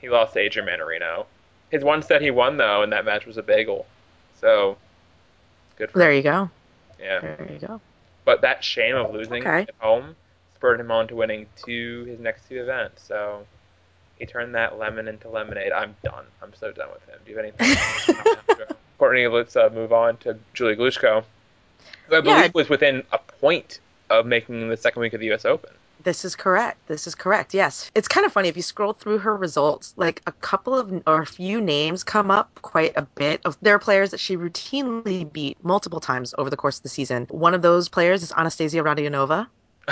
He 0.00 0.08
lost 0.08 0.34
to 0.34 0.40
Adrian 0.40 0.68
Mannarino. 0.68 1.26
His 1.70 1.82
one 1.84 2.02
set 2.02 2.20
he 2.20 2.30
won 2.30 2.56
though 2.56 2.82
and 2.82 2.92
that 2.92 3.04
match 3.04 3.26
was 3.26 3.36
a 3.36 3.42
bagel, 3.42 3.86
so 4.40 4.76
good 5.76 5.90
for 5.90 5.98
There 5.98 6.10
him. 6.10 6.16
you 6.16 6.22
go. 6.22 6.50
Yeah. 6.98 7.20
There 7.20 7.48
you 7.52 7.58
go. 7.66 7.80
But 8.24 8.40
that 8.42 8.62
shame 8.64 8.96
of 8.96 9.12
losing 9.12 9.42
Okay. 9.46 9.62
at 9.62 9.74
home 9.78 10.16
spurred 10.54 10.80
him 10.80 10.90
on 10.90 11.06
to 11.08 11.14
winning 11.14 11.46
two 11.64 12.04
his 12.08 12.18
next 12.18 12.48
two 12.48 12.60
events. 12.60 13.02
So 13.06 13.46
he 14.20 14.26
turned 14.26 14.54
that 14.54 14.78
lemon 14.78 15.08
into 15.08 15.28
lemonade. 15.28 15.72
I'm 15.72 15.96
done. 16.04 16.24
I'm 16.42 16.52
so 16.54 16.70
done 16.70 16.88
with 16.92 17.04
him. 17.08 17.18
Do 17.24 17.30
you 17.32 17.36
have 17.38 17.46
anything? 17.58 18.66
Courtney, 18.98 19.26
let's 19.26 19.56
uh, 19.56 19.70
move 19.72 19.92
on 19.92 20.18
to 20.18 20.38
Julie 20.54 20.76
Glushko, 20.76 21.24
who 22.06 22.16
I 22.16 22.20
believe 22.20 22.38
Yeah. 22.44 22.50
was 22.54 22.68
within 22.68 23.02
a 23.12 23.18
point 23.18 23.80
of 24.10 24.26
making 24.26 24.68
the 24.68 24.76
second 24.76 25.00
week 25.00 25.14
of 25.14 25.20
the 25.20 25.26
U.S. 25.26 25.44
Open. 25.44 25.70
This 26.02 26.24
is 26.24 26.34
correct. 26.36 26.86
This 26.86 27.06
is 27.06 27.14
correct. 27.14 27.52
Yes. 27.54 27.90
It's 27.94 28.08
kind 28.08 28.24
of 28.24 28.32
funny 28.32 28.48
if 28.48 28.56
you 28.56 28.62
scroll 28.62 28.94
through 28.94 29.18
her 29.18 29.36
results, 29.36 29.92
like 29.96 30.22
a 30.26 30.32
couple 30.32 30.78
of 30.78 31.02
or 31.06 31.20
a 31.22 31.26
few 31.26 31.60
names 31.60 32.04
come 32.04 32.30
up 32.30 32.50
quite 32.62 32.94
a 32.96 33.02
bit 33.02 33.40
of 33.44 33.56
there 33.60 33.74
are 33.74 33.78
players 33.78 34.10
that 34.12 34.20
she 34.20 34.36
routinely 34.36 35.30
beat 35.30 35.62
multiple 35.62 36.00
times 36.00 36.34
over 36.38 36.48
the 36.48 36.56
course 36.56 36.78
of 36.78 36.82
the 36.84 36.88
season. 36.88 37.26
One 37.30 37.52
of 37.52 37.60
those 37.62 37.88
players 37.90 38.22
is 38.22 38.32
Anastasia 38.34 38.78
Radionova, 38.78 39.46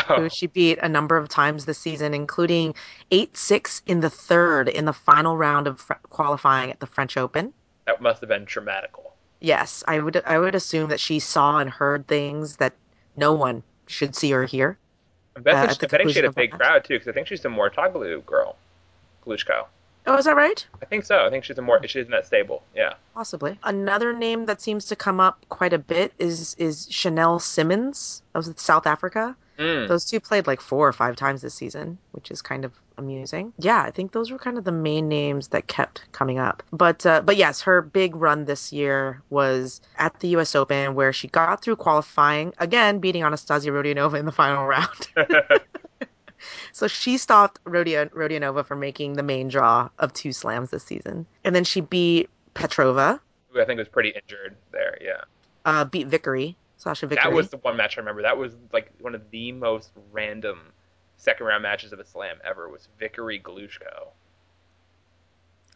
Oh, 0.09 0.23
who 0.23 0.29
she 0.29 0.47
beat 0.47 0.79
a 0.83 0.89
number 0.89 1.17
of 1.17 1.29
times 1.29 1.65
this 1.65 1.79
season, 1.79 2.15
including 2.15 2.75
8-6 3.13 3.83
in 3.87 4.01
the 4.01 4.11
third 4.11 4.69
in 4.69 4.85
the 4.85 4.93
final 4.93 5.37
round 5.37 5.67
of 5.67 5.81
fr- 5.81 5.95
qualifying 6.11 6.71
at 6.71 6.81
the 6.81 6.87
French 6.87 7.17
Open. 7.17 7.53
that 7.87 8.01
must 8.03 8.21
have 8.21 8.29
been 8.29 8.45
dramatical. 8.45 9.15
Yes, 9.41 9.85
I 9.87 10.01
would 10.01 10.21
I 10.27 10.39
would 10.39 10.55
assume 10.55 10.89
that 10.91 11.01
she 11.01 11.19
saw 11.21 11.59
and 11.59 11.71
heard 11.71 12.07
things 12.09 12.57
that 12.57 12.75
no 13.17 13.33
one 13.33 13.63
should 13.87 14.15
see 14.17 14.33
or 14.35 14.45
hear. 14.45 14.77
I'm 15.37 15.43
betting, 15.43 15.71
Uh, 15.71 15.75
she, 15.75 15.87
betting 15.87 16.09
she 16.09 16.15
had 16.17 16.25
a 16.25 16.33
big 16.33 16.51
crowd 16.51 16.85
too, 16.85 16.95
because 16.95 17.09
I 17.09 17.13
think 17.13 17.29
she's 17.29 17.45
a 17.45 17.49
Mouratoglou 17.49 18.27
girl, 18.27 18.57
Glushko. 19.25 19.67
Oh, 20.07 20.17
is 20.17 20.25
that 20.25 20.37
right? 20.37 20.67
I 20.83 20.87
think 20.87 21.05
so. 21.05 21.25
I 21.27 21.31
think 21.31 21.45
she's 21.45 21.59
a 21.59 21.63
more 21.63 21.81
she's 21.87 22.07
in 22.07 22.11
that 22.13 22.27
stable. 22.27 22.63
Yeah. 22.75 22.95
Possibly. 23.15 23.59
Another 23.63 24.13
name 24.13 24.47
that 24.47 24.61
seems 24.61 24.87
to 24.87 24.97
come 24.97 25.21
up 25.21 25.45
quite 25.51 25.73
a 25.73 25.79
bit 25.79 26.13
is 26.19 26.55
is 26.59 26.89
Chanel 26.91 27.39
Simmons 27.39 28.23
of 28.35 28.47
South 28.59 28.87
Africa. 28.87 29.37
Mm. 29.59 29.89
Those 29.89 30.05
two 30.05 30.21
played 30.21 30.47
like 30.47 30.61
four 30.61 30.87
or 30.87 30.93
five 30.93 31.17
times 31.17 31.43
this 31.43 31.55
season, 31.55 31.99
which 32.13 32.31
is 32.31 32.41
kind 32.41 32.65
of 32.65 32.73
amusing. 32.97 33.53
Yeah, 33.59 33.83
I 33.83 33.91
think 33.91 34.13
those 34.13 34.31
were 34.31 34.39
kind 34.39 34.57
of 34.57 34.65
the 34.65 34.73
main 34.73 35.09
names 35.09 35.49
that 35.49 35.67
kept 35.67 36.05
coming 36.13 36.39
up. 36.39 36.63
But 36.73 37.05
uh, 37.05 37.23
but 37.23 37.37
yes, 37.37 37.61
her 37.63 37.83
big 37.83 38.15
run 38.15 38.45
this 38.45 38.73
year 38.73 39.21
was 39.31 39.81
at 39.97 40.21
the 40.21 40.29
U.S. 40.29 40.55
Open, 40.55 40.95
where 40.95 41.13
she 41.13 41.29
got 41.29 41.63
through 41.63 41.77
qualifying 41.77 42.53
again, 42.59 43.01
beating 43.01 43.23
Anastasia 43.25 43.71
Rodionova 43.71 44.19
in 44.19 44.27
the 44.27 44.33
final 44.33 44.65
round. 44.67 45.09
so 46.73 46.87
she 46.87 47.19
stopped 47.19 47.63
Rodio- 47.65 48.11
Rodionova 48.11 48.65
from 48.65 48.79
making 48.79 49.15
the 49.15 49.25
main 49.25 49.49
draw 49.49 49.89
of 49.99 50.13
two 50.13 50.33
slams 50.33 50.71
this 50.71 50.85
season, 50.85 51.27
and 51.43 51.55
then 51.55 51.65
she 51.65 51.81
beat 51.81 52.31
Petrova, 52.55 53.19
Who 53.49 53.61
I 53.61 53.65
think 53.65 53.79
was 53.79 53.89
pretty 53.89 54.11
injured 54.11 54.55
there. 54.71 54.99
Yeah, 55.01 55.23
uh, 55.65 55.85
beat 55.85 56.07
Vickery, 56.07 56.57
Sasha 56.79 57.07
Vickery. 57.07 57.31
that 57.31 57.37
was 57.37 57.51
the 57.51 57.59
one 57.59 57.77
match 57.77 57.99
I 57.99 58.01
remember. 58.01 58.23
That 58.23 58.39
was 58.39 58.57
like 58.73 58.91
one 59.01 59.15
of 59.15 59.31
the 59.31 59.53
most 59.53 59.91
random 60.13 60.73
second 61.17 61.47
round 61.47 61.63
matches 61.63 61.93
of 61.93 61.99
a 61.99 62.05
slam 62.05 62.39
ever. 62.45 62.69
Was 62.71 62.89
Vickery 62.99 63.41
Glushko. 63.41 64.09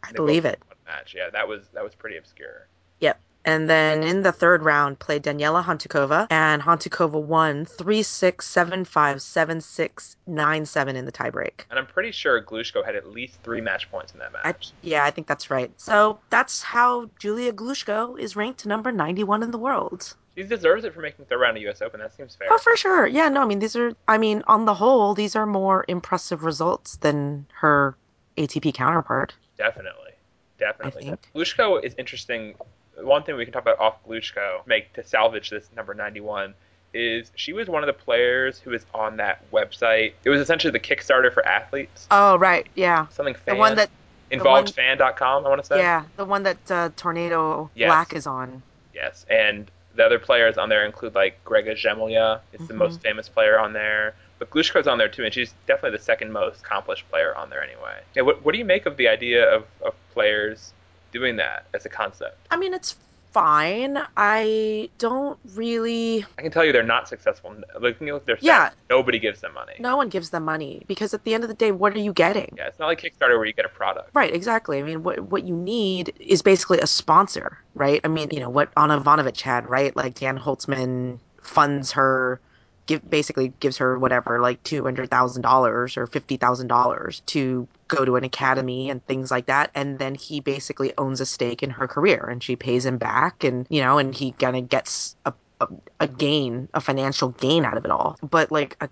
I 0.01 0.11
believe 0.13 0.45
it. 0.45 0.61
match. 0.85 1.13
Yeah, 1.15 1.29
that 1.29 1.47
was 1.47 1.67
that 1.73 1.83
was 1.83 1.93
pretty 1.93 2.17
obscure. 2.17 2.67
Yep. 2.99 3.19
And 3.45 3.69
then 3.69 4.03
in 4.03 4.21
the 4.21 4.31
third 4.31 4.63
round, 4.63 4.99
played 4.99 5.23
Daniela 5.23 5.61
Hantuchova, 5.63 6.27
and 6.29 6.61
Hantuchova 6.61 7.21
won 7.21 7.65
3 7.65 8.01
6, 8.01 8.47
7 8.47 8.85
5, 8.85 9.21
7 9.21 9.61
6, 9.61 10.17
9 10.25 10.65
7 10.65 10.95
in 10.95 11.05
the 11.05 11.11
tiebreak. 11.11 11.65
And 11.69 11.77
I'm 11.77 11.85
pretty 11.85 12.11
sure 12.11 12.41
Glushko 12.41 12.85
had 12.85 12.95
at 12.95 13.11
least 13.11 13.39
three 13.43 13.59
match 13.59 13.91
points 13.91 14.13
in 14.13 14.19
that 14.19 14.31
I, 14.43 14.47
match. 14.47 14.71
yeah, 14.81 15.03
I 15.03 15.11
think 15.11 15.27
that's 15.27 15.51
right. 15.51 15.69
So 15.75 16.19
that's 16.29 16.63
how 16.63 17.09
Julia 17.19 17.51
Glushko 17.51 18.17
is 18.17 18.37
ranked 18.37 18.65
number 18.65 18.93
91 18.93 19.43
in 19.43 19.51
the 19.51 19.57
world. 19.57 20.15
She 20.35 20.43
deserves 20.43 20.83
it 20.83 20.93
for 20.93 20.99
making 21.01 21.25
the 21.29 21.37
round 21.37 21.57
of 21.57 21.63
U.S. 21.63 21.81
Open. 21.81 21.99
That 21.99 22.13
seems 22.15 22.35
fair. 22.35 22.47
Oh, 22.51 22.57
for 22.57 22.75
sure. 22.75 23.05
Yeah, 23.05 23.29
no, 23.29 23.41
I 23.41 23.45
mean, 23.45 23.59
these 23.59 23.75
are, 23.75 23.93
I 24.07 24.17
mean, 24.17 24.43
on 24.47 24.65
the 24.65 24.73
whole, 24.73 25.13
these 25.13 25.35
are 25.35 25.45
more 25.45 25.85
impressive 25.87 26.43
results 26.43 26.97
than 26.97 27.45
her 27.59 27.95
ATP 28.37 28.73
counterpart. 28.73 29.33
Definitely, 29.57 30.11
definitely. 30.57 31.15
Glushko 31.35 31.83
is 31.83 31.93
interesting. 31.99 32.55
One 32.99 33.21
thing 33.23 33.35
we 33.35 33.45
can 33.45 33.53
talk 33.53 33.61
about 33.61 33.79
off 33.79 34.03
Glushko, 34.07 34.65
make 34.65 34.91
to 34.93 35.03
salvage 35.03 35.51
this 35.51 35.69
number 35.75 35.93
91, 35.93 36.55
is 36.95 37.31
she 37.35 37.53
was 37.53 37.67
one 37.67 37.83
of 37.83 37.87
the 37.87 37.93
players 37.93 38.57
who 38.59 38.71
was 38.71 38.85
on 38.93 39.17
that 39.17 39.49
website. 39.51 40.13
It 40.23 40.29
was 40.31 40.41
essentially 40.41 40.71
the 40.71 40.79
Kickstarter 40.79 41.31
for 41.31 41.45
athletes. 41.45 42.07
Oh, 42.09 42.37
right. 42.37 42.65
Yeah. 42.75 43.07
Something 43.09 43.35
fan. 43.35 43.55
The 43.55 43.59
one 43.59 43.75
that, 43.75 43.89
involvedfan.com, 44.31 45.45
I 45.45 45.49
want 45.49 45.61
to 45.61 45.67
say. 45.67 45.77
yeah, 45.79 46.03
the 46.17 46.25
one 46.25 46.43
that 46.43 46.71
uh, 46.71 46.89
Tornado 46.95 47.69
Yes. 47.75 47.87
Black 47.89 48.13
is 48.13 48.27
on. 48.27 48.61
Yes, 48.93 49.25
and 49.29 49.69
the 49.95 50.03
other 50.03 50.19
players 50.19 50.57
on 50.57 50.69
there 50.69 50.85
include 50.85 51.13
like 51.15 51.43
Grega 51.45 51.73
Zemlja 51.79 52.39
is 52.51 52.67
the 52.67 52.73
Mhm. 52.73 52.77
most 52.77 53.01
famous 53.01 53.29
player 53.29 53.59
on 53.59 53.73
there. 53.73 54.15
But 54.39 54.49
Glushko's 54.49 54.87
on 54.87 54.97
there 54.97 55.07
too, 55.07 55.23
and 55.23 55.33
she's 55.33 55.53
definitely 55.67 55.97
the 55.97 56.03
second 56.03 56.31
most 56.31 56.61
accomplished 56.61 57.07
player 57.09 57.35
on 57.35 57.49
there 57.49 57.63
anyway. 57.63 57.99
Yeah, 58.15 58.23
what, 58.23 58.43
what 58.43 58.51
do 58.53 58.57
you 58.57 58.65
make 58.65 58.85
of 58.85 58.97
the 58.97 59.07
idea 59.07 59.47
of, 59.49 59.65
of 59.85 59.93
players 60.13 60.73
doing 61.11 61.35
that 61.37 61.65
as 61.73 61.85
a 61.85 61.89
concept? 61.89 62.37
I 62.51 62.57
mean, 62.57 62.73
it's 62.73 62.95
fine. 63.33 63.97
I 64.15 64.89
don't 64.99 65.37
really. 65.55 66.25
I 66.37 66.41
can 66.43 66.51
tell 66.51 66.63
you 66.63 66.71
they're 66.71 66.83
not 66.83 67.07
successful. 67.07 67.55
Looking 67.79 68.09
at 68.09 68.25
their 68.25 68.35
stats, 68.37 68.43
Yeah. 68.43 68.69
nobody 68.89 69.19
gives 69.19 69.41
them 69.41 69.53
money. 69.53 69.73
No 69.79 69.97
one 69.97 70.09
gives 70.09 70.29
them 70.29 70.45
money 70.45 70.83
because 70.87 71.13
at 71.13 71.23
the 71.23 71.33
end 71.33 71.43
of 71.43 71.47
the 71.49 71.55
day, 71.55 71.71
what 71.71 71.93
are 71.95 71.99
you 71.99 72.13
getting? 72.13 72.53
Yeah, 72.57 72.67
it's 72.67 72.79
not 72.79 72.87
like 72.87 73.01
Kickstarter 73.01 73.37
where 73.37 73.45
you 73.45 73.53
get 73.53 73.65
a 73.65 73.69
product. 73.69 74.11
Right, 74.13 74.33
exactly. 74.33 74.79
I 74.79 74.83
mean, 74.83 75.03
what 75.03 75.19
what 75.21 75.43
you 75.43 75.55
need 75.55 76.13
is 76.19 76.41
basically 76.41 76.79
a 76.79 76.87
sponsor, 76.87 77.57
right? 77.75 77.99
I 78.03 78.07
mean, 78.07 78.29
you 78.31 78.39
know 78.39 78.49
what 78.49 78.69
Ana 78.77 78.99
Ivanovic 79.01 79.41
had, 79.41 79.69
right? 79.69 79.95
Like 79.95 80.13
Dan 80.15 80.37
Holzmann 80.37 81.19
funds 81.41 81.91
her, 81.91 82.39
give 82.85 83.09
basically 83.09 83.51
gives 83.59 83.77
her 83.77 83.97
whatever, 83.99 84.39
like 84.39 84.61
two 84.63 84.83
hundred 84.83 85.09
thousand 85.09 85.41
dollars 85.41 85.97
or 85.97 86.05
fifty 86.07 86.37
thousand 86.37 86.67
dollars 86.67 87.21
to 87.27 87.67
go 87.95 88.05
to 88.05 88.15
an 88.15 88.23
academy 88.23 88.89
and 88.89 89.05
things 89.05 89.31
like 89.31 89.45
that, 89.47 89.71
and 89.75 89.99
then 89.99 90.15
he 90.15 90.39
basically 90.39 90.93
owns 90.97 91.21
a 91.21 91.25
stake 91.25 91.63
in 91.63 91.69
her 91.69 91.87
career, 91.87 92.27
and 92.29 92.43
she 92.43 92.55
pays 92.55 92.85
him 92.85 92.97
back, 92.97 93.43
and 93.43 93.67
you 93.69 93.81
know, 93.81 93.97
and 93.97 94.15
he 94.15 94.31
kind 94.33 94.55
of 94.55 94.69
gets 94.69 95.15
a, 95.25 95.33
a 95.61 95.67
a 95.99 96.07
gain, 96.07 96.69
a 96.73 96.81
financial 96.81 97.29
gain 97.29 97.65
out 97.65 97.77
of 97.77 97.85
it 97.85 97.91
all. 97.91 98.17
But 98.21 98.51
like 98.51 98.77
a 98.81 98.89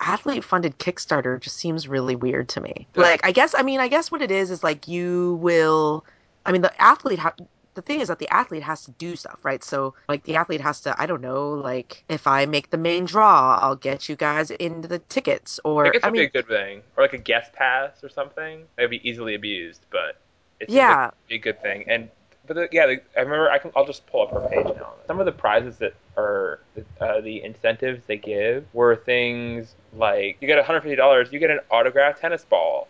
athlete 0.00 0.44
funded 0.44 0.78
Kickstarter 0.78 1.40
just 1.40 1.56
seems 1.56 1.88
really 1.88 2.16
weird 2.16 2.48
to 2.50 2.60
me. 2.60 2.86
Like, 2.94 3.24
I 3.26 3.32
guess, 3.32 3.54
I 3.56 3.62
mean, 3.62 3.80
I 3.80 3.88
guess 3.88 4.10
what 4.10 4.22
it 4.22 4.30
is 4.30 4.50
is 4.50 4.62
like 4.62 4.88
you 4.88 5.34
will, 5.40 6.04
I 6.46 6.52
mean, 6.52 6.62
the 6.62 6.82
athlete, 6.82 7.18
ha- 7.18 7.34
the 7.74 7.82
thing 7.82 8.00
is 8.00 8.08
that 8.08 8.18
the 8.18 8.28
athlete 8.32 8.62
has 8.62 8.84
to 8.84 8.90
do 8.92 9.16
stuff, 9.16 9.38
right? 9.44 9.62
So, 9.62 9.94
like, 10.08 10.24
the 10.24 10.36
athlete 10.36 10.60
has 10.60 10.80
to, 10.82 11.00
I 11.00 11.06
don't 11.06 11.20
know, 11.20 11.50
like, 11.50 12.04
if 12.08 12.26
I 12.26 12.46
make 12.46 12.70
the 12.70 12.78
main 12.78 13.04
draw, 13.04 13.58
I'll 13.60 13.76
get 13.76 14.08
you 14.08 14.16
guys 14.16 14.50
into 14.50 14.88
the 14.88 14.98
tickets, 15.00 15.60
or, 15.64 15.86
I 15.86 15.90
guess 15.90 16.04
I 16.04 16.08
would 16.08 16.14
be 16.14 16.22
a 16.24 16.28
good 16.28 16.48
thing, 16.48 16.82
or 16.96 17.04
like 17.04 17.12
a 17.12 17.18
guest 17.18 17.52
pass 17.52 18.02
or 18.02 18.08
something. 18.08 18.64
Would 18.78 18.90
be 18.90 19.08
easily 19.08 19.34
abused, 19.34 19.84
but 19.90 20.20
it 20.60 20.68
seems 20.68 20.76
Yeah. 20.76 21.10
a 21.30 21.38
good 21.38 21.60
thing. 21.62 21.84
And 21.88 22.08
but 22.46 22.56
the, 22.56 22.68
yeah, 22.72 22.86
the, 22.86 23.00
I 23.16 23.20
remember 23.22 23.50
I 23.50 23.58
can 23.58 23.72
I'll 23.74 23.86
just 23.86 24.06
pull 24.06 24.22
up 24.22 24.30
her 24.32 24.48
page 24.48 24.66
now. 24.76 24.92
Some 25.06 25.18
of 25.18 25.26
the 25.26 25.32
prizes 25.32 25.78
that 25.78 25.94
are 26.16 26.60
uh, 27.00 27.20
the 27.22 27.42
incentives 27.42 28.02
they 28.06 28.18
give 28.18 28.66
were 28.74 28.96
things 28.96 29.74
like 29.96 30.36
you 30.40 30.46
get 30.46 30.62
$150, 30.64 31.32
you 31.32 31.38
get 31.38 31.50
an 31.50 31.60
autographed 31.70 32.20
tennis 32.20 32.44
ball. 32.44 32.88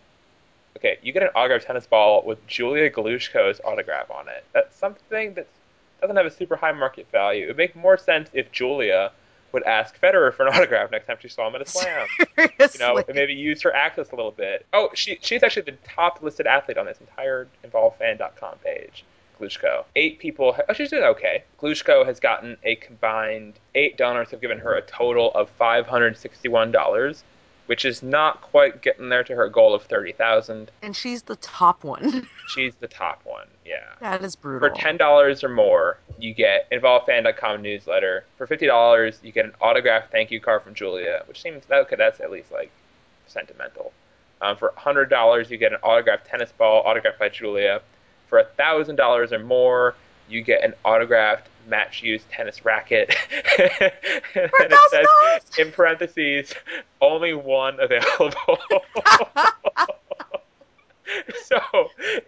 Okay, 0.77 0.99
you 1.03 1.13
get 1.13 1.23
an 1.23 1.31
autographed 1.35 1.67
tennis 1.67 1.87
ball 1.87 2.23
with 2.25 2.45
Julia 2.47 2.91
Galushko's 2.91 3.61
autograph 3.65 4.11
on 4.11 4.29
it. 4.29 4.45
That's 4.53 4.77
something 4.77 5.35
that 5.35 5.47
doesn't 6.01 6.17
have 6.17 6.27
a 6.27 6.31
super 6.31 6.57
high 6.57 6.73
market 6.73 7.07
value. 7.11 7.45
It 7.45 7.49
would 7.49 7.57
make 7.57 7.77
more 7.77 7.97
sense 7.97 8.29
if 8.33 8.51
Julia 8.53 9.13
would 9.53 9.63
ask 9.63 9.99
Federer 10.01 10.35
for 10.35 10.47
an 10.47 10.55
autograph 10.55 10.91
next 10.91 11.07
time 11.07 11.17
she 11.21 11.29
saw 11.29 11.49
him 11.49 11.55
at 11.55 11.63
a 11.63 11.67
slam 11.67 12.07
you 12.39 12.49
know, 12.81 12.97
and 12.97 13.15
maybe 13.15 13.33
use 13.33 13.63
her 13.63 13.75
access 13.75 14.11
a 14.11 14.17
little 14.17 14.33
bit. 14.33 14.67
Oh, 14.73 14.91
she 14.95 15.19
she's 15.23 15.43
actually 15.43 15.63
the 15.63 15.79
top 15.89 16.23
listed 16.23 16.47
athlete 16.47 16.77
on 16.77 16.87
this 16.87 16.99
entire 17.01 17.49
InvolveFan.com 17.65 18.59
page. 18.59 19.05
Glushko. 19.41 19.85
Eight 19.97 20.19
people. 20.19 20.57
Oh, 20.69 20.73
she's 20.73 20.91
doing 20.91 21.05
okay. 21.05 21.45
Glushko 21.61 22.05
has 22.05 22.21
gotten 22.21 22.57
a 22.65 22.77
combined 22.77 23.55
eight 23.75 23.97
donors 23.97 24.31
have 24.31 24.41
given 24.41 24.59
her 24.59 24.75
a 24.75 24.83
total 24.83 25.33
of 25.33 25.49
five 25.51 25.87
hundred 25.87 26.17
sixty-one 26.17 26.71
dollars, 26.71 27.25
which 27.67 27.85
is 27.85 28.03
not 28.03 28.43
quite 28.43 28.83
getting 28.83 29.09
there 29.09 29.25
to 29.25 29.35
her 29.35 29.49
goal 29.49 29.75
of 29.75 29.83
thirty 29.85 30.13
thousand. 30.13 30.71
and 30.83 30.95
she's 30.95 31.23
the 31.23 31.37
top 31.37 31.85
one. 31.85 32.27
She's 32.49 32.75
the 32.75 32.89
top 32.89 33.23
one. 33.25 33.47
Yeah. 33.65 33.85
that 34.01 34.23
is 34.23 34.37
brutal. 34.37 34.69
For 34.69 34.75
ten 34.75 34.99
dollars 34.99 35.43
or 35.43 35.49
more, 35.49 35.97
you 36.19 36.35
get 36.35 36.71
InvolveFan.com 36.71 37.63
newsletter. 37.63 38.25
For 38.37 38.47
fifty 38.47 38.67
dollars, 38.67 39.19
you 39.23 39.33
get 39.33 39.47
an 39.47 39.53
autographed 39.61 40.13
thank 40.13 40.31
you 40.31 40.41
card 40.41 40.63
from 40.63 40.75
Julia, 40.75 41.23
which 41.27 41.41
seems 41.41 41.65
okay. 41.71 41.97
That's 41.97 42.21
at 42.21 42.31
least 42.31 42.53
like 42.53 42.71
sentimental. 43.27 43.93
Um, 44.43 44.57
for 44.57 44.73
hundred 44.77 45.09
dollars, 45.09 45.51
you 45.51 45.57
get 45.57 45.73
an 45.73 45.79
autographed 45.83 46.27
tennis 46.27 46.53
ball, 46.53 46.83
autographed 46.85 47.19
by 47.19 47.31
Julia. 47.31 47.81
For 48.29 48.43
thousand 48.59 48.97
dollars 48.97 49.33
or 49.33 49.39
more, 49.39 49.95
you 50.29 50.43
get 50.43 50.63
an 50.63 50.75
autographed 50.85 51.49
match 51.67 52.03
used 52.03 52.29
tennis 52.31 52.65
racket. 52.65 53.15
and 53.59 53.93
it 54.35 54.91
says 54.91 55.07
in 55.59 55.73
parentheses, 55.73 56.55
only 57.01 57.35
one 57.35 57.79
available. 57.81 58.59
so 61.47 61.61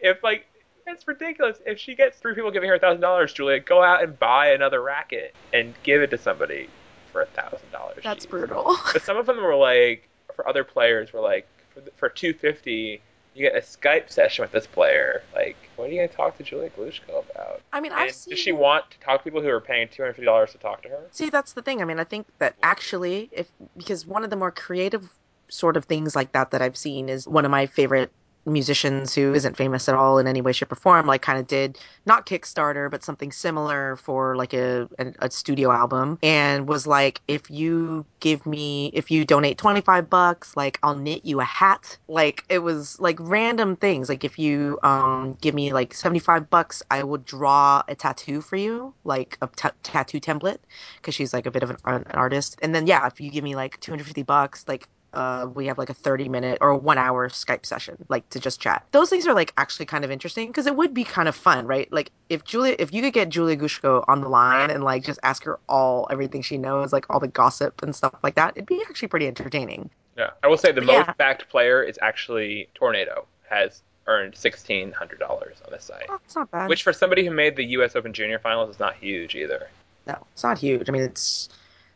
if 0.02 0.22
like 0.22 0.46
it's 0.86 1.06
ridiculous. 1.08 1.58
If 1.66 1.78
she 1.78 1.94
gets 1.94 2.18
three 2.18 2.34
people 2.34 2.50
giving 2.50 2.68
her 2.68 2.76
a 2.76 2.78
thousand 2.78 3.00
dollars, 3.00 3.32
Julia, 3.32 3.60
go 3.60 3.82
out 3.82 4.02
and 4.02 4.18
buy 4.18 4.50
another 4.50 4.82
racket 4.82 5.34
and 5.52 5.74
give 5.82 6.00
it 6.00 6.10
to 6.10 6.18
somebody 6.18 6.68
for 7.12 7.22
a 7.22 7.26
thousand 7.26 7.70
dollars. 7.72 7.98
That's 8.02 8.26
brutal. 8.26 8.76
But 8.92 9.02
some 9.02 9.16
of 9.16 9.26
them 9.26 9.42
were 9.42 9.56
like 9.56 10.08
for 10.34 10.48
other 10.48 10.64
players 10.64 11.12
were 11.12 11.20
like 11.20 11.46
for, 11.74 11.82
for 11.96 12.08
two 12.08 12.32
fifty, 12.32 13.00
you 13.34 13.42
get 13.42 13.56
a 13.56 13.60
Skype 13.60 14.10
session 14.10 14.42
with 14.42 14.52
this 14.52 14.66
player. 14.66 15.22
Like, 15.34 15.56
what 15.76 15.88
are 15.88 15.92
you 15.92 15.96
gonna 15.98 16.08
talk 16.08 16.36
to 16.38 16.42
Julia 16.42 16.70
Glushko 16.70 17.24
about? 17.30 17.60
I 17.72 17.80
mean, 17.80 17.92
I've 17.92 18.08
And 18.08 18.14
seen. 18.14 18.30
does 18.32 18.38
she 18.40 18.52
want 18.52 18.90
to 18.90 18.98
talk 19.00 19.20
to 19.20 19.24
people 19.24 19.42
who 19.42 19.48
are 19.48 19.60
paying 19.60 19.88
two 19.88 20.02
hundred 20.02 20.14
fifty 20.14 20.26
dollars 20.26 20.52
to 20.52 20.58
talk 20.58 20.82
to 20.82 20.88
her? 20.88 21.06
See, 21.10 21.30
that's 21.30 21.52
the 21.52 21.62
thing. 21.62 21.82
I 21.82 21.84
mean, 21.84 21.98
I 22.00 22.04
think 22.04 22.26
that 22.38 22.54
actually, 22.62 23.28
if 23.32 23.50
because 23.76 24.06
one 24.06 24.24
of 24.24 24.30
the 24.30 24.36
more 24.36 24.50
creative 24.50 25.08
sort 25.48 25.76
of 25.76 25.84
things 25.84 26.16
like 26.16 26.32
that 26.32 26.50
that 26.50 26.62
I've 26.62 26.76
seen 26.76 27.08
is 27.08 27.28
one 27.28 27.44
of 27.44 27.50
my 27.50 27.66
favorite 27.66 28.10
musicians 28.46 29.14
who 29.14 29.34
isn't 29.34 29.56
famous 29.56 29.88
at 29.88 29.94
all 29.94 30.18
in 30.18 30.26
any 30.26 30.40
way, 30.40 30.52
shape, 30.52 30.72
or 30.72 30.76
form, 30.76 31.06
like 31.06 31.22
kind 31.22 31.38
of 31.38 31.46
did 31.46 31.78
not 32.06 32.26
Kickstarter, 32.26 32.90
but 32.90 33.02
something 33.04 33.32
similar 33.32 33.96
for 33.96 34.36
like 34.36 34.54
a, 34.54 34.88
a, 34.98 35.12
a 35.20 35.30
studio 35.30 35.72
album 35.72 36.18
and 36.22 36.68
was 36.68 36.86
like, 36.86 37.20
if 37.28 37.50
you 37.50 38.04
give 38.20 38.46
me, 38.46 38.90
if 38.94 39.10
you 39.10 39.24
donate 39.24 39.58
25 39.58 40.08
bucks, 40.08 40.56
like 40.56 40.78
I'll 40.82 40.96
knit 40.96 41.24
you 41.24 41.40
a 41.40 41.44
hat. 41.44 41.98
Like 42.08 42.44
it 42.48 42.60
was 42.60 42.98
like 43.00 43.16
random 43.20 43.76
things. 43.76 44.08
Like 44.08 44.24
if 44.24 44.38
you 44.38 44.78
um 44.82 45.36
give 45.40 45.54
me 45.54 45.72
like 45.72 45.94
75 45.94 46.48
bucks, 46.48 46.82
I 46.90 47.02
will 47.02 47.18
draw 47.18 47.82
a 47.88 47.94
tattoo 47.94 48.40
for 48.40 48.56
you, 48.56 48.94
like 49.04 49.38
a 49.42 49.48
tattoo 49.82 50.20
template 50.20 50.58
because 50.96 51.14
she's 51.14 51.32
like 51.32 51.46
a 51.46 51.50
bit 51.50 51.62
of 51.62 51.70
an, 51.70 51.76
an 51.84 52.04
artist. 52.14 52.58
And 52.62 52.74
then 52.74 52.86
yeah, 52.86 53.06
if 53.06 53.20
you 53.20 53.30
give 53.30 53.44
me 53.44 53.56
like 53.56 53.80
250 53.80 54.22
bucks, 54.22 54.64
like 54.68 54.88
uh, 55.12 55.48
we 55.54 55.66
have 55.66 55.78
like 55.78 55.88
a 55.90 55.94
30 55.94 56.28
minute 56.28 56.58
or 56.60 56.74
one 56.74 56.98
hour 56.98 57.28
Skype 57.28 57.64
session, 57.64 57.96
like 58.08 58.28
to 58.30 58.40
just 58.40 58.60
chat. 58.60 58.84
Those 58.92 59.08
things 59.08 59.26
are 59.26 59.34
like 59.34 59.52
actually 59.56 59.86
kind 59.86 60.04
of 60.04 60.10
interesting 60.10 60.48
because 60.48 60.66
it 60.66 60.76
would 60.76 60.92
be 60.92 61.04
kind 61.04 61.28
of 61.28 61.34
fun, 61.34 61.66
right? 61.66 61.90
Like 61.92 62.10
if 62.28 62.44
Julia, 62.44 62.76
if 62.78 62.92
you 62.92 63.00
could 63.02 63.12
get 63.14 63.28
Julia 63.30 63.56
Glushko 63.56 64.04
on 64.08 64.20
the 64.20 64.28
line 64.28 64.70
and 64.70 64.84
like 64.84 65.04
just 65.04 65.18
ask 65.22 65.42
her 65.44 65.58
all 65.68 66.06
everything 66.10 66.42
she 66.42 66.58
knows, 66.58 66.92
like 66.92 67.06
all 67.08 67.20
the 67.20 67.28
gossip 67.28 67.82
and 67.82 67.94
stuff 67.96 68.14
like 68.22 68.34
that, 68.34 68.52
it'd 68.56 68.66
be 68.66 68.82
actually 68.88 69.08
pretty 69.08 69.26
entertaining. 69.26 69.88
Yeah, 70.18 70.30
I 70.42 70.48
will 70.48 70.58
say 70.58 70.72
the 70.72 70.80
But 70.80 70.86
most 70.86 71.06
yeah. 71.06 71.12
backed 71.18 71.48
player 71.48 71.82
is 71.82 71.98
actually 72.02 72.68
Tornado. 72.74 73.26
Has 73.48 73.82
earned 74.08 74.34
sixteen 74.36 74.92
hundred 74.92 75.18
dollars 75.18 75.56
on 75.64 75.72
this 75.72 75.84
site, 75.84 76.06
Oh, 76.08 76.18
not 76.34 76.50
bad. 76.50 76.68
which 76.68 76.82
for 76.82 76.92
somebody 76.92 77.24
who 77.24 77.30
made 77.32 77.56
the 77.56 77.64
U.S. 77.64 77.94
Open 77.96 78.12
Junior 78.12 78.38
Finals 78.38 78.70
is 78.70 78.78
not 78.80 78.94
huge 78.96 79.34
either. 79.34 79.68
no, 80.06 80.16
it's 80.32 80.42
not 80.42 80.58
huge. 80.58 80.88
I 80.88 80.92
mean, 80.92 81.02
it's 81.02 81.48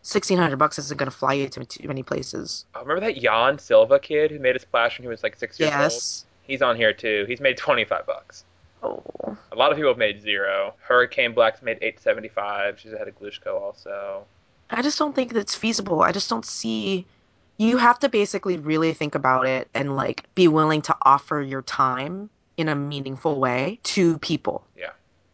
1600 0.02 0.56
bucks 0.56 0.78
isn't 0.78 0.96
going 0.96 1.10
to 1.10 1.16
fly 1.16 1.34
you 1.34 1.48
to 1.48 1.64
too 1.64 1.86
many 1.86 2.02
places. 2.02 2.64
Oh, 2.74 2.80
remember 2.80 3.00
that 3.06 3.20
Jan 3.20 3.58
Silva 3.58 3.98
kid 3.98 4.30
who 4.30 4.38
made 4.38 4.56
a 4.56 4.58
splash 4.58 4.98
when 4.98 5.04
he 5.04 5.08
was 5.08 5.22
like 5.22 5.36
six 5.36 5.60
years 5.60 5.72
old? 5.72 5.80
Yes. 5.80 6.24
He's 6.42 6.62
on 6.62 6.76
here 6.76 6.92
too. 6.92 7.26
He's 7.28 7.40
made 7.40 7.58
twenty 7.58 7.84
five 7.84 8.06
bucks. 8.06 8.44
Oh. 8.82 9.02
A 9.52 9.56
lot 9.56 9.70
of 9.70 9.76
people 9.76 9.90
have 9.90 9.98
made 9.98 10.22
zero. 10.22 10.74
Hurricane 10.80 11.34
Black's 11.34 11.60
made 11.60 11.78
eight 11.82 12.00
seventy 12.00 12.28
five. 12.28 12.80
She's 12.80 12.92
ahead 12.92 13.08
of 13.08 13.20
Glushko 13.20 13.60
also. 13.60 14.24
I 14.70 14.82
just 14.82 14.98
don't 14.98 15.14
think 15.14 15.32
that's 15.32 15.54
feasible. 15.54 16.00
I 16.00 16.12
just 16.12 16.30
don't 16.30 16.46
see. 16.46 17.04
You 17.58 17.76
have 17.76 17.98
to 17.98 18.08
basically 18.08 18.56
really 18.56 18.94
think 18.94 19.14
about 19.14 19.46
it 19.46 19.68
and 19.74 19.96
like 19.96 20.24
be 20.34 20.48
willing 20.48 20.80
to 20.82 20.96
offer 21.02 21.42
your 21.42 21.60
time 21.62 22.30
in 22.56 22.68
a 22.68 22.74
meaningful 22.74 23.38
way 23.38 23.78
to 23.82 24.18
people. 24.18 24.64
Yeah. 24.76 24.90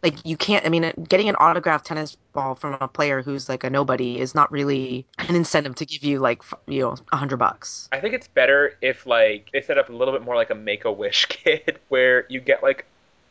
Like 0.07 0.25
you 0.25 0.37
can't. 0.37 0.65
I 0.65 0.69
mean, 0.69 0.85
uh, 0.85 0.93
getting 1.09 1.29
an 1.29 1.35
autographed 1.35 1.85
tennis 1.85 2.17
ball 2.33 2.55
from 2.55 2.77
a 2.81 2.87
player 2.87 3.23
who's 3.23 3.49
like 3.49 3.65
a 3.65 3.71
nobody 3.71 4.21
is 4.21 4.37
not 4.37 4.53
really 4.53 5.05
an 5.19 5.35
incentive 5.35 5.75
to 5.75 5.85
give 5.85 6.05
you 6.05 6.21
like 6.21 6.43
you 6.69 6.83
know 6.83 6.95
a 7.11 7.17
hundred 7.17 7.39
bucks. 7.39 7.89
I 7.91 7.99
think 7.99 8.15
it's 8.15 8.29
better 8.29 8.77
if 8.81 9.05
like 9.05 9.51
they 9.53 9.61
set 9.63 9.79
up 9.79 9.89
a 9.89 9.93
little 9.93 10.15
bit 10.15 10.23
more 10.23 10.37
like 10.37 10.51
a 10.51 10.55
Make 10.55 10.85
a 10.85 10.93
Wish 10.93 11.27
kid, 11.29 11.81
where 11.89 12.25
you 12.29 12.39
get 12.39 12.63
like 12.63 12.87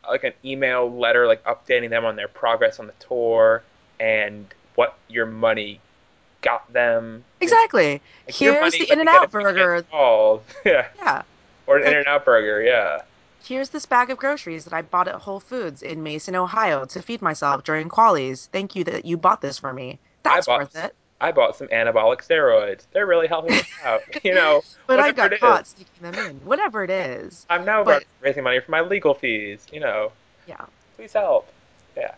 like 0.06 0.22
an 0.24 0.34
email 0.44 0.94
letter 0.94 1.26
like 1.26 1.42
updating 1.44 1.88
them 1.88 2.04
on 2.04 2.14
their 2.16 2.28
progress 2.28 2.78
on 2.78 2.86
the 2.88 2.94
tour 3.00 3.62
and 3.98 4.46
what 4.74 4.98
your 5.08 5.24
money 5.24 5.80
got 6.42 6.70
them. 6.74 7.24
Exactly. 7.40 8.02
Like, 8.26 8.34
Here's 8.34 8.60
money, 8.60 8.84
the 8.84 8.92
In-N-Out 8.92 9.12
get 9.12 9.24
a 9.24 9.30
few 9.30 9.40
burger. 9.40 9.84
yeah, 10.66 10.86
Yeah. 10.98 11.22
or 11.66 11.78
an 11.78 11.84
Like- 11.84 11.92
In 11.92 11.98
and 12.00 12.06
Out 12.06 12.24
burger. 12.26 12.62
Yeah. 12.62 13.00
Here's 13.46 13.68
this 13.68 13.86
bag 13.86 14.10
of 14.10 14.18
groceries 14.18 14.64
that 14.64 14.72
I 14.72 14.82
bought 14.82 15.06
at 15.06 15.14
Whole 15.14 15.38
Foods 15.38 15.82
in 15.82 16.02
Mason, 16.02 16.34
Ohio 16.34 16.84
to 16.86 17.00
feed 17.00 17.22
myself 17.22 17.62
during 17.62 17.88
qualies. 17.88 18.48
Thank 18.48 18.74
you 18.74 18.82
that 18.84 19.04
you 19.04 19.16
bought 19.16 19.40
this 19.40 19.56
for 19.58 19.72
me. 19.72 20.00
That's 20.24 20.48
worth 20.48 20.74
it. 20.74 20.94
I 21.20 21.30
bought 21.32 21.56
some 21.56 21.68
anabolic 21.68 22.26
steroids. 22.26 22.82
They're 22.92 23.06
really 23.06 23.28
helping 23.28 23.52
me 23.54 23.62
out. 23.84 24.02
You 24.24 24.34
know, 24.34 24.62
But 24.88 24.98
I 24.98 25.12
got 25.12 25.30
caught 25.38 25.66
sneaking 25.68 26.02
them 26.10 26.14
in. 26.26 26.36
Whatever 26.44 26.82
it 26.82 26.90
is. 26.90 27.46
I'm 27.48 27.64
now 27.64 27.84
But- 27.84 28.04
raising 28.20 28.42
money 28.42 28.58
for 28.60 28.70
my 28.72 28.80
legal 28.80 29.14
fees. 29.14 29.64
You 29.72 29.80
know, 29.80 30.10
Yeah. 30.48 30.66
please 30.96 31.12
help. 31.12 31.48
Yeah, 31.96 32.14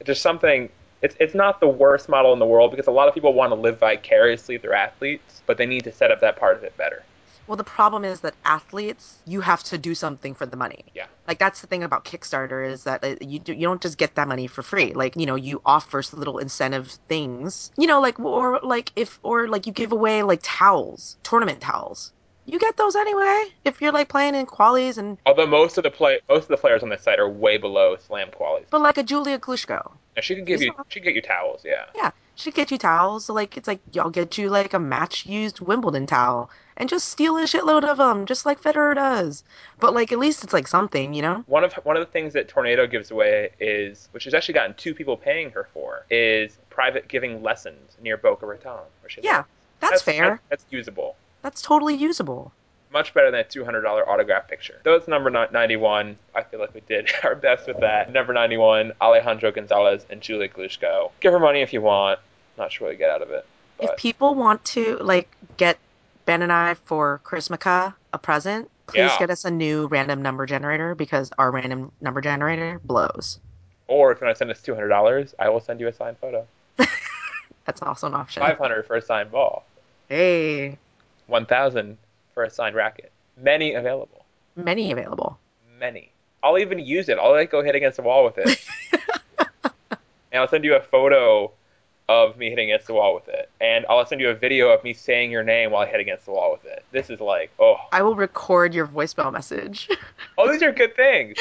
it's 0.00 0.06
just 0.06 0.22
something. 0.22 0.68
It's 1.02 1.16
it's 1.18 1.34
not 1.34 1.58
the 1.58 1.68
worst 1.68 2.08
model 2.08 2.32
in 2.32 2.38
the 2.38 2.46
world 2.46 2.70
because 2.70 2.86
a 2.86 2.92
lot 2.92 3.08
of 3.08 3.14
people 3.14 3.34
want 3.34 3.50
to 3.50 3.56
live 3.56 3.78
vicariously 3.80 4.56
through 4.58 4.74
athletes, 4.74 5.42
but 5.46 5.58
they 5.58 5.66
need 5.66 5.82
to 5.84 5.92
set 5.92 6.12
up 6.12 6.20
that 6.20 6.36
part 6.36 6.56
of 6.56 6.62
it 6.62 6.76
better. 6.76 7.02
Well, 7.46 7.56
the 7.56 7.64
problem 7.64 8.04
is 8.04 8.20
that 8.20 8.34
athletes, 8.44 9.18
you 9.26 9.40
have 9.40 9.62
to 9.64 9.78
do 9.78 9.94
something 9.94 10.34
for 10.34 10.46
the 10.46 10.56
money. 10.56 10.84
Yeah. 10.94 11.06
Like 11.26 11.38
that's 11.38 11.60
the 11.60 11.66
thing 11.66 11.82
about 11.82 12.04
Kickstarter 12.04 12.66
is 12.66 12.84
that 12.84 13.04
uh, 13.04 13.16
you 13.20 13.38
do, 13.38 13.52
you 13.52 13.66
don't 13.66 13.82
just 13.82 13.98
get 13.98 14.14
that 14.14 14.28
money 14.28 14.46
for 14.46 14.62
free. 14.62 14.92
Like 14.92 15.16
you 15.16 15.26
know 15.26 15.34
you 15.34 15.60
offer 15.64 16.02
little 16.12 16.38
incentive 16.38 16.92
things. 17.08 17.70
You 17.76 17.86
know 17.86 18.00
like 18.00 18.18
or 18.20 18.60
like 18.62 18.92
if 18.96 19.18
or 19.22 19.48
like 19.48 19.66
you 19.66 19.72
give 19.72 19.92
away 19.92 20.22
like 20.22 20.40
towels, 20.42 21.16
tournament 21.22 21.60
towels. 21.60 22.12
You 22.44 22.58
get 22.58 22.76
those 22.76 22.96
anyway 22.96 23.44
if 23.64 23.80
you're 23.80 23.92
like 23.92 24.08
playing 24.08 24.34
in 24.34 24.46
qualies 24.46 24.98
and 24.98 25.16
Although 25.26 25.46
most 25.46 25.78
of 25.78 25.84
the 25.84 25.90
play 25.90 26.18
most 26.28 26.44
of 26.44 26.48
the 26.48 26.56
players 26.56 26.82
on 26.82 26.88
this 26.88 27.02
site 27.02 27.20
are 27.20 27.28
way 27.28 27.56
below 27.56 27.96
slam 27.96 28.30
qualities. 28.32 28.68
but 28.70 28.80
like 28.80 28.98
a 28.98 29.02
Julia 29.02 29.38
Glushko. 29.38 29.92
Now 30.16 30.22
she 30.22 30.34
can 30.34 30.44
give 30.44 30.58
She's 30.58 30.66
you 30.66 30.74
she 30.88 31.00
can 31.00 31.04
get 31.04 31.14
you 31.14 31.22
towels. 31.22 31.62
Yeah. 31.64 31.84
Yeah. 31.94 32.10
She'd 32.34 32.54
get 32.54 32.70
you 32.70 32.78
towels. 32.78 33.28
Like 33.28 33.56
it's 33.56 33.68
like 33.68 33.80
y'all 33.92 34.10
get 34.10 34.38
you 34.38 34.48
like 34.48 34.72
a 34.74 34.78
match 34.78 35.26
used 35.26 35.60
Wimbledon 35.60 36.06
towel 36.06 36.50
and 36.76 36.88
just 36.88 37.08
steal 37.08 37.36
a 37.36 37.42
shitload 37.42 37.84
of 37.84 37.98
them, 37.98 38.26
just 38.26 38.46
like 38.46 38.60
Federer 38.60 38.94
does. 38.94 39.44
But 39.78 39.94
like 39.94 40.12
at 40.12 40.18
least 40.18 40.42
it's 40.42 40.52
like 40.52 40.66
something, 40.66 41.14
you 41.14 41.22
know? 41.22 41.44
One 41.46 41.64
of 41.64 41.74
one 41.84 41.96
of 41.96 42.04
the 42.04 42.10
things 42.10 42.32
that 42.32 42.48
Tornado 42.48 42.86
gives 42.86 43.10
away 43.10 43.50
is, 43.60 44.08
which 44.12 44.24
has 44.24 44.34
actually 44.34 44.54
gotten 44.54 44.74
two 44.74 44.94
people 44.94 45.16
paying 45.16 45.50
her 45.50 45.68
for, 45.72 46.04
is 46.10 46.58
private 46.70 47.08
giving 47.08 47.42
lessons 47.42 47.96
near 48.02 48.16
Boca 48.16 48.46
Raton, 48.46 48.80
where 49.00 49.10
she 49.10 49.20
Yeah, 49.22 49.38
lives. 49.38 49.48
that's, 49.80 50.02
fair. 50.02 50.40
That's, 50.48 50.62
that's 50.62 50.64
usable. 50.70 51.16
That's 51.42 51.60
totally 51.62 51.94
usable. 51.94 52.52
Much 52.92 53.14
better 53.14 53.30
than 53.30 53.40
a 53.40 53.44
two 53.44 53.64
hundred 53.64 53.82
dollar 53.82 54.06
autograph 54.08 54.48
picture. 54.48 54.80
Though 54.84 54.94
it's 54.94 55.08
number 55.08 55.30
ninety 55.30 55.76
one, 55.76 56.16
I 56.34 56.42
feel 56.42 56.60
like 56.60 56.74
we 56.74 56.80
did 56.82 57.10
our 57.24 57.34
best 57.34 57.66
with 57.66 57.80
that. 57.80 58.12
Number 58.12 58.32
ninety 58.32 58.56
one, 58.58 58.92
Alejandro 59.00 59.50
Gonzalez 59.50 60.04
and 60.10 60.20
Julia 60.20 60.48
Glushko. 60.48 61.10
Give 61.20 61.32
her 61.32 61.38
money 61.40 61.62
if 61.62 61.72
you 61.72 61.80
want. 61.80 62.20
Not 62.58 62.70
sure 62.70 62.88
what 62.88 62.92
you 62.92 62.98
get 62.98 63.10
out 63.10 63.22
of 63.22 63.30
it. 63.30 63.46
If 63.80 63.96
people 63.96 64.34
want 64.34 64.64
to 64.66 64.98
like 64.98 65.28
get 65.56 65.78
Ben 66.26 66.42
and 66.42 66.52
I 66.52 66.74
for 66.74 67.20
Chrismukkah 67.24 67.94
a 68.12 68.18
present, 68.18 68.70
please 68.86 68.98
Yeah. 68.98 69.18
get 69.18 69.30
us 69.30 69.44
a 69.46 69.50
new 69.50 69.86
random 69.86 70.20
number 70.22 70.44
generator 70.46 70.94
because 70.94 71.32
our 71.38 71.50
random 71.50 71.90
number 72.02 72.20
generator 72.20 72.80
blows. 72.84 73.40
or 73.88 74.12
if 74.12 74.20
you 74.20 74.26
want 74.26 74.36
to 74.36 74.38
send 74.38 74.50
us 74.50 74.60
two 74.60 74.74
hundred 74.74 74.88
dollars, 74.88 75.34
I 75.38 75.48
will 75.48 75.60
send 75.60 75.80
you 75.80 75.88
a 75.88 75.92
signed 75.92 76.18
photo. 76.18 76.46
That's 77.64 77.80
also 77.80 78.06
an 78.06 78.14
option. 78.14 78.42
Five 78.42 78.58
hundred 78.58 78.86
for 78.86 78.96
a 78.96 79.02
signed 79.02 79.30
ball. 79.32 79.64
Hey, 80.10 80.78
One 81.26 81.46
thousand 81.46 81.96
for 82.34 82.44
a 82.44 82.50
signed 82.50 82.76
racket. 82.76 83.12
Many 83.36 83.74
available. 83.74 84.24
many 84.56 84.92
available. 84.92 85.38
Many. 85.78 86.10
I'll 86.42 86.58
even 86.58 86.78
use 86.78 87.08
it. 87.08 87.18
I'll 87.18 87.32
like 87.32 87.50
go 87.50 87.62
hit 87.62 87.74
against 87.74 87.96
the 87.96 88.02
wall 88.02 88.24
with 88.24 88.38
it. 88.38 88.60
and 90.32 90.40
I'll 90.40 90.48
send 90.48 90.64
you 90.64 90.74
a 90.74 90.80
photo 90.80 91.50
of 92.08 92.36
me 92.36 92.50
hitting 92.50 92.70
against 92.70 92.86
the 92.86 92.94
wall 92.94 93.14
with 93.14 93.28
it. 93.28 93.48
And 93.60 93.86
I'll 93.88 94.04
send 94.04 94.20
you 94.20 94.28
a 94.28 94.34
video 94.34 94.68
of 94.70 94.82
me 94.84 94.92
saying 94.92 95.30
your 95.30 95.42
name 95.42 95.70
while 95.70 95.82
I 95.82 95.90
hit 95.90 96.00
against 96.00 96.26
the 96.26 96.32
wall 96.32 96.52
with 96.52 96.64
it. 96.64 96.84
This 96.90 97.10
is 97.10 97.20
like, 97.20 97.50
oh, 97.58 97.76
I 97.92 98.02
will 98.02 98.16
record 98.16 98.74
your 98.74 98.86
voicemail 98.86 99.32
message. 99.32 99.88
oh, 100.38 100.50
these 100.50 100.62
are 100.62 100.72
good 100.72 100.96
things. 100.96 101.36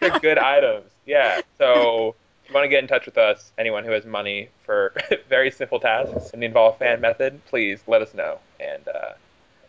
They're 0.00 0.18
good 0.20 0.38
items. 0.38 0.90
Yeah. 1.06 1.40
So 1.58 2.14
if 2.44 2.50
you 2.50 2.54
want 2.54 2.64
to 2.64 2.68
get 2.68 2.82
in 2.82 2.88
touch 2.88 3.06
with 3.06 3.18
us, 3.18 3.52
anyone 3.58 3.84
who 3.84 3.90
has 3.90 4.06
money 4.06 4.48
for 4.64 4.94
very 5.28 5.50
simple 5.50 5.80
tasks 5.80 6.30
and 6.32 6.44
involve 6.44 6.78
fan 6.78 7.00
method, 7.00 7.44
please 7.46 7.80
let 7.88 8.02
us 8.02 8.14
know, 8.14 8.38
and 8.60 8.86
uh, 8.86 9.12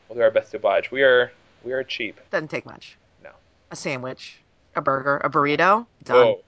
we'll 0.10 0.16
do 0.18 0.22
our 0.22 0.32
best 0.32 0.52
to 0.52 0.58
oblige. 0.58 0.92
We 0.92 1.04
are 1.04 1.32
we 1.64 1.74
are 1.74 1.84
cheap. 1.84 2.20
Doesn't 2.32 2.50
take 2.50 2.66
much. 2.66 2.98
No. 3.24 3.32
A 3.72 3.76
sandwich, 3.76 4.40
a 4.76 4.82
burger, 4.82 5.18
a 5.18 5.30
burrito. 5.30 5.86
Done. 6.04 6.16
Whoa. 6.16 6.42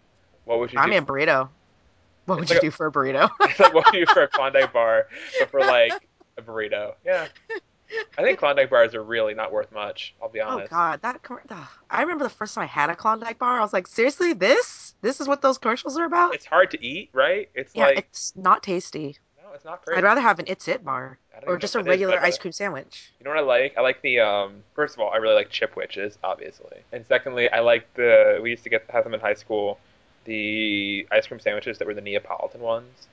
What 0.45 0.59
would 0.59 0.73
you 0.73 0.79
I 0.79 0.85
do? 0.85 0.91
mean 0.91 1.03
a 1.03 1.05
burrito. 1.05 1.49
What 2.25 2.35
would 2.39 2.43
It's 2.43 2.51
you 2.51 2.55
like 2.55 2.63
a- 2.63 2.67
do 2.67 2.71
for 2.71 2.85
a 2.87 2.91
burrito? 2.91 3.29
it's 3.41 3.59
like 3.59 3.73
what 3.73 3.85
would 3.85 3.93
you 3.99 4.05
do 4.05 4.13
for 4.13 4.23
a 4.23 4.27
Klondike 4.27 4.71
bar, 4.73 5.07
but 5.39 5.49
for 5.51 5.59
like 5.61 5.93
a 6.37 6.41
burrito. 6.41 6.93
Yeah. 7.05 7.27
I 8.19 8.21
think 8.21 8.37
Klondike 8.37 8.69
bars 8.69 8.93
are 8.93 9.01
really 9.01 9.33
not 9.33 9.51
worth 9.51 9.71
much. 9.71 10.13
I'll 10.21 10.29
be 10.29 10.39
honest. 10.39 10.71
Oh 10.71 10.75
god, 10.75 11.01
that 11.01 11.21
ugh. 11.49 11.67
I 11.89 12.01
remember 12.01 12.23
the 12.23 12.29
first 12.29 12.53
time 12.53 12.63
I 12.63 12.67
had 12.67 12.91
a 12.91 12.95
Klondike 12.95 13.39
bar. 13.39 13.57
I 13.57 13.61
was 13.61 13.73
like, 13.73 13.87
seriously, 13.87 14.33
this? 14.33 14.93
This 15.01 15.19
is 15.19 15.27
what 15.27 15.41
those 15.41 15.57
commercials 15.57 15.97
are 15.97 16.05
about? 16.05 16.35
It's 16.35 16.45
hard 16.45 16.69
to 16.71 16.85
eat, 16.85 17.09
right? 17.13 17.49
It's 17.55 17.73
yeah, 17.73 17.85
like 17.85 17.97
it's 17.97 18.33
not 18.35 18.61
tasty. 18.61 19.17
No, 19.49 19.55
it's 19.55 19.65
not 19.65 19.83
great. 19.83 19.97
I'd 19.97 20.03
rather 20.03 20.21
have 20.21 20.37
an 20.39 20.45
It's 20.47 20.67
It 20.67 20.85
bar 20.85 21.17
or 21.47 21.57
just 21.57 21.75
a 21.75 21.79
is, 21.79 21.87
regular 21.87 22.19
uh, 22.19 22.25
ice 22.25 22.37
cream 22.37 22.51
sandwich. 22.51 23.11
You 23.19 23.23
know 23.23 23.31
what 23.31 23.39
I 23.39 23.41
like? 23.41 23.77
I 23.77 23.81
like 23.81 24.01
the 24.01 24.19
um. 24.19 24.63
First 24.75 24.93
of 24.93 24.99
all, 24.99 25.11
I 25.11 25.17
really 25.17 25.33
like 25.33 25.49
Chipwiches, 25.49 26.17
obviously, 26.23 26.77
and 26.91 27.05
secondly, 27.07 27.49
I 27.49 27.59
like 27.61 27.91
the. 27.95 28.39
We 28.41 28.51
used 28.51 28.63
to 28.63 28.69
get 28.69 28.85
have 28.89 29.03
them 29.03 29.13
in 29.13 29.19
high 29.19 29.33
school. 29.33 29.79
The 30.25 31.07
ice 31.11 31.25
cream 31.25 31.39
sandwiches 31.39 31.79
that 31.79 31.87
were 31.87 31.95
the 31.95 32.01
Neapolitan 32.01 32.61
ones. 32.61 33.07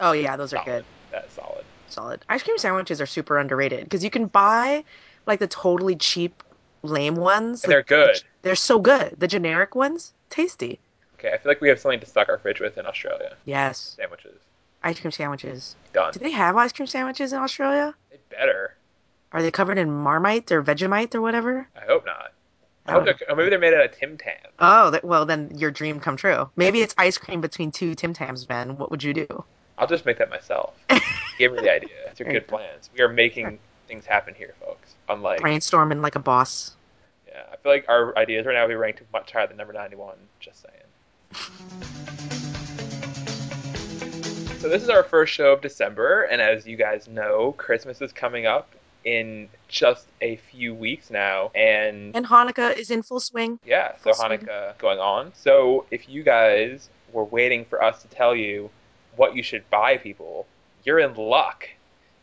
Oh 0.00 0.12
yeah, 0.12 0.36
those 0.36 0.52
are 0.52 0.64
good. 0.64 0.84
That's 1.12 1.32
solid. 1.34 1.64
Solid. 1.88 2.24
Ice 2.28 2.42
cream 2.42 2.58
sandwiches 2.58 3.00
are 3.00 3.06
super 3.06 3.38
underrated 3.38 3.84
because 3.84 4.02
you 4.02 4.10
can 4.10 4.26
buy 4.26 4.82
like 5.26 5.38
the 5.38 5.46
totally 5.46 5.94
cheap, 5.94 6.42
lame 6.82 7.14
ones. 7.14 7.62
And 7.62 7.70
they're 7.70 7.84
good. 7.84 8.20
They're 8.42 8.56
so 8.56 8.80
good. 8.80 9.14
The 9.18 9.28
generic 9.28 9.76
ones, 9.76 10.12
tasty. 10.30 10.80
Okay, 11.18 11.32
I 11.32 11.38
feel 11.38 11.50
like 11.50 11.60
we 11.60 11.68
have 11.68 11.78
something 11.78 12.00
to 12.00 12.06
stock 12.06 12.28
our 12.28 12.38
fridge 12.38 12.60
with 12.60 12.76
in 12.76 12.86
Australia. 12.86 13.36
Yes, 13.44 13.94
Sandwiches. 13.96 14.38
Ice 14.86 15.00
cream 15.00 15.10
sandwiches. 15.10 15.74
Done. 15.92 16.12
Do 16.12 16.20
they 16.20 16.30
have 16.30 16.56
ice 16.56 16.72
cream 16.72 16.86
sandwiches 16.86 17.32
in 17.32 17.38
Australia? 17.40 17.94
They 18.10 18.18
better. 18.30 18.74
Are 19.32 19.42
they 19.42 19.50
covered 19.50 19.78
in 19.78 19.90
Marmite 19.90 20.50
or 20.52 20.62
Vegemite 20.62 21.14
or 21.14 21.20
whatever? 21.20 21.68
I 21.76 21.84
hope 21.86 22.06
not. 22.06 22.32
I 22.86 22.92
Oh. 22.92 22.94
hope 22.94 23.04
they're, 23.04 23.18
or 23.28 23.34
maybe 23.36 23.50
they're 23.50 23.58
made 23.58 23.74
out 23.74 23.84
of 23.84 23.92
Tim 23.98 24.16
Tam. 24.16 24.34
Oh, 24.60 24.90
that, 24.90 25.02
well 25.04 25.26
then 25.26 25.50
your 25.56 25.72
dream 25.72 25.98
come 25.98 26.16
true. 26.16 26.48
Maybe 26.56 26.80
it's 26.82 26.94
ice 26.96 27.18
cream 27.18 27.40
between 27.40 27.72
two 27.72 27.94
Tim 27.96 28.12
Tams, 28.14 28.44
Ben. 28.46 28.76
What 28.76 28.90
would 28.92 29.02
you 29.02 29.12
do? 29.12 29.44
I'll 29.78 29.88
just 29.88 30.06
make 30.06 30.18
that 30.18 30.30
myself. 30.30 30.72
Give 31.38 31.52
me 31.52 31.58
the 31.60 31.70
idea. 31.72 31.88
It's 32.06 32.20
are 32.20 32.24
There 32.24 32.32
you 32.32 32.40
good 32.40 32.46
go. 32.48 32.56
plans. 32.58 32.88
We 32.94 33.00
are 33.02 33.08
making 33.08 33.58
things 33.88 34.06
happen 34.06 34.34
here, 34.34 34.54
folks. 34.64 34.94
Unlike, 35.08 35.40
Brainstorming 35.40 36.00
like 36.00 36.14
a 36.14 36.20
boss. 36.20 36.76
yeah, 37.28 37.42
I 37.52 37.56
feel 37.56 37.72
like 37.72 37.84
our 37.88 38.16
ideas 38.16 38.46
right 38.46 38.54
now 38.54 38.62
will 38.62 38.68
be 38.68 38.74
ranked 38.76 39.02
much 39.12 39.32
higher 39.32 39.46
than 39.48 39.56
number 39.56 39.72
91. 39.72 40.14
Just 40.40 40.62
saying. 40.62 42.52
So 44.66 44.70
this 44.70 44.82
is 44.82 44.88
our 44.88 45.04
first 45.04 45.32
show 45.32 45.52
of 45.52 45.60
December, 45.60 46.22
and 46.24 46.42
as 46.42 46.66
you 46.66 46.76
guys 46.76 47.06
know, 47.06 47.52
Christmas 47.52 48.02
is 48.02 48.10
coming 48.10 48.46
up 48.46 48.68
in 49.04 49.48
just 49.68 50.08
a 50.20 50.34
few 50.50 50.74
weeks 50.74 51.08
now, 51.08 51.52
and 51.54 52.16
And 52.16 52.26
Hanukkah 52.26 52.76
is 52.76 52.90
in 52.90 53.04
full 53.04 53.20
swing. 53.20 53.60
yeah, 53.64 53.92
so 53.98 54.12
full 54.12 54.14
swing. 54.14 54.40
Hanukkah 54.40 54.76
going 54.78 54.98
on. 54.98 55.30
So 55.36 55.86
if 55.92 56.08
you 56.08 56.24
guys 56.24 56.88
were 57.12 57.22
waiting 57.22 57.64
for 57.64 57.80
us 57.80 58.02
to 58.02 58.08
tell 58.08 58.34
you 58.34 58.68
what 59.14 59.36
you 59.36 59.44
should 59.44 59.70
buy 59.70 59.98
people, 59.98 60.48
you're 60.82 60.98
in 60.98 61.14
luck 61.14 61.68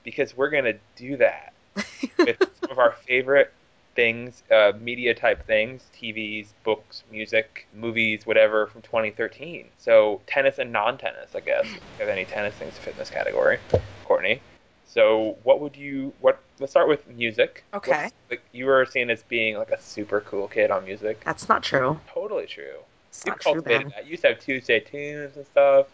because 0.04 0.36
we're 0.36 0.50
gonna 0.50 0.74
do 0.98 1.16
that 1.16 1.54
with 2.18 2.40
some 2.60 2.72
of 2.72 2.78
our 2.78 2.92
favorite 3.08 3.54
things, 3.96 4.44
uh, 4.52 4.74
media 4.80 5.14
type 5.14 5.46
things, 5.46 5.84
TVs, 5.94 6.48
books, 6.64 7.04
music, 7.12 7.68
movies, 7.74 8.26
whatever 8.26 8.68
from 8.68 8.82
2013. 8.82 9.70
So 9.78 10.22
tennis 10.28 10.58
and 10.58 10.72
non-tennis, 10.72 11.36
I 11.36 11.40
guess. 11.42 11.66
If 11.66 11.74
you 11.76 11.80
have 12.00 12.10
any 12.10 12.26
tennis 12.26 12.56
things 12.56 12.76
to 12.76 12.82
fit 12.82 12.94
in 12.94 13.00
this 13.00 13.10
category, 13.10 13.60
Courtney. 14.06 14.42
So 14.86 15.38
what 15.44 15.60
would 15.60 15.76
you? 15.76 16.14
What? 16.22 16.40
Let's 16.60 16.72
start 16.72 16.88
with 16.88 17.08
music. 17.08 17.64
Okay. 17.74 17.92
What's- 17.92 18.14
like 18.30 18.44
you 18.52 18.66
were 18.66 18.86
seen 18.86 19.10
as 19.10 19.22
being 19.24 19.58
like 19.58 19.70
a 19.72 19.82
super 19.82 20.22
cool 20.22 20.48
kid 20.48 20.72
on 20.72 20.86
music. 20.86 21.22
That's 21.24 21.48
not 21.50 21.62
true. 21.62 22.00
Totally 22.08 22.48
true. 22.48 22.80
It's 23.10 23.24
true, 23.24 23.36
cultivated 23.40 23.82
Ben. 23.84 23.90
that. 23.96 24.06
You 24.06 24.12
used 24.12 24.24
to 24.24 24.30
have 24.30 24.40
Tuesday 24.40 24.80
tunes 24.80 25.36
and 25.38 25.46
stuff. 25.46 25.88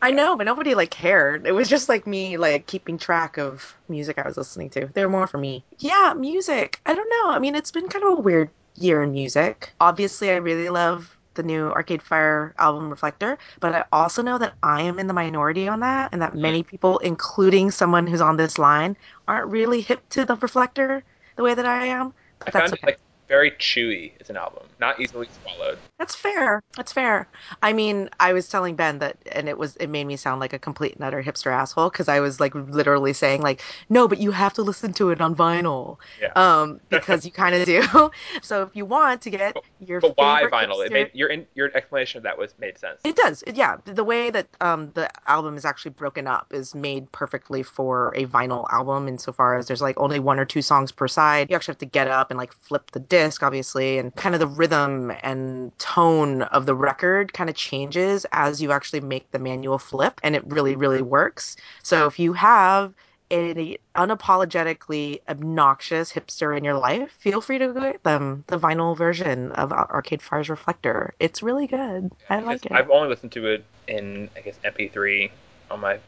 I 0.00 0.10
know, 0.12 0.36
but 0.36 0.44
nobody 0.44 0.74
like 0.74 0.90
cared. 0.90 1.46
It 1.46 1.52
was 1.52 1.68
just 1.68 1.88
like 1.88 2.06
me 2.06 2.36
like 2.36 2.66
keeping 2.66 2.98
track 2.98 3.36
of 3.36 3.76
music 3.88 4.18
I 4.18 4.26
was 4.26 4.36
listening 4.36 4.70
to. 4.70 4.86
They 4.86 5.04
were 5.04 5.10
more 5.10 5.26
for 5.26 5.38
me. 5.38 5.64
Yeah, 5.78 6.14
music. 6.16 6.80
I 6.86 6.94
don't 6.94 7.08
know. 7.10 7.30
I 7.30 7.38
mean, 7.38 7.54
it's 7.54 7.72
been 7.72 7.88
kind 7.88 8.04
of 8.04 8.18
a 8.18 8.20
weird 8.20 8.50
year 8.76 9.02
in 9.02 9.12
music. 9.12 9.72
Obviously, 9.80 10.30
I 10.30 10.36
really 10.36 10.68
love 10.68 11.16
the 11.34 11.42
new 11.42 11.70
Arcade 11.70 12.02
Fire 12.02 12.54
album 12.58 12.90
Reflector, 12.90 13.38
but 13.60 13.74
I 13.74 13.84
also 13.92 14.22
know 14.22 14.38
that 14.38 14.54
I 14.62 14.82
am 14.82 14.98
in 14.98 15.06
the 15.06 15.14
minority 15.14 15.68
on 15.68 15.80
that 15.80 16.10
and 16.12 16.20
that 16.22 16.34
many 16.34 16.62
people, 16.62 16.98
including 16.98 17.70
someone 17.70 18.06
who's 18.06 18.20
on 18.20 18.36
this 18.36 18.58
line, 18.58 18.96
aren't 19.28 19.50
really 19.50 19.80
hip 19.80 20.08
to 20.10 20.24
the 20.24 20.36
Reflector 20.36 21.04
the 21.36 21.42
way 21.42 21.54
that 21.54 21.66
I 21.66 21.86
am. 21.86 22.12
I 22.46 22.50
But 22.50 22.54
found 22.54 22.70
that's 22.70 22.72
it 22.72 22.86
like 22.86 23.00
very 23.28 23.52
chewy 23.52 24.12
as 24.20 24.30
an 24.30 24.36
album, 24.36 24.64
not 24.80 25.00
easily 25.00 25.28
swallowed. 25.42 25.78
That's 25.98 26.14
fair. 26.14 26.62
That's 26.76 26.92
fair. 26.92 27.26
I 27.60 27.72
mean, 27.72 28.08
I 28.20 28.32
was 28.32 28.48
telling 28.48 28.76
Ben 28.76 29.00
that, 29.00 29.16
and 29.32 29.48
it 29.48 29.58
was 29.58 29.74
it 29.76 29.88
made 29.90 30.04
me 30.04 30.16
sound 30.16 30.40
like 30.40 30.52
a 30.52 30.58
complete 30.58 30.94
and 30.94 31.02
utter 31.02 31.22
hipster 31.22 31.50
asshole 31.50 31.90
because 31.90 32.08
I 32.08 32.20
was 32.20 32.38
like 32.38 32.54
literally 32.54 33.12
saying 33.12 33.42
like, 33.42 33.60
no, 33.88 34.06
but 34.06 34.18
you 34.18 34.30
have 34.30 34.52
to 34.54 34.62
listen 34.62 34.92
to 34.94 35.10
it 35.10 35.20
on 35.20 35.34
vinyl, 35.34 35.96
Yeah. 36.20 36.30
um, 36.36 36.80
because 36.88 37.24
you 37.26 37.32
kind 37.32 37.56
of 37.56 37.66
do. 37.66 37.82
so 38.42 38.62
if 38.62 38.76
you 38.76 38.84
want 38.84 39.22
to 39.22 39.30
get 39.30 39.56
your 39.80 40.00
But 40.00 40.16
why 40.16 40.44
vinyl? 40.44 40.84
It 40.86 40.90
hipster- 40.90 40.92
made 40.92 41.10
your 41.14 41.28
in, 41.30 41.46
your 41.56 41.76
explanation 41.76 42.18
of 42.18 42.22
that 42.22 42.38
was 42.38 42.54
made 42.60 42.78
sense. 42.78 43.00
it 43.02 43.16
does. 43.16 43.42
Yeah, 43.52 43.78
the 43.84 44.04
way 44.04 44.30
that 44.30 44.46
um 44.60 44.92
the 44.94 45.10
album 45.28 45.56
is 45.56 45.64
actually 45.64 45.90
broken 45.90 46.28
up 46.28 46.46
is 46.54 46.76
made 46.76 47.10
perfectly 47.10 47.64
for 47.64 48.12
a 48.14 48.24
vinyl 48.26 48.66
album 48.72 49.08
insofar 49.08 49.56
as 49.56 49.66
there's 49.66 49.82
like 49.82 49.98
only 49.98 50.20
one 50.20 50.38
or 50.38 50.44
two 50.44 50.62
songs 50.62 50.92
per 50.92 51.08
side. 51.08 51.50
You 51.50 51.56
actually 51.56 51.72
have 51.72 51.78
to 51.78 51.86
get 51.86 52.06
up 52.06 52.30
and 52.30 52.38
like 52.38 52.52
flip 52.52 52.92
the 52.92 53.00
disc, 53.00 53.42
obviously, 53.42 53.98
and 53.98 54.14
kind 54.14 54.36
of 54.36 54.38
the 54.40 54.46
rhythm 54.46 55.12
and 55.24 55.72
tone 55.94 56.42
of 56.42 56.66
the 56.66 56.74
record 56.74 57.32
kind 57.32 57.48
of 57.48 57.56
changes 57.56 58.26
as 58.32 58.60
you 58.60 58.72
actually 58.72 59.00
make 59.00 59.30
the 59.30 59.38
manual 59.38 59.78
flip, 59.78 60.20
and 60.22 60.36
it 60.36 60.46
really, 60.46 60.76
really 60.76 61.00
works. 61.00 61.56
So 61.82 62.06
if 62.06 62.18
you 62.18 62.34
have 62.34 62.92
an 63.30 63.76
unapologetically 63.94 65.20
obnoxious 65.28 66.12
hipster 66.12 66.56
in 66.56 66.62
your 66.62 66.74
life, 66.74 67.10
feel 67.12 67.40
free 67.40 67.56
to 67.58 67.72
get 67.72 68.02
them 68.02 68.44
the 68.48 68.58
vinyl 68.58 68.96
version 68.96 69.52
of 69.52 69.72
Arcade 69.72 70.20
Fire's 70.20 70.50
Reflector. 70.50 71.14
It's 71.20 71.42
really 71.42 71.66
good. 71.66 72.10
I 72.28 72.40
like 72.40 72.66
it. 72.66 72.72
I've 72.72 72.90
only 72.90 73.08
listened 73.08 73.32
to 73.32 73.46
it 73.46 73.64
in 73.86 74.28
I 74.36 74.40
guess 74.40 74.58
MP3 74.62 75.30
on 75.70 75.80
my 75.80 76.00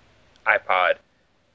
iPod, 0.47 0.97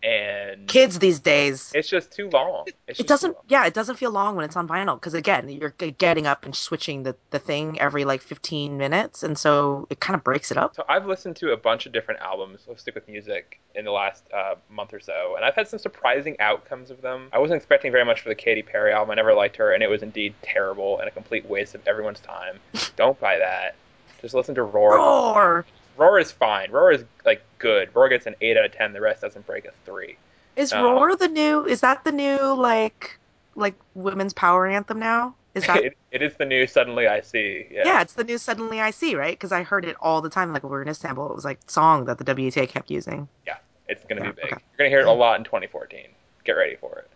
and 0.05 0.67
Kids 0.67 0.99
these 0.99 1.19
days. 1.19 1.71
it's 1.73 1.89
just 1.89 2.11
too 2.11 2.29
long. 2.29 2.65
It's 2.87 2.99
It 2.99 3.07
doesn't, 3.07 3.35
yeah, 3.47 3.65
it 3.65 3.73
doesn't 3.73 3.95
feel 3.95 4.11
long 4.11 4.35
when 4.35 4.45
it's 4.45 4.55
on 4.55 4.67
vinyl 4.67 4.95
because 4.95 5.13
again, 5.13 5.49
you're 5.49 5.71
getting 5.71 6.27
up 6.27 6.45
and 6.45 6.55
switching 6.55 7.03
the, 7.03 7.15
the 7.31 7.39
thing 7.39 7.79
every 7.79 8.05
like 8.05 8.21
15 8.21 8.77
minutes, 8.77 9.23
and 9.23 9.37
so 9.37 9.87
it 9.89 9.99
kind 9.99 10.15
of 10.15 10.23
breaks 10.23 10.51
it 10.51 10.57
up. 10.57 10.75
So 10.75 10.85
I've 10.87 11.07
listened 11.07 11.35
to 11.37 11.53
a 11.53 11.57
bunch 11.57 11.85
of 11.87 11.91
different 11.91 12.21
albums. 12.21 12.61
Let's 12.67 12.81
stick 12.81 12.95
with 12.95 13.07
music 13.07 13.59
in 13.73 13.83
the 13.85 13.91
last 13.91 14.23
uh, 14.33 14.55
month 14.69 14.93
or 14.93 14.99
so, 14.99 15.33
and 15.35 15.43
I've 15.43 15.55
had 15.55 15.67
some 15.67 15.79
surprising 15.79 16.35
outcomes 16.39 16.91
of 16.91 17.01
them. 17.01 17.29
I 17.33 17.39
wasn't 17.39 17.57
expecting 17.57 17.91
very 17.91 18.05
much 18.05 18.21
for 18.21 18.29
the 18.29 18.35
Katy 18.35 18.61
Perry 18.61 18.93
album. 18.93 19.11
I 19.11 19.15
never 19.15 19.33
liked 19.33 19.57
her, 19.57 19.73
and 19.73 19.81
it 19.81 19.89
was 19.89 20.03
indeed 20.03 20.35
terrible 20.43 20.99
and 20.99 21.07
a 21.07 21.11
complete 21.11 21.47
waste 21.49 21.73
of 21.73 21.85
everyone's 21.87 22.19
time. 22.19 22.59
Don't 22.95 23.19
buy 23.19 23.39
that. 23.39 23.75
Just 24.21 24.35
listen 24.35 24.55
to 24.55 24.63
Roar. 24.63 24.97
Roar! 24.97 25.65
Roar 25.97 26.19
is 26.19 26.31
fine. 26.31 26.71
Roar 26.71 26.91
is 26.91 27.03
like 27.25 27.41
good. 27.59 27.89
Roar 27.95 28.09
gets 28.09 28.25
an 28.25 28.35
eight 28.41 28.57
out 28.57 28.65
of 28.65 28.71
ten. 28.71 28.93
The 28.93 29.01
rest 29.01 29.21
doesn't 29.21 29.45
break 29.45 29.65
a 29.65 29.71
three. 29.85 30.17
Is 30.55 30.73
Uh, 30.73 30.83
Roar 30.83 31.15
the 31.15 31.27
new? 31.27 31.65
Is 31.65 31.81
that 31.81 32.03
the 32.03 32.11
new 32.11 32.37
like 32.53 33.17
like 33.55 33.75
women's 33.93 34.33
power 34.33 34.65
anthem 34.67 34.99
now? 34.99 35.35
Is 35.53 35.65
that? 35.67 35.83
it, 35.83 35.97
it 36.11 36.21
is 36.21 36.35
the 36.35 36.45
new 36.45 36.67
Suddenly 36.67 37.07
I 37.07 37.21
See. 37.21 37.65
Yeah. 37.71 37.83
yeah, 37.85 38.01
it's 38.01 38.13
the 38.13 38.23
new 38.23 38.37
Suddenly 38.37 38.81
I 38.81 38.91
See, 38.91 39.15
right? 39.15 39.33
Because 39.33 39.51
I 39.51 39.63
heard 39.63 39.85
it 39.85 39.95
all 40.01 40.21
the 40.21 40.29
time. 40.29 40.51
Like 40.51 40.63
when 40.63 40.71
we 40.71 40.75
were 40.77 40.81
in 40.81 40.89
Istanbul, 40.89 41.29
it 41.29 41.35
was 41.35 41.45
like 41.45 41.59
song 41.67 42.05
that 42.05 42.17
the 42.17 42.25
WTA 42.25 42.67
kept 42.67 42.89
using. 42.91 43.27
Yeah, 43.47 43.57
it's 43.87 44.05
going 44.05 44.21
to 44.21 44.25
Yeah, 44.25 44.31
be 44.31 44.35
big. 44.41 44.45
okay. 44.53 44.61
You're 44.71 44.77
going 44.77 44.89
to 44.91 44.97
hear 44.97 44.99
it 44.99 45.07
a 45.07 45.11
lot 45.13 45.37
in 45.39 45.45
2014. 45.45 46.07
Get 46.43 46.51
ready 46.53 46.75
for 46.75 46.99
it. 46.99 47.09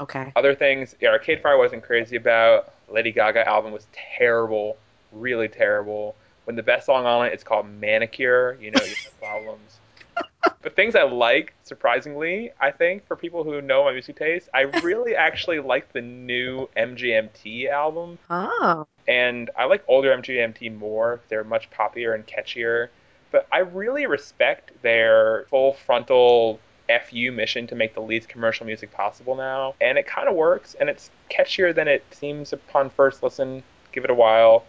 Okay. 0.00 0.32
Other 0.34 0.54
things, 0.56 0.96
yeah, 1.00 1.10
Arcade 1.10 1.40
Fire 1.40 1.56
wasn't 1.56 1.84
crazy 1.84 2.16
about. 2.16 2.72
Lady 2.88 3.12
Gaga 3.12 3.48
album 3.48 3.72
was 3.72 3.86
terrible, 4.18 4.76
really 5.12 5.46
terrible. 5.48 6.16
When 6.44 6.56
the 6.56 6.62
best 6.62 6.86
song 6.86 7.06
on 7.06 7.26
it, 7.26 7.32
it's 7.32 7.44
called 7.44 7.66
Manicure. 7.66 8.58
You 8.60 8.70
know 8.70 8.82
you 8.82 8.94
have 8.94 9.20
problems. 9.20 9.80
but 10.62 10.76
things 10.76 10.94
I 10.94 11.02
like, 11.02 11.54
surprisingly, 11.62 12.52
I 12.60 12.70
think 12.70 13.06
for 13.06 13.16
people 13.16 13.44
who 13.44 13.60
know 13.60 13.84
my 13.84 13.92
music 13.92 14.16
taste, 14.16 14.48
I 14.54 14.62
really 14.82 15.16
actually 15.16 15.60
like 15.60 15.92
the 15.92 16.00
new 16.00 16.68
MGMT 16.76 17.68
album. 17.70 18.18
Oh. 18.30 18.86
and 19.08 19.50
I 19.56 19.64
like 19.64 19.84
older 19.88 20.16
MGMT 20.16 20.76
more. 20.76 21.20
They're 21.28 21.44
much 21.44 21.70
poppier 21.70 22.14
and 22.14 22.26
catchier. 22.26 22.88
But 23.30 23.48
I 23.50 23.58
really 23.58 24.06
respect 24.06 24.70
their 24.82 25.46
full 25.50 25.72
frontal 25.72 26.60
FU 26.88 27.32
mission 27.32 27.66
to 27.66 27.74
make 27.74 27.94
the 27.94 28.00
least 28.00 28.28
commercial 28.28 28.66
music 28.66 28.92
possible 28.92 29.34
now. 29.34 29.74
And 29.80 29.98
it 29.98 30.06
kind 30.06 30.28
of 30.28 30.34
works, 30.34 30.76
and 30.78 30.88
it's 30.88 31.10
catchier 31.30 31.74
than 31.74 31.88
it 31.88 32.04
seems 32.12 32.52
upon 32.52 32.90
first 32.90 33.22
listen. 33.22 33.62
Give 33.92 34.04
it 34.04 34.10
a 34.10 34.14
while. 34.14 34.64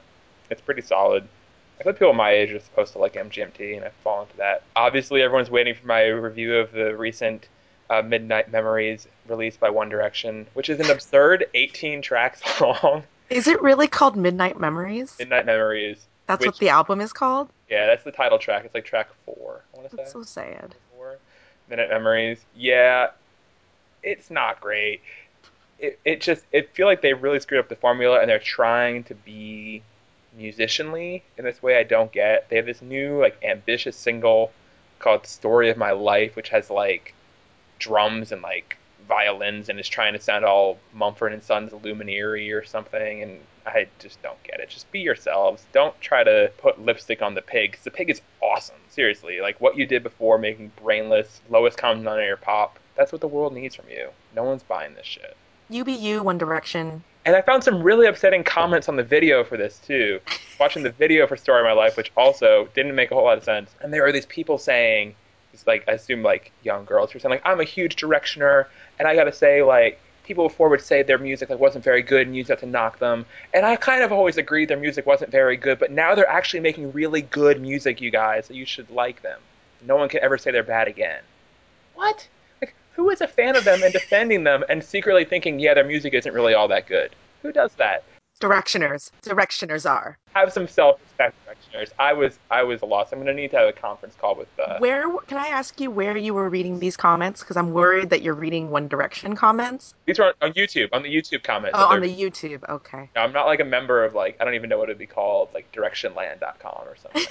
It's 0.49 0.61
pretty 0.61 0.81
solid. 0.81 1.27
I 1.79 1.83
thought 1.83 1.95
people 1.95 2.13
my 2.13 2.31
age 2.31 2.51
are 2.51 2.59
supposed 2.59 2.93
to 2.93 2.99
like 2.99 3.13
MGMT, 3.13 3.75
and 3.75 3.85
I 3.85 3.89
fall 4.03 4.23
into 4.23 4.37
that. 4.37 4.63
Obviously, 4.75 5.21
everyone's 5.21 5.49
waiting 5.49 5.73
for 5.75 5.85
my 5.85 6.05
review 6.05 6.55
of 6.55 6.71
the 6.71 6.95
recent 6.95 7.47
uh, 7.89 8.01
Midnight 8.01 8.51
Memories 8.51 9.07
released 9.27 9.59
by 9.59 9.69
One 9.69 9.89
Direction, 9.89 10.47
which 10.53 10.69
is 10.69 10.79
an 10.79 10.89
absurd 10.89 11.45
18 11.53 12.01
tracks 12.01 12.41
long. 12.61 13.03
Is 13.29 13.47
it 13.47 13.61
really 13.61 13.87
called 13.87 14.15
Midnight 14.15 14.59
Memories? 14.59 15.15
Midnight 15.19 15.45
Memories. 15.45 16.05
That's 16.27 16.41
which- 16.41 16.47
what 16.47 16.59
the 16.59 16.69
album 16.69 17.01
is 17.01 17.13
called? 17.13 17.49
Yeah, 17.69 17.87
that's 17.87 18.03
the 18.03 18.11
title 18.11 18.37
track. 18.37 18.63
It's 18.63 18.73
like 18.75 18.85
track 18.85 19.09
four, 19.25 19.61
I 19.73 19.77
want 19.77 19.89
to 19.89 19.95
say. 19.95 20.01
That's 20.03 20.13
so 20.13 20.23
sad. 20.23 20.75
Four. 20.95 21.17
Minute 21.69 21.89
Memories. 21.89 22.39
Yeah, 22.55 23.09
it's 24.03 24.29
not 24.29 24.61
great. 24.61 25.01
It, 25.79 25.99
it 26.05 26.21
just, 26.21 26.43
it 26.51 26.71
feel 26.73 26.85
like 26.87 27.01
they 27.01 27.13
really 27.13 27.39
screwed 27.39 27.59
up 27.59 27.69
the 27.69 27.75
formula 27.75 28.19
and 28.21 28.29
they're 28.29 28.39
trying 28.39 29.03
to 29.05 29.15
be 29.15 29.81
musicianly 30.37 31.21
in 31.37 31.45
this 31.45 31.61
way 31.61 31.77
I 31.77 31.83
don't 31.83 32.11
get. 32.11 32.49
They 32.49 32.57
have 32.57 32.65
this 32.65 32.81
new, 32.81 33.19
like, 33.19 33.41
ambitious 33.43 33.95
single 33.95 34.51
called 34.99 35.25
Story 35.25 35.69
of 35.69 35.77
My 35.77 35.91
Life, 35.91 36.35
which 36.35 36.49
has, 36.49 36.69
like, 36.69 37.13
drums 37.79 38.31
and, 38.31 38.41
like, 38.41 38.77
violins 39.07 39.69
and 39.69 39.79
is 39.79 39.87
trying 39.87 40.13
to 40.13 40.21
sound 40.21 40.45
all 40.45 40.77
Mumford 40.93 41.33
and 41.33 41.43
Sons 41.43 41.71
Lumineer 41.71 42.59
or 42.59 42.65
something, 42.65 43.21
and 43.21 43.39
I 43.65 43.87
just 43.99 44.21
don't 44.21 44.41
get 44.43 44.59
it. 44.59 44.69
Just 44.69 44.91
be 44.91 44.99
yourselves. 44.99 45.65
Don't 45.71 45.99
try 46.01 46.23
to 46.23 46.51
put 46.57 46.83
lipstick 46.83 47.21
on 47.21 47.33
the 47.33 47.41
pig. 47.41 47.77
the 47.83 47.91
pig 47.91 48.09
is 48.09 48.21
awesome. 48.41 48.75
Seriously, 48.89 49.41
like 49.41 49.59
what 49.59 49.77
you 49.77 49.85
did 49.85 50.03
before, 50.03 50.37
making 50.37 50.71
brainless, 50.81 51.41
lowest 51.49 51.77
common 51.77 51.99
denominator 51.99 52.37
pop. 52.37 52.79
That's 52.95 53.11
what 53.11 53.21
the 53.21 53.27
world 53.27 53.53
needs 53.53 53.75
from 53.75 53.89
you. 53.89 54.09
No 54.35 54.43
one's 54.43 54.63
buying 54.63 54.93
this 54.95 55.05
shit. 55.05 55.35
You 55.69 55.83
be 55.83 55.93
you, 55.93 56.23
One 56.23 56.37
Direction. 56.37 57.03
And 57.25 57.35
I 57.35 57.41
found 57.41 57.63
some 57.63 57.81
really 57.81 58.05
upsetting 58.05 58.43
comments 58.43 58.87
on 58.87 58.95
the 58.95 59.03
video 59.03 59.43
for 59.43 59.57
this 59.57 59.79
too. 59.79 60.19
Watching 60.59 60.83
the 60.83 60.91
video 60.91 61.25
for 61.25 61.35
Story 61.35 61.59
of 61.59 61.65
My 61.65 61.71
Life, 61.71 61.97
which 61.97 62.11
also 62.15 62.69
didn't 62.75 62.93
make 62.93 63.09
a 63.09 63.15
whole 63.15 63.23
lot 63.23 63.37
of 63.37 63.43
sense. 63.43 63.71
And 63.81 63.91
there 63.91 64.05
are 64.05 64.11
these 64.11 64.27
people 64.27 64.59
saying, 64.59 65.15
it's 65.51 65.65
like 65.65 65.83
I 65.87 65.93
assume 65.93 66.21
like 66.21 66.51
young 66.63 66.85
girls 66.85 67.11
who 67.11 67.17
are 67.17 67.19
saying 67.19 67.31
like 67.31 67.41
I'm 67.43 67.59
a 67.59 67.65
huge 67.65 67.95
directioner, 67.95 68.67
and 68.99 69.07
I 69.07 69.15
gotta 69.15 69.33
say 69.33 69.63
like 69.63 69.99
people 70.23 70.47
before 70.47 70.69
would 70.69 70.81
say 70.81 71.01
their 71.01 71.17
music 71.17 71.49
like 71.49 71.59
wasn't 71.59 71.83
very 71.83 72.01
good 72.01 72.27
and 72.27 72.35
use 72.35 72.47
that 72.47 72.59
to 72.59 72.65
knock 72.65 72.99
them. 72.99 73.25
And 73.53 73.65
I 73.65 73.75
kind 73.75 74.03
of 74.03 74.11
always 74.11 74.37
agreed 74.37 74.69
their 74.69 74.77
music 74.77 75.05
wasn't 75.05 75.31
very 75.31 75.57
good, 75.57 75.79
but 75.79 75.91
now 75.91 76.13
they're 76.13 76.29
actually 76.29 76.59
making 76.59 76.91
really 76.91 77.21
good 77.21 77.59
music, 77.59 78.01
you 78.01 78.11
guys. 78.11 78.45
So 78.47 78.53
you 78.53 78.65
should 78.65 78.89
like 78.91 79.21
them. 79.23 79.39
No 79.83 79.95
one 79.95 80.09
can 80.09 80.21
ever 80.21 80.37
say 80.37 80.51
they're 80.51 80.63
bad 80.63 80.87
again. 80.87 81.21
What? 81.95 82.27
Who 82.95 83.09
is 83.09 83.19
a 83.19 83.27
fan 83.27 83.57
of 83.57 83.65
them 83.65 83.83
and 83.83 83.91
defending 83.91 84.45
them 84.45 84.63
and 84.69 84.81
secretly 84.81 85.25
thinking, 85.25 85.59
yeah, 85.59 85.73
their 85.73 85.83
music 85.83 86.13
isn't 86.13 86.33
really 86.33 86.53
all 86.53 86.69
that 86.69 86.87
good? 86.87 87.13
Who 87.41 87.51
does 87.51 87.73
that? 87.73 88.03
Directioners. 88.39 89.11
Directioners 89.21 89.89
are. 89.89 90.17
Have 90.33 90.51
some 90.51 90.67
self-respect, 90.67 91.35
directioners. 91.45 91.91
I 91.99 92.13
was 92.13 92.39
I 92.51 92.63
was 92.63 92.81
lost. 92.81 93.13
I'm 93.13 93.19
gonna 93.19 93.33
need 93.33 93.51
to 93.51 93.57
have 93.57 93.67
a 93.69 93.73
conference 93.73 94.15
call 94.19 94.35
with 94.35 94.47
uh, 94.59 94.77
Where 94.79 95.09
can 95.27 95.37
I 95.37 95.47
ask 95.47 95.79
you 95.79 95.89
where 95.89 96.17
you 96.17 96.33
were 96.33 96.49
reading 96.49 96.79
these 96.79 96.97
comments? 96.97 97.41
Because 97.41 97.55
I'm 97.55 97.71
worried 97.71 98.09
that 98.09 98.21
you're 98.21 98.33
reading 98.33 98.71
One 98.71 98.87
Direction 98.87 99.35
comments. 99.35 99.93
These 100.05 100.19
are 100.19 100.27
on, 100.27 100.33
on 100.41 100.53
YouTube, 100.53 100.89
on 100.91 101.03
the 101.03 101.13
YouTube 101.13 101.43
comments. 101.43 101.77
Oh, 101.79 101.87
on 101.87 102.01
the 102.01 102.13
YouTube. 102.13 102.67
Okay. 102.67 103.09
No, 103.15 103.21
I'm 103.21 103.31
not 103.31 103.45
like 103.45 103.61
a 103.61 103.65
member 103.65 104.03
of 104.03 104.15
like 104.15 104.37
I 104.39 104.45
don't 104.45 104.55
even 104.55 104.69
know 104.69 104.77
what 104.77 104.89
it'd 104.89 104.97
be 104.97 105.05
called, 105.05 105.49
like 105.53 105.71
directionland.com 105.71 106.83
or 106.85 106.95
something. 106.97 107.23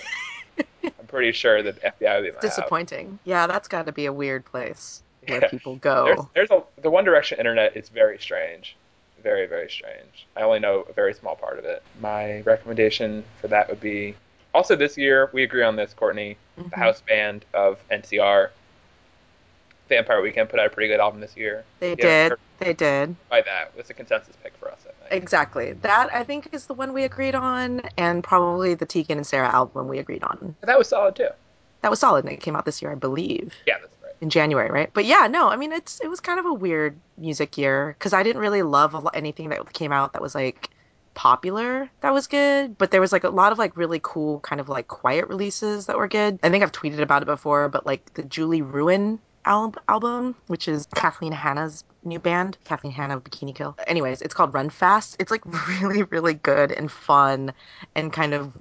I'm 0.84 1.06
pretty 1.06 1.32
sure 1.32 1.62
that 1.62 1.82
FBI 1.82 2.16
would 2.16 2.24
be 2.24 2.32
my. 2.32 2.40
Disappointing. 2.40 3.18
Yeah, 3.24 3.46
that's 3.46 3.68
got 3.68 3.86
to 3.86 3.92
be 3.92 4.06
a 4.06 4.12
weird 4.12 4.44
place 4.44 5.02
where 5.28 5.40
Yeah. 5.40 5.48
people 5.48 5.76
go. 5.76 6.04
There's, 6.06 6.48
there's 6.48 6.50
a 6.50 6.62
the 6.82 6.90
One 6.90 7.04
Direction 7.04 7.38
internet 7.38 7.76
is 7.76 7.88
very 7.88 8.18
strange, 8.18 8.76
very 9.22 9.46
very 9.46 9.70
strange. 9.70 10.26
I 10.36 10.42
only 10.42 10.60
know 10.60 10.84
a 10.88 10.92
very 10.92 11.14
small 11.14 11.36
part 11.36 11.58
of 11.58 11.64
it. 11.64 11.82
My 12.00 12.40
recommendation 12.42 13.24
for 13.40 13.48
that 13.48 13.68
would 13.68 13.80
be 13.80 14.14
also 14.54 14.76
this 14.76 14.96
year 14.96 15.30
we 15.32 15.42
agree 15.42 15.62
on 15.62 15.76
this, 15.76 15.92
Courtney. 15.94 16.36
The 16.56 16.62
Mhm. 16.64 16.72
house 16.74 17.00
band 17.00 17.44
of 17.54 17.78
NCR, 17.90 18.50
Vampire 19.88 20.20
Weekend 20.22 20.48
put 20.48 20.58
out 20.60 20.66
a 20.66 20.70
pretty 20.70 20.88
good 20.88 21.00
album 21.00 21.20
this 21.20 21.36
year. 21.36 21.64
They 21.80 21.94
did. 21.94 22.32
They 22.58 22.72
did. 22.72 23.16
By 23.28 23.42
that, 23.42 23.72
it's 23.76 23.90
a 23.90 23.94
consensus 23.94 24.34
pick 24.42 24.54
for 24.56 24.70
us. 24.70 24.78
I 24.88 25.08
think. 25.10 25.22
Exactly. 25.22 25.72
That 25.72 26.08
I 26.14 26.24
think 26.24 26.48
is 26.52 26.66
the 26.66 26.74
one 26.74 26.92
we 26.94 27.04
agreed 27.04 27.34
on, 27.34 27.82
and 27.98 28.24
probably 28.24 28.74
the 28.74 28.86
Tegan 28.86 29.18
and 29.18 29.26
Sara 29.26 29.48
album 29.52 29.88
we 29.88 29.98
agreed 29.98 30.22
on. 30.22 30.54
That 30.62 30.78
was 30.78 30.88
solid 30.88 31.16
too. 31.16 31.28
That 31.82 31.90
was 31.90 32.00
solid, 32.00 32.24
and 32.24 32.32
it 32.32 32.40
came 32.40 32.56
out 32.56 32.64
this 32.64 32.80
year, 32.80 32.92
I 32.92 32.94
believe. 32.94 33.52
Yeah, 33.66 33.74
that's. 33.80 33.93
In 34.20 34.30
January, 34.30 34.70
right? 34.70 34.90
But 34.92 35.04
yeah, 35.04 35.26
no, 35.30 35.48
I 35.48 35.56
mean 35.56 35.72
it's 35.72 36.00
it 36.00 36.08
was 36.08 36.20
kind 36.20 36.38
of 36.38 36.46
a 36.46 36.54
weird 36.54 36.98
music 37.16 37.58
year 37.58 37.94
because 37.98 38.12
I 38.12 38.22
didn't 38.22 38.42
really 38.42 38.62
love 38.62 38.94
a 38.94 38.98
lo- 38.98 39.10
anything 39.14 39.50
that 39.50 39.72
came 39.72 39.92
out 39.92 40.12
that 40.12 40.22
was 40.22 40.34
like 40.34 40.70
popular 41.14 41.88
that 42.00 42.12
was 42.12 42.26
good, 42.26 42.76
but 42.76 42.90
there 42.90 43.00
was 43.00 43.12
like 43.12 43.24
a 43.24 43.28
lot 43.30 43.52
of 43.52 43.58
like 43.58 43.76
really 43.76 44.00
cool 44.02 44.40
kind 44.40 44.60
of 44.60 44.68
like 44.68 44.88
quiet 44.88 45.28
releases 45.28 45.86
that 45.86 45.96
were 45.96 46.08
good. 46.08 46.38
I 46.42 46.50
think 46.50 46.62
I've 46.62 46.72
tweeted 46.72 47.00
about 47.00 47.22
it 47.22 47.26
before, 47.26 47.68
but 47.68 47.86
like 47.86 48.14
the 48.14 48.22
Julie 48.22 48.62
Ruin 48.62 49.20
al- 49.44 49.74
album, 49.88 50.34
which 50.48 50.68
is 50.68 50.86
Kathleen 50.94 51.32
Hanna's 51.32 51.84
new 52.02 52.18
band, 52.18 52.58
Kathleen 52.64 52.92
Hanna 52.92 53.20
Bikini 53.20 53.54
Kill. 53.54 53.76
Anyways, 53.86 54.22
it's 54.22 54.34
called 54.34 54.52
Run 54.52 54.70
Fast. 54.70 55.16
It's 55.18 55.30
like 55.30 55.42
really 55.80 56.02
really 56.04 56.34
good 56.34 56.72
and 56.72 56.90
fun 56.90 57.52
and 57.94 58.12
kind 58.12 58.34
of 58.34 58.52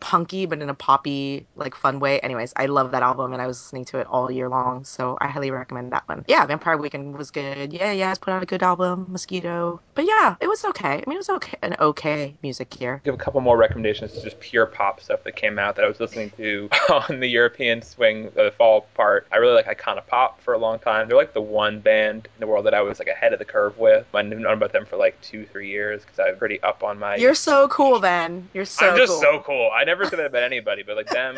punky 0.00 0.46
but 0.46 0.60
in 0.60 0.68
a 0.68 0.74
poppy 0.74 1.46
like 1.56 1.74
fun 1.74 2.00
way 2.00 2.20
anyways 2.20 2.52
i 2.56 2.66
love 2.66 2.90
that 2.90 3.02
album 3.02 3.32
and 3.32 3.42
i 3.42 3.46
was 3.46 3.60
listening 3.60 3.84
to 3.84 3.98
it 3.98 4.06
all 4.08 4.30
year 4.30 4.48
long 4.48 4.84
so 4.84 5.16
i 5.20 5.26
highly 5.26 5.50
recommend 5.50 5.92
that 5.92 6.06
one 6.08 6.24
yeah 6.28 6.44
vampire 6.46 6.76
weekend 6.76 7.16
was 7.16 7.30
good 7.30 7.72
yeah 7.72 7.92
yeah 7.92 8.10
it's 8.10 8.18
put 8.18 8.32
out 8.32 8.42
a 8.42 8.46
good 8.46 8.62
album 8.62 9.06
mosquito 9.08 9.80
but 9.94 10.04
yeah 10.06 10.36
it 10.40 10.48
was 10.48 10.64
okay 10.64 10.94
i 10.94 11.04
mean 11.06 11.16
it 11.16 11.18
was 11.18 11.28
okay 11.28 11.56
an 11.62 11.74
okay 11.80 12.34
music 12.42 12.80
year 12.80 13.00
give 13.04 13.14
a 13.14 13.18
couple 13.18 13.40
more 13.40 13.56
recommendations 13.56 14.12
to 14.12 14.22
just 14.22 14.38
pure 14.40 14.66
pop 14.66 15.00
stuff 15.00 15.22
that 15.24 15.36
came 15.36 15.58
out 15.58 15.76
that 15.76 15.84
I 15.84 15.88
was 15.88 16.00
listening 16.00 16.30
to 16.36 16.68
on 16.90 17.20
the 17.20 17.26
European 17.26 17.82
swing, 17.82 18.30
the 18.34 18.52
fall 18.56 18.82
part. 18.94 19.26
I 19.32 19.36
really 19.36 19.54
like 19.54 19.66
Icona 19.66 20.06
Pop 20.06 20.40
for 20.40 20.54
a 20.54 20.58
long 20.58 20.78
time. 20.78 21.08
They're 21.08 21.16
like 21.16 21.34
the 21.34 21.40
one 21.40 21.80
band 21.80 22.28
in 22.34 22.40
the 22.40 22.46
world 22.46 22.66
that 22.66 22.74
I 22.74 22.80
was 22.82 22.98
like 22.98 23.08
ahead 23.08 23.32
of 23.32 23.38
the 23.38 23.44
curve 23.44 23.78
with. 23.78 24.06
I've 24.14 24.26
known 24.26 24.46
about 24.46 24.72
them 24.72 24.86
for 24.86 24.96
like 24.96 25.20
two, 25.20 25.46
three 25.46 25.68
years 25.68 26.02
because 26.02 26.18
I'm 26.18 26.36
pretty 26.36 26.60
up 26.62 26.82
on 26.82 26.98
my. 26.98 27.16
you're 27.16 27.34
so 27.34 27.68
cool 27.68 28.00
then 28.00 28.48
you're 28.52 28.64
so 28.64 28.90
I'm 28.90 28.96
just 28.96 29.12
cool. 29.12 29.20
so 29.20 29.42
cool. 29.44 29.55
I 29.64 29.84
never 29.84 30.04
said 30.04 30.18
that 30.18 30.26
about 30.26 30.42
anybody, 30.42 30.82
but 30.82 30.96
like 30.96 31.08
them, 31.08 31.36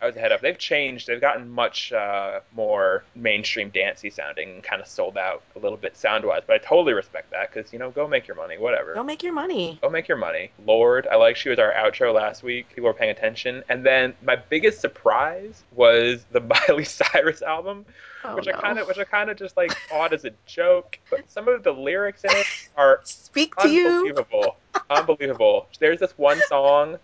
I 0.00 0.06
was 0.06 0.16
ahead 0.16 0.30
of. 0.30 0.40
They've 0.40 0.58
changed. 0.58 1.08
They've 1.08 1.20
gotten 1.20 1.50
much 1.50 1.92
uh, 1.92 2.40
more 2.54 3.04
mainstream 3.16 3.70
dancey 3.70 4.10
sounding, 4.10 4.50
and 4.50 4.62
kind 4.62 4.80
of 4.80 4.86
sold 4.86 5.18
out 5.18 5.42
a 5.56 5.58
little 5.58 5.76
bit 5.78 5.96
sound 5.96 6.24
wise. 6.24 6.42
But 6.46 6.54
I 6.54 6.58
totally 6.58 6.92
respect 6.92 7.30
that 7.32 7.52
because 7.52 7.72
you 7.72 7.78
know, 7.78 7.90
go 7.90 8.06
make 8.06 8.28
your 8.28 8.36
money, 8.36 8.58
whatever. 8.58 8.94
go 8.94 9.02
make 9.02 9.22
your 9.22 9.32
money 9.32 9.78
Go 9.82 9.90
make 9.90 10.08
your 10.08 10.16
money. 10.16 10.50
Lorde, 10.64 11.06
I 11.10 11.16
like 11.16 11.36
she 11.36 11.48
was 11.48 11.58
our 11.58 11.72
outro 11.72 12.14
last 12.14 12.42
week. 12.42 12.68
People 12.68 12.84
were 12.84 12.94
paying 12.94 13.10
attention. 13.10 13.62
And 13.68 13.84
then 13.84 14.14
my 14.22 14.36
biggest 14.36 14.80
surprise 14.80 15.64
was 15.74 16.24
the 16.30 16.40
Miley 16.68 16.84
Cyrus 16.84 17.42
album, 17.42 17.84
oh, 18.24 18.36
which 18.36 18.46
no. 18.46 18.52
I 18.52 18.60
kind 18.60 18.78
of 18.78 18.86
which 18.86 18.98
I 18.98 19.04
kind 19.04 19.30
of 19.30 19.36
just 19.36 19.56
like 19.56 19.76
thought 19.88 20.12
as 20.12 20.24
a 20.24 20.30
joke, 20.46 20.98
but 21.10 21.30
some 21.30 21.48
of 21.48 21.62
the 21.62 21.72
lyrics 21.72 22.24
in 22.24 22.30
it 22.30 22.46
are 22.76 23.00
speak 23.04 23.54
to 23.56 23.68
you 23.68 23.88
unbelievable. 23.88 24.56
unbelievable. 24.90 25.66
There's 25.80 26.00
this 26.00 26.16
one 26.16 26.40
song 26.48 26.98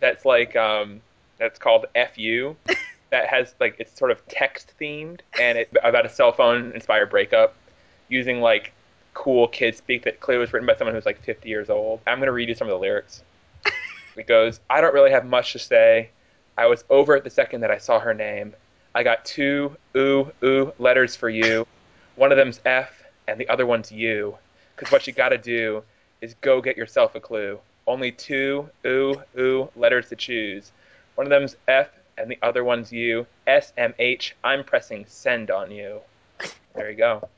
that's 0.00 0.24
like 0.24 0.56
um 0.56 1.00
that's 1.38 1.58
called 1.58 1.86
FU 2.14 2.56
that 3.10 3.26
has 3.28 3.54
like 3.60 3.76
it's 3.78 3.96
sort 3.96 4.10
of 4.10 4.26
text 4.28 4.74
themed 4.80 5.20
and 5.40 5.58
it 5.58 5.74
about 5.82 6.06
a 6.06 6.08
cell 6.08 6.32
phone 6.32 6.72
inspired 6.72 7.10
breakup 7.10 7.54
using 8.08 8.40
like 8.40 8.72
cool 9.16 9.48
kid 9.48 9.74
speak 9.74 10.04
that 10.04 10.20
clearly 10.20 10.40
was 10.40 10.52
written 10.52 10.66
by 10.66 10.76
someone 10.76 10.94
who's 10.94 11.06
like 11.06 11.20
50 11.22 11.48
years 11.48 11.70
old. 11.70 12.00
I'm 12.06 12.18
going 12.18 12.26
to 12.26 12.32
read 12.32 12.48
you 12.48 12.54
some 12.54 12.68
of 12.68 12.72
the 12.72 12.78
lyrics. 12.78 13.22
It 14.16 14.26
goes, 14.26 14.60
I 14.70 14.80
don't 14.80 14.94
really 14.94 15.10
have 15.10 15.26
much 15.26 15.52
to 15.52 15.58
say. 15.58 16.08
I 16.56 16.64
was 16.64 16.84
over 16.88 17.16
it 17.16 17.24
the 17.24 17.28
second 17.28 17.60
that 17.60 17.70
I 17.70 17.76
saw 17.76 18.00
her 18.00 18.14
name. 18.14 18.54
I 18.94 19.02
got 19.02 19.26
two 19.26 19.76
ooh 19.94 20.32
ooh 20.42 20.72
letters 20.78 21.14
for 21.14 21.28
you. 21.28 21.66
One 22.14 22.32
of 22.32 22.38
them's 22.38 22.62
F 22.64 23.04
and 23.28 23.38
the 23.38 23.46
other 23.50 23.66
one's 23.66 23.92
U. 23.92 24.38
Because 24.74 24.90
what 24.90 25.06
you 25.06 25.12
got 25.12 25.28
to 25.30 25.38
do 25.38 25.82
is 26.22 26.34
go 26.40 26.62
get 26.62 26.78
yourself 26.78 27.14
a 27.14 27.20
clue. 27.20 27.58
Only 27.86 28.12
two 28.12 28.68
ooh 28.84 29.22
ooh 29.38 29.70
letters 29.76 30.08
to 30.08 30.16
choose. 30.16 30.72
One 31.14 31.26
of 31.26 31.30
them's 31.30 31.56
F 31.68 31.88
and 32.18 32.30
the 32.30 32.38
other 32.42 32.64
one's 32.64 32.92
U. 32.92 33.26
S 33.46 33.72
M 33.76 33.94
H. 33.98 34.34
I'm 34.42 34.64
pressing 34.64 35.04
send 35.08 35.50
on 35.50 35.70
you. 35.70 36.00
There 36.74 36.90
you 36.90 36.96
go. 36.96 37.28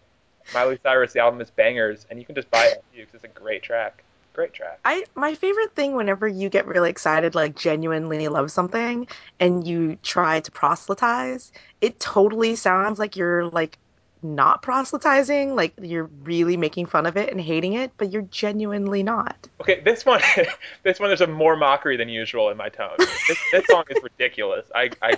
Miley 0.55 0.79
Cyrus, 0.83 1.12
the 1.12 1.20
album 1.20 1.41
is 1.41 1.51
bangers, 1.51 2.07
and 2.09 2.19
you 2.19 2.25
can 2.25 2.35
just 2.35 2.51
buy 2.51 2.65
it 2.65 2.83
because 2.95 3.15
it's 3.15 3.25
a 3.25 3.29
great 3.29 3.62
track. 3.62 4.03
Great 4.33 4.55
track. 4.55 4.79
I 4.85 5.05
my 5.15 5.35
favorite 5.35 5.75
thing 5.75 5.95
whenever 5.95 6.27
you 6.27 6.49
get 6.49 6.66
really 6.66 6.91
excited, 6.91 7.35
like 7.35 7.57
genuinely 7.57 8.29
love 8.29 8.51
something, 8.51 9.07
and 9.41 9.66
you 9.66 9.99
try 10.03 10.41
to 10.41 10.51
proselytize, 10.51 11.53
it 11.81 11.99
totally 12.01 12.55
sounds 12.55 12.99
like 12.99 13.16
you're 13.16 13.47
like 13.47 13.79
not 14.23 14.62
proselytizing, 14.62 15.55
like 15.55 15.73
you're 15.81 16.11
really 16.24 16.57
making 16.57 16.86
fun 16.86 17.07
of 17.07 17.16
it 17.16 17.31
and 17.31 17.40
hating 17.40 17.74
it, 17.74 17.93
but 17.99 18.11
you're 18.12 18.23
genuinely 18.23 19.03
not. 19.03 19.49
Okay, 19.61 19.81
this 19.81 20.05
one, 20.05 20.20
this 20.82 21.01
one, 21.01 21.09
there's 21.09 21.20
a 21.20 21.27
more 21.27 21.57
mockery 21.57 21.97
than 21.97 22.09
usual 22.09 22.51
in 22.51 22.57
my 22.57 22.69
tone. 22.69 22.97
This, 22.99 23.39
this 23.53 23.66
song 23.66 23.85
is 23.90 24.03
ridiculous. 24.03 24.66
I, 24.74 24.90
I 25.03 25.15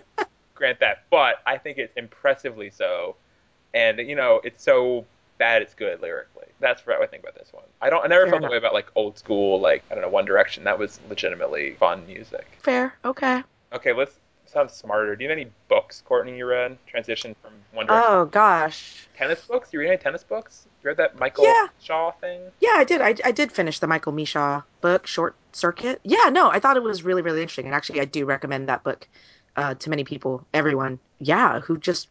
grant 0.54 0.80
that, 0.80 1.04
but 1.10 1.36
I 1.46 1.58
think 1.58 1.78
it's 1.78 1.96
impressively 1.96 2.70
so, 2.70 3.16
and 3.74 3.98
you 3.98 4.14
know, 4.14 4.40
it's 4.44 4.62
so 4.62 5.04
bad 5.38 5.62
it's 5.62 5.74
good 5.74 6.00
lyrically. 6.02 6.46
That's 6.60 6.86
what 6.86 7.00
I 7.00 7.06
think 7.06 7.22
about 7.22 7.34
this 7.34 7.48
one. 7.52 7.64
I 7.80 7.90
don't. 7.90 8.04
I 8.04 8.08
never 8.08 8.24
Fair 8.24 8.30
felt 8.32 8.42
enough. 8.42 8.50
the 8.50 8.52
way 8.52 8.58
about 8.58 8.74
like 8.74 8.90
old 8.94 9.18
school, 9.18 9.60
like 9.60 9.82
I 9.90 9.94
don't 9.94 10.02
know, 10.02 10.08
One 10.10 10.26
Direction. 10.26 10.64
That 10.64 10.78
was 10.78 11.00
legitimately 11.08 11.74
fun 11.74 12.06
music. 12.06 12.46
Fair, 12.62 12.94
okay. 13.04 13.42
Okay, 13.72 13.92
let's 13.92 14.12
sound 14.50 14.70
smarter. 14.70 15.14
Do 15.16 15.24
you 15.24 15.30
have 15.30 15.38
any 15.38 15.50
books, 15.68 16.02
Courtney? 16.04 16.36
You 16.36 16.46
read 16.46 16.76
transition 16.86 17.34
from 17.42 17.52
One 17.72 17.86
Direction? 17.86 18.06
Oh 18.10 18.24
gosh, 18.26 19.08
tennis 19.16 19.44
books? 19.44 19.72
You 19.72 19.80
read 19.80 19.88
any 19.88 19.96
tennis 19.98 20.22
books? 20.24 20.66
You 20.82 20.88
read 20.88 20.96
that 20.96 21.18
Michael 21.18 21.44
Yeah. 21.44 21.66
Shaw 21.80 22.10
thing? 22.12 22.40
yeah, 22.60 22.74
I 22.74 22.84
did. 22.84 23.00
I, 23.00 23.14
I 23.24 23.32
did 23.32 23.52
finish 23.52 23.78
the 23.78 23.86
Michael 23.86 24.12
Mewshaw 24.12 24.62
book, 24.80 25.06
Short 25.06 25.34
Circuit. 25.52 26.00
Yeah, 26.04 26.30
no, 26.30 26.50
I 26.50 26.58
thought 26.60 26.76
it 26.76 26.82
was 26.82 27.02
really 27.02 27.22
really 27.22 27.40
interesting, 27.42 27.66
and 27.66 27.74
actually, 27.74 28.00
I 28.00 28.04
do 28.04 28.24
recommend 28.24 28.68
that 28.68 28.82
book 28.82 29.06
uh, 29.56 29.74
to 29.74 29.90
many 29.90 30.04
people, 30.04 30.46
everyone. 30.54 30.98
Yeah, 31.18 31.60
who 31.60 31.76
just 31.78 32.08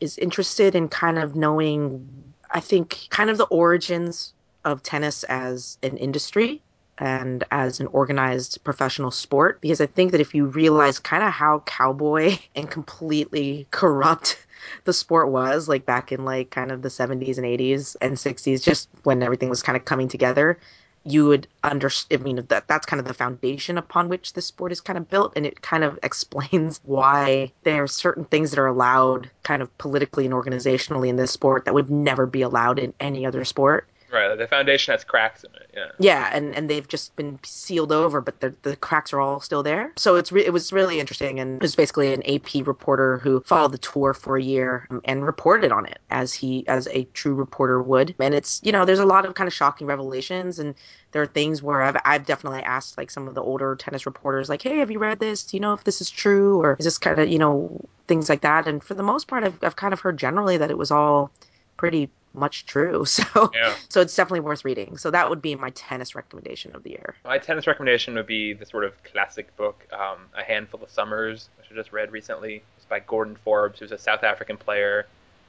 is 0.00 0.18
interested 0.18 0.74
in 0.74 0.88
kind 0.88 1.18
of 1.18 1.36
knowing. 1.36 2.08
I 2.52 2.60
think 2.60 3.08
kind 3.10 3.28
of 3.28 3.38
the 3.38 3.44
origins 3.46 4.32
of 4.64 4.82
tennis 4.82 5.24
as 5.24 5.78
an 5.82 5.96
industry 5.96 6.62
and 6.98 7.44
as 7.50 7.80
an 7.80 7.86
organized 7.88 8.62
professional 8.64 9.10
sport 9.10 9.60
because 9.60 9.80
I 9.80 9.86
think 9.86 10.12
that 10.12 10.20
if 10.20 10.34
you 10.34 10.46
realize 10.46 10.98
kind 10.98 11.22
of 11.22 11.30
how 11.30 11.60
cowboy 11.60 12.38
and 12.54 12.70
completely 12.70 13.66
corrupt 13.70 14.38
the 14.84 14.92
sport 14.92 15.30
was 15.30 15.68
like 15.68 15.86
back 15.86 16.12
in 16.12 16.24
like 16.24 16.50
kind 16.50 16.72
of 16.72 16.82
the 16.82 16.88
70s 16.88 17.36
and 17.36 17.46
80s 17.46 17.96
and 18.00 18.16
60s 18.16 18.62
just 18.62 18.88
when 19.02 19.22
everything 19.22 19.48
was 19.48 19.62
kind 19.62 19.76
of 19.76 19.84
coming 19.84 20.08
together 20.08 20.58
you 21.04 21.24
would 21.26 21.46
understand 21.62 22.20
i 22.20 22.24
mean 22.24 22.44
that 22.48 22.66
that's 22.66 22.86
kind 22.86 22.98
of 22.98 23.06
the 23.06 23.14
foundation 23.14 23.78
upon 23.78 24.08
which 24.08 24.32
the 24.32 24.42
sport 24.42 24.72
is 24.72 24.80
kind 24.80 24.98
of 24.98 25.08
built 25.08 25.32
and 25.36 25.46
it 25.46 25.62
kind 25.62 25.84
of 25.84 25.98
explains 26.02 26.80
why 26.84 27.50
there 27.62 27.82
are 27.82 27.88
certain 27.88 28.24
things 28.24 28.50
that 28.50 28.58
are 28.58 28.66
allowed 28.66 29.30
kind 29.44 29.62
of 29.62 29.78
politically 29.78 30.24
and 30.24 30.34
organizationally 30.34 31.08
in 31.08 31.16
this 31.16 31.30
sport 31.30 31.64
that 31.64 31.74
would 31.74 31.90
never 31.90 32.26
be 32.26 32.42
allowed 32.42 32.78
in 32.78 32.92
any 33.00 33.24
other 33.24 33.44
sport 33.44 33.86
Right. 34.12 34.36
The 34.36 34.46
foundation 34.46 34.92
has 34.92 35.04
cracks 35.04 35.44
in 35.44 35.50
it. 35.54 35.70
Yeah. 35.74 35.90
yeah, 35.98 36.30
and, 36.32 36.54
and 36.54 36.70
they've 36.70 36.86
just 36.86 37.14
been 37.16 37.38
sealed 37.42 37.92
over, 37.92 38.20
but 38.20 38.40
the, 38.40 38.54
the 38.62 38.76
cracks 38.76 39.12
are 39.12 39.20
all 39.20 39.40
still 39.40 39.62
there. 39.62 39.92
So 39.96 40.16
it's 40.16 40.30
re- 40.32 40.44
it 40.44 40.52
was 40.52 40.72
really 40.72 41.00
interesting, 41.00 41.40
and 41.40 41.56
it 41.56 41.62
was 41.62 41.74
basically 41.74 42.12
an 42.12 42.22
AP 42.26 42.66
reporter 42.66 43.18
who 43.18 43.40
followed 43.40 43.72
the 43.72 43.78
tour 43.78 44.14
for 44.14 44.36
a 44.36 44.42
year 44.42 44.86
um, 44.90 45.00
and 45.04 45.24
reported 45.24 45.72
on 45.72 45.86
it 45.86 45.98
as 46.10 46.32
he 46.32 46.66
as 46.68 46.86
a 46.88 47.04
true 47.14 47.34
reporter 47.34 47.82
would. 47.82 48.14
And 48.18 48.34
it's 48.34 48.60
you 48.62 48.72
know 48.72 48.84
there's 48.84 48.98
a 48.98 49.06
lot 49.06 49.26
of 49.26 49.34
kind 49.34 49.48
of 49.48 49.54
shocking 49.54 49.86
revelations, 49.86 50.58
and 50.58 50.74
there 51.12 51.22
are 51.22 51.26
things 51.26 51.62
where 51.62 51.82
I've 51.82 51.96
I've 52.04 52.26
definitely 52.26 52.62
asked 52.62 52.96
like 52.96 53.10
some 53.10 53.26
of 53.28 53.34
the 53.34 53.42
older 53.42 53.74
tennis 53.76 54.06
reporters 54.06 54.48
like, 54.48 54.62
hey, 54.62 54.78
have 54.78 54.90
you 54.90 54.98
read 54.98 55.18
this? 55.18 55.44
Do 55.44 55.56
you 55.56 55.60
know 55.60 55.72
if 55.72 55.84
this 55.84 56.00
is 56.00 56.10
true, 56.10 56.60
or 56.60 56.76
is 56.78 56.84
this 56.84 56.98
kind 56.98 57.18
of 57.18 57.28
you 57.28 57.38
know 57.38 57.84
things 58.06 58.28
like 58.28 58.42
that? 58.42 58.66
And 58.66 58.82
for 58.82 58.94
the 58.94 59.02
most 59.02 59.26
part, 59.26 59.44
I've 59.44 59.62
I've 59.62 59.76
kind 59.76 59.92
of 59.92 60.00
heard 60.00 60.16
generally 60.16 60.56
that 60.56 60.70
it 60.70 60.78
was 60.78 60.90
all 60.90 61.30
pretty 61.76 62.08
much 62.36 62.66
true. 62.66 63.04
So 63.16 63.50
Yeah. 63.54 63.76
so 63.88 64.00
it's 64.00 64.14
definitely 64.14 64.40
worth 64.40 64.64
reading. 64.64 64.96
So 64.98 65.10
that 65.10 65.28
would 65.30 65.42
be 65.42 65.54
my 65.54 65.70
tennis 65.70 66.14
recommendation 66.14 66.74
of 66.76 66.82
the 66.82 66.90
year. 66.90 67.16
My 67.24 67.38
tennis 67.38 67.66
recommendation 67.66 68.14
would 68.14 68.26
be 68.26 68.52
the 68.52 68.66
sort 68.66 68.84
of 68.84 69.02
classic 69.04 69.54
book, 69.56 69.86
um, 69.92 70.28
A 70.34 70.42
Handful 70.42 70.82
of 70.82 70.90
Summers, 70.90 71.50
which 71.56 71.66
I 71.70 71.74
just 71.74 71.92
read 71.92 72.12
recently. 72.12 72.62
It's 72.76 72.86
by 72.86 73.00
Gordon 73.00 73.36
Forbes, 73.36 73.80
who's 73.80 73.92
a 73.92 73.98
South 73.98 74.22
African 74.24 74.56
player 74.56 75.06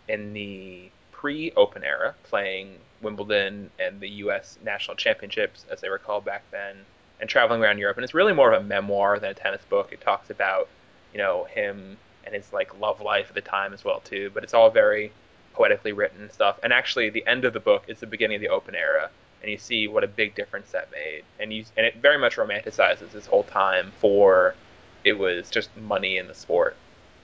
in 0.08 0.34
the 0.34 0.92
pre-Open 1.12 1.84
era, 1.84 2.16
playing 2.24 2.86
Wimbledon 3.02 3.72
and 3.80 4.00
the 4.00 4.10
U.S. 4.26 4.58
National 4.62 4.96
Championships, 4.96 5.66
as 5.70 5.82
they 5.82 5.90
were 5.90 6.00
called 6.00 6.26
back 6.26 6.50
then, 6.52 6.86
and 7.20 7.30
traveling 7.30 7.62
around 7.62 7.80
Europe. 7.80 7.98
And 7.98 8.04
it's 8.04 8.14
really 8.14 8.34
more 8.34 8.54
of 8.54 8.62
a 8.62 8.66
memoir 8.66 9.20
than 9.20 9.32
a 9.32 9.34
tennis 9.34 9.66
book. 9.66 9.92
It 9.92 10.02
talks 10.02 10.30
about, 10.30 10.70
you 11.12 11.18
know, 11.18 11.46
him 11.46 11.98
and 12.24 12.34
his 12.36 12.52
like 12.54 12.78
love 12.80 13.02
life 13.02 13.28
at 13.30 13.36
the 13.36 13.42
time 13.42 13.74
as 13.74 13.84
well 13.84 14.00
too. 14.02 14.32
But 14.34 14.44
it's 14.44 14.54
all 14.54 14.70
very 14.70 15.14
poetically 15.58 15.92
written 15.92 16.22
and 16.22 16.32
stuff. 16.32 16.60
And 16.62 16.72
actually, 16.72 17.10
the 17.10 17.26
end 17.26 17.44
of 17.44 17.54
the 17.54 17.60
book 17.60 17.84
is 17.88 18.00
the 18.00 18.06
beginning 18.06 18.36
of 18.36 18.42
the 18.42 18.50
Open 18.50 18.76
era, 18.76 19.10
and 19.42 19.52
you 19.52 19.58
see 19.58 19.88
what 19.88 20.04
a 20.04 20.08
big 20.08 20.36
difference 20.36 20.72
that 20.72 20.92
made. 20.92 21.24
And 21.40 21.52
you 21.52 21.66
and 21.76 21.86
it 21.86 21.96
very 21.98 22.20
much 22.20 22.36
romanticizes 22.38 23.12
this 23.12 23.26
whole 23.26 23.44
time 23.44 23.92
for 24.00 24.56
it 25.04 25.14
was 25.14 25.50
just 25.50 25.76
money 25.76 26.18
in 26.18 26.28
the 26.28 26.36
sport, 26.36 26.76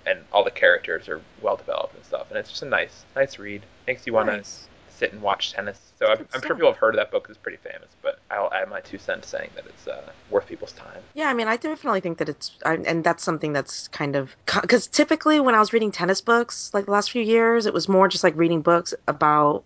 and 0.06 0.20
all 0.32 0.44
the 0.44 0.52
characters 0.52 1.08
are 1.08 1.22
well 1.42 1.56
developed 1.56 1.96
and 1.96 2.04
stuff. 2.04 2.28
And 2.30 2.40
it's 2.40 2.50
just 2.50 2.64
a 2.64 2.68
nice, 2.68 3.06
nice 3.16 3.38
read. 3.38 3.64
Makes 3.88 4.08
you 4.08 4.14
want 4.14 4.30
to 4.30 4.38
Nice. 4.38 4.68
Sit 4.96 5.12
and 5.12 5.22
watch 5.22 5.54
tennis. 5.54 5.80
So 5.98 6.08
I'm, 6.08 6.28
I'm 6.34 6.42
sure 6.42 6.56
people 6.56 6.72
have 6.72 6.78
heard 6.78 6.96
of 6.96 7.00
that 7.00 7.12
book. 7.12 7.28
It's 7.30 7.38
pretty 7.38 7.58
famous, 7.58 7.90
but 8.02 8.20
I'll 8.32 8.52
add 8.54 8.70
my 8.70 8.80
two 8.80 8.98
cents 8.98 9.28
saying 9.28 9.50
that 9.56 9.66
it's 9.66 9.88
uh, 9.88 10.12
worth 10.30 10.48
people's 10.48 10.74
time. 10.74 11.02
Yeah, 11.14 11.30
I 11.30 11.34
mean, 11.34 11.48
I 11.48 11.58
definitely 11.58 12.02
think 12.02 12.18
that 12.20 12.30
it's, 12.30 12.52
I, 12.66 12.76
and 12.76 13.04
that's 13.04 13.24
something 13.24 13.54
that's 13.54 13.88
kind 13.90 14.16
of, 14.16 14.36
because 14.62 14.88
typically 14.88 15.40
when 15.40 15.56
I 15.56 15.60
was 15.60 15.74
reading 15.74 15.92
tennis 15.92 16.22
books, 16.22 16.72
like 16.74 16.86
the 16.86 16.92
last 16.92 17.12
few 17.12 17.22
years, 17.22 17.66
it 17.66 17.74
was 17.74 17.90
more 17.90 18.08
just 18.08 18.24
like 18.24 18.36
reading 18.36 18.62
books 18.62 18.94
about 19.08 19.64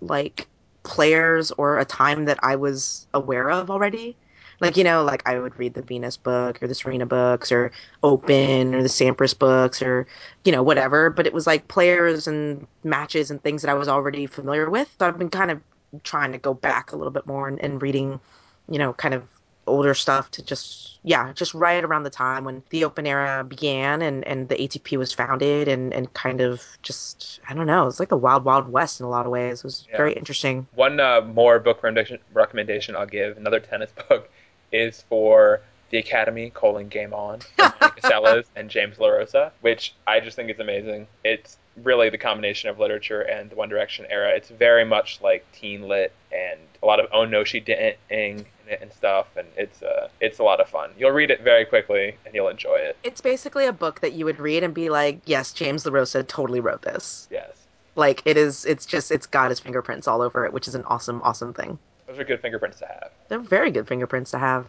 like 0.00 0.46
players 0.82 1.50
or 1.52 1.78
a 1.78 1.84
time 1.84 2.26
that 2.26 2.38
I 2.42 2.56
was 2.56 3.06
aware 3.14 3.50
of 3.50 3.70
already. 3.70 4.16
Like, 4.60 4.76
you 4.76 4.84
know, 4.84 5.02
like 5.04 5.22
I 5.28 5.38
would 5.38 5.58
read 5.58 5.74
the 5.74 5.82
Venus 5.82 6.16
book 6.16 6.62
or 6.62 6.66
the 6.66 6.74
Serena 6.74 7.06
books 7.06 7.52
or 7.52 7.72
Open 8.02 8.74
or 8.74 8.82
the 8.82 8.88
Sampras 8.88 9.38
books 9.38 9.82
or, 9.82 10.06
you 10.44 10.52
know, 10.52 10.62
whatever. 10.62 11.10
But 11.10 11.26
it 11.26 11.32
was 11.32 11.46
like 11.46 11.68
players 11.68 12.26
and 12.26 12.66
matches 12.84 13.30
and 13.30 13.42
things 13.42 13.62
that 13.62 13.70
I 13.70 13.74
was 13.74 13.88
already 13.88 14.26
familiar 14.26 14.70
with. 14.70 14.94
So 14.98 15.06
I've 15.06 15.18
been 15.18 15.30
kind 15.30 15.50
of 15.50 15.60
trying 16.04 16.32
to 16.32 16.38
go 16.38 16.54
back 16.54 16.92
a 16.92 16.96
little 16.96 17.12
bit 17.12 17.26
more 17.26 17.48
and, 17.48 17.60
and 17.62 17.80
reading, 17.82 18.20
you 18.68 18.78
know, 18.78 18.92
kind 18.92 19.14
of 19.14 19.24
older 19.66 19.94
stuff 19.94 20.30
to 20.30 20.44
just 20.44 21.00
yeah 21.02 21.32
just 21.32 21.52
right 21.52 21.82
around 21.82 22.04
the 22.04 22.10
time 22.10 22.44
when 22.44 22.62
the 22.70 22.84
open 22.84 23.04
era 23.04 23.42
began 23.42 24.00
and 24.00 24.24
and 24.24 24.48
the 24.48 24.54
atp 24.54 24.96
was 24.96 25.12
founded 25.12 25.66
and 25.66 25.92
and 25.92 26.12
kind 26.14 26.40
of 26.40 26.62
just 26.82 27.40
i 27.48 27.54
don't 27.54 27.66
know 27.66 27.88
it's 27.88 27.98
like 27.98 28.08
the 28.08 28.16
wild 28.16 28.44
wild 28.44 28.68
west 28.68 29.00
in 29.00 29.06
a 29.06 29.08
lot 29.08 29.26
of 29.26 29.32
ways 29.32 29.58
it 29.58 29.64
was 29.64 29.88
Yeah. 29.90 29.96
very 29.96 30.12
interesting 30.12 30.68
One 30.74 31.00
uh, 31.00 31.20
more 31.22 31.58
book 31.58 31.78
recommendation, 31.82 32.18
recommendation 32.32 32.94
I'll 32.94 33.06
give, 33.06 33.36
another 33.36 33.58
tennis 33.60 33.92
book, 34.08 34.30
is 34.76 35.02
for 35.08 35.60
The 35.90 35.98
Academy, 35.98 36.50
colon 36.50 36.88
Game 36.88 37.12
On, 37.14 37.40
Monica 37.58 38.44
and 38.56 38.68
James 38.70 38.96
LaRosa, 38.98 39.50
which 39.60 39.94
I 40.06 40.20
just 40.20 40.36
think 40.36 40.50
is 40.50 40.58
amazing. 40.60 41.06
It's 41.24 41.56
really 41.82 42.08
the 42.10 42.18
combination 42.18 42.70
of 42.70 42.78
literature 42.78 43.20
and 43.22 43.50
the 43.50 43.56
One 43.56 43.68
Direction 43.68 44.06
era. 44.10 44.30
It's 44.34 44.48
very 44.48 44.84
much 44.84 45.20
like 45.22 45.44
teen 45.52 45.82
lit 45.88 46.12
and 46.32 46.58
a 46.82 46.86
lot 46.86 47.00
of 47.00 47.06
oh 47.12 47.24
no 47.24 47.44
she 47.44 47.60
didn't 47.60 47.96
in 48.10 48.44
it 48.68 48.80
and 48.82 48.92
stuff, 48.92 49.26
and 49.36 49.46
it's 49.56 49.82
uh, 49.82 50.08
it's 50.20 50.38
a 50.38 50.42
lot 50.42 50.60
of 50.60 50.68
fun. 50.68 50.90
You'll 50.98 51.12
read 51.12 51.30
it 51.30 51.42
very 51.42 51.64
quickly 51.64 52.16
and 52.24 52.34
you'll 52.34 52.48
enjoy 52.48 52.76
it. 52.76 52.96
it's 53.04 53.20
basically 53.20 53.66
a 53.66 53.72
book 53.72 54.00
that 54.00 54.12
you 54.12 54.24
would 54.24 54.38
read 54.40 54.62
and 54.64 54.74
be 54.74 54.88
like 54.90 55.20
yes 55.26 55.52
james 55.52 55.84
larosa 55.84 56.26
totally 56.26 56.60
wrote 56.60 56.82
this 56.82 57.28
Yes, 57.30 57.50
like 57.94 58.22
it 58.24 58.36
is 58.36 58.64
it's 58.64 58.84
just 58.86 59.10
it's 59.12 59.26
got 59.26 59.50
his 59.50 59.60
fingerprints 59.60 60.08
all 60.08 60.20
over 60.22 60.44
it 60.44 60.52
which 60.52 60.66
is 60.68 60.74
an 60.74 60.82
awesome 60.84 61.20
awesome 61.22 61.52
thing 61.54 61.78
those 62.16 62.22
are 62.22 62.26
good 62.26 62.40
fingerprints 62.40 62.78
to 62.78 62.86
have. 62.86 63.10
they're 63.28 63.38
very 63.38 63.70
good 63.70 63.86
fingerprints 63.86 64.30
to 64.30 64.38
have 64.38 64.66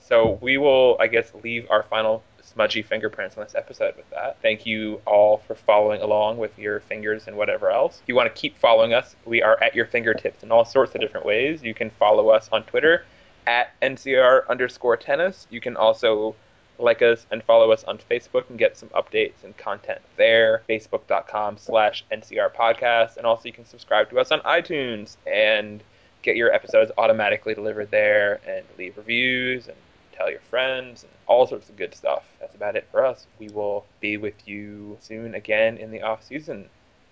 So 0.00 0.38
we 0.40 0.58
will, 0.58 0.96
I 1.00 1.06
guess, 1.06 1.32
leave 1.42 1.66
our 1.70 1.84
final 1.84 2.22
smudgy 2.42 2.82
fingerprints 2.82 3.36
on 3.36 3.44
this 3.44 3.54
episode 3.54 3.96
with 3.96 4.08
that. 4.10 4.36
Thank 4.42 4.66
you 4.66 5.00
all 5.06 5.38
for 5.46 5.54
following 5.54 6.02
along 6.02 6.38
with 6.38 6.58
your 6.58 6.80
fingers 6.80 7.28
and 7.28 7.36
whatever 7.36 7.70
else. 7.70 8.00
If 8.02 8.08
you 8.08 8.16
want 8.16 8.34
to 8.34 8.40
keep 8.40 8.58
following 8.58 8.92
us, 8.92 9.14
we 9.24 9.40
are 9.42 9.62
at 9.62 9.74
your 9.74 9.86
fingertips 9.86 10.42
in 10.42 10.50
all 10.50 10.64
sorts 10.64 10.94
of 10.94 11.00
different 11.00 11.24
ways. 11.26 11.62
You 11.62 11.74
can 11.74 11.90
follow 11.90 12.28
us 12.30 12.48
on 12.50 12.64
Twitter 12.64 13.04
at 13.46 13.68
NCR 13.80 14.48
underscore 14.48 14.96
tennis. 14.96 15.46
You 15.48 15.60
can 15.60 15.76
also 15.76 16.34
like 16.78 17.02
us 17.02 17.26
and 17.30 17.42
follow 17.44 17.70
us 17.70 17.84
on 17.84 17.98
Facebook 18.10 18.48
and 18.50 18.58
get 18.58 18.76
some 18.76 18.88
updates 18.90 19.44
and 19.44 19.56
content 19.56 20.00
there. 20.16 20.62
Facebook.com 20.68 21.56
slash 21.58 22.04
NCR 22.10 22.52
podcast. 22.54 23.16
And 23.16 23.26
also 23.26 23.44
you 23.44 23.52
can 23.52 23.66
subscribe 23.66 24.10
to 24.10 24.18
us 24.18 24.32
on 24.32 24.40
iTunes 24.40 25.16
and 25.26 25.82
get 26.22 26.36
your 26.36 26.52
episodes 26.52 26.92
automatically 26.98 27.54
delivered 27.54 27.90
there 27.90 28.40
and 28.46 28.64
leave 28.78 28.96
reviews 28.96 29.68
and 29.68 29.76
tell 30.12 30.30
your 30.30 30.40
friends 30.40 31.02
and 31.02 31.12
all 31.26 31.46
sorts 31.46 31.68
of 31.68 31.76
good 31.76 31.94
stuff. 31.94 32.24
That's 32.40 32.54
about 32.54 32.76
it 32.76 32.86
for 32.90 33.04
us. 33.04 33.26
We 33.38 33.48
will 33.48 33.86
be 34.00 34.16
with 34.18 34.46
you 34.46 34.98
soon 35.00 35.34
again 35.34 35.78
in 35.78 35.90
the 35.90 36.02
off 36.02 36.24
season. 36.24 36.68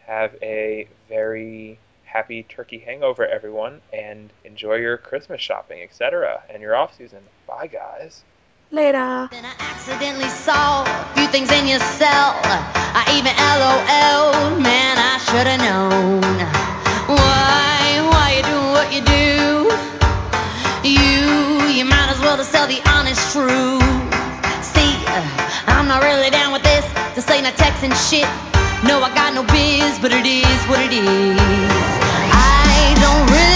Have 0.06 0.34
a 0.42 0.88
very 1.08 1.78
happy 2.04 2.42
turkey 2.42 2.78
hangover, 2.78 3.26
everyone, 3.26 3.80
and 3.92 4.30
enjoy 4.44 4.76
your 4.76 4.96
Christmas 4.96 5.40
shopping, 5.40 5.82
etc., 5.82 6.42
and 6.50 6.62
your 6.62 6.74
off 6.74 6.96
season. 6.96 7.20
Bye, 7.46 7.66
guys. 7.66 8.22
later 8.70 9.28
Then 9.30 9.44
I 9.44 9.54
accidentally 9.58 10.28
saw 10.28 10.84
a 10.84 11.14
few 11.14 11.26
things 11.28 11.50
in 11.50 11.66
your 11.66 11.80
cell. 11.80 12.34
I 12.44 13.04
even 13.16 13.32
LOL, 13.36 14.60
man, 14.60 14.96
I 14.98 15.18
should've 15.28 15.60
known. 15.60 16.20
Why, 17.08 18.08
why 18.08 18.08
you 18.08 18.12
do 18.12 18.17
what 18.78 18.94
you 18.94 19.02
do? 19.02 19.66
You, 20.86 21.66
you 21.66 21.84
might 21.84 22.10
as 22.14 22.20
well 22.20 22.36
just 22.36 22.52
tell 22.52 22.68
the 22.68 22.80
honest 22.94 23.32
truth. 23.32 23.82
See, 24.62 24.92
uh, 25.10 25.64
I'm 25.66 25.88
not 25.88 26.00
really 26.00 26.30
down 26.30 26.52
with 26.52 26.62
this. 26.62 26.84
This 27.16 27.28
ain't 27.28 27.44
a 27.44 27.50
Texan 27.50 27.90
shit. 27.90 28.28
No, 28.86 29.02
I 29.02 29.10
got 29.16 29.34
no 29.34 29.42
biz, 29.42 29.98
but 29.98 30.12
it 30.12 30.26
is 30.26 30.60
what 30.70 30.78
it 30.78 30.92
is. 30.92 31.40
I 32.30 32.94
don't 33.02 33.26
really 33.34 33.47